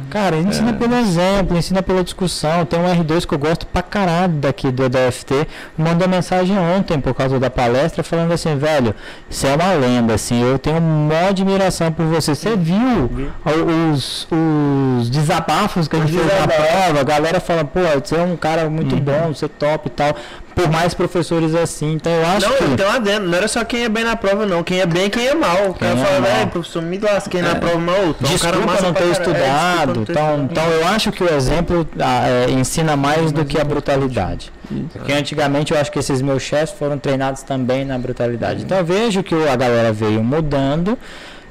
Cara, 0.09 0.37
ensina 0.37 0.71
é. 0.71 0.73
pelo 0.73 0.95
exemplo, 0.95 1.57
ensina 1.57 1.81
pela 1.81 2.03
discussão. 2.03 2.65
Tem 2.65 2.79
um 2.79 2.83
R2 2.83 3.25
que 3.25 3.33
eu 3.33 3.39
gosto 3.39 3.65
pra 3.65 3.81
caralho 3.81 4.33
daqui 4.33 4.71
do 4.71 4.87
DFT. 4.89 5.47
Mandou 5.77 6.07
mensagem 6.07 6.57
ontem 6.57 6.99
por 6.99 7.13
causa 7.13 7.39
da 7.39 7.49
palestra 7.49 8.03
falando 8.03 8.31
assim, 8.31 8.55
velho, 8.57 8.93
você 9.29 9.47
é 9.47 9.55
uma 9.55 9.73
lenda, 9.73 10.13
assim, 10.13 10.41
eu 10.41 10.59
tenho 10.59 10.77
uma 10.77 11.29
admiração 11.29 11.91
por 11.91 12.05
você. 12.05 12.35
Você 12.35 12.55
viu 12.55 13.09
os, 13.93 14.27
os 14.31 15.09
desabafos 15.09 15.87
que 15.87 15.95
a 15.95 15.99
gente 15.99 16.13
fez 16.13 16.25
na 16.25 16.47
prova? 16.47 16.99
A 16.99 17.03
galera 17.03 17.39
fala, 17.39 17.63
pô, 17.63 17.79
você 18.03 18.15
é 18.15 18.21
um 18.21 18.35
cara 18.35 18.69
muito 18.69 18.95
uhum. 18.95 19.01
bom, 19.01 19.33
você 19.33 19.45
é 19.45 19.49
top 19.49 19.87
e 19.87 19.91
tal 19.91 20.15
por 20.55 20.69
mais 20.69 20.93
professores 20.93 21.55
assim. 21.55 21.93
Então 21.93 22.11
eu 22.11 22.25
acho 22.25 22.47
não, 22.47 22.57
que. 22.57 22.63
Não, 22.63 22.73
então 22.73 22.91
adendo, 22.91 23.27
não 23.27 23.37
era 23.37 23.47
só 23.47 23.63
quem 23.63 23.83
é 23.83 23.89
bem 23.89 24.03
na 24.03 24.15
prova, 24.15 24.45
não. 24.45 24.63
Quem 24.63 24.79
é 24.79 24.85
bem 24.85 25.09
quem 25.09 25.27
é 25.27 25.33
mal. 25.33 25.73
Cara 25.73 25.93
é 25.93 25.97
fala, 25.97 26.21
velho, 26.21 26.47
professor, 26.49 26.81
me 26.81 26.97
lasquei 26.97 27.39
é. 27.39 27.43
na 27.43 27.55
prova, 27.55 27.77
mal. 27.77 27.95
Então, 28.09 28.29
desculpa 28.29 28.67
cara 28.67 28.81
não 28.81 28.93
ter 28.93 29.03
é, 29.03 29.11
estudado. 29.11 29.99
É, 29.99 30.11
então, 30.11 30.47
então 30.49 30.63
eu 30.69 30.87
acho 30.87 31.11
que 31.11 31.23
o 31.23 31.33
exemplo 31.33 31.87
ah, 31.99 32.27
é, 32.27 32.51
ensina 32.51 32.95
mais 32.95 33.31
do 33.31 33.45
que 33.45 33.59
a 33.59 33.63
brutalidade. 33.63 34.51
Porque 34.93 35.11
antigamente 35.11 35.73
eu 35.73 35.79
acho 35.79 35.91
que 35.91 35.99
esses 35.99 36.21
meus 36.21 36.43
chefes 36.43 36.71
foram 36.77 36.97
treinados 36.97 37.43
também 37.43 37.83
na 37.83 37.97
brutalidade. 37.97 38.63
Então 38.63 38.77
eu 38.77 38.85
vejo 38.85 39.21
que 39.21 39.35
a 39.35 39.55
galera 39.55 39.91
veio 39.91 40.23
mudando 40.23 40.97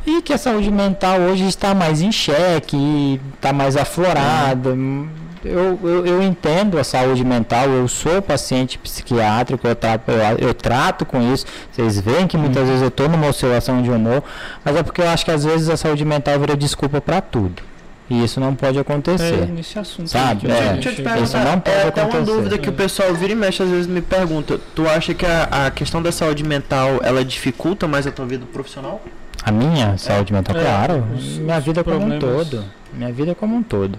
e 0.07 0.23
que 0.23 0.33
a 0.33 0.39
saúde 0.39 0.71
mental 0.71 1.21
hoje 1.21 1.47
está 1.47 1.75
mais 1.75 2.01
em 2.01 2.11
xeque, 2.11 3.21
está 3.37 3.53
mais 3.53 3.77
aflorada 3.77 4.75
eu, 5.45 5.79
eu, 5.83 6.07
eu, 6.07 6.23
entendo 6.23 6.79
a 6.79 6.85
saúde 6.85 7.25
mental, 7.25 7.69
eu 7.69 7.89
sou 7.89 8.21
paciente 8.21 8.79
psiquiátrico, 8.79 9.67
eu 9.67 9.75
trato, 9.75 10.11
eu, 10.11 10.49
eu 10.49 10.55
trato 10.55 11.07
com 11.07 11.33
isso. 11.33 11.47
Vocês 11.73 11.99
veem 12.01 12.27
que 12.27 12.37
muitas 12.37 12.63
hum. 12.63 12.67
vezes 12.67 12.83
eu 12.83 12.89
estou 12.89 13.09
numa 13.09 13.29
oscilação 13.29 13.83
de 13.83 13.91
humor, 13.91 14.23
mas 14.65 14.77
é 14.77 14.83
porque 14.83 15.01
eu 15.01 15.09
acho 15.09 15.25
que 15.25 15.31
às 15.31 15.45
vezes 15.45 15.69
a 15.69 15.77
saúde 15.77 16.05
mental 16.05 16.39
vira 16.39 16.57
desculpa 16.57 17.01
para 17.01 17.21
tudo. 17.21 17.63
E 18.11 18.25
isso 18.25 18.41
não 18.41 18.57
pode 18.57 18.77
acontecer. 18.77 19.45
É, 19.45 19.47
nesse 19.47 19.79
assunto. 19.79 20.11
Sabe? 20.11 20.51
É, 20.51 20.73
deixa 20.73 20.89
eu 20.89 20.95
te 20.97 21.03
perguntar, 21.03 21.23
isso 21.23 21.37
não 21.39 21.61
pode 21.61 21.77
é 21.77 21.87
até 21.87 22.05
uma 22.05 22.21
dúvida 22.23 22.59
que 22.59 22.69
o 22.69 22.73
pessoal 22.73 23.15
vira 23.15 23.33
e 23.33 23.37
mexe, 23.37 23.63
às 23.63 23.69
vezes 23.71 23.87
me 23.87 24.03
pergunta. 24.03 24.59
Tu 24.75 24.87
acha 24.89 25.15
que 25.15 25.25
a, 25.25 25.67
a 25.67 25.71
questão 25.71 26.03
da 26.03 26.11
saúde 26.11 26.43
mental, 26.43 26.99
ela 27.05 27.25
dificulta 27.25 27.87
mais 27.87 28.09
a 28.09 28.11
tua 28.11 28.27
vida 28.27 28.45
profissional? 28.53 29.01
A 29.45 29.53
minha 29.53 29.97
saúde 29.97 30.33
mental, 30.33 30.57
é, 30.57 30.61
claro. 30.61 31.07
Minha 31.39 31.61
vida 31.61 31.85
como 31.85 32.05
um 32.05 32.19
todo. 32.19 32.65
Minha 32.93 33.13
vida 33.13 33.35
como 33.35 33.57
um 33.57 33.63
todo. 33.63 33.99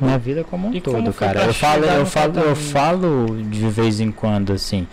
Minha 0.00 0.18
vida 0.18 0.44
como 0.44 0.68
um 0.68 0.74
e 0.74 0.80
todo, 0.80 1.12
cara. 1.12 1.44
Eu 1.44 1.54
falo, 1.54 1.84
eu 1.84 2.06
falo, 2.06 2.38
eu 2.38 2.56
falo 2.56 3.42
de 3.42 3.68
vez 3.68 4.00
em 4.00 4.12
quando, 4.12 4.52
assim. 4.52 4.86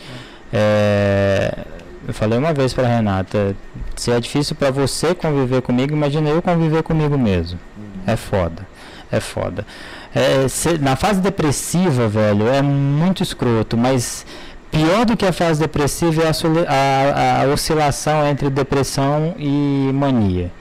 É, 0.52 1.66
eu 2.08 2.14
falei 2.14 2.40
uma 2.40 2.54
vez 2.54 2.74
para 2.74 2.88
Renata, 2.88 3.56
se 3.96 4.12
é 4.12 4.20
difícil 4.20 4.56
para 4.56 4.72
você 4.72 5.14
conviver 5.14 5.62
comigo, 5.62 5.94
imagina 5.94 6.30
eu 6.30 6.42
conviver 6.42 6.82
comigo 6.82 7.18
mesmo. 7.18 7.60
É 8.08 8.16
foda. 8.16 8.66
É 9.12 9.20
foda. 9.20 9.66
É, 10.14 10.48
se, 10.48 10.78
na 10.78 10.96
fase 10.96 11.20
depressiva, 11.22 12.08
velho, 12.08 12.48
é 12.48 12.62
muito 12.62 13.22
escroto, 13.22 13.78
mas 13.78 14.26
pior 14.72 15.06
do 15.06 15.18
que 15.18 15.26
a 15.26 15.34
fase 15.34 15.60
depressiva 15.60 16.24
é 16.24 16.28
a, 16.28 16.72
a, 16.72 17.44
a 17.44 17.46
oscilação 17.48 18.26
entre 18.28 18.50
depressão 18.50 19.36
e 19.38 19.92
mania. 19.94 20.52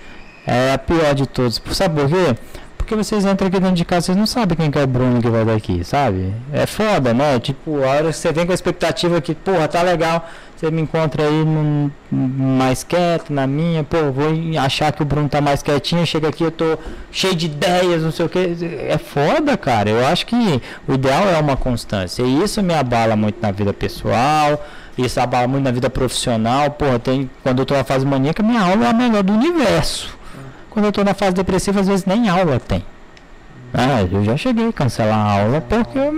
É 0.49 0.73
a 0.73 0.79
pior 0.79 1.15
de 1.15 1.27
todos. 1.27 1.61
Sabe 1.73 2.01
por 2.01 2.09
quê? 2.09 2.35
Porque 2.79 2.97
vocês 2.97 3.23
entram 3.27 3.49
aqui 3.49 3.61
dentro 3.61 3.77
de 3.77 3.85
casa, 3.85 4.07
vocês 4.07 4.17
não 4.17 4.25
sabem 4.25 4.57
quem 4.57 4.71
que 4.71 4.79
é 4.79 4.83
o 4.83 4.87
Bruno 4.87 5.21
que 5.21 5.29
vai 5.29 5.45
daqui, 5.45 5.85
sabe? 5.85 6.33
É 6.51 6.65
foda, 6.65 7.13
né? 7.13 7.39
Tipo, 7.39 7.85
a 7.85 7.89
hora 7.89 8.05
que 8.07 8.15
você 8.15 8.33
vem 8.33 8.47
com 8.47 8.53
a 8.53 8.55
expectativa 8.55 9.21
que, 9.21 9.35
porra, 9.35 9.69
tá 9.69 9.83
legal, 9.83 10.27
você 10.57 10.71
me 10.71 10.81
encontra 10.81 11.25
aí 11.25 11.45
num, 11.45 11.91
mais 12.11 12.83
quieto, 12.83 13.31
na 13.31 13.47
minha, 13.47 13.85
pô, 13.85 14.11
vou 14.11 14.29
achar 14.59 14.91
que 14.91 15.03
o 15.03 15.05
Bruno 15.05 15.29
tá 15.29 15.39
mais 15.39 15.63
quietinho, 15.63 16.07
chega 16.07 16.29
aqui, 16.29 16.45
eu 16.45 16.51
tô 16.51 16.79
cheio 17.13 17.35
de 17.35 17.45
ideias, 17.45 18.03
não 18.03 18.11
sei 18.11 18.25
o 18.25 18.29
que. 18.31 18.57
É 18.89 18.97
foda, 18.97 19.55
cara. 19.55 19.91
Eu 19.91 20.07
acho 20.07 20.25
que 20.25 20.63
o 20.89 20.95
ideal 20.95 21.29
é 21.29 21.39
uma 21.39 21.59
constância. 21.59 22.23
E 22.23 22.43
isso 22.43 22.63
me 22.63 22.73
abala 22.73 23.15
muito 23.15 23.37
na 23.43 23.51
vida 23.51 23.75
pessoal, 23.75 24.67
isso 24.97 25.21
abala 25.21 25.47
muito 25.47 25.65
na 25.65 25.73
vida 25.73 25.91
profissional. 25.91 26.71
Porra, 26.71 26.99
tem, 26.99 27.29
quando 27.43 27.59
eu 27.59 27.67
tô 27.67 27.75
na 27.75 27.85
fase 27.85 28.07
maníaca, 28.07 28.43
minha 28.43 28.63
aula 28.63 28.87
é 28.87 28.89
a 28.89 28.95
melhor 28.95 29.23
do 29.23 29.35
universo. 29.35 30.18
Quando 30.79 30.85
eu 30.85 30.91
estou 30.91 31.05
na 31.05 31.13
fase 31.13 31.33
depressiva, 31.33 31.81
às 31.81 31.89
vezes 31.89 32.05
nem 32.05 32.29
aula 32.29 32.61
tem. 32.61 32.85
Ah, 33.75 34.01
eu 34.01 34.25
já 34.25 34.37
cheguei 34.37 34.69
a 34.69 34.73
cancelar 34.73 35.19
a 35.19 35.41
aula 35.41 35.61
porque 35.61 35.99
eu 35.99 36.13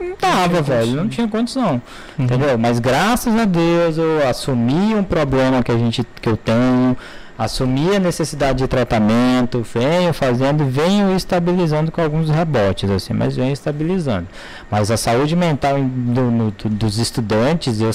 não 0.00 0.16
tava, 0.16 0.62
velho, 0.62 0.92
não 0.92 1.08
tinha 1.10 1.28
condição. 1.28 1.82
Uhum. 2.18 2.24
Entendeu? 2.24 2.56
Mas 2.56 2.78
graças 2.78 3.36
a 3.36 3.44
Deus 3.44 3.98
eu 3.98 4.26
assumi 4.26 4.94
um 4.94 5.04
problema 5.04 5.62
que 5.62 5.70
a 5.70 5.76
gente 5.76 6.06
que 6.22 6.26
eu 6.26 6.38
tenho, 6.38 6.96
assumi 7.38 7.94
a 7.94 8.00
necessidade 8.00 8.58
de 8.58 8.66
tratamento, 8.66 9.64
venho 9.72 10.12
fazendo, 10.12 10.64
venho 10.64 11.14
estabilizando 11.14 11.92
com 11.92 12.02
alguns 12.02 12.28
rebotes, 12.28 12.90
assim, 12.90 13.12
mas 13.12 13.36
venho 13.36 13.52
estabilizando. 13.52 14.26
Mas 14.68 14.90
a 14.90 14.96
saúde 14.96 15.36
mental 15.36 15.76
do, 15.80 16.22
no, 16.22 16.50
dos 16.50 16.98
estudantes 16.98 17.80
eu, 17.80 17.90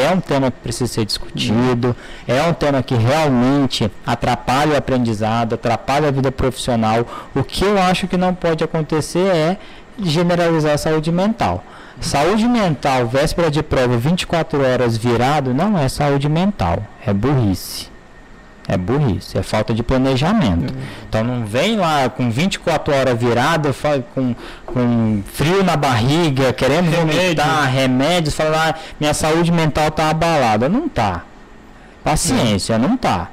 é 0.00 0.10
um 0.14 0.20
tema 0.20 0.48
que 0.50 0.58
precisa 0.60 0.92
ser 0.92 1.04
discutido, 1.04 1.96
é 2.28 2.40
um 2.42 2.54
tema 2.54 2.82
que 2.84 2.94
realmente 2.94 3.90
atrapalha 4.06 4.74
o 4.74 4.76
aprendizado, 4.76 5.54
atrapalha 5.54 6.08
a 6.08 6.12
vida 6.12 6.30
profissional. 6.30 7.04
O 7.34 7.42
que 7.42 7.64
eu 7.64 7.78
acho 7.82 8.06
que 8.06 8.16
não 8.16 8.32
pode 8.32 8.62
acontecer 8.62 9.26
é 9.26 9.58
generalizar 10.00 10.74
a 10.74 10.78
saúde 10.78 11.10
mental. 11.10 11.64
Saúde 12.00 12.46
mental, 12.46 13.06
véspera 13.06 13.50
de 13.50 13.62
prova, 13.62 13.96
24 13.96 14.64
horas 14.64 14.96
virado, 14.96 15.54
não 15.54 15.78
é 15.78 15.88
saúde 15.88 16.28
mental, 16.28 16.82
é 17.04 17.12
burrice. 17.12 17.93
É 18.66 18.78
burrice, 18.78 19.36
é 19.36 19.42
falta 19.42 19.74
de 19.74 19.82
planejamento. 19.82 20.72
Uhum. 20.72 20.80
Então 21.08 21.22
não 21.22 21.44
vem 21.44 21.76
lá 21.76 22.08
com 22.08 22.30
24 22.30 22.94
horas 22.94 23.18
virada, 23.18 23.74
com, 24.14 24.34
com 24.64 25.22
frio 25.32 25.62
na 25.62 25.76
barriga, 25.76 26.52
querendo 26.52 26.90
Remédio. 26.90 27.22
vomitar, 27.22 27.70
remédios, 27.70 28.34
falar 28.34 28.70
ah, 28.70 28.74
minha 28.98 29.12
saúde 29.12 29.52
mental 29.52 29.88
está 29.88 30.08
abalada. 30.08 30.68
Não 30.68 30.86
está. 30.86 31.24
Paciência, 32.02 32.78
não 32.78 32.94
está. 32.94 33.28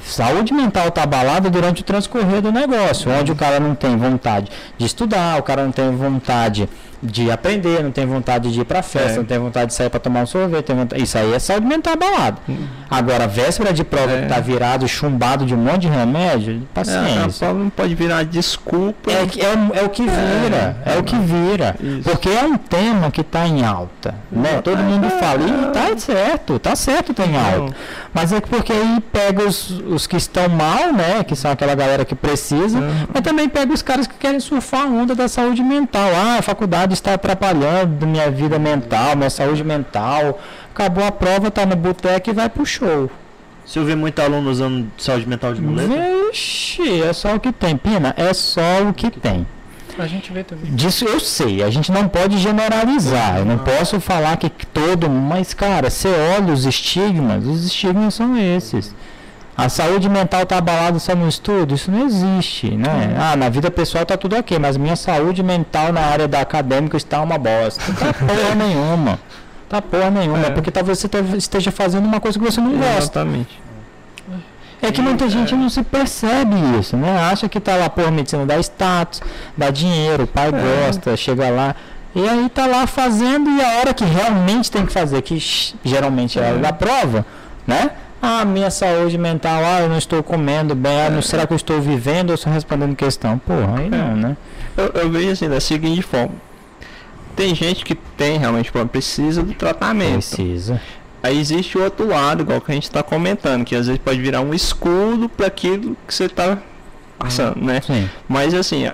Saúde 0.00 0.54
mental 0.54 0.88
está 0.88 1.02
abalada 1.02 1.50
durante 1.50 1.82
o 1.82 1.84
transcorrer 1.84 2.40
do 2.40 2.50
negócio, 2.50 3.10
onde 3.10 3.30
o 3.30 3.36
cara 3.36 3.60
não 3.60 3.74
tem 3.74 3.94
vontade 3.96 4.50
de 4.78 4.86
estudar, 4.86 5.38
o 5.38 5.42
cara 5.42 5.64
não 5.64 5.72
tem 5.72 5.94
vontade 5.94 6.68
de 7.02 7.30
aprender, 7.30 7.82
não 7.82 7.90
tem 7.90 8.06
vontade 8.06 8.52
de 8.52 8.60
ir 8.60 8.64
pra 8.64 8.82
festa, 8.82 9.12
é. 9.12 9.16
não 9.16 9.24
tem 9.24 9.38
vontade 9.38 9.66
de 9.66 9.74
sair 9.74 9.90
para 9.90 9.98
tomar 9.98 10.22
um 10.22 10.26
sorvete. 10.26 10.72
Vontade... 10.72 11.02
Isso 11.02 11.18
aí 11.18 11.34
é 11.34 11.38
saúde 11.38 11.66
mental 11.66 11.94
abalada. 11.94 12.38
Uhum. 12.48 12.66
Agora, 12.88 13.26
véspera 13.26 13.72
de 13.72 13.82
prova 13.82 14.12
é. 14.12 14.22
que 14.22 14.28
tá 14.28 14.38
virado, 14.38 14.86
chumbado 14.86 15.44
de 15.44 15.54
um 15.54 15.58
monte 15.58 15.82
de 15.82 15.88
remédio, 15.88 16.62
paciência. 16.72 17.46
É, 17.46 17.48
a 17.48 17.52
não 17.52 17.70
pode 17.70 17.94
virar 17.94 18.22
desculpa. 18.24 19.10
É, 19.10 19.22
é, 19.22 19.80
é 19.80 19.84
o 19.84 19.88
que 19.88 20.02
vira, 20.02 20.76
é, 20.84 20.98
o 20.98 21.02
que 21.02 21.16
vira. 21.16 21.74
Isso. 21.80 22.02
Porque 22.02 22.28
é 22.28 22.44
um 22.44 22.56
tema 22.56 23.10
que 23.10 23.22
está 23.22 23.46
em 23.46 23.64
alta. 23.64 24.14
Né? 24.30 24.60
Todo 24.62 24.78
mundo 24.82 25.10
fala, 25.10 25.42
e 25.42 25.72
tá 25.72 25.96
certo, 25.98 26.58
tá 26.58 26.76
certo, 26.76 27.12
tá 27.12 27.26
em 27.26 27.36
alta. 27.36 27.74
Mas 28.14 28.32
é 28.32 28.40
porque 28.40 28.72
aí 28.72 29.00
pega 29.12 29.44
os, 29.44 29.70
os 29.70 30.06
que 30.06 30.16
estão 30.16 30.48
mal, 30.48 30.92
né? 30.92 31.24
Que 31.24 31.34
são 31.34 31.50
aquela 31.50 31.74
galera 31.74 32.04
que 32.04 32.14
precisa, 32.14 32.78
uhum. 32.78 33.06
mas 33.12 33.22
também 33.22 33.48
pega 33.48 33.72
os 33.72 33.82
caras 33.82 34.06
que 34.06 34.14
querem 34.14 34.38
surfar 34.38 34.82
a 34.82 34.86
onda 34.86 35.14
da 35.14 35.26
saúde 35.28 35.62
mental. 35.62 36.10
Ah, 36.14 36.38
a 36.38 36.42
faculdade 36.42 36.91
está 36.92 37.14
atrapalhando 37.14 38.06
minha 38.06 38.30
vida 38.30 38.58
mental, 38.58 39.16
minha 39.16 39.30
saúde 39.30 39.64
mental. 39.64 40.40
Acabou 40.72 41.04
a 41.04 41.12
prova, 41.12 41.50
tá 41.50 41.66
no 41.66 41.76
boteco 41.76 42.30
e 42.30 42.32
vai 42.32 42.48
pro 42.48 42.64
show. 42.64 43.10
Se 43.64 43.78
eu 43.78 43.84
ver 43.84 43.96
muito 43.96 44.20
aluno 44.20 44.50
usando 44.50 44.90
saúde 44.98 45.28
mental 45.28 45.54
de 45.54 45.60
muleta? 45.60 45.88
Vixe, 46.30 47.02
é 47.02 47.12
só 47.12 47.34
o 47.34 47.40
que 47.40 47.52
tem, 47.52 47.76
Pina, 47.76 48.14
é 48.16 48.32
só 48.34 48.82
o 48.88 48.92
que 48.92 49.10
tem. 49.10 49.46
A 49.98 50.06
gente 50.06 50.32
vê 50.32 50.42
também. 50.42 50.74
Disso 50.74 51.04
eu 51.04 51.20
sei, 51.20 51.62
a 51.62 51.68
gente 51.68 51.92
não 51.92 52.08
pode 52.08 52.38
generalizar. 52.38 53.38
Eu 53.38 53.44
não 53.44 53.58
posso 53.58 54.00
falar 54.00 54.36
que 54.38 54.48
todo, 54.66 55.08
mas 55.08 55.52
cara, 55.52 55.90
você 55.90 56.08
olha 56.08 56.52
os 56.52 56.64
estigmas, 56.64 57.44
os 57.44 57.66
estigmas 57.66 58.14
são 58.14 58.36
esses. 58.36 58.94
A 59.56 59.68
saúde 59.68 60.08
mental 60.08 60.46
tá 60.46 60.56
abalada 60.58 60.98
só 60.98 61.14
no 61.14 61.28
estudo? 61.28 61.74
Isso 61.74 61.90
não 61.90 62.06
existe, 62.06 62.70
né? 62.70 63.14
Ah, 63.18 63.36
na 63.36 63.48
vida 63.50 63.70
pessoal 63.70 64.04
tá 64.06 64.16
tudo 64.16 64.34
ok, 64.36 64.58
mas 64.58 64.76
minha 64.76 64.96
saúde 64.96 65.42
mental 65.42 65.92
na 65.92 66.00
área 66.00 66.26
da 66.26 66.40
acadêmica 66.40 66.96
está 66.96 67.20
uma 67.20 67.36
bosta. 67.36 67.82
Tá 67.92 68.12
porra 68.26 68.54
nenhuma. 68.54 69.18
Tá 69.68 69.82
porra 69.82 70.10
nenhuma. 70.10 70.46
É. 70.46 70.50
Porque 70.50 70.70
talvez 70.70 70.98
você 70.98 71.08
te- 71.08 71.36
esteja 71.36 71.70
fazendo 71.70 72.04
uma 72.06 72.18
coisa 72.18 72.38
que 72.38 72.44
você 72.44 72.60
não 72.60 72.72
gosta. 72.72 72.98
Exatamente. 72.98 73.60
É 74.80 74.90
que 74.90 75.00
muita 75.00 75.28
gente 75.28 75.54
não 75.54 75.68
se 75.68 75.82
percebe 75.82 76.56
isso, 76.80 76.96
né? 76.96 77.20
Acha 77.30 77.48
que 77.48 77.60
tá 77.60 77.76
lá, 77.76 77.88
porra, 77.88 78.10
medicina 78.10 78.44
dá 78.44 78.58
status, 78.58 79.20
dá 79.56 79.70
dinheiro, 79.70 80.24
o 80.24 80.26
pai 80.26 80.50
gosta, 80.50 81.16
chega 81.16 81.50
lá. 81.50 81.76
E 82.14 82.28
aí 82.28 82.48
tá 82.48 82.66
lá 82.66 82.86
fazendo 82.86 83.48
e 83.48 83.62
a 83.62 83.78
hora 83.78 83.94
que 83.94 84.04
realmente 84.04 84.70
tem 84.70 84.84
que 84.84 84.92
fazer, 84.92 85.22
que 85.22 85.38
geralmente 85.84 86.38
é 86.40 86.44
a 86.46 86.50
hora 86.50 86.58
da 86.58 86.72
prova, 86.72 87.24
né? 87.66 87.90
Ah, 88.24 88.44
minha 88.44 88.70
saúde 88.70 89.18
mental, 89.18 89.64
ah, 89.64 89.80
eu 89.80 89.88
não 89.88 89.98
estou 89.98 90.22
comendo 90.22 90.76
bem, 90.76 91.06
ah, 91.06 91.10
não, 91.10 91.20
será 91.20 91.44
que 91.44 91.52
eu 91.52 91.56
estou 91.56 91.80
vivendo 91.80 92.30
ou 92.30 92.36
só 92.36 92.48
respondendo 92.50 92.94
questão? 92.94 93.36
Porra, 93.36 93.80
aí 93.80 93.90
não, 93.90 94.14
né? 94.14 94.36
Eu, 94.76 94.92
eu 95.02 95.10
vejo 95.10 95.32
assim, 95.32 95.48
da 95.48 95.58
seguinte 95.58 96.02
forma. 96.02 96.30
Tem 97.34 97.52
gente 97.52 97.84
que 97.84 97.96
tem 97.96 98.38
realmente 98.38 98.70
problema, 98.70 98.90
precisa 98.90 99.42
do 99.42 99.52
tratamento. 99.54 100.12
Precisa. 100.12 100.80
Aí 101.20 101.36
existe 101.36 101.76
o 101.76 101.82
outro 101.82 102.06
lado, 102.06 102.42
igual 102.42 102.60
que 102.60 102.70
a 102.70 102.74
gente 102.74 102.84
está 102.84 103.02
comentando, 103.02 103.64
que 103.64 103.74
às 103.74 103.86
vezes 103.86 104.00
pode 104.00 104.20
virar 104.20 104.40
um 104.40 104.54
escudo 104.54 105.28
para 105.28 105.48
aquilo 105.48 105.96
que 106.06 106.14
você 106.14 106.26
está 106.26 106.58
passando, 107.18 107.60
né? 107.60 107.80
Sim, 107.80 108.08
Mas 108.28 108.54
assim, 108.54 108.88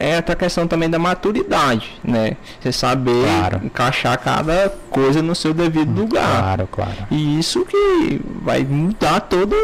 é 0.00 0.16
outra 0.16 0.34
questão 0.34 0.66
também 0.66 0.88
da 0.88 0.98
maturidade, 0.98 1.92
né? 2.02 2.36
Você 2.60 2.72
saber 2.72 3.22
Claro. 3.24 3.60
encaixar 3.64 4.18
cada 4.18 4.72
coisa 4.90 5.20
no 5.22 5.34
seu 5.34 5.52
devido 5.52 5.92
lugar. 6.00 6.40
claro, 6.40 6.68
claro. 6.72 6.92
E 7.10 7.38
isso 7.38 7.64
que 7.66 8.20
vai 8.42 8.64
mudar 8.64 9.20
todo 9.20 9.54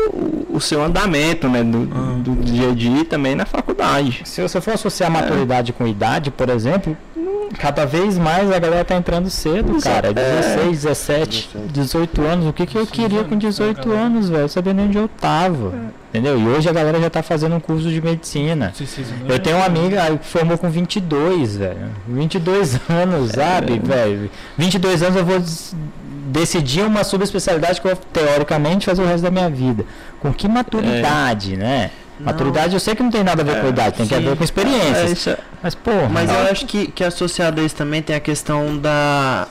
o, 0.50 0.60
seu 0.60 0.82
andamento, 0.84 1.48
né? 1.48 1.64
Do, 1.64 1.86
do 1.86 2.36
dia 2.44 2.70
a 2.70 2.74
dia 2.74 3.00
e 3.00 3.04
também 3.04 3.34
na 3.34 3.46
faculdade. 3.46 4.20
Se 4.24 4.42
você 4.42 4.60
for 4.60 4.74
associar 4.74 5.10
maturidade 5.10 5.72
com 5.72 5.86
idade, 5.86 6.30
por 6.30 6.48
exemplo, 6.50 6.96
cada 7.58 7.84
vez 7.84 8.18
mais 8.18 8.50
a 8.50 8.58
galera 8.58 8.84
tá 8.84 8.94
entrando 8.94 9.30
cedo, 9.30 9.80
cara. 9.80 10.12
16, 10.12 10.70
17, 10.70 11.50
18 11.72 12.22
anos. 12.22 12.46
O 12.46 12.52
que, 12.52 12.66
que 12.66 12.76
eu 12.76 12.86
queria 12.86 13.24
com 13.24 13.36
18 13.36 13.90
anos, 13.92 14.28
velho? 14.28 14.48
Nem 14.74 14.86
onde 14.86 14.98
eu 14.98 15.08
tava. 15.08 15.72
Entendeu? 16.10 16.38
E 16.40 16.46
hoje 16.48 16.68
a 16.68 16.72
galera 16.72 17.00
já 17.00 17.10
tá 17.10 17.22
fazendo 17.22 17.56
um 17.56 17.60
curso 17.60 17.88
de 17.88 18.00
medicina. 18.00 18.72
Eu 19.28 19.38
tenho 19.38 19.56
uma 19.56 19.66
amiga 19.66 20.16
que 20.16 20.26
formou 20.26 20.56
com 20.56 20.70
22, 20.70 21.56
velho. 21.56 21.90
22 22.08 22.80
anos, 22.88 23.32
sabe, 23.32 23.78
velho? 23.78 24.30
22 24.56 25.02
anos 25.02 25.16
eu 25.16 25.24
vou 25.24 25.42
decidir 26.28 26.82
uma 26.82 27.04
subespecialidade 27.04 27.80
que 27.80 27.86
eu 27.86 27.94
vou, 27.94 28.04
teoricamente, 28.12 28.86
fazer 28.86 29.02
o 29.02 29.06
resto 29.06 29.22
da 29.24 29.30
minha 29.30 29.50
vida. 29.50 29.84
Com 30.20 30.32
que 30.32 30.48
maturidade, 30.48 31.56
né? 31.56 31.90
Maturidade 32.18 32.74
eu 32.74 32.80
sei 32.80 32.94
que 32.94 33.02
não 33.02 33.10
tem 33.10 33.22
nada 33.22 33.42
a 33.42 33.44
ver 33.44 33.60
com 33.60 33.68
idade, 33.68 33.96
tem 33.98 34.06
que 34.06 34.14
sim. 34.14 34.20
ver 34.22 34.36
com 34.36 34.42
É, 34.42 34.44
experiências. 34.44 35.10
isso 35.12 35.30
é- 35.30 35.38
Mas, 35.62 35.74
porra, 35.74 36.08
Mas 36.08 36.30
eu 36.30 36.36
não. 36.44 36.50
acho 36.50 36.64
que, 36.66 36.86
que 36.90 37.04
associado 37.04 37.60
a 37.60 37.64
isso 37.64 37.74
também 37.76 38.00
tem 38.02 38.16
a 38.16 38.20
questão 38.20 38.76
da 38.78 39.48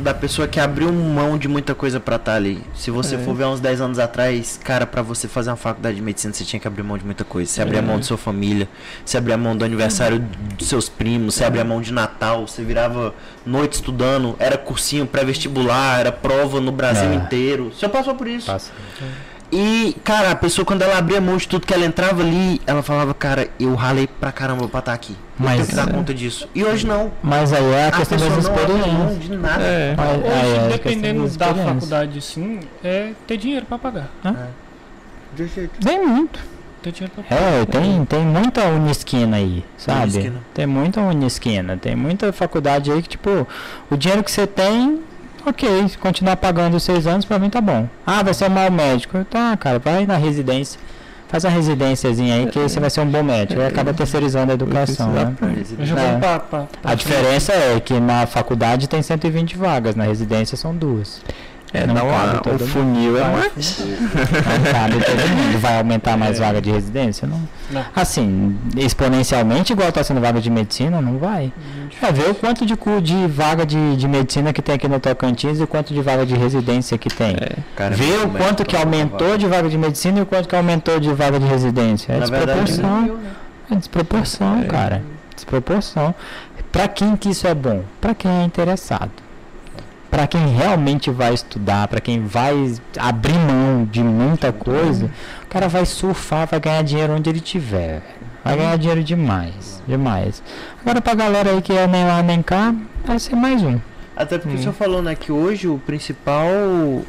da 0.00 0.14
pessoa 0.14 0.46
que 0.46 0.60
abriu 0.60 0.92
mão 0.92 1.36
de 1.36 1.48
muita 1.48 1.74
coisa 1.74 1.98
pra 1.98 2.16
estar 2.16 2.34
ali. 2.34 2.62
Se 2.74 2.88
você 2.90 3.16
É. 3.16 3.18
for 3.18 3.34
ver 3.34 3.46
uns 3.46 3.58
10 3.58 3.80
anos 3.80 3.98
atrás, 3.98 4.58
cara, 4.62 4.86
pra 4.86 5.02
você 5.02 5.26
fazer 5.26 5.50
uma 5.50 5.56
faculdade 5.56 5.96
de 5.96 6.02
medicina, 6.02 6.32
você 6.32 6.44
tinha 6.44 6.58
que 6.60 6.68
abrir 6.68 6.84
mão 6.84 6.96
de 6.96 7.04
muita 7.04 7.24
coisa. 7.24 7.50
Você 7.50 7.60
abria 7.60 7.80
É. 7.80 7.82
mão 7.82 7.96
da 7.96 8.02
sua 8.04 8.16
família, 8.16 8.68
você 9.04 9.18
abria 9.18 9.36
mão 9.36 9.56
do 9.56 9.64
aniversário 9.64 10.24
dos 10.56 10.68
seus 10.68 10.88
primos, 10.88 11.34
você 11.34 11.44
abria 11.44 11.64
mão 11.64 11.80
de 11.82 11.92
Natal, 11.92 12.46
você 12.46 12.62
virava 12.62 13.12
noite 13.44 13.74
estudando, 13.74 14.36
era 14.38 14.56
cursinho 14.56 15.04
pré-vestibular, 15.04 15.98
era 15.98 16.12
prova 16.12 16.60
no 16.60 16.70
Brasil 16.70 17.10
É. 17.10 17.14
inteiro. 17.14 17.72
Você 17.76 17.88
passou 17.88 18.14
por 18.14 18.28
isso. 18.28 18.46
Passa. 18.46 18.70
E, 19.50 19.96
cara, 20.04 20.32
a 20.32 20.36
pessoa 20.36 20.64
quando 20.64 20.82
ela 20.82 20.98
abria 20.98 21.20
mão 21.20 21.36
de 21.36 21.48
tudo 21.48 21.66
que 21.66 21.72
ela 21.72 21.84
entrava 21.86 22.20
ali, 22.22 22.60
ela 22.66 22.82
falava, 22.82 23.14
cara, 23.14 23.48
eu 23.58 23.74
ralei 23.74 24.06
pra 24.06 24.30
caramba 24.30 24.68
pra 24.68 24.80
estar 24.80 24.92
aqui. 24.92 25.12
Eu 25.12 25.44
Mas- 25.44 25.54
tenho 25.56 25.68
que 25.68 25.74
dar 25.74 25.90
conta 25.90 26.12
disso. 26.12 26.46
E 26.54 26.62
hoje 26.64 26.86
não. 26.86 27.10
Mas 27.22 27.52
aí 27.52 27.64
é 27.72 27.84
a 27.84 27.88
A 27.88 27.92
questão 27.92 28.18
das 28.18 28.36
experiências. 28.38 29.20
de 29.20 29.36
nada. 29.36 29.62
é. 29.64 29.94
Mas- 29.96 30.08
aí 30.10 30.20
é 30.22 30.58
a 30.58 30.60
Hoje, 30.66 30.72
dependendo 30.72 31.28
da 31.38 31.54
faculdade, 31.54 32.20
sim, 32.20 32.60
é 32.84 33.12
ter 33.26 33.36
dinheiro 33.38 33.64
pra 33.64 33.78
pagar. 33.78 34.10
Tem 35.84 36.04
muito. 36.06 36.40
Ter 36.82 36.92
dinheiro 36.92 37.12
pra 37.14 37.24
pagar. 37.24 37.42
É, 37.42 37.64
tem, 37.64 38.04
tem 38.04 38.20
muita 38.24 38.64
unisquina 38.66 39.36
aí, 39.36 39.64
sabe? 39.76 40.02
Unisquina. 40.02 40.40
Tem 40.54 40.66
muita 40.66 41.00
unisquina. 41.00 41.76
Tem 41.76 41.96
muita 41.96 42.32
faculdade 42.32 42.90
aí 42.92 43.02
que, 43.02 43.08
tipo, 43.10 43.46
o 43.90 43.96
dinheiro 43.96 44.22
que 44.22 44.30
você 44.30 44.46
tem, 44.46 45.00
ok, 45.48 45.88
se 45.88 45.98
continuar 45.98 46.36
pagando 46.36 46.76
os 46.76 46.82
seis 46.82 47.06
anos, 47.06 47.24
pra 47.24 47.38
mim 47.38 47.50
tá 47.50 47.60
bom. 47.60 47.88
Ah, 48.06 48.22
vai 48.22 48.34
ser 48.34 48.46
um 48.46 48.50
mau 48.50 48.70
médico. 48.70 49.24
Tá, 49.24 49.56
cara, 49.56 49.78
vai 49.78 50.06
na 50.06 50.16
residência. 50.16 50.78
Faz 51.28 51.44
uma 51.44 51.50
residênciazinha 51.50 52.36
aí 52.36 52.46
que 52.46 52.58
você 52.58 52.80
vai 52.80 52.88
ser 52.88 53.00
um 53.02 53.06
bom 53.06 53.22
médico. 53.22 53.60
Aí 53.60 53.66
acaba 53.66 53.92
terceirizando 53.92 54.50
a 54.50 54.54
educação, 54.54 55.12
né? 55.12 55.34
É. 56.16 56.18
pra, 56.18 56.38
pra, 56.40 56.60
pra 56.80 56.90
A 56.90 56.94
diferença 56.94 57.52
é 57.52 57.78
que 57.80 58.00
na 58.00 58.26
faculdade 58.26 58.88
tem 58.88 59.02
120 59.02 59.56
vagas, 59.58 59.94
na 59.94 60.04
residência 60.04 60.56
são 60.56 60.74
duas. 60.74 61.20
É, 61.72 61.86
Não 61.86 61.94
uma, 62.06 62.40
cabe 62.40 62.62
o 62.62 62.66
funil 62.66 63.18
é 63.18 63.20
Vai. 63.20 63.32
mais. 63.32 63.78
Não 63.78 64.72
cabe 64.72 65.04
todo 65.04 65.28
mundo. 65.28 65.58
Vai 65.60 65.78
aumentar 65.78 66.16
mais 66.16 66.38
vaga 66.38 66.62
de 66.62 66.70
residência? 66.70 67.28
Não. 67.28 67.40
Não. 67.70 67.84
Assim, 67.94 68.56
exponencialmente, 68.76 69.72
igual 69.72 69.90
está 69.90 70.02
sendo 70.02 70.20
vaga 70.20 70.40
de 70.40 70.50
medicina, 70.50 71.00
não 71.02 71.18
vai. 71.18 71.52
É 72.00 72.10
ver 72.10 72.30
o 72.30 72.34
quanto 72.34 72.64
de, 72.64 72.74
de 73.02 73.26
vaga 73.26 73.66
de, 73.66 73.96
de 73.96 74.08
medicina 74.08 74.52
que 74.52 74.62
tem 74.62 74.76
aqui 74.76 74.88
no 74.88 74.98
Tocantins 74.98 75.60
e 75.60 75.62
o 75.62 75.66
quanto 75.66 75.92
de 75.92 76.00
vaga 76.00 76.24
de 76.24 76.34
residência 76.34 76.96
que 76.96 77.10
tem. 77.10 77.36
Cara, 77.76 77.94
Ver 77.94 78.24
o 78.24 78.30
quanto 78.30 78.64
que 78.64 78.76
aumentou 78.76 79.36
de 79.36 79.46
vaga 79.46 79.68
de 79.68 79.76
medicina 79.76 80.20
e 80.20 80.22
o 80.22 80.26
quanto 80.26 80.48
que 80.48 80.56
aumentou 80.56 80.98
de 80.98 81.12
vaga 81.12 81.38
de 81.38 81.46
residência. 81.46 82.12
É 82.14 82.18
Na 82.18 82.26
verdade, 82.26 82.64
desproporção. 82.64 83.18
É 83.70 83.74
desproporção, 83.74 84.62
cara. 84.64 85.02
Desproporção. 85.34 86.14
Pra 86.72 86.88
quem 86.88 87.14
que 87.16 87.30
isso 87.30 87.46
é 87.46 87.54
bom? 87.54 87.82
Pra 88.00 88.14
quem 88.14 88.30
é 88.30 88.44
interessado. 88.44 89.10
Pra 90.10 90.26
quem 90.26 90.46
realmente 90.48 91.10
vai 91.10 91.34
estudar, 91.34 91.86
pra 91.88 92.00
quem 92.00 92.22
vai 92.24 92.74
abrir 92.98 93.34
mão 93.38 93.84
de 93.84 94.02
muita 94.02 94.52
coisa, 94.52 95.10
o 95.44 95.46
cara 95.48 95.68
vai 95.68 95.84
surfar, 95.84 96.46
vai 96.46 96.58
ganhar 96.58 96.82
dinheiro 96.82 97.12
onde 97.14 97.28
ele 97.28 97.40
tiver. 97.40 98.02
Vai 98.42 98.56
ganhar 98.56 98.78
dinheiro 98.78 99.04
demais, 99.04 99.82
demais. 99.86 100.42
Agora 100.80 101.02
pra 101.02 101.14
galera 101.14 101.50
aí 101.50 101.60
que 101.60 101.72
é 101.72 101.86
nem 101.86 102.04
lá 102.06 102.22
nem 102.22 102.40
cá, 102.42 102.74
vai 103.04 103.18
ser 103.18 103.36
mais 103.36 103.62
um. 103.62 103.78
Até 104.16 104.38
porque 104.38 104.56
o 104.56 104.58
senhor 104.58 104.72
falou, 104.72 105.02
né, 105.02 105.14
que 105.14 105.30
hoje 105.30 105.68
o 105.68 105.78
principal, 105.78 106.48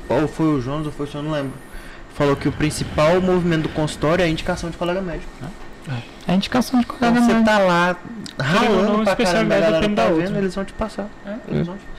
ou 0.09 0.27
foi 0.27 0.47
o 0.47 0.61
Jones 0.61 0.85
ou 0.85 0.91
foi 0.91 1.05
o 1.05 1.09
senhor, 1.09 1.23
não 1.23 1.31
lembro. 1.31 1.53
Falou 2.13 2.35
que 2.35 2.49
o 2.49 2.51
principal 2.51 3.21
movimento 3.21 3.63
do 3.63 3.69
consultório 3.69 4.21
é 4.21 4.25
a 4.25 4.29
indicação 4.29 4.69
de 4.69 4.77
colega 4.77 5.01
médico. 5.01 5.31
É 6.27 6.33
indicação 6.35 6.79
de 6.79 6.85
Então 6.85 6.97
colega 6.99 7.19
você 7.21 7.33
médico. 7.33 7.45
tá 7.45 7.57
lá 7.59 7.95
ralando 8.37 8.67
pra 8.67 8.75
caramba, 8.75 8.99
a 8.99 9.03
especialidade 9.13 9.61
galera 9.61 9.89
tá 9.95 10.03
vendo, 10.05 10.17
outra. 10.17 10.37
eles 10.37 10.53
vão 10.55 10.65
te 10.65 10.73
passar. 10.73 11.07
Eles 11.47 11.65
vão 11.65 11.77
te 11.77 11.85
passar. 11.85 11.98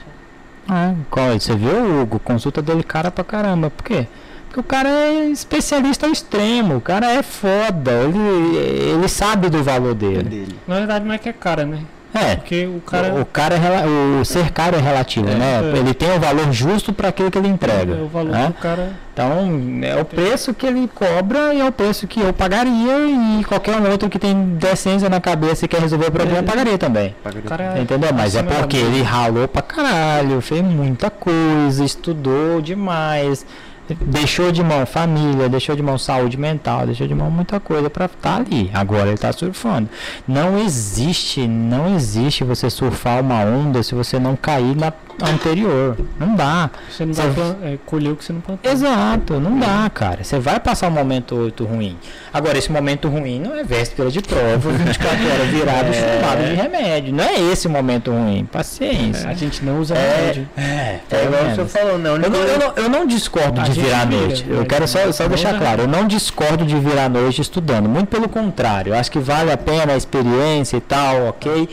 É, 0.71 0.95
qual- 1.09 1.37
você 1.39 1.55
viu, 1.55 2.01
Hugo? 2.01 2.17
Consulta 2.19 2.61
dele 2.61 2.81
cara 2.83 3.11
pra 3.11 3.23
caramba. 3.23 3.69
Por 3.69 3.83
quê? 3.83 4.07
Porque 4.47 4.59
o 4.59 4.63
cara 4.63 4.89
é 4.89 5.25
especialista 5.29 6.05
ao 6.05 6.11
extremo, 6.11 6.75
o 6.77 6.81
cara 6.81 7.09
é 7.11 7.23
foda, 7.23 7.91
ele, 7.91 8.57
ele 8.57 9.07
sabe 9.07 9.49
do 9.49 9.63
valor 9.63 9.93
dele. 9.93 10.23
Dele. 10.23 10.59
Na 10.67 10.75
verdade, 10.75 11.05
não 11.05 11.13
é 11.13 11.17
que 11.17 11.29
é 11.29 11.33
cara, 11.33 11.65
né? 11.65 11.79
É, 12.13 12.35
Porque 12.35 12.65
o 12.65 12.81
cara. 12.81 13.13
o, 13.13 13.21
o 13.21 13.25
cara 13.25 13.55
é 13.55 14.19
o 14.19 14.25
ser 14.25 14.51
caro 14.51 14.75
é 14.75 14.79
relativo, 14.79 15.27
né? 15.27 15.61
é. 15.73 15.77
Ele 15.77 15.93
tem 15.93 16.15
o 16.15 16.19
valor 16.19 16.51
justo 16.51 16.91
para 16.91 17.07
aquilo 17.07 17.31
que 17.31 17.37
ele 17.37 17.47
entrega. 17.47 17.93
é 17.93 18.01
o 18.01 18.07
valor 18.07 18.31
né? 18.31 18.47
do 18.47 18.53
cara. 18.53 18.91
Então, 19.13 19.49
é 19.83 19.99
o 19.99 20.05
preço 20.05 20.53
que 20.53 20.65
ele 20.65 20.89
cobra 20.93 21.53
e 21.53 21.59
é 21.59 21.65
o 21.65 21.71
preço 21.71 22.07
que 22.07 22.21
eu 22.21 22.31
pagaria 22.33 22.97
e 23.39 23.43
qualquer 23.43 23.75
um 23.75 23.89
outro 23.89 24.09
que 24.09 24.17
tem 24.17 24.55
decência 24.55 25.09
na 25.09 25.19
cabeça 25.19 25.65
e 25.65 25.67
quer 25.67 25.81
resolver 25.81 26.07
o 26.07 26.11
problema 26.11 26.43
pagaria 26.43 26.77
também. 26.77 27.15
O 27.23 27.41
cara 27.47 27.79
Entendeu? 27.79 28.09
Mas 28.13 28.35
é 28.35 28.43
porque 28.43 28.77
ele 28.77 29.01
ralou 29.01 29.47
pra 29.47 29.61
caralho, 29.61 30.41
fez 30.41 30.61
muita 30.61 31.09
coisa, 31.09 31.83
estudou 31.83 32.61
demais, 32.61 33.45
deixou 33.89 34.51
de 34.51 34.63
mão 34.63 34.85
família, 34.85 35.49
deixou 35.49 35.75
de 35.75 35.83
mão 35.83 35.97
saúde 35.97 36.37
mental, 36.37 36.85
deixou 36.85 37.07
de 37.07 37.15
mão 37.15 37.29
muita 37.29 37.59
coisa 37.59 37.89
pra 37.89 38.05
estar 38.05 38.37
ali. 38.37 38.69
Agora 38.73 39.09
ele 39.09 39.17
tá 39.17 39.31
surfando. 39.31 39.89
Não 40.27 40.57
existe, 40.57 41.47
não 41.47 41.95
existe 41.95 42.43
você 42.43 42.69
surfar 42.69 43.21
uma 43.21 43.43
onda 43.43 43.83
se 43.83 43.95
você 43.95 44.19
não 44.19 44.35
cair 44.35 44.75
na 44.75 44.91
anterior. 45.21 45.97
Não 46.19 46.35
dá. 46.35 46.69
Você 46.89 47.05
não 47.05 47.13
Você- 47.13 47.21
vai 47.21 47.31
plan- 47.33 47.55
é, 47.63 47.77
colher 47.85 48.11
o 48.11 48.15
que 48.15 48.23
você 48.25 48.33
não 48.33 48.41
plantou. 48.41 48.71
Exato, 48.71 49.39
não 49.39 49.59
dá, 49.59 49.89
cara. 49.93 50.23
Você 50.23 50.39
vai 50.39 50.59
passar 50.59 50.87
um 50.87 50.91
momento 50.91 51.35
muito 51.35 51.65
ruim. 51.65 51.97
Agora, 52.33 52.57
esse 52.57 52.71
momento 52.71 53.07
ruim 53.07 53.39
não 53.39 53.55
é 53.55 53.63
véspera 53.63 54.09
de 54.09 54.21
prova, 54.21 54.69
24 54.71 55.17
horas 55.31 55.47
virado, 55.47 55.93
chumbado 55.93 56.43
de 56.49 56.53
remédio. 56.55 57.13
Não 57.13 57.23
é 57.23 57.39
esse 57.51 57.67
o 57.67 57.69
momento 57.69 58.11
ruim. 58.11 58.45
Paciência. 58.45 59.29
A 59.29 59.33
gente 59.33 59.63
não 59.63 59.79
usa 59.79 59.95
É, 59.95 60.17
remédio. 60.19 60.49
É, 60.57 60.99
É 61.09 61.25
igual 61.25 61.43
o 61.51 61.55
senhor 61.55 61.67
falou, 61.67 61.97
né? 61.97 62.09
a 62.09 62.13
eu 62.13 62.29
não, 62.29 62.39
eu, 62.39 62.59
não, 62.59 62.73
eu 62.83 62.89
não 62.89 63.05
discordo 63.07 63.59
A 63.61 63.63
de 63.63 63.71
virar 63.71 64.01
à 64.01 64.05
vira, 64.05 64.21
noite. 64.21 64.45
Eu 64.47 64.57
mas 64.57 64.67
quero 64.67 64.87
só, 64.87 65.11
só 65.11 65.23
não 65.23 65.29
deixar 65.29 65.57
claro, 65.57 65.81
eu 65.83 65.87
não 65.87 66.07
discordo 66.07 66.65
de 66.65 66.75
virar 66.79 67.05
à 67.05 67.09
noite 67.09 67.41
estudando. 67.41 67.87
Muito 67.89 68.07
pelo 68.07 68.27
contrário, 68.29 68.93
eu 68.93 68.97
acho 68.99 69.11
que 69.11 69.19
vale 69.19 69.51
a 69.51 69.57
pena 69.57 69.93
a 69.93 69.97
experiência 69.97 70.77
e 70.77 70.81
tal, 70.81 71.27
ok? 71.27 71.69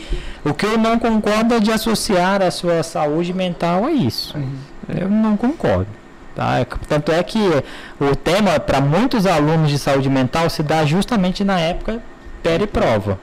O 0.49 0.53
que 0.53 0.65
eu 0.65 0.77
não 0.77 0.97
concordo 0.97 1.53
é 1.53 1.59
de 1.59 1.71
associar 1.71 2.41
a 2.41 2.49
sua 2.49 2.81
saúde 2.81 3.33
mental 3.33 3.85
a 3.85 3.91
isso. 3.91 4.35
Eu 4.87 5.07
não 5.07 5.37
concordo. 5.37 5.87
Tá? 6.35 6.65
Tanto 6.87 7.11
é 7.11 7.21
que 7.21 7.39
o 7.99 8.15
tema 8.15 8.59
para 8.59 8.79
muitos 8.81 9.25
alunos 9.25 9.69
de 9.69 9.77
saúde 9.77 10.09
mental 10.09 10.49
se 10.49 10.63
dá 10.63 10.85
justamente 10.85 11.43
na 11.43 11.59
época 11.59 12.01
prova. 12.71 13.19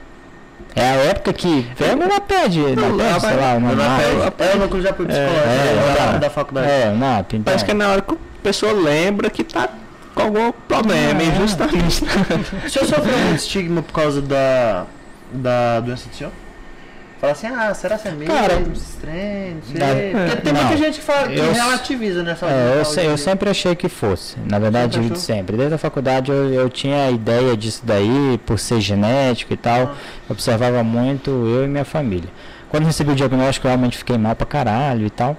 É 0.75 0.81
a 0.81 0.95
época 0.95 1.33
que 1.33 1.67
verba 1.75 2.03
ela 2.03 2.21
pede, 2.21 2.59
não, 2.59 2.97
pede, 2.97 3.19
sei 3.19 3.35
lá, 3.35 3.55
uma 3.55 3.71
É 3.71 4.55
o 4.55 4.59
núcleo 4.59 4.83
já 4.83 4.93
por 4.93 5.07
psicológico, 5.07 5.47
é, 5.47 6.11
é, 6.11 6.15
é, 6.15 6.19
da 6.19 6.29
faculdade. 6.29 6.69
É, 6.69 6.91
NAP, 6.91 7.33
então. 7.33 7.43
Parece 7.45 7.65
que 7.65 7.71
é 7.71 7.73
na 7.73 7.89
hora 7.89 8.01
que 8.03 8.13
a 8.13 8.17
pessoa 8.43 8.73
lembra 8.73 9.29
que 9.31 9.43
tá 9.43 9.69
com 10.13 10.21
algum 10.21 10.51
problema, 10.51 11.19
é. 11.19 11.35
justamente. 11.35 12.03
o 12.63 12.69
senhor 12.69 12.85
sofreu 12.85 13.17
um 13.17 13.33
estigma 13.33 13.81
por 13.81 13.91
causa 13.91 14.21
da, 14.21 14.85
da 15.33 15.79
doença 15.79 16.07
do 16.09 16.15
senhor? 16.15 16.31
Fala 17.19 17.33
assim, 17.33 17.47
ah, 17.47 17.73
será 17.73 17.97
que 17.97 18.07
é 18.07 18.11
mesmo? 18.11 18.33
Cara, 18.33 18.59
estranho, 18.73 19.55
não 19.55 19.61
sei. 19.63 20.11
Porque 20.11 20.41
tem 20.41 20.53
não, 20.53 20.61
muita 20.61 20.77
gente 20.77 20.99
que, 20.99 21.05
fala, 21.05 21.27
que 21.27 21.39
eu, 21.39 21.51
relativiza 21.51 22.21
nessa 22.21 22.45
é, 22.45 22.83
eu, 22.83 23.03
eu 23.03 23.17
sempre 23.17 23.49
achei 23.49 23.75
que 23.75 23.89
fosse. 23.89 24.37
Na 24.45 24.59
verdade, 24.59 24.97
sempre, 24.97 25.19
sempre. 25.19 25.57
Desde 25.57 25.73
a 25.73 25.77
faculdade 25.79 26.29
eu, 26.29 26.53
eu 26.53 26.69
tinha 26.69 27.07
a 27.07 27.11
ideia 27.11 27.57
disso 27.57 27.81
daí, 27.83 28.39
por 28.45 28.59
ser 28.59 28.79
genético 28.79 29.51
e 29.51 29.57
tal. 29.57 29.81
Ah. 29.81 29.95
Observava 30.29 30.83
muito 30.83 31.31
eu 31.31 31.65
e 31.65 31.67
minha 31.67 31.85
família. 31.85 32.29
Quando 32.69 32.85
recebi 32.85 33.11
o 33.11 33.15
diagnóstico, 33.15 33.65
eu 33.65 33.69
realmente 33.69 33.97
fiquei 33.97 34.17
mal 34.17 34.35
pra 34.35 34.45
caralho 34.45 35.07
e 35.07 35.09
tal. 35.09 35.35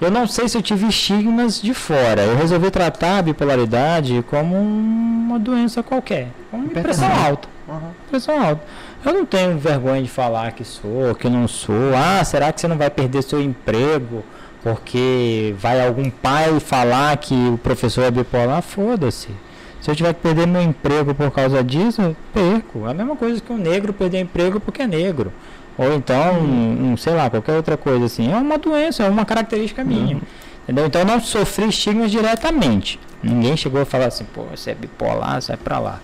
Eu 0.00 0.10
não 0.10 0.26
sei 0.26 0.48
se 0.48 0.56
eu 0.56 0.62
tive 0.62 0.86
estigmas 0.86 1.60
de 1.60 1.74
fora. 1.74 2.22
Eu 2.22 2.34
resolvi 2.34 2.70
tratar 2.70 3.18
a 3.18 3.22
bipolaridade 3.22 4.24
como 4.30 4.56
uma 4.56 5.38
doença 5.38 5.82
qualquer, 5.82 6.28
como 6.50 6.70
pressão 6.70 7.10
alta. 7.12 7.48
Uhum. 7.68 7.90
Pressão 8.08 8.42
alta. 8.42 8.62
Eu 9.04 9.14
não 9.14 9.24
tenho 9.24 9.56
vergonha 9.58 10.02
de 10.02 10.08
falar 10.08 10.52
que 10.52 10.64
sou, 10.64 11.14
que 11.14 11.28
não 11.28 11.48
sou. 11.48 11.94
Ah, 11.96 12.22
será 12.22 12.52
que 12.52 12.60
você 12.60 12.68
não 12.68 12.76
vai 12.76 12.90
perder 12.90 13.22
seu 13.22 13.40
emprego 13.40 14.22
porque 14.62 15.54
vai 15.58 15.86
algum 15.86 16.10
pai 16.10 16.60
falar 16.60 17.16
que 17.16 17.34
o 17.34 17.58
professor 17.58 18.04
é 18.04 18.10
bipolar? 18.10 18.60
Foda-se. 18.60 19.28
Se 19.80 19.90
eu 19.90 19.96
tiver 19.96 20.12
que 20.12 20.20
perder 20.20 20.46
meu 20.46 20.60
emprego 20.60 21.14
por 21.14 21.30
causa 21.30 21.64
disso, 21.64 22.02
eu 22.02 22.16
perco. 22.34 22.86
É 22.86 22.90
a 22.90 22.94
mesma 22.94 23.16
coisa 23.16 23.40
que 23.40 23.50
um 23.50 23.56
negro 23.56 23.94
perder 23.94 24.20
emprego 24.20 24.60
porque 24.60 24.82
é 24.82 24.86
negro. 24.86 25.32
Ou 25.78 25.94
então, 25.94 26.34
um, 26.34 26.92
um, 26.92 26.96
sei 26.98 27.14
lá, 27.14 27.30
qualquer 27.30 27.56
outra 27.56 27.78
coisa 27.78 28.04
assim. 28.04 28.30
É 28.30 28.36
uma 28.36 28.58
doença, 28.58 29.04
é 29.04 29.08
uma 29.08 29.24
característica 29.24 29.82
minha. 29.82 30.16
Uhum. 30.16 30.22
Entendeu? 30.64 30.86
Então 30.86 31.00
eu 31.00 31.06
não 31.06 31.20
sofri 31.20 31.68
estigmas 31.68 32.10
diretamente. 32.10 33.00
Ninguém 33.22 33.56
chegou 33.56 33.80
a 33.80 33.86
falar 33.86 34.06
assim, 34.06 34.24
pô, 34.24 34.42
você 34.44 34.72
é 34.72 34.74
bipolar, 34.74 35.40
sai 35.40 35.56
pra 35.56 35.78
lá. 35.78 36.00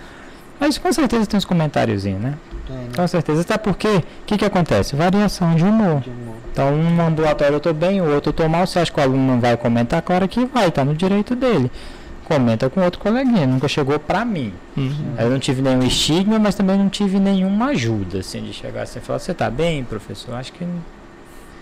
Mas 0.59 0.79
com 0.79 0.93
certeza 0.93 1.27
tem 1.27 1.39
uns 1.39 1.45
comentáriozinhos, 1.45 2.21
né? 2.21 2.35
Tem, 2.67 2.77
né? 2.77 2.91
Com 2.97 3.07
certeza. 3.07 3.41
Até 3.43 3.59
porque, 3.59 3.89
o 3.89 4.03
que, 4.27 4.39
que 4.39 4.45
acontece? 4.45 4.97
Variação 4.97 5.55
de 5.55 5.65
humor. 5.65 6.01
de 6.01 6.11
humor. 6.11 6.37
Então, 6.53 6.75
um 6.75 7.01
ambulatório 7.07 7.55
eu 7.55 7.59
estou 7.59 7.75
bem, 7.75 8.01
o 8.01 8.15
outro 8.15 8.31
eu 8.31 8.33
estou 8.33 8.49
mal. 8.49 8.67
Você 8.67 8.79
acha 8.79 8.91
que 8.91 8.99
o 8.99 9.03
aluno 9.03 9.35
não 9.35 9.41
vai 9.41 9.57
comentar? 9.57 10.01
Claro 10.03 10.27
que 10.27 10.45
vai, 10.47 10.69
está 10.69 10.85
no 10.85 10.95
direito 10.95 11.37
dele. 11.37 11.71
Comenta 12.25 12.69
com 12.69 12.81
outro 12.81 12.99
coleguinha, 12.99 13.47
nunca 13.47 13.69
chegou 13.69 14.01
para 14.01 14.25
mim. 14.25 14.53
Uhum. 14.77 15.15
Eu 15.17 15.31
não 15.31 15.39
tive 15.39 15.63
nenhum 15.63 15.85
estigma, 15.85 16.39
mas 16.39 16.57
também 16.57 16.77
não 16.77 16.89
tive 16.89 17.21
nenhuma 17.21 17.67
ajuda, 17.67 18.19
assim, 18.19 18.43
de 18.43 18.53
chegar 18.53 18.83
assim 18.83 18.99
e 18.99 19.03
falar, 19.03 19.21
você 19.21 19.31
está 19.31 19.49
bem, 19.49 19.85
professor? 19.85 20.35
Acho 20.35 20.53
que 20.53 20.67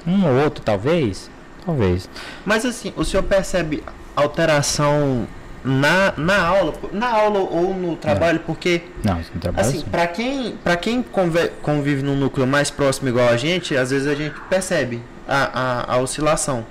um 0.06 0.26
ou 0.26 0.44
outro, 0.44 0.64
talvez. 0.64 1.30
Talvez. 1.66 2.08
Mas 2.44 2.64
assim, 2.64 2.92
o 2.96 3.04
senhor 3.04 3.22
percebe 3.22 3.82
alteração 4.14 5.26
na, 5.64 6.12
na 6.16 6.46
aula, 6.46 6.74
na 6.92 7.08
aula 7.08 7.40
ou 7.40 7.74
no 7.74 7.96
trabalho, 7.96 8.36
é. 8.36 8.42
porque 8.44 8.82
não, 9.02 9.16
no 9.16 9.40
trabalho, 9.40 9.68
assim, 9.68 9.80
para 9.80 10.06
quem 10.06 10.56
para 10.62 10.76
quem 10.76 11.02
convive, 11.02 11.48
convive 11.62 12.02
num 12.02 12.16
núcleo 12.16 12.46
mais 12.46 12.70
próximo 12.70 13.08
igual 13.08 13.28
a 13.28 13.36
gente, 13.36 13.74
às 13.76 13.90
vezes 13.90 14.06
a 14.06 14.14
gente 14.14 14.38
percebe 14.50 15.02
a, 15.26 15.88
a, 15.88 15.94
a 15.94 15.98
oscilação. 15.98 16.66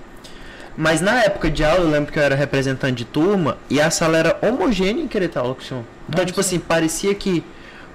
Mas 0.75 1.01
na 1.01 1.23
época 1.23 1.49
de 1.49 1.63
aula, 1.63 1.81
eu 1.81 1.89
lembro 1.89 2.11
que 2.11 2.17
eu 2.17 2.23
era 2.23 2.35
representante 2.35 2.95
de 2.95 3.05
turma 3.05 3.57
e 3.69 3.79
a 3.81 3.91
sala 3.91 4.17
era 4.17 4.39
homogênea 4.41 5.03
em 5.03 5.07
querer 5.07 5.27
ter 5.27 5.39
aula 5.39 5.53
com 5.53 5.61
o 5.61 5.63
senhor. 5.63 5.83
Então, 6.07 6.19
não, 6.19 6.25
tipo 6.25 6.41
sim. 6.41 6.55
assim, 6.55 6.59
parecia 6.59 7.13
que 7.13 7.43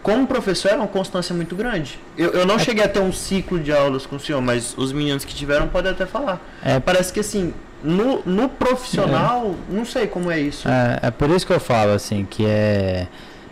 como 0.03 0.27
professor 0.27 0.69
era 0.69 0.79
uma 0.79 0.87
constância 0.87 1.35
muito 1.35 1.57
grande. 1.57 1.99
Eu, 2.17 2.31
eu 2.31 2.47
não 2.47 2.55
é. 2.55 2.59
cheguei 2.59 2.85
a 2.85 2.89
ter 2.89 3.01
um 3.01 3.13
ciclo 3.13 3.59
de 3.59 3.73
aulas 3.73 4.07
com 4.07 4.17
o 4.17 4.21
senhor, 4.21 4.41
mas 4.41 4.77
os 4.77 4.93
meninos 4.93 5.25
que 5.25 5.35
tiveram 5.35 5.69
podem 5.69 5.93
até 5.93 6.07
falar. 6.07 6.41
É. 6.65 6.79
Parece 6.79 7.13
que 7.13 7.21
assim, 7.21 7.53
no, 7.83 8.23
no 8.25 8.49
profissional, 8.49 9.55
é. 9.71 9.75
não 9.75 9.85
sei 9.85 10.07
como 10.07 10.31
é 10.31 10.41
isso. 10.41 10.69
É, 10.69 10.99
é 11.03 11.11
por 11.11 11.31
isso 11.31 11.47
que 11.47 11.53
eu 11.53 11.61
falo 11.61 11.93
assim, 11.93 12.27
que 12.29 12.45
é 12.45 13.07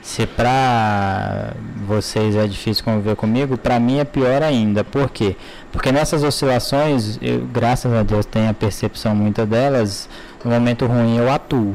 se 0.07 0.25
para 0.25 1.53
vocês 1.85 2.37
é 2.37 2.47
difícil 2.47 2.85
conviver 2.85 3.17
comigo, 3.17 3.59
para 3.59 3.81
mim 3.81 3.99
é 3.99 4.05
pior 4.05 4.41
ainda. 4.41 4.85
Por 4.85 5.11
quê? 5.11 5.35
Porque 5.73 5.91
nessas 5.91 6.23
oscilações, 6.23 7.19
eu, 7.21 7.41
graças 7.53 7.93
a 7.93 8.05
Deus 8.05 8.25
tenho 8.25 8.49
a 8.49 8.55
percepção 8.55 9.17
muita 9.17 9.45
delas, 9.45 10.09
no 10.45 10.51
momento 10.53 10.87
ruim 10.87 11.17
eu 11.17 11.29
atuo. 11.29 11.75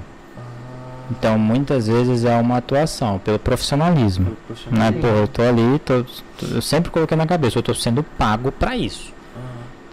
Então 1.12 1.38
muitas 1.38 1.88
vezes 1.88 2.24
é 2.24 2.34
uma 2.38 2.58
atuação 2.58 3.20
pelo 3.20 3.38
profissionalismo. 3.38 4.26
Pelo 4.26 4.38
profissionalismo. 4.48 4.96
Né? 4.96 5.02
Pô, 5.02 5.08
eu 5.08 5.28
tô 5.28 5.42
ali, 5.42 5.80
tô, 5.80 6.04
tô, 6.04 6.56
eu 6.56 6.62
sempre 6.62 6.90
coloquei 6.90 7.18
na 7.18 7.28
cabeça, 7.28 7.58
eu 7.58 7.60
estou 7.60 7.76
sendo 7.76 8.02
pago 8.02 8.50
para 8.50 8.78
isso. 8.78 9.14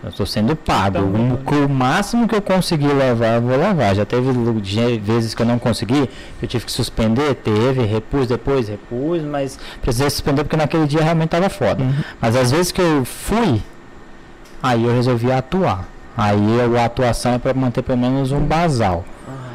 Eu 0.03 0.11
estou 0.11 0.25
sendo 0.25 0.55
pago. 0.55 0.99
O, 1.01 1.65
o, 1.65 1.69
máximo 1.69 2.29
que 2.29 2.35
eu 2.35 2.41
conseguir 2.41 2.93
levar, 2.93 3.35
eu 3.35 3.43
vou 3.43 3.57
levar. 3.57 3.95
Já 3.95 4.05
teve 4.05 4.31
vezes 4.99 5.35
que 5.35 5.43
eu 5.43 5.47
não 5.47 5.59
consegui, 5.59 6.09
eu 6.41 6.49
tive 6.49 6.65
que 6.65 6.73
suspender, 6.73 7.35
teve, 7.35 7.83
repus 7.83 8.29
depois, 8.29 8.69
repus, 8.69 9.23
mas 9.23 9.59
precisei 9.83 10.09
suspender 10.09 10.45
porque 10.45 10.57
naquele 10.57 10.87
dia 10.87 11.03
realmente 11.03 11.27
estava 11.27 11.49
foda. 11.49 11.83
Uhum. 11.83 11.95
Mas 12.21 12.37
às 12.37 12.51
vezes 12.53 12.71
que 12.71 12.81
eu 12.81 13.05
fui, 13.05 13.61
aí 14.63 14.85
eu 14.85 14.95
resolvi 14.95 15.33
atuar. 15.33 15.89
Aí 16.17 16.41
a 16.77 16.85
atuação 16.85 17.35
é 17.35 17.39
para 17.39 17.55
manter 17.55 17.83
pelo 17.83 17.99
menos 17.99 18.31
um 18.31 18.41
basal. 18.41 19.05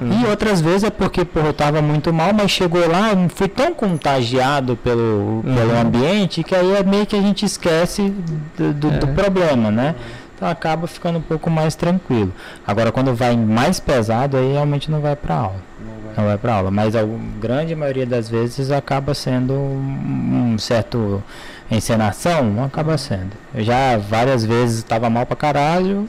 Uhum. 0.02 0.22
E 0.22 0.26
outras 0.26 0.60
vezes 0.60 0.84
é 0.84 0.90
porque 0.90 1.24
porra, 1.24 1.48
eu 1.48 1.52
estava 1.52 1.82
muito 1.82 2.12
mal, 2.12 2.34
mas 2.34 2.52
chegou 2.52 2.86
lá, 2.90 3.12
eu 3.12 3.30
fui 3.30 3.48
tão 3.48 3.74
contagiado 3.74 4.76
pelo, 4.78 5.42
uhum. 5.46 5.56
pelo 5.56 5.78
ambiente 5.78 6.44
que 6.44 6.56
aí 6.56 6.74
é 6.76 6.84
meio 6.84 7.06
que 7.06 7.16
a 7.16 7.22
gente 7.22 7.46
esquece 7.46 8.14
do, 8.58 8.74
do, 8.74 8.88
é. 8.90 8.98
do 8.98 9.08
problema, 9.10 9.72
né? 9.72 9.96
Então 10.36 10.48
acaba 10.48 10.88
ficando 10.88 11.20
um 11.20 11.22
pouco 11.22 11.50
mais 11.50 11.76
tranquilo. 11.76 12.34
Agora 12.66 12.92
quando 12.92 13.14
vai 13.14 13.36
mais 13.38 13.80
pesado, 13.80 14.38
aí 14.38 14.54
realmente 14.54 14.90
não 14.90 15.00
vai 15.00 15.16
para 15.16 15.36
aula. 15.36 15.74
Não 16.16 16.26
vai, 16.26 16.38
para 16.38 16.54
aula, 16.54 16.72
mas 16.72 16.96
a 16.96 17.02
grande 17.40 17.76
maioria 17.76 18.06
das 18.06 18.30
vezes 18.30 18.70
acaba 18.70 19.16
sendo 19.16 19.54
um, 19.54 20.54
um 20.54 20.58
certo 20.60 21.24
encenação, 21.72 22.64
acaba 22.64 22.98
sendo. 22.98 23.32
Eu 23.54 23.64
já 23.64 23.98
várias 23.98 24.46
vezes 24.46 24.78
estava 24.78 25.10
mal 25.10 25.26
para 25.26 25.36
caralho, 25.36 26.08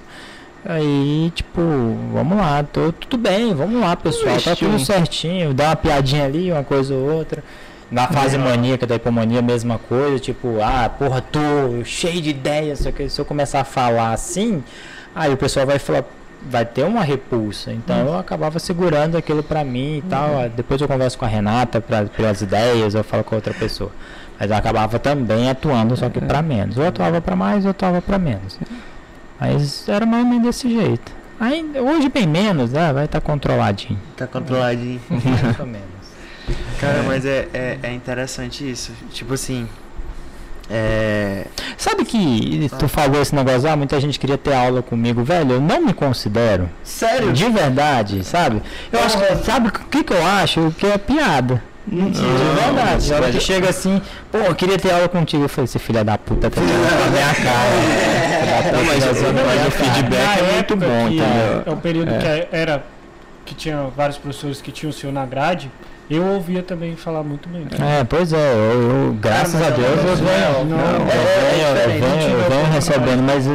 Aí, 0.66 1.30
tipo, 1.34 1.60
vamos 2.10 2.38
lá, 2.38 2.62
tô, 2.62 2.90
tudo 2.90 3.18
bem, 3.18 3.54
vamos 3.54 3.78
lá, 3.82 3.94
pessoal, 3.94 4.40
tá 4.40 4.56
tudo 4.56 4.78
certinho, 4.78 5.52
dá 5.52 5.66
uma 5.66 5.76
piadinha 5.76 6.24
ali, 6.24 6.50
uma 6.50 6.64
coisa 6.64 6.94
ou 6.94 7.12
outra. 7.12 7.44
Na 7.94 8.08
fase 8.08 8.36
maníaca 8.36 8.88
da 8.88 8.96
hipomania, 8.96 9.40
mesma 9.40 9.78
coisa, 9.78 10.18
tipo, 10.18 10.60
ah, 10.60 10.88
porra, 10.88 11.20
tô 11.20 11.84
cheio 11.84 12.20
de 12.20 12.30
ideias, 12.30 12.80
só 12.80 12.90
que 12.90 13.08
se 13.08 13.20
eu 13.20 13.24
começar 13.24 13.60
a 13.60 13.64
falar 13.64 14.12
assim, 14.12 14.64
aí 15.14 15.32
o 15.32 15.36
pessoal 15.36 15.64
vai 15.64 15.78
falar, 15.78 16.02
vai 16.42 16.64
ter 16.64 16.82
uma 16.82 17.04
repulsa. 17.04 17.72
Então 17.72 17.98
eu 17.98 18.18
acabava 18.18 18.58
segurando 18.58 19.16
aquilo 19.16 19.44
pra 19.44 19.62
mim 19.62 19.98
e 19.98 20.00
uhum. 20.00 20.08
tal. 20.08 20.48
Depois 20.56 20.80
eu 20.80 20.88
converso 20.88 21.16
com 21.16 21.24
a 21.24 21.28
Renata 21.28 21.80
pra, 21.80 22.06
pelas 22.06 22.42
ideias, 22.42 22.96
eu 22.96 23.04
falo 23.04 23.22
com 23.22 23.36
outra 23.36 23.54
pessoa. 23.54 23.92
Mas 24.40 24.50
eu 24.50 24.56
acabava 24.56 24.98
também 24.98 25.48
atuando, 25.48 25.96
só 25.96 26.10
que 26.10 26.20
pra 26.20 26.42
menos. 26.42 26.76
Eu 26.76 26.88
atuava 26.88 27.20
pra 27.20 27.36
mais, 27.36 27.64
eu 27.64 27.70
atuava 27.70 28.02
pra 28.02 28.18
menos. 28.18 28.58
Mas 29.38 29.88
era 29.88 30.04
mais 30.04 30.24
ou 30.24 30.30
menos 30.30 30.46
desse 30.46 30.68
jeito. 30.68 31.12
Aí, 31.38 31.64
hoje 31.76 32.08
bem 32.08 32.26
menos, 32.26 32.72
né? 32.72 32.92
vai 32.92 33.04
estar 33.04 33.20
tá 33.20 33.24
controladinho. 33.24 34.00
Tá 34.16 34.26
controladinho. 34.26 35.00
mais 35.08 35.60
ou 35.60 35.66
menos. 35.66 35.93
Cara, 36.84 36.98
é. 36.98 37.02
mas 37.02 37.26
é, 37.26 37.48
é, 37.54 37.78
é, 37.82 37.92
interessante 37.92 38.68
isso. 38.68 38.92
Tipo 39.10 39.34
assim. 39.34 39.68
É... 40.70 41.44
Sabe 41.76 42.04
que 42.04 42.70
tu 42.78 42.88
falou 42.88 43.20
esse 43.20 43.34
negócio, 43.34 43.68
ah, 43.68 43.76
muita 43.76 44.00
gente 44.00 44.18
queria 44.18 44.38
ter 44.38 44.54
aula 44.54 44.82
comigo, 44.82 45.22
velho, 45.22 45.52
eu 45.52 45.60
não 45.60 45.82
me 45.84 45.92
considero. 45.92 46.70
Sério? 46.82 47.32
De 47.32 47.50
verdade, 47.50 48.24
sabe? 48.24 48.62
Eu 48.90 49.00
acho 49.00 49.18
que, 49.18 49.36
sabe 49.44 49.68
o 49.68 49.72
que, 49.72 50.02
que 50.02 50.12
eu 50.12 50.26
acho? 50.26 50.74
Que 50.78 50.86
é 50.86 50.96
piada. 50.96 51.62
Mentira, 51.86 52.26
de 52.26 52.62
verdade. 52.62 53.10
Na 53.10 53.16
hora 53.16 53.30
que 53.30 53.40
chega 53.40 53.68
assim, 53.68 54.00
pô, 54.32 54.38
eu 54.38 54.54
queria 54.54 54.78
ter 54.78 54.90
aula 54.90 55.06
contigo. 55.06 55.44
Eu 55.44 55.48
falei, 55.50 55.64
esse 55.66 55.78
filho 55.78 56.02
da 56.02 56.16
puta 56.16 56.50
tá 56.50 56.60
na 56.60 56.66
minha 56.66 57.34
cara. 57.44 58.72
Não, 58.72 58.84
mas, 58.84 59.04
mas 59.04 59.66
o 59.66 59.70
feedback 59.70 60.38
é 60.38 60.52
muito 60.54 60.76
bom, 60.76 61.08
entendeu? 61.08 61.62
É 61.66 61.70
o 61.70 61.76
período 61.76 62.14
é. 62.14 62.18
que 62.18 62.56
era 62.56 62.82
que 63.44 63.54
tinha 63.54 63.88
vários 63.94 64.16
professores 64.16 64.62
que 64.62 64.72
tinham 64.72 64.90
o 64.90 64.92
senhor 64.92 65.12
na 65.12 65.26
grade. 65.26 65.70
Eu 66.10 66.22
ouvia 66.22 66.62
também 66.62 66.96
falar 66.96 67.22
muito 67.22 67.48
bem. 67.48 67.66
É, 67.80 68.04
pois 68.04 68.32
é, 68.32 68.54
eu, 68.54 69.06
eu 69.06 69.16
graças 69.20 69.60
a 69.60 69.70
Deus 69.70 69.88
eu 69.88 70.16
venho, 70.16 70.36
eu 70.58 70.66
venho, 72.00 72.38
eu 72.38 72.50
venho 72.50 72.72
recebendo, 72.72 73.22
mas 73.22 73.46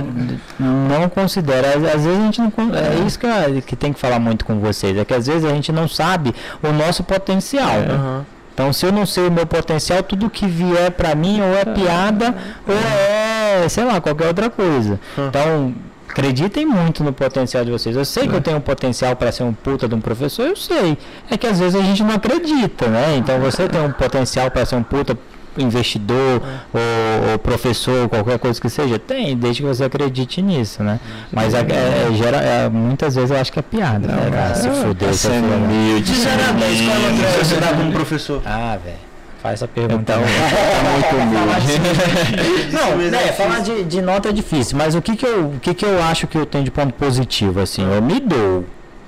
não 0.60 1.08
considero. 1.10 1.68
Às, 1.68 1.96
às, 1.96 2.06
vezes 2.06 2.20
a 2.20 2.24
gente 2.24 2.42
não. 2.42 2.52
É 2.76 3.06
isso 3.06 3.20
que, 3.20 3.62
que 3.62 3.76
tem 3.76 3.94
que 3.94 4.00
falar 4.00 4.20
muito 4.20 4.46
com 4.46 4.60
vocês, 4.60 4.98
é 4.98 5.06
que 5.06 5.14
às 5.14 5.28
vezes 5.28 5.46
a 5.46 5.54
gente 5.54 5.72
não 5.72 5.88
sabe 5.88 6.34
o 6.64 6.72
nosso 6.72 7.04
potencial. 7.04 7.78
Uhum. 7.78 8.24
Então, 8.54 8.74
se 8.74 8.86
eu 8.86 8.92
não 8.92 9.06
sei 9.06 9.28
o 9.28 9.32
meu 9.32 9.46
potencial, 9.46 10.04
tudo 10.04 10.30
que 10.30 10.46
vier 10.46 10.92
para 10.92 11.16
mim 11.16 11.40
ou 11.40 11.56
é 11.56 11.64
piada 11.64 12.36
ou 12.68 12.76
é, 12.76 13.70
sei 13.70 13.86
lá, 13.86 14.02
qualquer 14.02 14.28
outra 14.28 14.50
coisa. 14.50 15.00
Então, 15.18 15.74
Acreditem 16.10 16.66
muito 16.66 17.04
no 17.04 17.14
potencial 17.14 17.64
de 17.64 17.72
vocês. 17.72 17.96
Eu 17.96 18.04
sei 18.04 18.28
que 18.28 18.34
eu 18.34 18.42
tenho 18.42 18.58
um 18.58 18.62
potencial 18.62 19.16
para 19.16 19.32
ser 19.32 19.44
um 19.44 19.54
puta 19.54 19.88
de 19.88 19.94
um 19.94 20.02
professor, 20.02 20.48
eu 20.48 20.56
sei. 20.56 20.98
É 21.30 21.38
que 21.38 21.46
às 21.46 21.60
vezes 21.60 21.80
a 21.80 21.84
gente 21.84 22.04
não 22.04 22.16
acredita, 22.16 22.88
né? 22.88 23.16
Então 23.16 23.40
você 23.40 23.68
tem 23.68 23.80
um 23.80 23.92
potencial 23.92 24.50
para 24.50 24.66
ser 24.66 24.76
um 24.76 24.84
puta 24.84 25.18
investidor 25.58 26.42
ou, 26.74 27.32
ou 27.32 27.40
professor, 27.40 28.08
qualquer 28.08 28.40
coisa 28.40 28.60
que 28.60 28.70
seja, 28.70 28.98
tem, 28.98 29.36
desde 29.36 29.62
que 29.62 29.68
você 29.68 29.84
acredite 29.84 30.42
nisso, 30.42 30.84
né? 30.84 31.00
Mas 31.32 31.54
é, 31.54 31.60
é, 31.60 32.14
gera, 32.14 32.38
é, 32.38 32.70
muitas 32.70 33.16
vezes 33.16 33.32
eu 33.32 33.38
acho 33.38 33.52
que 33.52 33.60
é 33.60 33.62
piada, 33.62 34.08
né? 34.08 34.32
cara? 34.32 34.56
Se 34.56 34.70
fuder, 34.70 35.14
se 35.14 35.28
sendo 35.28 35.54
humilde, 35.54 36.14
Sinceramente, 36.14 36.84
qual 36.86 36.98
é 36.98 37.44
você 37.44 37.56
dá 37.56 37.68
como 37.68 37.92
professor? 37.92 38.42
Ah, 38.46 38.78
velho. 38.84 39.09
Faz 39.42 39.54
essa 39.56 39.68
pergunta. 39.68 40.02
Então, 40.02 40.22
tá 41.10 41.26
muito. 41.26 42.74
Não, 42.74 42.98
né, 42.98 43.28
é 43.30 43.32
falar 43.32 43.60
de, 43.60 43.84
de 43.86 44.02
nota 44.02 44.30
é 44.30 44.32
difícil, 44.32 44.78
mas 44.78 44.96
o 44.96 45.02
que 45.02 45.16
que, 45.16 45.26
eu, 45.26 45.46
o 45.52 45.60
que 45.60 45.74
que 45.74 45.86
eu 45.86 46.02
acho 46.04 46.28
que 46.28 46.38
eu 46.38 46.46
tenho 46.46 46.64
de 46.64 46.72
ponto 46.72 46.94
positivo, 46.94 47.60
assim, 47.62 47.82
eu 47.90 48.02
me 48.02 48.20
dou. 48.20 48.66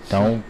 Então, 0.08 0.42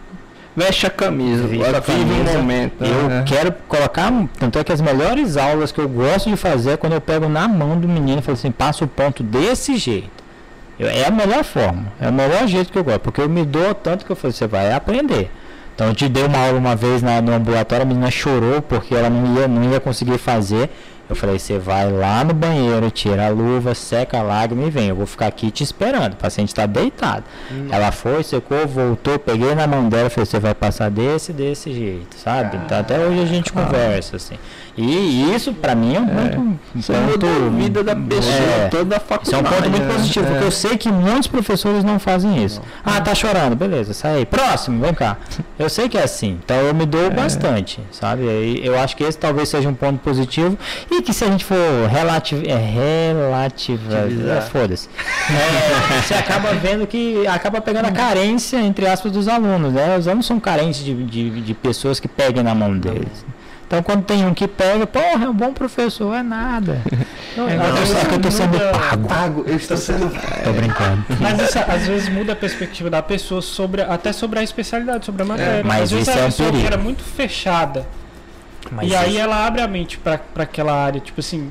Veste 0.54 0.86
a 0.86 0.90
camisa, 0.90 1.46
Vive 1.46 1.62
o 1.64 1.82
camisa. 1.82 2.36
momento. 2.38 2.84
eu 2.84 3.08
né? 3.08 3.24
quero 3.26 3.54
colocar, 3.66 4.12
tanto 4.38 4.58
é 4.58 4.62
que 4.64 4.70
as 4.70 4.82
melhores 4.82 5.38
aulas 5.38 5.72
que 5.72 5.80
eu 5.80 5.88
gosto 5.88 6.28
de 6.28 6.36
fazer 6.36 6.72
é 6.72 6.76
quando 6.76 6.92
eu 6.92 7.00
pego 7.00 7.26
na 7.26 7.48
mão 7.48 7.78
do 7.80 7.88
menino 7.88 8.18
e 8.18 8.22
falo 8.22 8.34
assim, 8.34 8.50
passa 8.50 8.84
o 8.84 8.88
ponto 8.88 9.22
desse 9.22 9.76
jeito. 9.78 10.10
Eu- 10.78 10.88
é 10.88 11.06
a 11.06 11.10
melhor 11.10 11.42
forma, 11.42 11.84
é 11.98 12.08
o 12.08 12.12
melhor 12.12 12.46
jeito 12.46 12.70
que 12.70 12.78
eu 12.78 12.84
gosto, 12.84 13.00
porque 13.00 13.22
eu 13.22 13.30
me 13.30 13.46
dou 13.46 13.74
tanto 13.74 14.04
que 14.04 14.12
eu 14.12 14.16
falei, 14.16 14.32
você 14.34 14.46
vai 14.46 14.70
aprender. 14.74 15.30
Então 15.74 15.88
eu 15.88 15.94
te 15.94 16.08
dei 16.08 16.24
uma 16.24 16.38
aula 16.38 16.58
uma 16.58 16.76
vez 16.76 17.02
na, 17.02 17.20
no 17.20 17.32
ambulatório, 17.32 17.82
a 17.82 17.86
menina 17.86 18.10
chorou 18.10 18.60
porque 18.62 18.94
ela 18.94 19.08
não 19.10 19.36
ia, 19.36 19.48
não 19.48 19.70
ia 19.70 19.80
conseguir 19.80 20.18
fazer. 20.18 20.70
Eu 21.10 21.16
falei, 21.16 21.38
você 21.38 21.58
vai 21.58 21.90
lá 21.90 22.24
no 22.24 22.32
banheiro, 22.32 22.90
tira 22.90 23.26
a 23.26 23.28
luva, 23.28 23.74
seca 23.74 24.20
a 24.20 24.22
lágrima 24.22 24.66
e 24.66 24.70
vem. 24.70 24.88
Eu 24.88 24.96
vou 24.96 25.04
ficar 25.04 25.26
aqui 25.26 25.50
te 25.50 25.62
esperando. 25.62 26.14
O 26.14 26.16
paciente 26.16 26.48
está 26.48 26.64
deitado. 26.64 27.24
Ela 27.70 27.92
foi, 27.92 28.22
secou, 28.22 28.66
voltou, 28.66 29.18
peguei 29.18 29.54
na 29.54 29.66
mão 29.66 29.90
dela, 29.90 30.08
falei, 30.08 30.24
você 30.24 30.38
vai 30.38 30.54
passar 30.54 30.90
desse, 30.90 31.32
desse 31.32 31.70
jeito, 31.72 32.16
sabe? 32.16 32.56
Então 32.64 32.78
até 32.78 32.98
hoje 32.98 33.20
a 33.20 33.26
gente 33.26 33.52
conversa, 33.52 34.16
assim. 34.16 34.38
E 34.76 35.34
isso 35.34 35.52
pra 35.52 35.74
mim 35.74 35.94
é 35.96 36.00
um 36.00 36.06
ponto. 36.06 36.40
um 36.40 36.58
Você 36.74 36.92
muda 36.94 37.26
a 37.26 37.48
vida 37.50 37.84
da 37.84 37.94
pessoa 37.94 38.34
É. 38.34 38.68
toda 38.68 38.96
a 38.96 38.98
isso 38.98 39.06
faculdade. 39.06 39.34
é 39.34 39.38
um 39.38 39.52
ponto 39.56 39.70
muito 39.70 39.82
né? 39.86 39.92
positivo, 39.94 40.26
porque 40.26 40.44
eu 40.44 40.50
sei 40.50 40.78
que 40.78 40.90
muitos 40.90 41.26
professores 41.26 41.84
não 41.84 41.98
fazem 41.98 42.42
isso. 42.42 42.62
Ah, 42.82 42.98
tá 43.00 43.14
chorando, 43.14 43.54
beleza, 43.54 43.92
sai 43.92 44.16
aí. 44.16 44.24
Próximo, 44.26 44.80
vem 44.82 44.94
cá. 44.94 45.18
Eu 45.58 45.68
sei 45.68 45.88
que 45.90 45.98
é 45.98 46.02
assim, 46.04 46.38
então 46.42 46.56
eu 46.56 46.72
me 46.74 46.86
dou 46.86 47.10
bastante, 47.10 47.80
sabe? 47.90 48.22
E 48.22 48.64
eu 48.66 48.78
acho 48.78 48.96
que 48.96 49.04
esse 49.04 49.18
talvez 49.18 49.50
seja 49.50 49.68
um 49.68 49.74
ponto 49.74 49.98
positivo 50.00 50.56
e 50.90 51.02
que 51.02 51.12
se 51.12 51.22
a 51.24 51.28
gente 51.28 51.44
for 51.44 51.56
relativo, 51.90 52.42
é 52.46 52.56
relativa, 52.56 53.94
é, 54.38 54.40
foda-se. 54.40 54.88
É, 55.30 56.00
você 56.00 56.14
acaba 56.14 56.52
vendo 56.54 56.86
que 56.86 57.26
acaba 57.26 57.60
pegando 57.60 57.86
a 57.86 57.92
carência, 57.92 58.56
entre 58.58 58.86
aspas, 58.86 59.12
dos 59.12 59.28
alunos, 59.28 59.72
né? 59.72 59.96
Os 59.98 60.08
alunos 60.08 60.24
são 60.26 60.40
carentes 60.40 60.82
de, 60.82 60.94
de, 61.04 61.40
de 61.42 61.54
pessoas 61.54 62.00
que 62.00 62.08
peguem 62.08 62.42
na 62.42 62.54
mão 62.54 62.76
deles. 62.78 63.24
Então 63.72 63.82
quando 63.82 64.04
tem 64.04 64.22
um 64.26 64.34
que 64.34 64.46
pega, 64.46 64.86
porra, 64.86 65.24
é 65.24 65.28
um 65.30 65.32
bom 65.32 65.50
professor, 65.54 66.14
é 66.14 66.22
nada. 66.22 66.82
Não, 67.34 67.48
É, 67.48 67.54
é, 67.54 67.56
mas 67.56 67.88
só 67.88 68.04
que 68.04 68.14
eu 68.16 68.20
tô 68.20 68.28
isso 68.28 68.36
sendo 68.36 68.58
pago. 68.58 69.08
Pago, 69.08 69.44
eu 69.46 69.56
estou 69.56 69.78
sendo. 69.78 70.10
Tô 70.44 70.52
brincando. 70.52 71.02
Mas 71.18 71.40
isso 71.40 71.58
às 71.58 71.86
vezes 71.86 72.08
muda 72.10 72.34
a 72.34 72.36
perspectiva 72.36 72.90
da 72.90 73.00
pessoa 73.02 73.40
sobre 73.40 73.80
até 73.80 74.12
sobre 74.12 74.40
a 74.40 74.42
especialidade, 74.42 75.06
sobre 75.06 75.22
a 75.22 75.24
matéria. 75.24 75.64
mas 75.64 75.84
às 75.84 75.90
vezes 75.92 76.08
isso 76.08 76.18
a 76.18 76.20
é 76.20 76.24
um 76.24 76.26
pessoa 76.26 76.66
era 76.66 76.76
muito 76.76 77.02
fechada. 77.02 77.86
Mas 78.70 78.90
e 78.90 78.94
aí 78.94 79.12
isso- 79.12 79.18
ela 79.20 79.46
abre 79.46 79.62
a 79.62 79.66
mente 79.68 79.96
pra 79.96 80.20
aquela 80.36 80.74
área, 80.74 81.00
tipo 81.00 81.20
assim, 81.20 81.50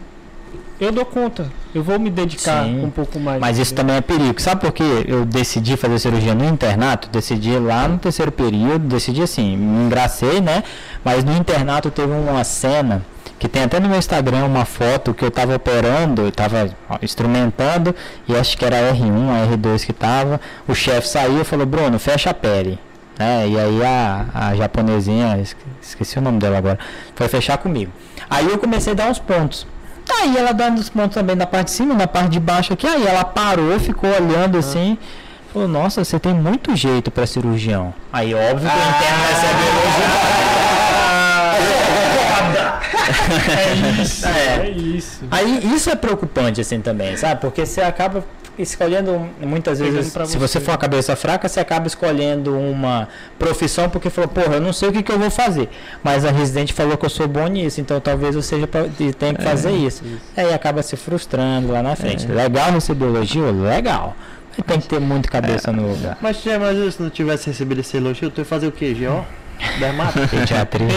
eu 0.81 0.91
dou 0.91 1.05
conta, 1.05 1.49
eu 1.73 1.83
vou 1.83 1.97
me 1.99 2.09
dedicar 2.09 2.65
Sim. 2.65 2.83
um 2.83 2.89
pouco 2.89 3.19
mais. 3.19 3.39
Mas 3.39 3.57
isso 3.57 3.73
também 3.73 3.95
é 3.97 4.01
perigo. 4.01 4.41
Sabe 4.41 4.61
por 4.61 4.71
que 4.71 4.83
eu 5.07 5.23
decidi 5.25 5.77
fazer 5.77 5.99
cirurgia 5.99 6.33
no 6.35 6.43
internato? 6.43 7.07
Decidi 7.09 7.57
lá 7.59 7.87
no 7.87 7.97
terceiro 7.99 8.31
período, 8.31 8.79
decidi 8.87 9.21
assim, 9.21 9.55
me 9.55 9.85
engracei, 9.85 10.41
né? 10.41 10.63
Mas 11.05 11.23
no 11.23 11.31
internato 11.37 11.89
teve 11.91 12.11
uma 12.11 12.43
cena 12.43 13.03
que 13.37 13.47
tem 13.47 13.63
até 13.63 13.79
no 13.79 13.87
meu 13.89 13.97
Instagram 13.97 14.45
uma 14.45 14.65
foto 14.65 15.13
que 15.13 15.23
eu 15.23 15.31
tava 15.31 15.55
operando, 15.55 16.23
eu 16.23 16.31
tava 16.31 16.69
instrumentando 17.01 17.95
e 18.27 18.35
acho 18.35 18.57
que 18.57 18.65
era 18.65 18.77
a 18.89 18.93
R1, 18.93 19.29
a 19.29 19.55
R2 19.55 19.85
que 19.85 19.93
tava. 19.93 20.41
O 20.67 20.73
chefe 20.75 21.07
saiu 21.07 21.41
e 21.41 21.43
falou: 21.43 21.65
"Bruno, 21.65 21.97
fecha 21.99 22.29
a 22.31 22.33
pele". 22.33 22.77
né? 23.19 23.47
E 23.47 23.59
aí 23.59 23.83
a, 23.83 24.25
a 24.33 24.55
japonesinha, 24.55 25.37
esque- 25.39 25.61
esqueci 25.81 26.17
o 26.17 26.21
nome 26.21 26.39
dela 26.39 26.57
agora, 26.57 26.79
foi 27.15 27.27
fechar 27.27 27.57
comigo. 27.59 27.91
Aí 28.29 28.47
eu 28.47 28.57
comecei 28.57 28.93
a 28.93 28.95
dar 28.95 29.09
uns 29.11 29.19
pontos. 29.19 29.67
Aí 30.09 30.37
ela 30.37 30.53
dando 30.53 30.79
os 30.79 30.89
pontos 30.89 31.15
também 31.15 31.35
na 31.35 31.45
parte 31.45 31.65
de 31.67 31.71
cima, 31.71 31.93
na 31.93 32.07
parte 32.07 32.29
de 32.29 32.39
baixo 32.39 32.73
aqui. 32.73 32.87
Aí 32.87 33.05
ela 33.05 33.23
parou, 33.23 33.79
ficou 33.79 34.09
olhando 34.09 34.57
assim. 34.57 34.97
Falou, 35.51 35.67
nossa, 35.67 36.03
você 36.03 36.19
tem 36.19 36.33
muito 36.33 36.75
jeito 36.75 37.11
pra 37.11 37.25
cirurgião. 37.27 37.93
Aí 38.13 38.33
óbvio 38.33 38.69
que 38.69 38.75
o 38.75 38.89
interno 38.89 39.23
recebe 39.29 39.61
É 43.51 44.01
isso, 44.01 44.25
É. 44.27 44.67
é, 44.67 44.69
isso. 44.69 45.23
Aí 45.29 45.73
isso 45.75 45.89
é 45.89 45.95
preocupante 45.95 46.61
assim 46.61 46.81
também, 46.81 47.15
sabe? 47.17 47.41
Porque 47.41 47.65
você 47.65 47.81
acaba 47.81 48.23
escolhendo 48.57 49.29
muitas 49.39 49.79
vezes, 49.79 50.07
se 50.07 50.19
você 50.19 50.37
você. 50.37 50.59
for 50.59 50.71
a 50.71 50.77
cabeça 50.77 51.15
fraca, 51.15 51.47
você 51.47 51.59
acaba 51.59 51.87
escolhendo 51.87 52.57
uma 52.57 53.07
profissão 53.39 53.89
porque 53.89 54.09
falou, 54.09 54.29
porra, 54.29 54.55
eu 54.55 54.61
não 54.61 54.73
sei 54.73 54.89
o 54.89 54.91
que, 54.91 55.03
que 55.03 55.11
eu 55.11 55.19
vou 55.19 55.29
fazer, 55.29 55.69
mas 56.03 56.25
a 56.25 56.31
residente 56.31 56.73
falou 56.73 56.97
que 56.97 57.05
eu 57.05 57.09
sou 57.09 57.27
bom 57.27 57.47
nisso, 57.47 57.81
então 57.81 57.99
talvez 57.99 58.35
eu 58.35 58.41
seja 58.41 58.67
pra, 58.67 58.85
e 58.99 59.13
tenha 59.13 59.33
que 59.33 59.43
fazer 59.43 59.71
isso. 59.71 60.03
Aí 60.35 60.53
acaba 60.53 60.83
se 60.83 60.95
frustrando 60.95 61.71
lá 61.71 61.81
na 61.81 61.95
frente. 61.95 62.27
Legal 62.27 62.71
receber 62.71 63.05
elogio, 63.05 63.51
legal. 63.51 64.15
Mas 64.57 64.65
tem 64.67 64.79
que 64.81 64.87
ter 64.87 64.99
muito 64.99 65.31
cabeça 65.31 65.71
no 65.71 65.89
lugar. 65.89 66.17
Mas 66.21 66.37
se 66.37 66.57
mas 66.57 66.93
se 66.93 67.01
não 67.01 67.09
tivesse 67.09 67.47
recebido 67.47 67.79
esse 67.79 67.95
elogio, 67.95 68.29
tu 68.29 68.41
ia 68.41 68.45
fazer 68.45 68.67
o 68.67 68.71
quê? 68.71 68.93
GO? 68.93 69.25
Dermato? 69.79 70.19
Pediatria. 70.29 70.87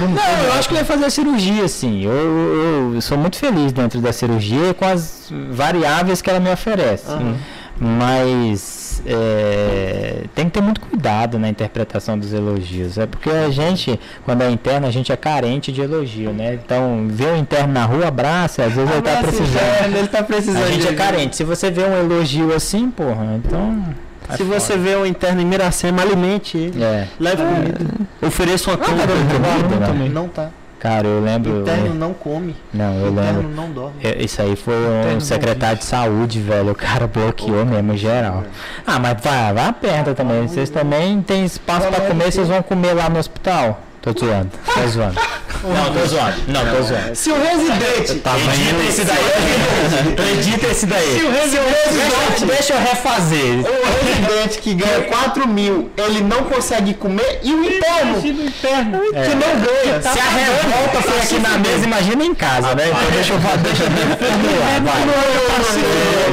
Não, 0.00 0.44
eu 0.44 0.52
acho 0.54 0.68
que 0.68 0.74
eu 0.74 0.78
ia 0.78 0.84
fazer 0.84 1.04
a 1.06 1.10
cirurgia, 1.10 1.66
sim. 1.68 2.04
Eu, 2.04 2.12
eu- 2.12 2.92
eu 2.94 3.00
sou 3.00 3.16
muito 3.18 3.36
feliz 3.36 3.72
dentro 3.72 4.00
da 4.00 4.12
cirurgia 4.12 4.74
com 4.74 4.84
as 4.84 5.32
variáveis 5.50 6.20
que 6.22 6.30
ela 6.30 6.40
me 6.40 6.50
oferece. 6.50 7.10
Aham. 7.10 7.36
Mas 7.80 9.02
é, 9.06 10.24
tem 10.34 10.44
que 10.44 10.52
ter 10.52 10.60
muito 10.60 10.80
cuidado 10.80 11.38
na 11.38 11.48
interpretação 11.48 12.16
dos 12.18 12.32
elogios. 12.32 12.96
É 12.98 13.06
porque 13.06 13.28
a 13.30 13.50
gente, 13.50 13.98
quando 14.24 14.42
é 14.42 14.50
interno, 14.50 14.86
a 14.86 14.90
gente 14.90 15.10
é 15.10 15.16
carente 15.16 15.72
de 15.72 15.80
elogio, 15.80 16.32
né? 16.32 16.54
Então, 16.62 17.06
vê 17.10 17.24
o 17.26 17.36
interno 17.36 17.72
na 17.72 17.84
rua, 17.84 18.08
abraça, 18.08 18.64
às 18.64 18.74
vezes 18.74 18.90
ele 18.92 19.02
tá 19.02 19.16
precisando. 19.16 19.96
ele 19.96 20.08
tá 20.08 20.22
precisando. 20.22 20.62
A 20.64 20.70
gente 20.70 20.86
é 20.86 20.92
carente. 20.92 21.34
Se 21.36 21.44
você 21.44 21.70
vê 21.70 21.82
um 21.82 21.96
elogio 21.96 22.54
assim, 22.54 22.90
porra, 22.90 23.40
então. 23.44 23.84
É 24.28 24.36
Se 24.36 24.42
você 24.42 24.72
foda. 24.74 24.84
vê 24.84 24.96
um 24.96 25.06
interno 25.06 25.40
em 25.40 25.44
Miracema, 25.46 26.02
alimente 26.02 26.56
ele. 26.58 26.82
É. 26.82 27.08
Leve 27.18 27.42
comida. 27.42 27.78
Ofereça 28.22 28.70
uma 28.70 28.78
cama. 28.78 28.98
comida, 28.98 29.92
né? 29.92 30.10
Não 30.12 30.28
tá. 30.28 30.48
Cara, 30.78 31.06
eu 31.06 31.20
lembro. 31.22 31.60
Interno 31.60 31.94
não 31.94 32.12
come. 32.12 32.56
Não, 32.74 32.92
eu 32.96 33.04
lembro. 33.06 33.20
Interno 33.20 33.48
não 33.54 33.70
dorme. 33.70 33.94
É, 34.02 34.20
Isso 34.20 34.42
aí 34.42 34.56
foi 34.56 34.74
um 35.16 35.20
secretário 35.20 35.78
de 35.78 35.84
saúde, 35.84 36.40
velho. 36.40 36.72
O 36.72 36.74
cara 36.74 37.06
bloqueou 37.06 37.64
mesmo, 37.64 37.96
geral. 37.96 38.42
Ah, 38.84 38.98
mas 38.98 39.16
vai, 39.22 39.52
vai 39.54 39.66
aperta 39.66 40.12
também. 40.12 40.48
Vocês 40.48 40.70
também 40.70 41.22
têm 41.22 41.44
espaço 41.44 41.86
pra 41.86 42.00
comer, 42.00 42.32
vocês 42.32 42.48
vão 42.48 42.60
comer 42.64 42.94
lá 42.94 43.08
no 43.08 43.18
hospital? 43.20 43.80
Tô 44.02 44.10
zoando, 44.18 44.50
tô 44.66 44.88
zoando. 44.88 45.20
Não, 45.62 45.92
tô 45.94 46.06
zoando. 46.06 46.36
Não, 46.48 46.76
tô 46.76 46.82
zoando. 46.82 47.14
Se 47.14 47.30
o 47.30 47.40
residente. 47.40 48.14
Tá 48.16 48.32
Edita 48.36 48.82
esse 48.88 49.04
daí. 49.04 50.32
Edita 50.32 50.66
esse 50.66 50.86
daí. 50.86 51.18
Se 51.20 51.24
o 51.24 51.30
residente. 51.30 51.88
Deixa, 51.92 52.46
deixa 52.46 52.72
eu 52.74 52.80
refazer. 52.80 53.60
O 53.60 54.04
residente 54.04 54.58
que 54.58 54.74
ganha 54.74 55.02
4 55.02 55.46
mil, 55.46 55.92
ele 55.96 56.20
não 56.20 56.42
consegue 56.44 56.94
comer 56.94 57.38
e 57.44 57.54
o 57.54 57.64
interno 57.64 58.18
interno. 58.26 59.00
que 59.00 59.34
não 59.36 59.60
ganha. 59.60 60.02
Se 60.02 60.18
a 60.18 60.30
revolta 60.30 61.02
foi 61.02 61.18
aqui 61.18 61.38
na 61.38 61.58
mesa, 61.58 61.84
imagina 61.84 62.24
em 62.24 62.34
casa, 62.34 62.74
né? 62.74 62.88
Então 62.88 63.10
deixa 63.12 63.32
eu, 63.32 63.38
deixa 63.58 63.84
eu 63.84 63.88
reformular. 64.08 64.82
Vai. 64.82 65.02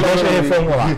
Deixa 0.02 0.26
eu 0.26 0.42
reformular. 0.42 0.96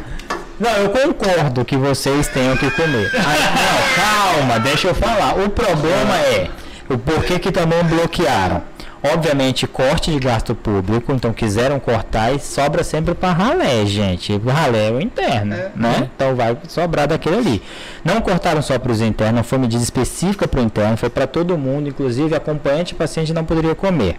Não, 0.58 0.70
eu 0.70 0.90
concordo 0.90 1.64
que 1.66 1.76
vocês 1.76 2.28
tenham 2.28 2.56
que 2.56 2.70
comer. 2.70 3.10
Ah, 3.16 3.52
não, 3.56 4.38
calma, 4.40 4.60
deixa 4.60 4.88
eu 4.88 4.94
falar. 4.94 5.34
O 5.34 5.50
problema 5.50 6.16
é 6.16 6.48
o 6.92 6.98
porquê 6.98 7.38
que 7.38 7.50
também 7.50 7.82
bloquearam. 7.84 8.62
Obviamente, 9.02 9.66
corte 9.66 10.12
de 10.12 10.18
gasto 10.20 10.54
público, 10.54 11.12
então 11.12 11.32
quiseram 11.32 11.80
cortar 11.80 12.32
e 12.32 12.38
sobra 12.38 12.84
sempre 12.84 13.14
para 13.14 13.32
ralé, 13.32 13.84
gente. 13.84 14.32
O 14.32 14.48
ralé 14.48 14.88
é 14.88 14.92
o 14.92 15.00
interno, 15.00 15.56
né? 15.74 16.08
Então 16.14 16.36
vai 16.36 16.56
sobrar 16.68 17.08
daquele 17.08 17.36
ali. 17.36 17.62
Não 18.04 18.20
cortaram 18.20 18.62
só 18.62 18.78
para 18.78 18.92
os 18.92 19.00
internos, 19.00 19.36
não 19.36 19.44
foi 19.44 19.58
medida 19.58 19.82
específica 19.82 20.46
para 20.46 20.60
o 20.60 20.62
interno, 20.62 20.96
foi 20.96 21.10
para 21.10 21.26
todo 21.26 21.58
mundo, 21.58 21.88
inclusive 21.88 22.34
acompanhante 22.34 22.92
e 22.92 22.94
paciente 22.94 23.32
não 23.32 23.44
poderia 23.44 23.74
comer. 23.74 24.16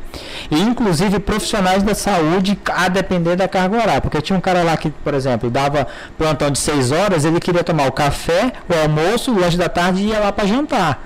E 0.51 0.60
inclusive 0.61 1.18
profissionais 1.19 1.81
da 1.81 1.95
saúde, 1.95 2.60
a 2.69 2.89
depender 2.89 3.38
da 3.38 3.47
carga 3.47 3.77
horária. 3.77 4.01
Porque 4.01 4.22
tinha 4.22 4.38
um 4.38 4.41
cara 4.41 4.64
lá 4.64 4.76
que, 4.76 4.89
por 4.89 5.14
exemplo, 5.14 5.49
dava 5.49 5.88
plantão 6.18 6.51
de 6.51 6.60
6 6.60 6.91
horas, 6.91 7.23
ele 7.23 7.39
queria 7.39 7.64
tomar 7.64 7.88
o 7.88 7.91
café, 7.91 8.51
o 8.69 8.73
almoço, 8.73 9.31
o 9.31 9.39
lanche 9.39 9.57
da 9.57 9.69
tarde 9.69 10.01
e 10.03 10.07
ia 10.07 10.19
lá 10.19 10.31
para 10.31 10.45
jantar. 10.45 11.03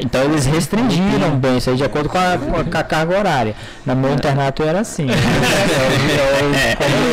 Então 0.00 0.22
eles 0.22 0.46
restringiram 0.46 1.36
bem 1.36 1.58
isso 1.58 1.68
aí 1.68 1.76
de 1.76 1.84
acordo 1.84 2.08
com 2.08 2.18
a, 2.18 2.38
com 2.64 2.78
a 2.78 2.82
carga 2.82 3.10
horária. 3.12 3.17
No 3.86 3.96
meu 3.96 4.12
internato 4.14 4.62
era 4.62 4.80
assim. 4.80 5.06
Eu, 5.08 5.14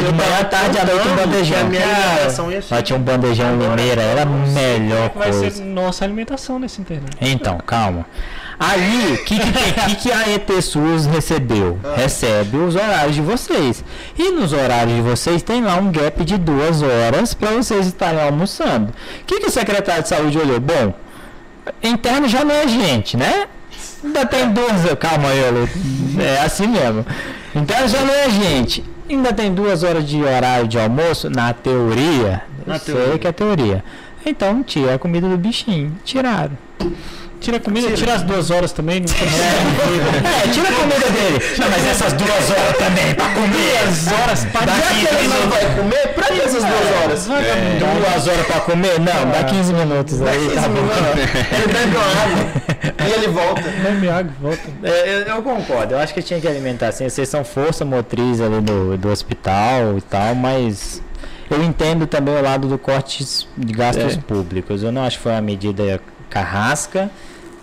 eu, 0.07 0.13
manhã, 0.13 0.43
tarde, 0.49 0.77
à 0.77 0.85
noite 0.85 1.07
um 1.07 1.15
bandejão. 1.15 1.59
a 1.59 1.63
minha 1.63 1.81
Cara, 1.81 1.95
alimentação 2.11 2.51
ia 2.51 2.61
ser- 2.61 2.75
Lá 2.75 2.81
tinha 2.81 2.97
um 2.97 3.01
bandejão 3.01 3.57
Limeira, 3.57 4.01
era 4.01 4.21
a 4.23 4.25
melhor 4.25 5.11
Vai 5.15 5.31
ser 5.33 5.39
coisa. 5.41 5.63
nossa 5.65 6.05
alimentação 6.05 6.59
nesse 6.59 6.81
internet. 6.81 7.15
Então, 7.21 7.57
calma. 7.65 8.05
Aí, 8.57 9.13
o 9.19 9.23
que, 9.25 9.37
que, 9.37 9.51
que, 9.51 9.95
que 9.95 10.11
a 10.11 10.29
ET 10.33 10.49
SUS 10.61 11.05
recebeu? 11.05 11.77
Recebe 11.95 12.57
os 12.57 12.75
horários 12.75 13.15
de 13.15 13.21
vocês. 13.21 13.83
E 14.17 14.31
nos 14.31 14.53
horários 14.53 14.95
de 14.95 15.01
vocês 15.01 15.43
tem 15.43 15.61
lá 15.61 15.75
um 15.75 15.91
gap 15.91 16.23
de 16.23 16.37
duas 16.37 16.81
horas 16.81 17.33
para 17.33 17.51
vocês 17.51 17.85
estarem 17.87 18.21
almoçando. 18.21 18.93
O 19.21 19.25
que, 19.25 19.41
que 19.41 19.47
o 19.47 19.51
secretário 19.51 20.03
de 20.03 20.09
saúde 20.09 20.37
olhou? 20.37 20.59
Bom, 20.61 20.93
interno 21.83 22.27
já 22.29 22.45
não 22.45 22.55
é 22.55 22.65
gente, 22.67 23.17
né? 23.17 23.45
Ainda 24.05 24.25
tem 24.25 24.49
duas. 24.51 24.93
Calma 24.99 25.29
aí, 25.29 25.51
Lu. 25.51 25.69
É 26.21 26.41
assim 26.41 26.67
mesmo. 26.67 27.05
Interno 27.55 27.87
já 27.87 28.01
não 28.01 28.13
é 28.13 28.29
gente. 28.29 28.83
Ainda 29.09 29.33
tem 29.33 29.53
duas 29.53 29.83
horas 29.83 30.07
de 30.07 30.21
horário 30.23 30.67
de 30.67 30.79
almoço, 30.79 31.29
na 31.29 31.53
teoria. 31.53 32.43
Na 32.65 32.75
eu 32.75 32.79
sei 32.79 32.93
teoria. 32.95 33.19
que 33.19 33.27
é 33.27 33.31
teoria. 33.31 33.83
Então, 34.25 34.63
tira 34.63 34.95
a 34.95 34.99
comida 34.99 35.27
do 35.27 35.37
bichinho. 35.37 35.91
Tiraram. 36.03 36.57
Tira 37.39 37.57
a 37.57 37.59
comida, 37.59 37.91
tira 37.91 38.15
as 38.15 38.23
duas 38.23 38.49
horas 38.49 38.71
também. 38.71 39.01
Não 39.01 39.05
É, 39.13 40.47
tira 40.47 40.69
a 40.69 40.71
comida 40.71 41.09
dele. 41.11 41.45
Não, 41.59 41.69
mas 41.69 41.85
essas 41.87 42.13
duas 42.13 42.49
horas 42.49 42.77
também 42.77 43.13
pra 43.13 43.29
comer. 43.29 43.83
Duas 43.83 44.07
horas 44.19 44.45
para 44.45 44.73
Já 44.73 44.87
que 44.87 45.15
ele 45.15 45.27
não 45.27 45.49
vai 45.49 45.75
comer, 45.75 46.07
pra 46.15 46.23
que 46.23 46.41
essas 46.41 46.63
duas 46.63 47.03
horas? 47.03 47.27
Duas 47.27 48.27
horas 48.27 48.45
pra 48.47 48.59
comer? 48.61 48.99
Não, 48.99 49.29
dá 49.31 49.43
15 49.43 49.73
minutos 49.73 50.21
aí, 50.23 50.49
tá 50.55 50.61
bom. 50.69 50.87
Ele 51.55 51.67
bebe 51.73 51.95
uma 51.95 52.05
água 52.23 52.74
ele 53.25 53.33
volta. 53.33 53.61
Come 53.85 54.09
água, 54.09 54.31
volta. 54.41 54.61
É, 54.83 55.13
Eu, 55.13 55.35
eu 55.35 55.43
concordo, 55.43 55.93
eu 55.93 55.99
acho 55.99 56.13
que 56.13 56.21
tinha 56.21 56.39
que 56.39 56.47
alimentar 56.47 56.87
assim. 56.89 57.07
Vocês 57.09 57.27
são 57.29 57.43
força 57.43 57.83
motriz 57.85 58.39
ali 58.41 58.61
do, 58.61 58.97
do 58.97 59.09
hospital 59.09 59.97
e 59.97 60.01
tal, 60.01 60.35
mas 60.35 61.01
eu 61.49 61.63
entendo 61.63 62.07
também 62.07 62.35
o 62.35 62.41
lado 62.41 62.67
do 62.67 62.77
corte 62.77 63.25
de 63.57 63.73
gastos 63.73 64.15
públicos. 64.17 64.83
Eu 64.83 64.91
não 64.91 65.03
acho 65.03 65.17
que 65.17 65.23
foi 65.23 65.31
uma 65.33 65.41
medida 65.41 66.01
carrasca, 66.29 67.09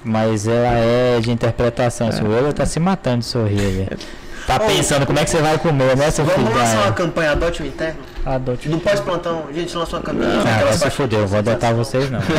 mas 0.04 0.46
ela 0.46 0.76
é 0.78 1.20
de 1.20 1.30
interpretação. 1.30 2.10
Se 2.12 2.22
o 2.22 2.32
Euler 2.32 2.52
tá 2.52 2.66
se 2.66 2.78
matando 2.80 3.18
de 3.18 3.26
sorrir 3.26 3.60
ali. 3.60 3.88
Tá 4.44 4.58
pensando 4.58 5.06
como 5.06 5.20
é 5.20 5.24
que 5.24 5.30
você 5.30 5.40
vai 5.40 5.56
comer, 5.56 5.96
né, 5.96 6.10
seu 6.10 6.26
filho? 6.26 6.44
Vamos 6.46 6.58
lançar 6.58 6.82
uma 6.82 6.92
campanha 6.92 7.30
Adote 7.30 7.62
o 7.62 7.66
Interno? 7.66 8.00
Adote. 8.24 8.68
No 8.68 8.78
pós-plantão, 8.78 9.46
a 9.48 9.52
gente 9.52 9.76
lança 9.76 9.96
uma 9.96 10.02
campanha. 10.02 10.40
Ah, 10.40 10.42
vai 10.44 10.54
aquelas 10.54 10.76
se 10.76 10.90
fuder, 10.90 11.18
eu 11.18 11.26
vou 11.26 11.38
adotar 11.40 11.74
vocês 11.74 12.08
não. 12.08 12.20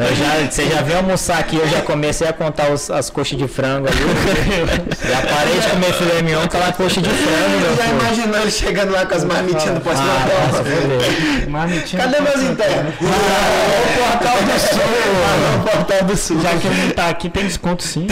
Eu 0.00 0.16
já, 0.16 0.50
você 0.50 0.68
já 0.68 0.82
veio 0.82 0.98
almoçar 0.98 1.38
aqui, 1.38 1.56
eu 1.56 1.68
já 1.68 1.80
comecei 1.82 2.26
a 2.26 2.32
contar 2.32 2.70
os- 2.72 2.90
as 2.90 3.08
coxas 3.08 3.38
de 3.38 3.46
frango 3.46 3.86
ali. 3.86 3.96
Já 5.08 5.20
parei 5.22 5.60
de 5.60 5.68
comer 5.68 5.92
filé 5.94 6.22
mignon 6.22 6.40
com 6.40 6.44
aquela 6.46 6.72
coxa 6.72 7.00
de 7.00 7.08
frango, 7.08 7.64
Eu 7.66 7.76
já 7.76 7.86
imaginou 7.86 8.40
ele 8.40 8.50
chegando 8.50 8.90
lá 8.92 9.06
com 9.06 9.14
as 9.14 9.24
marmitinhas 9.24 9.74
do 9.74 9.76
Ah, 9.76 9.80
pós-plantão. 9.80 10.64
fuder. 10.64 11.48
Marmitinha 11.50 12.02
Cadê 12.02 12.20
meus 12.20 12.42
internos? 12.42 12.94
O 13.00 13.98
portal 13.98 14.36
do 14.42 14.58
sul. 14.58 14.80
Ah, 14.82 15.56
não, 15.56 15.62
Portal 15.62 16.04
do 16.04 16.16
Sul. 16.16 16.40
Já 16.42 16.50
que 16.56 16.66
ele 16.66 16.82
não 16.86 16.90
tá 16.90 17.08
aqui, 17.10 17.28
tem 17.28 17.44
desconto 17.46 17.82
sim. 17.84 18.06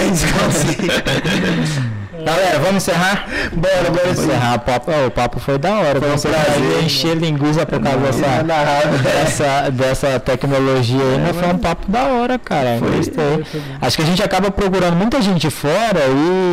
Galera, 2.25 2.59
vamos 2.59 2.77
encerrar? 2.77 3.27
Bora, 3.53 3.91
bora 3.91 4.09
encerrar. 4.11 4.57
O 4.57 4.61
papo, 4.61 4.91
o 5.07 5.11
papo 5.11 5.41
foi 5.41 5.59
da 5.59 5.75
hora. 5.75 6.01
Foi 6.01 6.09
um 6.15 6.19
prazer 6.19 6.85
encher 6.85 7.17
linguiça 7.17 7.65
por 7.67 7.81
causa 7.81 7.99
dessa, 7.99 8.43
dessa, 9.03 9.71
dessa 9.71 10.21
tecnologia 10.21 11.01
aí, 11.01 11.19
mas 11.19 11.37
foi 11.37 11.49
um 11.49 11.59
papo 11.59 11.91
da 11.91 12.05
hora, 12.07 12.39
cara. 12.39 12.79
Gostei. 12.79 13.45
Acho 13.81 13.97
que 13.97 14.03
a 14.03 14.07
gente 14.07 14.23
acaba 14.23 14.51
procurando 14.51 14.97
muita 14.97 15.21
gente 15.23 15.49
fora 15.51 16.01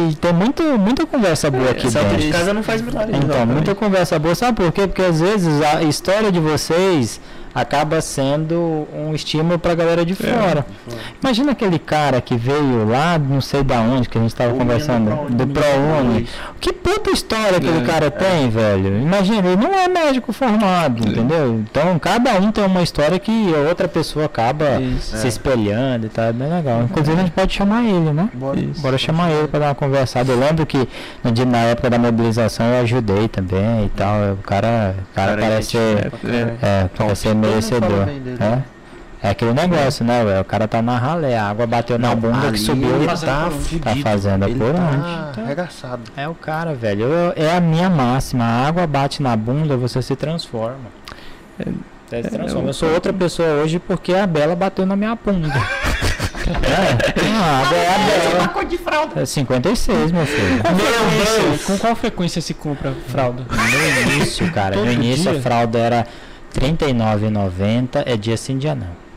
e 0.10 0.16
tem 0.16 0.34
muito, 0.34 0.64
muita 0.78 1.06
conversa 1.06 1.50
boa 1.52 1.72
aqui 1.72 1.90
Santo 1.90 2.16
de 2.16 2.24
dentro. 2.24 2.40
casa 2.40 2.54
não 2.54 2.64
faz 2.64 2.82
milagre. 2.82 3.18
Então, 3.18 3.46
muita 3.46 3.76
conversa 3.76 4.18
boa. 4.20 4.36
Sabe 4.36 4.58
por 4.64 4.72
quê? 4.72 4.88
Porque 4.88 5.02
às 5.02 5.20
vezes 5.20 5.62
a 5.62 5.84
história 5.84 6.32
de 6.32 6.40
vocês 6.40 7.20
acaba 7.60 8.00
sendo 8.02 8.88
um 8.94 9.16
estímulo 9.16 9.58
pra 9.58 9.74
galera 9.74 10.06
de 10.06 10.14
fora. 10.14 10.64
Imagina 11.22 11.54
aquele 11.54 11.80
cara 11.80 12.22
que 12.22 12.36
veio 12.36 12.88
lá, 12.88 13.18
não 13.18 13.42
sei 13.42 13.64
da 13.64 13.82
onde, 13.82 14.08
que 14.08 14.16
a 14.16 14.22
gente 14.22 14.36
tava 14.36 14.54
conversando, 14.54 15.28
do 15.32 15.48
ProUni. 15.48 16.28
Que 16.60 16.72
puta 16.72 17.10
história 17.10 17.58
aquele 17.58 17.82
cara 17.82 18.12
tem, 18.12 18.48
velho. 18.50 19.02
Imagina, 19.02 19.48
ele 19.48 19.56
não 19.56 19.74
é 19.74 19.88
médico 19.88 20.32
formado, 20.32 21.08
entendeu? 21.08 21.56
Então, 21.56 21.98
cada 21.98 22.34
um 22.40 22.52
tem 22.52 22.64
uma 22.64 22.84
história 22.84 23.18
que 23.18 23.56
a 23.56 23.68
outra 23.68 23.88
pessoa 23.88 24.26
acaba 24.26 24.80
se 25.00 25.28
espelhando 25.28 26.06
e 26.06 26.10
tal. 26.10 26.26
É 26.26 26.34
bem 26.34 26.50
legal. 26.50 26.84
Inclusive, 26.84 27.18
a 27.18 27.22
gente 27.22 27.32
pode 27.32 27.54
chamar 27.56 27.84
ele, 27.84 28.12
né? 28.14 28.30
Bora 28.78 28.98
chamar 29.00 29.32
ele 29.32 29.48
para 29.48 29.62
dar 29.62 29.66
uma 29.70 29.76
conversada. 29.76 30.32
Eu 30.32 30.40
lembro 30.40 30.64
que 30.64 30.88
no 31.24 31.32
dia, 31.32 31.46
na 31.46 31.60
época 31.60 31.90
da 31.90 31.98
mobilização 31.98 32.68
eu 32.68 32.82
ajudei 32.82 33.28
também 33.28 33.86
e 33.86 33.90
tal. 33.96 34.34
O 34.34 34.38
cara, 34.44 34.96
o 35.02 35.14
cara, 35.16 35.28
Cara, 35.28 35.42
parece 35.42 35.78
é, 36.62 36.90
parece 36.96 37.22
ser 37.22 37.36
merecedor. 37.50 38.06
bem 38.06 38.20
dele. 38.20 38.38
É? 38.42 38.64
É 39.20 39.30
aquele 39.32 39.52
negócio, 39.54 40.06
né, 40.06 40.24
velho? 40.24 40.42
O 40.42 40.46
cara 40.46 40.68
tá 40.68 40.80
na 40.80 40.96
ralé, 40.98 41.36
a 41.38 41.50
água 41.50 41.66
bateu 41.66 41.98
na 41.98 42.14
bunda 42.14 42.52
que 42.52 42.60
subiu 42.60 42.96
ele 42.96 43.06
e 43.06 43.08
fazendo 43.08 43.30
tá 43.30 43.50
fudido. 43.50 43.84
tá 43.84 43.96
fazendo 43.96 44.46
Ele 44.48 44.60
por 44.60 44.74
tá 44.74 44.82
onde? 45.34 45.42
arregaçado. 45.42 46.02
É 46.16 46.28
o 46.28 46.36
cara, 46.36 46.76
velho. 46.76 47.06
Eu- 47.06 47.34
é 47.36 47.58
a 47.58 47.60
minha 47.60 47.90
máxima. 47.90 48.44
A 48.44 48.68
água 48.68 48.86
bate 48.86 49.24
na 49.24 49.36
bunda, 49.36 49.76
você 49.76 50.04
se 50.04 50.16
transforma. 50.16 50.86
Você 52.08 52.24
se 52.24 52.30
transforma. 52.30 52.70
Eu 52.70 52.74
sou 52.74 52.94
outra 52.94 53.12
pessoa 53.12 53.48
hoje 53.64 53.80
porque 53.80 54.14
a 54.14 54.28
Bela 54.28 54.56
bateu 54.56 54.86
na 54.86 54.96
minha 54.96 55.16
bunda. 55.16 55.48
é, 56.48 57.32
a 57.36 57.62
água 57.62 57.78
é 57.78 57.88
a 57.88 57.98
Bela. 58.54 58.66
de 58.66 58.78
fralda. 58.78 59.22
É 59.22 59.26
56, 59.26 60.12
meu 60.12 60.26
filho. 60.28 60.62
Frequência, 60.64 61.66
com 61.66 61.78
qual 61.80 61.96
frequência 61.96 62.42
se 62.42 62.54
compra 62.54 62.94
fralda? 63.08 63.44
No 63.50 64.12
início, 64.14 64.52
cara, 64.52 64.76
no 64.76 64.84
Todo 64.84 64.92
início 64.94 65.32
dia? 65.32 65.40
a 65.40 65.42
fralda 65.42 65.80
era 65.80 66.08
39,90. 66.54 68.04
É 68.06 68.16
dia 68.18 68.38
sim, 68.38 68.58
dia 68.58 68.76
não. 68.76 69.08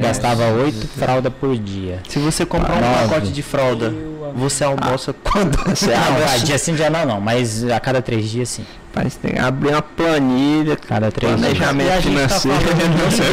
Gastava 0.00 0.46
8 0.48 0.86
fraldas 0.88 1.32
por 1.38 1.56
dia. 1.56 2.00
Se 2.08 2.18
você 2.18 2.46
comprar 2.46 2.76
um 2.76 2.80
Nove. 2.80 3.08
pacote 3.08 3.32
de 3.32 3.42
fralda, 3.42 3.92
você 4.34 4.64
almoça 4.64 5.12
quando 5.12 5.56
você 5.68 5.86
Não, 5.94 6.20
cara, 6.24 6.38
dia 6.38 6.58
sim, 6.58 6.74
dia 6.74 6.88
não, 6.88 7.04
não. 7.04 7.20
Mas 7.20 7.64
a 7.64 7.80
cada 7.80 8.00
três 8.00 8.30
dias 8.30 8.48
sim. 8.48 8.64
Mas 8.94 9.16
tem 9.16 9.32
que 9.32 9.38
abrir 9.38 9.70
uma 9.70 9.82
planilha, 9.82 10.76
Cada 10.76 11.10
três 11.10 11.36
dias. 11.36 11.56
planejamento 11.58 11.92
a 11.92 12.00
gente 12.00 12.28
tá 12.28 12.38
financeiro. 12.38 12.58
pessoa 13.04 13.28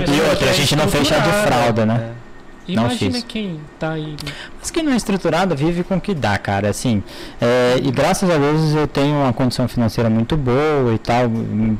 e 0.00 0.04
que 0.04 0.20
outra, 0.20 0.46
é 0.46 0.50
a 0.50 0.52
gente 0.52 0.76
não 0.76 0.88
fez 0.88 1.06
chá 1.06 1.18
de 1.18 1.30
fralda, 1.46 1.86
né? 1.86 1.94
Não 1.94 2.23
Imagina 2.66 3.20
quem 3.22 3.60
tá 3.78 3.92
aí. 3.92 4.16
Mas 4.58 4.70
quem 4.70 4.82
não 4.82 4.92
é 4.92 4.96
estruturado 4.96 5.54
vive 5.54 5.84
com 5.84 5.96
o 5.96 6.00
que 6.00 6.14
dá, 6.14 6.38
cara. 6.38 6.68
Assim, 6.70 7.02
é, 7.40 7.78
e 7.82 7.90
graças 7.90 8.28
a 8.30 8.38
Deus 8.38 8.74
eu 8.74 8.86
tenho 8.86 9.16
uma 9.16 9.32
condição 9.32 9.68
financeira 9.68 10.08
muito 10.08 10.36
boa 10.36 10.94
e 10.94 10.98
tal. 10.98 11.26
hum, 11.26 11.76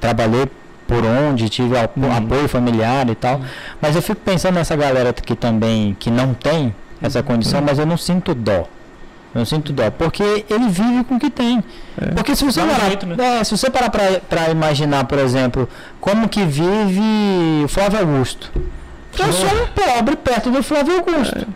Trabalhei 0.00 0.46
por 0.86 1.04
onde, 1.04 1.48
tive 1.48 1.74
Uhum. 1.96 2.16
apoio 2.16 2.48
familiar 2.48 3.08
e 3.10 3.14
tal. 3.14 3.40
Mas 3.80 3.96
eu 3.96 4.02
fico 4.02 4.20
pensando 4.22 4.54
nessa 4.54 4.74
galera 4.76 5.12
que 5.12 5.34
também 5.34 5.96
que 5.98 6.10
não 6.10 6.32
tem 6.34 6.74
essa 7.02 7.18
Uhum. 7.18 7.24
condição, 7.24 7.60
mas 7.62 7.78
eu 7.78 7.84
não 7.86 7.96
sinto 7.96 8.34
dó. 8.34 8.66
Eu 9.34 9.40
não 9.40 9.44
sinto 9.44 9.72
dó, 9.72 9.90
porque 9.90 10.22
ele 10.48 10.68
vive 10.68 11.02
com 11.04 11.16
o 11.16 11.20
que 11.20 11.28
tem. 11.28 11.62
Porque 12.14 12.36
se 12.36 12.44
você 12.44 12.60
Dá 12.60 12.66
parar, 12.68 12.86
jeito, 12.86 13.04
né? 13.04 13.16
é, 13.40 13.42
se 13.44 13.56
você 13.56 13.68
parar 13.68 13.90
pra 13.90 14.48
imaginar, 14.50 15.04
por 15.06 15.18
exemplo, 15.18 15.68
como 16.00 16.28
que 16.28 16.44
vive 16.44 17.00
o 17.64 17.68
Flávio 17.68 17.98
Augusto. 18.00 18.50
Eu 19.18 19.32
sou 19.32 19.46
um 19.46 19.66
pobre 19.68 20.16
perto 20.16 20.50
do 20.50 20.62
Flávio 20.62 20.96
Augusto. 20.96 21.46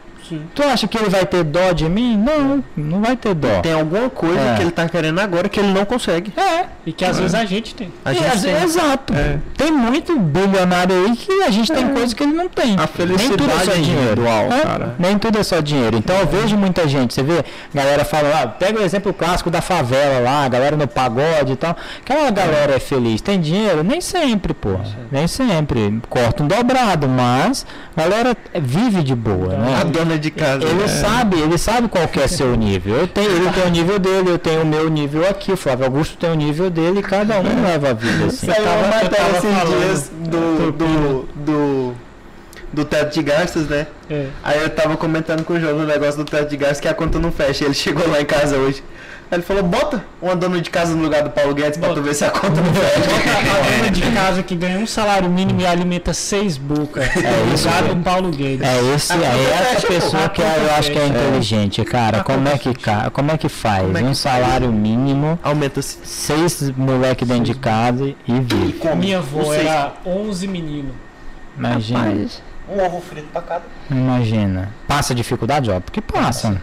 Tu 0.55 0.63
acha 0.63 0.87
que 0.89 0.97
ele 0.99 1.09
vai 1.09 1.25
ter 1.27 1.45
dó 1.45 1.73
de 1.73 1.89
mim? 1.89 2.17
Não, 2.17 2.63
não 2.77 3.01
vai 3.03 3.17
ter 3.17 3.35
dó. 3.35 3.61
Tem 3.61 3.73
alguma 3.73 4.09
coisa 4.11 4.41
É. 4.41 4.55
que 4.57 4.63
ele 4.63 4.71
tá 4.71 4.89
querendo 4.89 5.19
agora 5.21 5.49
que 5.49 5.59
ele 5.61 5.73
não 5.73 5.85
consegue. 5.85 6.33
É, 6.37 6.67
E 6.87 6.93
que 6.93 7.05
às 7.05 7.19
vezes 7.19 7.35
a 7.35 7.45
gente 7.45 7.75
tem. 7.75 7.93
A 8.05 8.13
gente 8.13 8.27
às- 8.27 8.43
tem. 8.43 8.63
exato. 8.63 9.13
Tem 9.57 9.71
muito 9.71 10.19
bilionário 10.19 10.95
aí 11.07 11.17
que 11.17 11.43
a 11.43 11.51
gente 11.51 11.71
tem 11.73 11.89
coisas 11.89 12.13
que 12.15 12.23
ele 12.23 12.33
não 12.33 12.49
tem. 12.49 12.77
A 12.79 12.89
Nem 12.89 12.89
tudo 12.89 13.13
é 13.15 13.19
só 13.19 13.27
felicidade 13.27 13.71
é 13.71 13.75
dinheiro. 13.83 14.03
individual, 14.13 14.53
É, 14.53 14.61
cara. 14.61 14.95
Nem 14.99 15.19
tudo 15.19 15.39
é 15.39 15.43
só 15.43 15.61
dinheiro. 15.61 15.97
Então 15.97 16.17
eu 16.17 16.27
vejo 16.27 16.57
muita 16.57 16.87
gente, 16.89 17.15
você 17.15 17.23
vê, 17.23 17.45
galera 17.75 18.05
fala 18.05 18.29
lá, 18.29 18.47
pega 18.47 18.79
o 18.81 18.83
exemplo 18.83 19.13
clássico 19.13 19.51
da 19.51 19.61
favela 19.61 20.21
lá, 20.21 20.45
a 20.45 20.49
galera 20.49 20.77
no 20.77 20.87
pagode 20.89 21.53
e 21.53 21.57
tal. 21.57 21.77
Aquela 22.01 22.31
galera 22.31 22.75
é 22.75 22.79
feliz, 22.79 23.21
tem 23.21 23.41
dinheiro? 23.41 23.83
Nem 23.85 24.01
sempre, 24.01 24.55
pô. 24.55 24.71
Nem 25.11 25.27
sempre. 25.27 26.01
Corta 26.09 26.43
um 26.43 26.49
dobrado, 26.49 27.09
mas 27.09 27.67
galera 28.03 28.37
vive 28.61 29.03
de 29.03 29.15
boa, 29.15 29.57
né? 29.57 29.79
A 29.81 29.85
dona 29.85 30.19
de 30.19 30.31
casa. 30.31 30.65
Ele 30.65 30.75
né? 30.75 30.89
sabe, 30.89 31.39
ele 31.41 31.59
sabe 31.59 31.89
qual 31.89 32.07
que 32.09 32.21
é 32.21 32.29
seu 32.29 32.55
nível. 32.55 32.95
Eu 32.97 33.07
tenho, 33.09 33.31
ele 33.31 33.51
tem 33.51 33.65
o 33.65 33.71
nível 33.71 33.99
dele, 33.99 34.31
eu 34.31 34.39
tenho 34.39 34.63
o 34.63 34.67
meu 34.67 34.89
nível 34.89 35.29
aqui, 35.29 35.53
o 35.53 35.57
Flávio 35.57 35.85
Augusto 35.87 36.17
tem 36.17 36.31
o 36.31 36.35
nível 36.35 36.71
dele 36.71 37.01
e 37.01 37.03
cada 37.03 37.39
um 37.41 37.63
leva 37.63 37.91
a 37.91 37.93
vida 37.93 38.27
assim. 38.27 38.47
Saiu 38.47 38.63
uma 38.63 38.71
tava- 38.73 38.85
eu 38.85 39.03
matéria 39.05 39.31
esses 39.39 39.59
falando. 39.59 39.81
dias 39.81 40.11
do, 40.25 40.73
do, 40.73 41.29
do, 41.35 41.95
do 42.73 42.85
teto 42.85 43.15
de 43.15 43.23
gastos, 43.23 43.69
né? 43.69 43.87
É. 44.11 44.27
Aí 44.43 44.63
eu 44.63 44.71
tava 44.71 44.97
comentando 44.97 45.45
com 45.45 45.55
o 45.55 45.61
João 45.61 45.79
no 45.79 45.87
negócio 45.87 46.17
do 46.17 46.25
teto 46.25 46.49
de 46.49 46.57
gastos 46.57 46.81
que 46.81 46.89
a 46.89 46.95
conta 46.95 47.19
não 47.19 47.31
fecha. 47.33 47.65
Ele 47.65 47.75
chegou 47.75 48.09
lá 48.09 48.21
em 48.21 48.25
casa 48.25 48.57
hoje. 48.57 48.83
Aí 49.31 49.37
ele 49.37 49.43
falou, 49.43 49.63
bota 49.63 50.03
uma 50.23 50.35
dona 50.35 50.59
de 50.59 50.71
casa 50.71 50.95
no 50.95 51.03
lugar 51.03 51.23
do 51.23 51.29
Paulo 51.29 51.55
Guedes 51.55 51.77
pra 51.79 51.89
Bota. 51.89 52.01
tu 52.01 52.05
ver 52.05 52.15
se 52.15 52.25
a 52.25 52.31
conta 52.31 52.63
não 52.63 52.73
fecha. 52.73 52.99
A 52.99 53.77
dona 53.79 53.91
de 53.91 54.01
casa 54.13 54.43
que 54.43 54.57
ganha 54.57 54.79
um 54.79 54.87
salário 54.87 55.29
mínimo 55.29 55.61
e 55.61 55.67
alimenta 55.67 56.15
seis 56.15 56.57
bocas. 56.57 57.05
É 57.15 57.55
isso 57.55 57.69
lugar 57.69 57.83
do 57.95 57.97
Paulo 58.03 58.31
Guedes. 58.31 58.67
É 58.67 58.95
esse, 58.95 59.13
é 59.13 59.73
essa 59.75 59.87
pessoa 59.87 60.29
que 60.31 60.41
eu 60.41 60.47
acho 60.79 60.91
que 60.91 60.99
é 60.99 61.07
inteligente, 61.09 61.85
cara. 61.85 62.25
Como 62.25 62.49
é 62.49 62.57
que, 62.57 62.73
como 63.13 63.31
é 63.31 63.37
que 63.37 63.51
faz? 63.51 63.83
Como 63.85 63.99
é 63.99 64.01
que 64.01 64.07
Um 64.07 64.15
salário 64.15 64.73
mínimo, 64.73 65.39
Aumenta-se. 65.43 65.99
seis 66.05 66.71
moleque 66.71 67.27
dentro 67.27 67.45
de 67.45 67.55
casa 67.55 68.07
e 68.27 68.41
vive. 68.41 68.73
Come. 68.79 68.97
Minha 68.97 69.19
avó 69.19 69.53
era 69.53 69.93
11 70.07 70.49
meninos. 70.49 70.93
Imagina, 71.57 72.15
Um 72.71 72.83
ovo 72.83 73.01
frito 73.03 73.29
pra 73.33 73.43
cada. 73.43 73.65
imagina. 73.91 74.71
Passa 74.87 75.15
dificuldade, 75.15 75.71
ó, 75.71 75.81
porque 75.81 76.01
passa. 76.01 76.63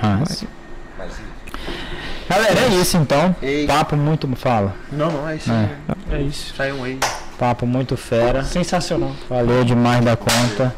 Mas... 0.00 0.44
Galera, 2.28 2.60
é 2.60 2.68
isso 2.80 2.96
então. 2.96 3.34
Ei. 3.42 3.66
Papo 3.66 3.96
muito. 3.96 4.28
Fala. 4.36 4.74
Não, 4.90 5.10
não, 5.10 5.28
é 5.28 5.36
isso. 5.36 5.50
É. 5.52 5.68
É 6.16 6.20
isso. 6.22 6.54
Sai 6.56 6.72
um 6.72 6.82
aí. 6.82 6.98
Papo 7.38 7.66
muito 7.66 7.96
fera. 7.96 8.42
Sensacional. 8.42 9.12
Valeu 9.28 9.62
demais 9.64 10.04
da 10.04 10.16
conta. 10.16 10.74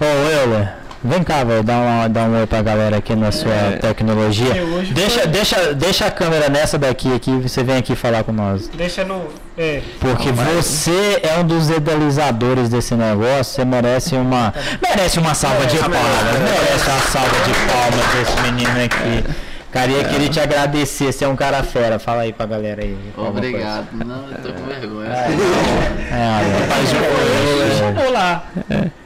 Ô, 0.00 0.04
Euler, 0.04 0.74
vem 1.02 1.22
cá, 1.22 1.42
velho, 1.44 1.62
dá, 1.62 1.74
uma, 1.78 2.08
dá 2.08 2.22
um 2.24 2.38
oi 2.38 2.46
pra 2.46 2.60
galera 2.60 2.96
aqui 2.98 3.14
na 3.16 3.30
sua 3.32 3.52
É. 3.52 3.76
tecnologia. 3.76 4.52
Deixa, 4.92 5.20
foi- 5.20 5.26
deixa, 5.28 5.74
deixa 5.74 6.06
a 6.06 6.10
câmera 6.10 6.48
nessa 6.50 6.76
daqui 6.76 7.14
aqui, 7.14 7.30
você 7.30 7.62
vem 7.62 7.76
aqui 7.78 7.94
falar 7.96 8.22
com 8.24 8.32
nós. 8.32 8.68
Deixa 8.68 9.02
no. 9.04 9.28
É. 9.56 9.80
Porque 10.00 10.30
você 10.32 11.20
é 11.22 11.38
um 11.38 11.46
dos 11.46 11.70
idealizadores 11.70 12.68
desse 12.68 12.94
negócio, 12.94 13.44
você 13.54 13.64
merece 13.64 14.14
uma. 14.16 14.52
Merece 14.82 15.18
uma 15.18 15.32
salva 15.34 15.64
de 15.66 15.78
palmas. 15.78 15.98
Merece 16.42 16.90
uma 16.90 17.00
salva 17.00 17.36
de 17.46 17.72
palmas 17.72 18.06
desse 18.14 18.42
menino 18.42 18.84
aqui. 18.84 19.49
Cara, 19.72 19.90
ia 19.92 20.02
querer 20.04 20.28
te 20.28 20.40
agradecer, 20.40 21.12
você 21.12 21.24
é 21.24 21.28
um 21.28 21.36
cara 21.36 21.62
fera. 21.62 21.98
Fala 22.00 22.22
aí 22.22 22.32
pra 22.32 22.44
galera 22.44 22.82
aí. 22.82 22.96
Obrigado. 23.16 23.86
Não, 24.04 24.28
eu 24.28 24.38
tô 24.38 24.52
com 24.52 24.64
vergonha. 24.66 25.08
É, 25.10 26.66
faz 26.68 26.92
Ele 26.92 27.72
o 27.72 27.78
chamou 27.78 28.12
lá. 28.12 28.44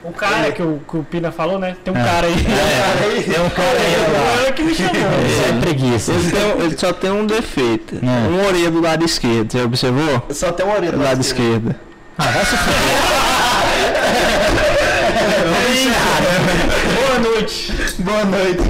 O 0.03 0.11
cara 0.13 0.53
que 0.53 0.63
o, 0.63 0.81
que 0.89 0.97
o 0.97 1.03
Pina 1.05 1.31
falou, 1.31 1.59
né? 1.59 1.77
Tem 1.85 1.93
um 1.93 1.97
cara 1.97 2.27
aí. 2.27 2.33
É, 2.35 3.23
tem 3.23 3.41
um 3.43 3.51
cara 3.51 3.79
aí. 3.79 3.95
Foi 4.37 4.43
ele 4.45 4.53
que 4.53 4.63
me 4.63 4.75
chamou. 4.75 4.93
Isso 5.27 5.43
é 5.49 5.61
preguiça. 5.61 6.13
Ele, 6.13 6.31
tem- 6.31 6.65
ele 6.65 6.79
só 6.79 6.93
tem 6.95 7.11
um 7.11 7.27
defeito. 7.27 7.97
É. 7.97 8.29
Uma 8.29 8.47
orelha 8.49 8.71
do 8.71 8.81
lado 8.81 9.05
esquerdo. 9.05 9.51
Você 9.53 9.61
observou? 9.63 10.27
Só 10.31 10.51
tem 10.51 10.65
uma 10.65 10.77
orelha 10.77 10.93
Do 10.93 11.03
lado 11.03 11.21
esquerdo. 11.21 11.75
Ah, 12.17 12.25
vai 12.25 12.45
se 12.45 12.57
fuder. 12.57 12.75
Boa 16.95 17.19
noite. 17.19 17.73
Boa 17.99 18.25
noite. 18.25 18.63